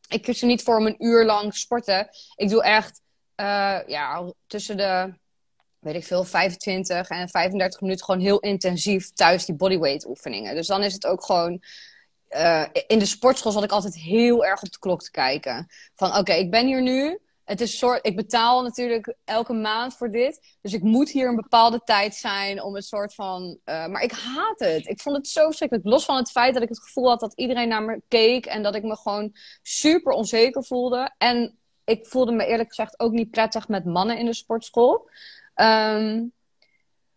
ik 0.08 0.22
kies 0.22 0.40
er 0.40 0.46
niet 0.46 0.62
voor 0.62 0.76
om 0.76 0.86
een 0.86 1.04
uur 1.04 1.24
lang 1.24 1.54
sporten. 1.54 2.08
Ik 2.36 2.48
doe 2.48 2.62
echt, 2.62 3.00
eh, 3.34 3.78
ja, 3.86 4.32
tussen 4.46 4.76
de, 4.76 5.14
weet 5.78 5.94
ik 5.94 6.04
veel, 6.04 6.24
25 6.24 7.08
en 7.08 7.28
35 7.28 7.80
minuten 7.80 8.04
gewoon 8.04 8.20
heel 8.20 8.40
intensief 8.40 9.12
thuis 9.12 9.44
die 9.44 9.54
bodyweight 9.54 10.06
oefeningen. 10.06 10.54
Dus 10.54 10.66
dan 10.66 10.82
is 10.82 10.92
het 10.92 11.06
ook 11.06 11.24
gewoon, 11.24 11.62
eh, 12.28 12.64
in 12.86 12.98
de 12.98 13.06
sportschool 13.06 13.52
zat 13.52 13.64
ik 13.64 13.72
altijd 13.72 13.94
heel 13.94 14.44
erg 14.44 14.62
op 14.62 14.72
de 14.72 14.78
klok 14.78 15.02
te 15.02 15.10
kijken. 15.10 15.66
Van 15.94 16.16
oké, 16.16 16.32
ik 16.32 16.50
ben 16.50 16.66
hier 16.66 16.82
nu. 16.82 17.18
Het 17.44 17.60
is 17.60 17.78
soort, 17.78 18.06
ik 18.06 18.16
betaal 18.16 18.62
natuurlijk 18.62 19.14
elke 19.24 19.52
maand 19.52 19.96
voor 19.96 20.10
dit. 20.10 20.56
Dus 20.60 20.72
ik 20.72 20.82
moet 20.82 21.10
hier 21.10 21.28
een 21.28 21.36
bepaalde 21.36 21.80
tijd 21.84 22.14
zijn 22.14 22.62
om 22.62 22.76
een 22.76 22.82
soort 22.82 23.14
van. 23.14 23.58
eh, 23.64 23.86
maar 23.86 24.02
ik 24.02 24.12
haat 24.12 24.58
het. 24.58 24.86
Ik 24.86 25.00
vond 25.00 25.16
het 25.16 25.28
zo 25.28 25.44
verschrikkelijk. 25.44 25.86
Los 25.86 26.04
van 26.04 26.16
het 26.16 26.30
feit 26.30 26.54
dat 26.54 26.62
ik 26.62 26.68
het 26.68 26.82
gevoel 26.82 27.08
had 27.08 27.20
dat 27.20 27.32
iedereen 27.34 27.68
naar 27.68 27.82
me 27.82 28.02
keek. 28.08 28.46
En 28.46 28.62
dat 28.62 28.74
ik 28.74 28.82
me 28.82 28.96
gewoon 28.96 29.32
super 29.62 30.12
onzeker 30.12 30.64
voelde. 30.64 31.14
En 31.18 31.58
ik 31.84 32.06
voelde 32.06 32.32
me 32.32 32.46
eerlijk 32.46 32.68
gezegd 32.68 33.00
ook 33.00 33.12
niet 33.12 33.30
prettig 33.30 33.68
met 33.68 33.84
mannen 33.84 34.18
in 34.18 34.26
de 34.26 34.34
sportschool. 34.34 35.08
Ehm, 35.54 36.24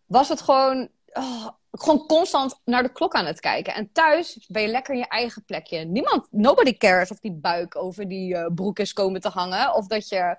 was 0.06 0.28
het 0.28 0.40
gewoon. 0.40 0.88
oh, 1.12 1.48
gewoon 1.80 2.06
constant 2.06 2.60
naar 2.64 2.82
de 2.82 2.92
klok 2.92 3.14
aan 3.14 3.26
het 3.26 3.40
kijken. 3.40 3.74
En 3.74 3.92
thuis 3.92 4.46
ben 4.48 4.62
je 4.62 4.68
lekker 4.68 4.94
in 4.94 5.00
je 5.00 5.08
eigen 5.08 5.44
plekje. 5.44 5.84
Niemand, 5.84 6.26
nobody 6.30 6.76
cares 6.76 7.10
of 7.10 7.20
die 7.20 7.32
buik 7.32 7.76
over 7.76 8.08
die 8.08 8.34
eh, 8.36 8.54
broek 8.54 8.78
is 8.78 8.92
komen 8.92 9.20
te 9.20 9.28
hangen. 9.28 9.74
Of 9.74 9.86
dat 9.86 10.08
je 10.08 10.36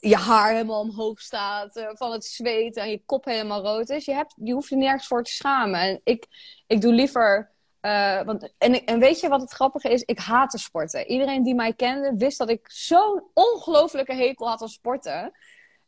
je 0.00 0.16
haar 0.16 0.52
helemaal 0.52 0.80
omhoog 0.80 1.20
staat 1.20 1.76
eh, 1.76 1.88
van 1.92 2.12
het 2.12 2.24
zweet 2.24 2.76
en 2.76 2.90
je 2.90 3.02
kop 3.06 3.24
helemaal 3.24 3.62
rood 3.62 3.88
is. 3.88 4.04
Je, 4.04 4.14
hebt, 4.14 4.34
je 4.36 4.52
hoeft 4.52 4.68
je 4.68 4.76
nergens 4.76 5.06
voor 5.06 5.22
te 5.22 5.32
schamen. 5.32 5.80
En 5.80 6.00
ik, 6.04 6.26
ik 6.66 6.80
doe 6.80 6.92
liever. 6.92 7.50
eh, 7.80 8.22
want, 8.22 8.52
en, 8.58 8.84
en 8.84 8.98
weet 8.98 9.20
je 9.20 9.28
wat 9.28 9.40
het 9.40 9.52
grappige 9.52 9.88
is? 9.88 10.02
Ik 10.02 10.18
haatte 10.18 10.58
sporten. 10.58 11.06
Iedereen 11.06 11.42
die 11.42 11.54
mij 11.54 11.72
kende 11.72 12.14
wist 12.16 12.38
dat 12.38 12.48
ik 12.50 12.70
zo'n 12.70 13.22
ongelofelijke 13.34 14.14
hekel 14.14 14.48
had 14.48 14.62
aan 14.62 14.68
sporten. 14.68 15.32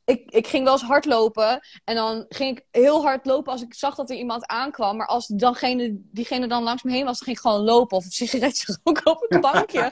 Ik, 0.05 0.31
ik 0.31 0.47
ging 0.47 0.65
wel 0.65 0.73
eens 0.73 0.83
hardlopen 0.83 1.67
en 1.85 1.95
dan 1.95 2.25
ging 2.29 2.59
ik 2.59 2.67
heel 2.71 3.03
hard 3.03 3.27
lopen 3.27 3.53
als 3.53 3.63
ik 3.63 3.75
zag 3.75 3.95
dat 3.95 4.11
er 4.11 4.17
iemand 4.17 4.47
aankwam. 4.47 4.97
Maar 4.97 5.07
als 5.07 5.27
dangene, 5.27 5.91
diegene 5.95 6.47
dan 6.47 6.63
langs 6.63 6.83
me 6.83 6.93
heen 6.93 7.05
was, 7.05 7.19
dan 7.19 7.25
ging 7.25 7.37
ik 7.37 7.43
gewoon 7.43 7.65
lopen 7.65 7.97
of 7.97 8.05
een 8.05 8.11
sigaretje 8.11 8.79
roken 8.85 9.11
op 9.11 9.27
het 9.29 9.41
bankje. 9.41 9.89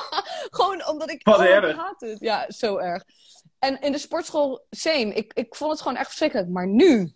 gewoon 0.58 0.86
omdat 0.86 1.10
ik... 1.10 1.24
Wat 1.24 1.38
oh, 1.38 1.44
erg. 1.44 1.76
haat 1.76 2.00
het. 2.00 2.20
Ja, 2.20 2.44
zo 2.48 2.76
erg. 2.76 3.04
En 3.58 3.80
in 3.80 3.92
de 3.92 3.98
sportschool, 3.98 4.66
same. 4.70 5.14
Ik, 5.14 5.32
ik 5.32 5.54
vond 5.54 5.70
het 5.70 5.80
gewoon 5.80 5.96
echt 5.96 6.06
verschrikkelijk. 6.06 6.48
Maar 6.48 6.66
nu, 6.66 7.12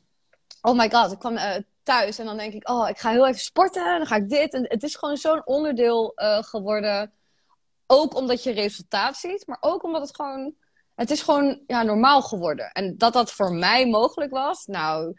oh 0.63 0.77
my 0.77 0.91
god, 0.91 1.13
ik 1.13 1.19
kwam 1.19 1.37
eh, 1.37 1.63
thuis 1.83 2.19
en 2.19 2.27
dan 2.27 2.37
denk 2.37 2.53
ik, 2.53 2.69
oh, 2.69 2.89
ik 2.89 2.99
ga 2.99 3.11
heel 3.11 3.27
even 3.27 3.41
sporten. 3.41 3.99
Dan 3.99 4.07
ga 4.07 4.17
ik 4.17 4.29
dit. 4.29 4.53
En 4.53 4.65
het 4.69 4.83
is 4.83 4.95
gewoon 4.95 5.17
zo'n 5.17 5.47
onderdeel 5.47 6.13
eh, 6.15 6.43
geworden. 6.43 7.13
Ook 7.87 8.15
omdat 8.15 8.43
je 8.43 8.53
resultaat 8.53 9.17
ziet, 9.17 9.47
maar 9.47 9.59
ook 9.61 9.83
omdat 9.83 10.01
het 10.01 10.17
gewoon... 10.17 10.55
Het 10.95 11.11
is 11.11 11.23
gewoon 11.23 11.61
ja, 11.67 11.83
normaal 11.83 12.23
geworden. 12.23 12.71
En 12.73 12.99
dat 12.99 13.13
dat 13.13 13.33
voor 13.33 13.53
mij 13.53 13.89
mogelijk 13.89 14.31
was, 14.31 14.67
nou, 14.67 15.15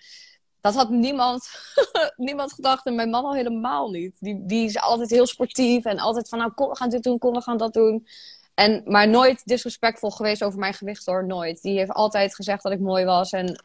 dat 0.62 0.76
had 0.76 0.90
niemand, 0.90 1.50
niemand 2.16 2.54
gedacht. 2.54 2.86
En 2.86 2.95
mijn 2.95 3.10
man 3.10 3.24
al 3.24 3.36
helemaal 3.36 3.90
niet. 3.90 4.16
Die, 4.20 4.45
die 4.45 4.66
is 4.66 4.80
altijd 4.80 5.10
heel 5.10 5.28
sportief 5.28 5.86
en 5.86 6.00
altijd 6.00 6.30
van, 6.30 6.40
nou, 6.40 6.52
kom, 6.52 6.70
we 6.70 6.76
gaan 6.76 6.90
dit 6.90 7.04
doen, 7.04 7.18
kom, 7.20 7.34
we 7.34 7.41
gaan 7.41 7.58
dat 7.58 7.74
doen. 7.74 8.08
En, 8.54 8.82
maar 8.86 9.08
nooit 9.08 9.45
disrespectvol 9.45 10.10
geweest 10.10 10.44
over 10.44 10.60
mijn 10.60 10.74
gewicht 10.74 11.06
hoor, 11.06 11.26
nooit. 11.26 11.62
Die 11.62 11.78
heeft 11.78 11.91
altijd 11.91 12.36
gezegd 12.36 12.64
dat 12.64 12.72
ik 12.72 12.80
mooi 12.80 13.06
was. 13.06 13.32
En 13.32 13.64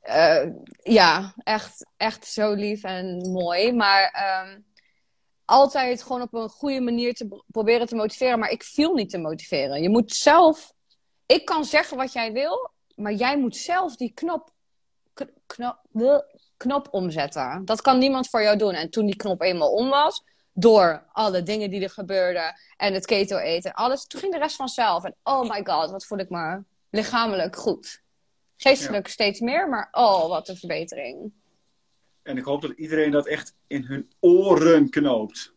eh, 0.00 0.46
ja, 0.82 1.34
echt, 1.38 1.86
echt 1.96 2.26
zo 2.26 2.52
lief 2.52 2.82
en 2.82 3.30
mooi. 3.30 3.72
Maar 3.72 4.10
ehm, 4.10 4.58
altijd 5.44 6.02
gewoon 6.02 6.22
op 6.22 6.34
een 6.34 6.48
goede 6.48 6.80
manier 6.80 7.14
te 7.14 7.26
pro- 7.26 7.44
proberen 7.46 7.86
te 7.86 7.94
motiveren. 7.94 8.38
Maar 8.38 8.50
ik 8.50 8.62
viel 8.62 8.94
niet 8.94 9.10
te 9.10 9.18
motiveren. 9.18 9.82
Je 9.82 9.88
moet 9.88 10.12
zelf... 10.12 10.72
Ik 11.30 11.44
kan 11.44 11.64
zeggen 11.64 11.96
wat 11.96 12.12
jij 12.12 12.32
wil, 12.32 12.70
maar 12.94 13.12
jij 13.12 13.38
moet 13.38 13.56
zelf 13.56 13.96
die 13.96 14.12
knop, 14.14 14.52
knop, 15.46 15.78
knop 16.56 16.88
omzetten. 16.90 17.64
Dat 17.64 17.80
kan 17.80 17.98
niemand 17.98 18.28
voor 18.28 18.42
jou 18.42 18.56
doen. 18.56 18.72
En 18.74 18.90
toen 18.90 19.06
die 19.06 19.16
knop 19.16 19.40
eenmaal 19.40 19.72
om 19.72 19.88
was, 19.88 20.24
door 20.52 21.04
alle 21.12 21.42
dingen 21.42 21.70
die 21.70 21.82
er 21.82 21.90
gebeurden 21.90 22.54
en 22.76 22.94
het 22.94 23.06
keto 23.06 23.36
eten 23.36 23.70
en 23.70 23.76
alles, 23.76 24.06
toen 24.06 24.20
ging 24.20 24.32
de 24.32 24.38
rest 24.38 24.56
vanzelf. 24.56 25.04
En 25.04 25.14
oh 25.22 25.48
my 25.48 25.60
god, 25.64 25.90
wat 25.90 26.06
voel 26.06 26.18
ik 26.18 26.30
me 26.30 26.62
lichamelijk 26.90 27.56
goed. 27.56 28.02
Geestelijk 28.56 29.08
steeds 29.08 29.40
meer, 29.40 29.68
maar 29.68 29.88
oh, 29.90 30.28
wat 30.28 30.48
een 30.48 30.56
verbetering. 30.56 31.32
En 32.22 32.36
ik 32.36 32.44
hoop 32.44 32.62
dat 32.62 32.70
iedereen 32.70 33.10
dat 33.10 33.26
echt 33.26 33.54
in 33.66 33.84
hun 33.84 34.10
oren 34.20 34.90
knoopt. 34.90 35.52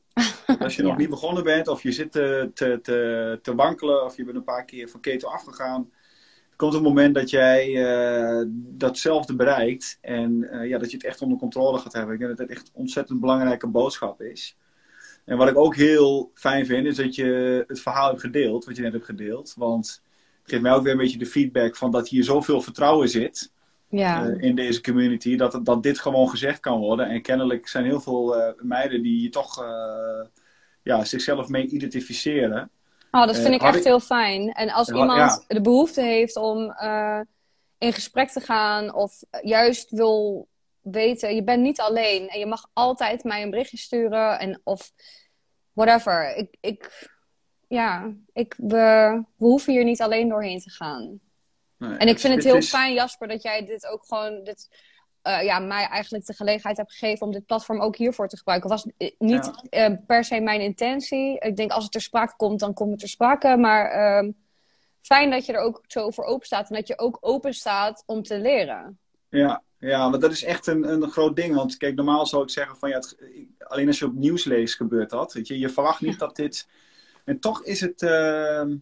Als 0.64 0.76
je 0.76 0.82
nog 0.82 0.92
Ja. 0.92 0.98
niet 0.98 1.10
begonnen 1.10 1.44
bent, 1.44 1.68
of 1.68 1.84
je 1.84 1.92
zit 1.92 2.12
te, 2.12 2.52
te, 2.54 2.80
te, 2.82 3.40
te 3.42 3.56
wankelen, 3.56 4.04
of 4.06 4.18
je 4.18 4.24
bent 4.24 4.36
een 4.38 4.44
paar 4.44 4.66
keer 4.66 4.90
van 4.90 5.00
keto 5.00 5.28
afgegaan. 5.28 5.90
Komt 6.56 6.74
een 6.74 6.82
moment 6.82 7.16
dat 7.16 7.30
jij 7.30 7.86
eh, 7.86 8.46
datzelfde 8.56 9.36
bereikt. 9.36 9.98
En 10.02 10.50
eh, 10.52 10.68
ja, 10.70 10.78
dat 10.78 10.92
je 10.92 10.98
het 10.98 11.06
echt 11.06 11.22
onder 11.22 11.38
controle 11.38 11.78
gaat 11.78 11.94
hebben. 11.94 12.14
Ik 12.14 12.20
denk 12.20 12.38
dat 12.38 12.48
het 12.48 12.58
echt 12.58 12.68
een 12.68 12.74
ontzettend 12.82 13.20
belangrijke 13.20 13.68
boodschap 13.68 14.22
is. 14.22 14.58
En 15.26 15.38
wat 15.38 15.48
ik 15.50 15.58
ook 15.58 15.76
heel 15.76 16.32
fijn 16.34 16.66
vind, 16.66 16.86
is 16.86 16.96
dat 16.96 17.16
je 17.16 17.64
het 17.68 17.80
verhaal 17.82 18.08
hebt 18.08 18.22
gedeeld, 18.22 18.66
wat 18.66 18.76
je 18.76 18.82
net 18.82 18.94
hebt 18.94 19.06
gedeeld. 19.06 19.54
Want 19.58 20.02
het 20.42 20.52
geeft 20.52 20.62
mij 20.62 20.72
ook 20.74 20.84
weer 20.84 20.92
een 20.92 20.98
beetje 20.98 21.18
de 21.18 21.26
feedback 21.26 21.76
van 21.76 21.92
dat 21.92 22.08
hier 22.10 22.24
zoveel 22.24 22.62
vertrouwen 22.62 23.10
zit 23.10 23.52
Ja. 23.90 24.30
eh, 24.30 24.42
in 24.42 24.56
deze 24.56 24.82
community, 24.82 25.36
dat, 25.36 25.60
dat 25.64 25.84
dit 25.84 26.00
gewoon 26.00 26.30
gezegd 26.30 26.60
kan 26.60 26.80
worden. 26.80 27.08
En 27.10 27.22
kennelijk 27.22 27.68
zijn 27.68 27.86
heel 27.86 28.02
veel 28.02 28.54
meiden 28.62 29.02
die 29.04 29.20
hier 29.20 29.32
toch 29.32 29.66
ja, 30.84 31.04
zichzelf 31.06 31.48
mee 31.48 31.68
identificeren. 31.68 32.70
Oh, 33.12 33.26
dat 33.26 33.36
Eh, 33.36 33.42
vind 33.42 33.54
ik 33.54 33.62
echt 33.62 33.76
ik- 33.78 33.84
heel 33.84 34.00
fijn. 34.00 34.52
En 34.52 34.70
als 34.70 34.90
iemand 34.90 35.46
de 35.48 35.62
behoefte 35.62 36.02
heeft 36.02 36.36
om 36.36 36.72
eh, 36.72 37.20
in 37.78 37.94
gesprek 37.94 38.30
te 38.30 38.40
gaan 38.40 38.94
of 38.94 39.20
juist 39.42 39.90
wil 39.90 40.48
weten, 40.82 41.36
je 41.36 41.44
bent 41.44 41.62
niet 41.62 41.80
alleen 41.80 42.30
en 42.30 42.40
je 42.40 42.46
mag 42.46 42.70
altijd 42.74 43.24
mij 43.24 43.42
een 43.42 43.50
berichtje 43.50 43.78
sturen 43.78 44.40
en 44.40 44.62
of 44.64 44.92
whatever. 45.74 46.36
Ik, 46.36 46.56
ik, 46.62 47.10
ja, 47.68 48.14
ik, 48.34 48.54
we, 48.58 48.76
we 49.38 49.46
hoeven 49.46 49.74
hier 49.74 49.84
niet 49.84 50.02
alleen 50.02 50.30
doorheen 50.30 50.60
te 50.60 50.70
gaan. 50.70 51.20
Nee, 51.78 51.98
En 51.98 52.08
ik 52.08 52.20
vind 52.20 52.36
het 52.36 52.44
heel 52.44 52.56
is- 52.56 52.70
fijn, 52.70 52.94
Jasper, 52.94 53.28
dat 53.28 53.42
jij 53.42 53.66
dit 53.66 53.88
ook 53.88 54.06
gewoon, 54.06 54.44
dit, 54.44 54.70
eh, 55.24 55.44
ja, 55.44 55.60
mij 55.60 55.88
eigenlijk 55.88 56.26
de 56.26 56.34
gelegenheid 56.34 56.78
hebt 56.78 56.92
gegeven 56.92 57.26
om 57.26 57.32
dit 57.32 57.46
platform 57.46 57.82
ook 57.82 57.96
hiervoor 57.96 58.28
te 58.28 58.38
gebruiken. 58.38 58.70
Was 58.70 58.86
eh, 58.98 59.12
niet 59.18 59.52
eh, 59.70 59.94
per 60.08 60.24
se 60.24 60.40
mijn 60.40 60.62
intentie. 60.62 61.40
Ik 61.40 61.56
denk 61.56 61.72
als 61.72 61.84
het 61.84 61.92
ter 61.92 62.02
sprake 62.02 62.36
komt, 62.36 62.60
dan 62.60 62.74
komt 62.74 62.92
het 62.92 63.00
ter 63.00 63.10
sprake. 63.10 63.58
Maar 63.58 63.92
ehm, 63.92 64.32
fijn 65.02 65.30
dat 65.30 65.46
je 65.46 65.54
er 65.54 65.60
ook 65.60 65.84
zo 65.88 66.10
voor 66.10 66.24
open 66.24 66.46
staat 66.46 66.70
en 66.70 66.76
dat 66.76 66.88
je 66.88 67.00
ook 67.00 67.18
open 67.22 67.54
staat 67.54 68.04
om 68.06 68.24
te 68.24 68.40
leren. 68.40 69.00
Ja, 69.30 69.64
ja, 69.78 70.10
maar 70.10 70.20
dat 70.20 70.32
is 70.32 70.44
echt 70.44 70.68
een, 70.68 70.92
een 70.92 71.12
groot 71.12 71.36
ding. 71.36 71.56
Want 71.56 71.78
kijk, 71.78 71.96
normaal 71.96 72.26
zou 72.26 72.44
ik 72.44 72.50
zeggen 72.50 72.78
van 72.78 72.90
ja, 72.90 72.96
het, 72.96 73.18
alleen 73.58 73.88
als 73.88 74.00
je 74.00 74.06
op 74.06 74.14
nieuws 74.14 74.44
leest 74.44 74.76
gebeurt 74.76 75.10
dat. 75.10 75.34
Weet 75.34 75.48
je, 75.48 75.60
je 75.60 75.70
verwacht 75.70 76.02
niet 76.02 76.20
dat 76.20 76.36
dit. 76.36 76.68
En 77.26 77.40
toch 77.40 77.64
is 77.64 77.82
het. 77.82 78.02
ehm, 78.02 78.76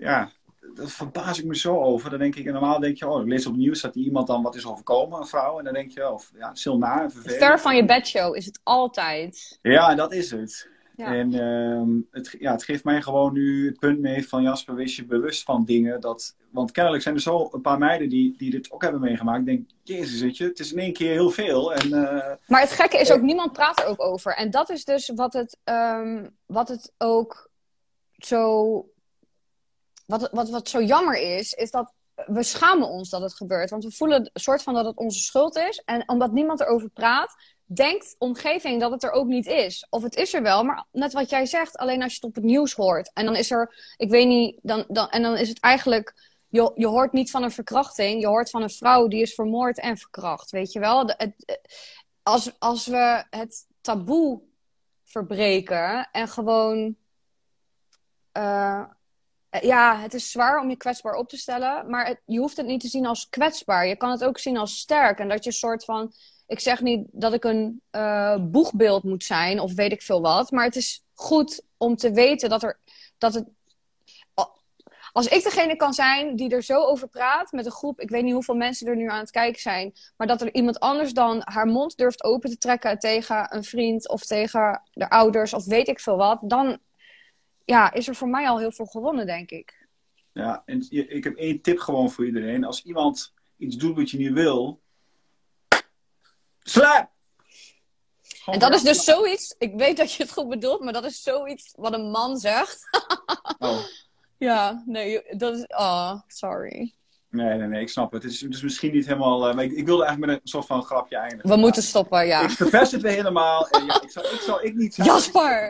ja, 0.00 0.30
daar 0.74 0.88
verbaas 0.88 1.38
ik 1.38 1.44
me 1.44 1.56
zo 1.56 1.82
over. 1.82 2.10
Dan 2.10 2.18
denk 2.18 2.34
ik, 2.34 2.46
en 2.46 2.52
normaal 2.52 2.80
denk 2.80 2.96
je, 2.96 3.08
oh, 3.08 3.20
ik 3.20 3.28
lees 3.28 3.46
op 3.46 3.56
nieuws 3.56 3.80
dat 3.80 3.94
iemand 3.94 4.26
dan 4.26 4.42
wat 4.42 4.54
is 4.54 4.66
overkomen, 4.66 5.20
een 5.20 5.26
vrouw. 5.26 5.58
En 5.58 5.64
dan 5.64 5.74
denk 5.74 5.90
je, 5.90 6.12
of 6.12 6.30
ja, 6.38 6.54
stil 6.54 6.78
na. 6.78 7.10
Ver 7.10 7.60
van 7.60 7.76
je 7.76 7.84
bedshow 7.84 8.36
is 8.36 8.46
het 8.46 8.60
altijd. 8.62 9.58
Ja, 9.62 9.94
dat 9.94 10.12
is 10.12 10.30
het. 10.30 10.68
Ja. 10.96 11.14
En 11.14 11.34
ehm, 11.34 11.90
het, 12.10 12.36
ja, 12.38 12.52
het 12.52 12.64
geeft 12.64 12.84
mij 12.84 13.02
gewoon 13.02 13.32
nu 13.32 13.66
het 13.66 13.78
punt 13.78 14.00
mee 14.00 14.28
van 14.28 14.42
Jasper, 14.42 14.74
wees 14.74 14.96
je 14.96 15.04
bewust 15.04 15.42
van 15.42 15.64
dingen. 15.64 16.00
Dat, 16.00 16.36
want 16.50 16.70
kennelijk 16.70 17.02
zijn 17.02 17.14
er 17.14 17.20
zo 17.20 17.48
een 17.52 17.60
paar 17.60 17.78
meiden 17.78 18.08
die, 18.08 18.34
die 18.36 18.50
dit 18.50 18.72
ook 18.72 18.82
hebben 18.82 19.00
meegemaakt. 19.00 19.38
Ik 19.38 19.46
denk, 19.46 19.68
jezus, 19.82 20.20
weet 20.20 20.36
je, 20.36 20.44
het 20.44 20.58
is 20.58 20.72
in 20.72 20.78
één 20.78 20.92
keer 20.92 21.10
heel 21.10 21.30
veel. 21.30 21.74
En 21.74 21.92
eh, 21.92 22.34
Maar 22.46 22.60
het 22.60 22.72
gekke 22.72 22.98
is 22.98 23.12
ook, 23.12 23.22
niemand 23.22 23.52
praat 23.52 23.80
er 23.80 23.86
ook 23.86 24.02
over. 24.02 24.34
En 24.34 24.50
dat 24.50 24.70
is 24.70 24.84
dus 24.84 25.12
wat 25.14 25.32
het, 25.32 25.58
ehm, 25.64 26.26
wat 26.46 26.68
het 26.68 26.92
ook 26.98 27.50
zo. 28.16 28.90
Wat, 30.06 30.28
wat, 30.32 30.50
wat 30.50 30.68
zo 30.68 30.82
jammer 30.82 31.18
is, 31.18 31.52
is 31.52 31.70
dat 31.70 31.92
we 32.26 32.42
schamen 32.42 32.88
ons 32.88 33.10
dat 33.10 33.20
het 33.20 33.34
gebeurt. 33.34 33.70
Want 33.70 33.84
we 33.84 33.92
voelen 33.92 34.30
een 34.32 34.40
soort 34.40 34.62
van 34.62 34.74
dat 34.74 34.84
het 34.84 34.96
onze 34.96 35.18
schuld 35.18 35.56
is. 35.56 35.82
En 35.84 36.08
omdat 36.08 36.32
niemand 36.32 36.60
erover 36.60 36.88
praat, 36.88 37.34
denkt 37.64 38.14
omgeving 38.18 38.80
dat 38.80 38.90
het 38.90 39.02
er 39.02 39.10
ook 39.10 39.26
niet 39.26 39.46
is. 39.46 39.86
Of 39.90 40.02
het 40.02 40.16
is 40.16 40.34
er 40.34 40.42
wel, 40.42 40.64
maar 40.64 40.86
net 40.92 41.12
wat 41.12 41.30
jij 41.30 41.46
zegt, 41.46 41.76
alleen 41.76 42.02
als 42.02 42.10
je 42.10 42.18
het 42.20 42.28
op 42.28 42.34
het 42.34 42.44
nieuws 42.44 42.72
hoort. 42.72 43.10
En 43.14 43.24
dan 43.24 43.36
is 43.36 43.50
er, 43.50 43.94
ik 43.96 44.10
weet 44.10 44.26
niet, 44.26 44.58
dan, 44.62 44.84
dan, 44.88 45.08
en 45.08 45.22
dan 45.22 45.36
is 45.36 45.48
het 45.48 45.60
eigenlijk. 45.60 46.34
Je, 46.48 46.72
je 46.74 46.86
hoort 46.86 47.12
niet 47.12 47.30
van 47.30 47.42
een 47.42 47.50
verkrachting, 47.50 48.20
je 48.20 48.26
hoort 48.26 48.50
van 48.50 48.62
een 48.62 48.70
vrouw 48.70 49.08
die 49.08 49.22
is 49.22 49.34
vermoord 49.34 49.80
en 49.80 49.96
verkracht. 49.96 50.50
Weet 50.50 50.72
je 50.72 50.80
wel? 50.80 51.06
Het, 51.06 51.60
als, 52.22 52.52
als 52.58 52.86
we 52.86 53.24
het 53.30 53.66
taboe 53.80 54.40
verbreken 55.04 56.08
en 56.12 56.28
gewoon. 56.28 56.96
eh, 58.32 58.84
ja, 59.60 60.00
het 60.00 60.14
is 60.14 60.30
zwaar 60.30 60.60
om 60.60 60.68
je 60.68 60.76
kwetsbaar 60.76 61.14
op 61.14 61.28
te 61.28 61.36
stellen, 61.36 61.90
maar 61.90 62.20
je 62.24 62.38
hoeft 62.38 62.56
het 62.56 62.66
niet 62.66 62.80
te 62.80 62.88
zien 62.88 63.06
als 63.06 63.28
kwetsbaar. 63.28 63.86
Je 63.86 63.96
kan 63.96 64.10
het 64.10 64.24
ook 64.24 64.38
zien 64.38 64.56
als 64.56 64.78
sterk. 64.78 65.18
En 65.18 65.28
dat 65.28 65.44
je 65.44 65.50
een 65.50 65.56
soort 65.56 65.84
van. 65.84 66.12
Ik 66.46 66.60
zeg 66.60 66.80
niet 66.80 67.06
dat 67.12 67.32
ik 67.32 67.44
een 67.44 67.80
eh, 67.90 68.36
boegbeeld 68.40 69.02
moet 69.02 69.24
zijn 69.24 69.60
of 69.60 69.74
weet 69.74 69.92
ik 69.92 70.02
veel 70.02 70.20
wat, 70.20 70.50
maar 70.50 70.64
het 70.64 70.76
is 70.76 71.04
goed 71.14 71.62
om 71.76 71.96
te 71.96 72.10
weten 72.10 72.48
dat 72.48 72.62
er. 72.62 72.78
Dat 73.18 73.34
het, 73.34 73.46
als 75.16 75.26
ik 75.26 75.42
degene 75.42 75.76
kan 75.76 75.94
zijn 75.94 76.36
die 76.36 76.50
er 76.50 76.62
zo 76.62 76.84
over 76.84 77.08
praat 77.08 77.52
met 77.52 77.66
een 77.66 77.72
groep, 77.72 78.00
ik 78.00 78.10
weet 78.10 78.22
niet 78.22 78.32
hoeveel 78.32 78.54
mensen 78.54 78.86
er 78.86 78.96
nu 78.96 79.08
aan 79.08 79.18
het 79.18 79.30
kijken 79.30 79.60
zijn, 79.60 79.92
maar 80.16 80.26
dat 80.26 80.40
er 80.40 80.54
iemand 80.54 80.80
anders 80.80 81.12
dan 81.12 81.42
haar 81.44 81.66
mond 81.66 81.96
durft 81.96 82.24
open 82.24 82.50
te 82.50 82.58
trekken 82.58 82.98
tegen 82.98 83.54
een 83.54 83.64
vriend 83.64 84.08
of 84.08 84.22
tegen 84.22 84.82
de 84.92 85.10
ouders 85.10 85.52
of 85.52 85.64
weet 85.64 85.88
ik 85.88 86.00
veel 86.00 86.16
wat, 86.16 86.38
dan 86.42 86.78
ja, 87.66 87.92
is 87.92 88.08
er 88.08 88.14
voor 88.14 88.28
mij 88.28 88.48
al 88.48 88.58
heel 88.58 88.72
veel 88.72 88.86
gewonnen, 88.86 89.26
denk 89.26 89.50
ik. 89.50 89.86
ja, 90.32 90.62
en 90.66 90.86
ik 90.90 91.24
heb 91.24 91.36
één 91.36 91.60
tip 91.60 91.78
gewoon 91.78 92.10
voor 92.10 92.26
iedereen. 92.26 92.64
Als 92.64 92.82
iemand 92.82 93.32
iets 93.56 93.76
doet 93.76 93.96
wat 93.96 94.10
je 94.10 94.16
niet 94.18 94.32
wil, 94.32 94.80
sla! 96.62 97.10
En 98.46 98.58
dat 98.58 98.74
is 98.74 98.82
dus 98.82 99.04
zoiets, 99.04 99.54
ik 99.58 99.74
weet 99.74 99.96
dat 99.96 100.12
je 100.12 100.22
het 100.22 100.32
goed 100.32 100.48
bedoelt, 100.48 100.80
maar 100.80 100.92
dat 100.92 101.04
is 101.04 101.22
zoiets 101.22 101.72
wat 101.76 101.92
een 101.94 102.10
man 102.10 102.36
zegt. 102.38 102.80
Oh. 103.58 103.78
Ja, 104.38 104.82
nee, 104.86 105.22
dat 105.36 105.56
is, 105.56 105.64
oh, 105.66 106.20
sorry. 106.26 106.94
Nee, 107.30 107.58
nee, 107.58 107.68
nee, 107.68 107.80
ik 107.80 107.88
snap 107.88 108.12
het. 108.12 108.22
Het 108.22 108.32
is 108.32 108.38
dus 108.38 108.62
misschien 108.62 108.92
niet 108.92 109.06
helemaal. 109.06 109.48
eh, 109.48 109.54
maar 109.54 109.64
ik, 109.64 109.72
ik 109.72 109.86
wilde 109.86 110.04
eigenlijk 110.04 110.32
met 110.32 110.42
een 110.42 110.48
soort 110.48 110.66
van 110.66 110.82
grapje 110.82 111.16
eindigen. 111.16 111.48
We 111.48 111.56
moeten 111.56 111.82
stoppen, 111.82 112.26
ja. 112.26 112.40
Ik 112.42 112.50
verpest 112.50 112.92
het 112.92 113.02
weer 113.02 113.12
helemaal. 113.12 113.68
En 113.68 113.84
ja, 113.86 114.02
ik, 114.02 114.10
zal, 114.10 114.24
ik 114.24 114.40
zal 114.40 114.62
ik 114.64 114.74
niet 114.74 114.94
zeggen. 114.94 115.14
Jasper! 115.14 115.68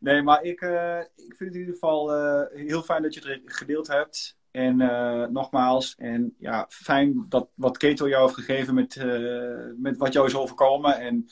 Nee, 0.00 0.22
maar 0.22 0.42
ik, 0.42 0.60
eh, 0.60 0.98
ik 0.98 1.34
vind 1.36 1.38
het 1.38 1.54
in 1.54 1.58
ieder 1.58 1.74
geval 1.74 2.14
eh, 2.14 2.66
heel 2.66 2.82
fijn 2.82 3.02
dat 3.02 3.14
je 3.14 3.20
het 3.20 3.40
gedeeld 3.44 3.86
hebt. 3.86 4.38
En 4.50 4.80
eh, 4.80 5.26
nogmaals, 5.26 5.94
en 5.98 6.34
ja, 6.38 6.66
fijn 6.68 7.26
dat 7.28 7.48
wat 7.54 7.78
Keto 7.78 8.08
jou 8.08 8.22
heeft 8.22 8.34
gegeven 8.34 8.74
met, 8.74 9.04
met 9.76 9.96
wat 9.96 10.12
jou 10.12 10.26
is 10.26 10.34
overkomen. 10.34 10.98
En 10.98 11.28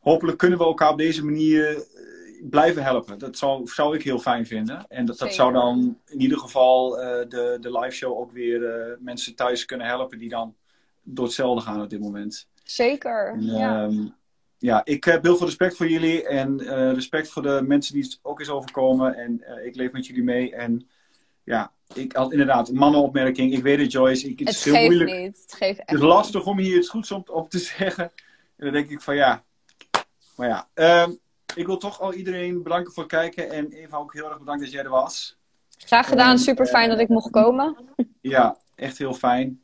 hopelijk 0.00 0.38
kunnen 0.38 0.58
we 0.58 0.64
elkaar 0.64 0.90
op 0.90 0.98
deze 0.98 1.24
manier 1.24 1.86
blijven 2.42 2.82
helpen. 2.82 3.18
Dat 3.18 3.36
zou, 3.36 3.66
zou 3.66 3.94
ik 3.94 4.02
heel 4.02 4.18
fijn 4.18 4.46
vinden. 4.46 4.86
En 4.88 5.04
dat, 5.04 5.18
dat 5.18 5.34
zou 5.34 5.52
dan 5.52 5.98
in 6.06 6.20
ieder 6.20 6.38
geval 6.38 6.90
de, 6.90 7.56
de 7.60 7.78
live 7.78 7.96
show 7.96 8.18
ook 8.18 8.32
weer 8.32 8.98
mensen 9.00 9.34
thuis 9.34 9.64
kunnen 9.64 9.86
helpen 9.86 10.18
die 10.18 10.28
dan 10.28 10.56
door 11.02 11.24
hetzelfde 11.24 11.64
gaan 11.64 11.82
op 11.82 11.90
dit 11.90 12.00
moment. 12.00 12.48
Zeker, 12.64 13.32
En, 13.32 13.42
ja. 13.42 13.84
ehm, 13.84 14.06
ja, 14.60 14.84
ik 14.84 15.04
heb 15.04 15.22
heel 15.22 15.36
veel 15.36 15.46
respect 15.46 15.76
voor 15.76 15.88
jullie 15.88 16.26
en 16.26 16.60
eh, 16.60 16.92
respect 16.92 17.28
voor 17.28 17.42
de 17.42 17.62
mensen 17.66 17.94
die 17.94 18.02
het 18.02 18.18
ook 18.22 18.40
is 18.40 18.48
overkomen. 18.48 19.14
En 19.14 19.42
eh, 19.42 19.66
ik 19.66 19.74
leef 19.74 19.92
met 19.92 20.06
jullie 20.06 20.22
mee. 20.22 20.54
En 20.54 20.88
ja, 21.44 21.72
ik 21.94 22.12
had 22.12 22.32
inderdaad 22.32 22.68
een 22.68 22.76
mannenopmerking. 22.76 23.52
Ik 23.52 23.62
weet 23.62 23.78
het, 23.78 23.92
Joyce. 23.92 24.28
Ik, 24.28 24.38
het, 24.38 24.48
Het 24.48 24.56
is 24.56 24.64
heel 24.64 24.84
moeilijk. 24.84 25.10
niet. 25.10 25.42
Het 25.42 25.52
geeft 25.52 25.78
echt 25.78 25.90
Het 25.90 25.98
is 25.98 26.04
lastig 26.04 26.46
om 26.46 26.58
hier 26.58 26.76
iets 26.76 26.88
goeds 26.88 27.10
op, 27.10 27.30
op 27.30 27.50
te 27.50 27.58
zeggen. 27.78 28.04
En 28.56 28.64
dan 28.64 28.72
denk 28.72 28.90
ik 28.90 29.00
van 29.00 29.16
ja. 29.16 29.44
Maar 30.36 30.48
ja, 30.48 30.68
ehm, 30.74 31.10
ik 31.54 31.66
wil 31.66 31.76
toch 31.76 32.00
al 32.00 32.14
iedereen 32.14 32.62
bedanken 32.62 32.92
voor 32.92 33.02
het 33.02 33.12
kijken. 33.12 33.50
En 33.50 33.72
Eva 33.72 33.96
ook 33.96 34.12
heel 34.12 34.28
erg 34.28 34.38
bedankt 34.38 34.62
dat 34.62 34.72
jij 34.72 34.82
er 34.84 34.90
was. 34.90 35.38
Graag 35.78 36.08
gedaan, 36.08 36.38
super 36.38 36.66
fijn 36.66 36.84
eh, 36.84 36.90
dat 36.90 37.00
ik 37.00 37.08
mocht 37.08 37.30
komen. 37.30 37.76
Ja, 38.20 38.56
echt 38.74 38.98
heel 38.98 39.14
fijn. 39.14 39.62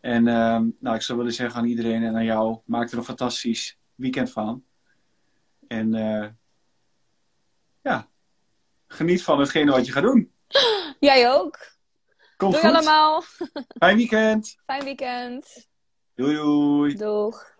En 0.00 0.28
ehm, 0.28 0.68
nou, 0.78 0.96
ik 0.96 1.02
zou 1.02 1.18
willen 1.18 1.32
zeggen 1.32 1.60
aan 1.60 1.66
iedereen 1.66 2.02
en 2.02 2.14
aan 2.14 2.24
jou, 2.24 2.58
maak 2.64 2.90
er 2.90 2.98
een 2.98 3.04
fantastisch 3.04 3.78
weekend 3.96 4.32
van. 4.32 4.64
En 5.68 5.94
eh, 5.94 6.28
ja, 7.82 8.08
geniet 8.86 9.22
van 9.22 9.38
hetgene 9.38 9.70
wat 9.70 9.86
je 9.86 9.92
gaat 9.92 10.02
doen. 10.02 10.32
Jij 11.00 11.32
ook. 11.32 11.58
Komt 12.36 12.52
Doei 12.52 12.66
goed. 12.66 12.74
allemaal. 12.74 13.22
Fijn 13.78 13.96
weekend. 13.96 14.56
Fijn 14.64 14.84
weekend. 14.84 15.68
Doei 16.14 16.34
doei. 16.34 16.94
Doeg. 16.96 17.55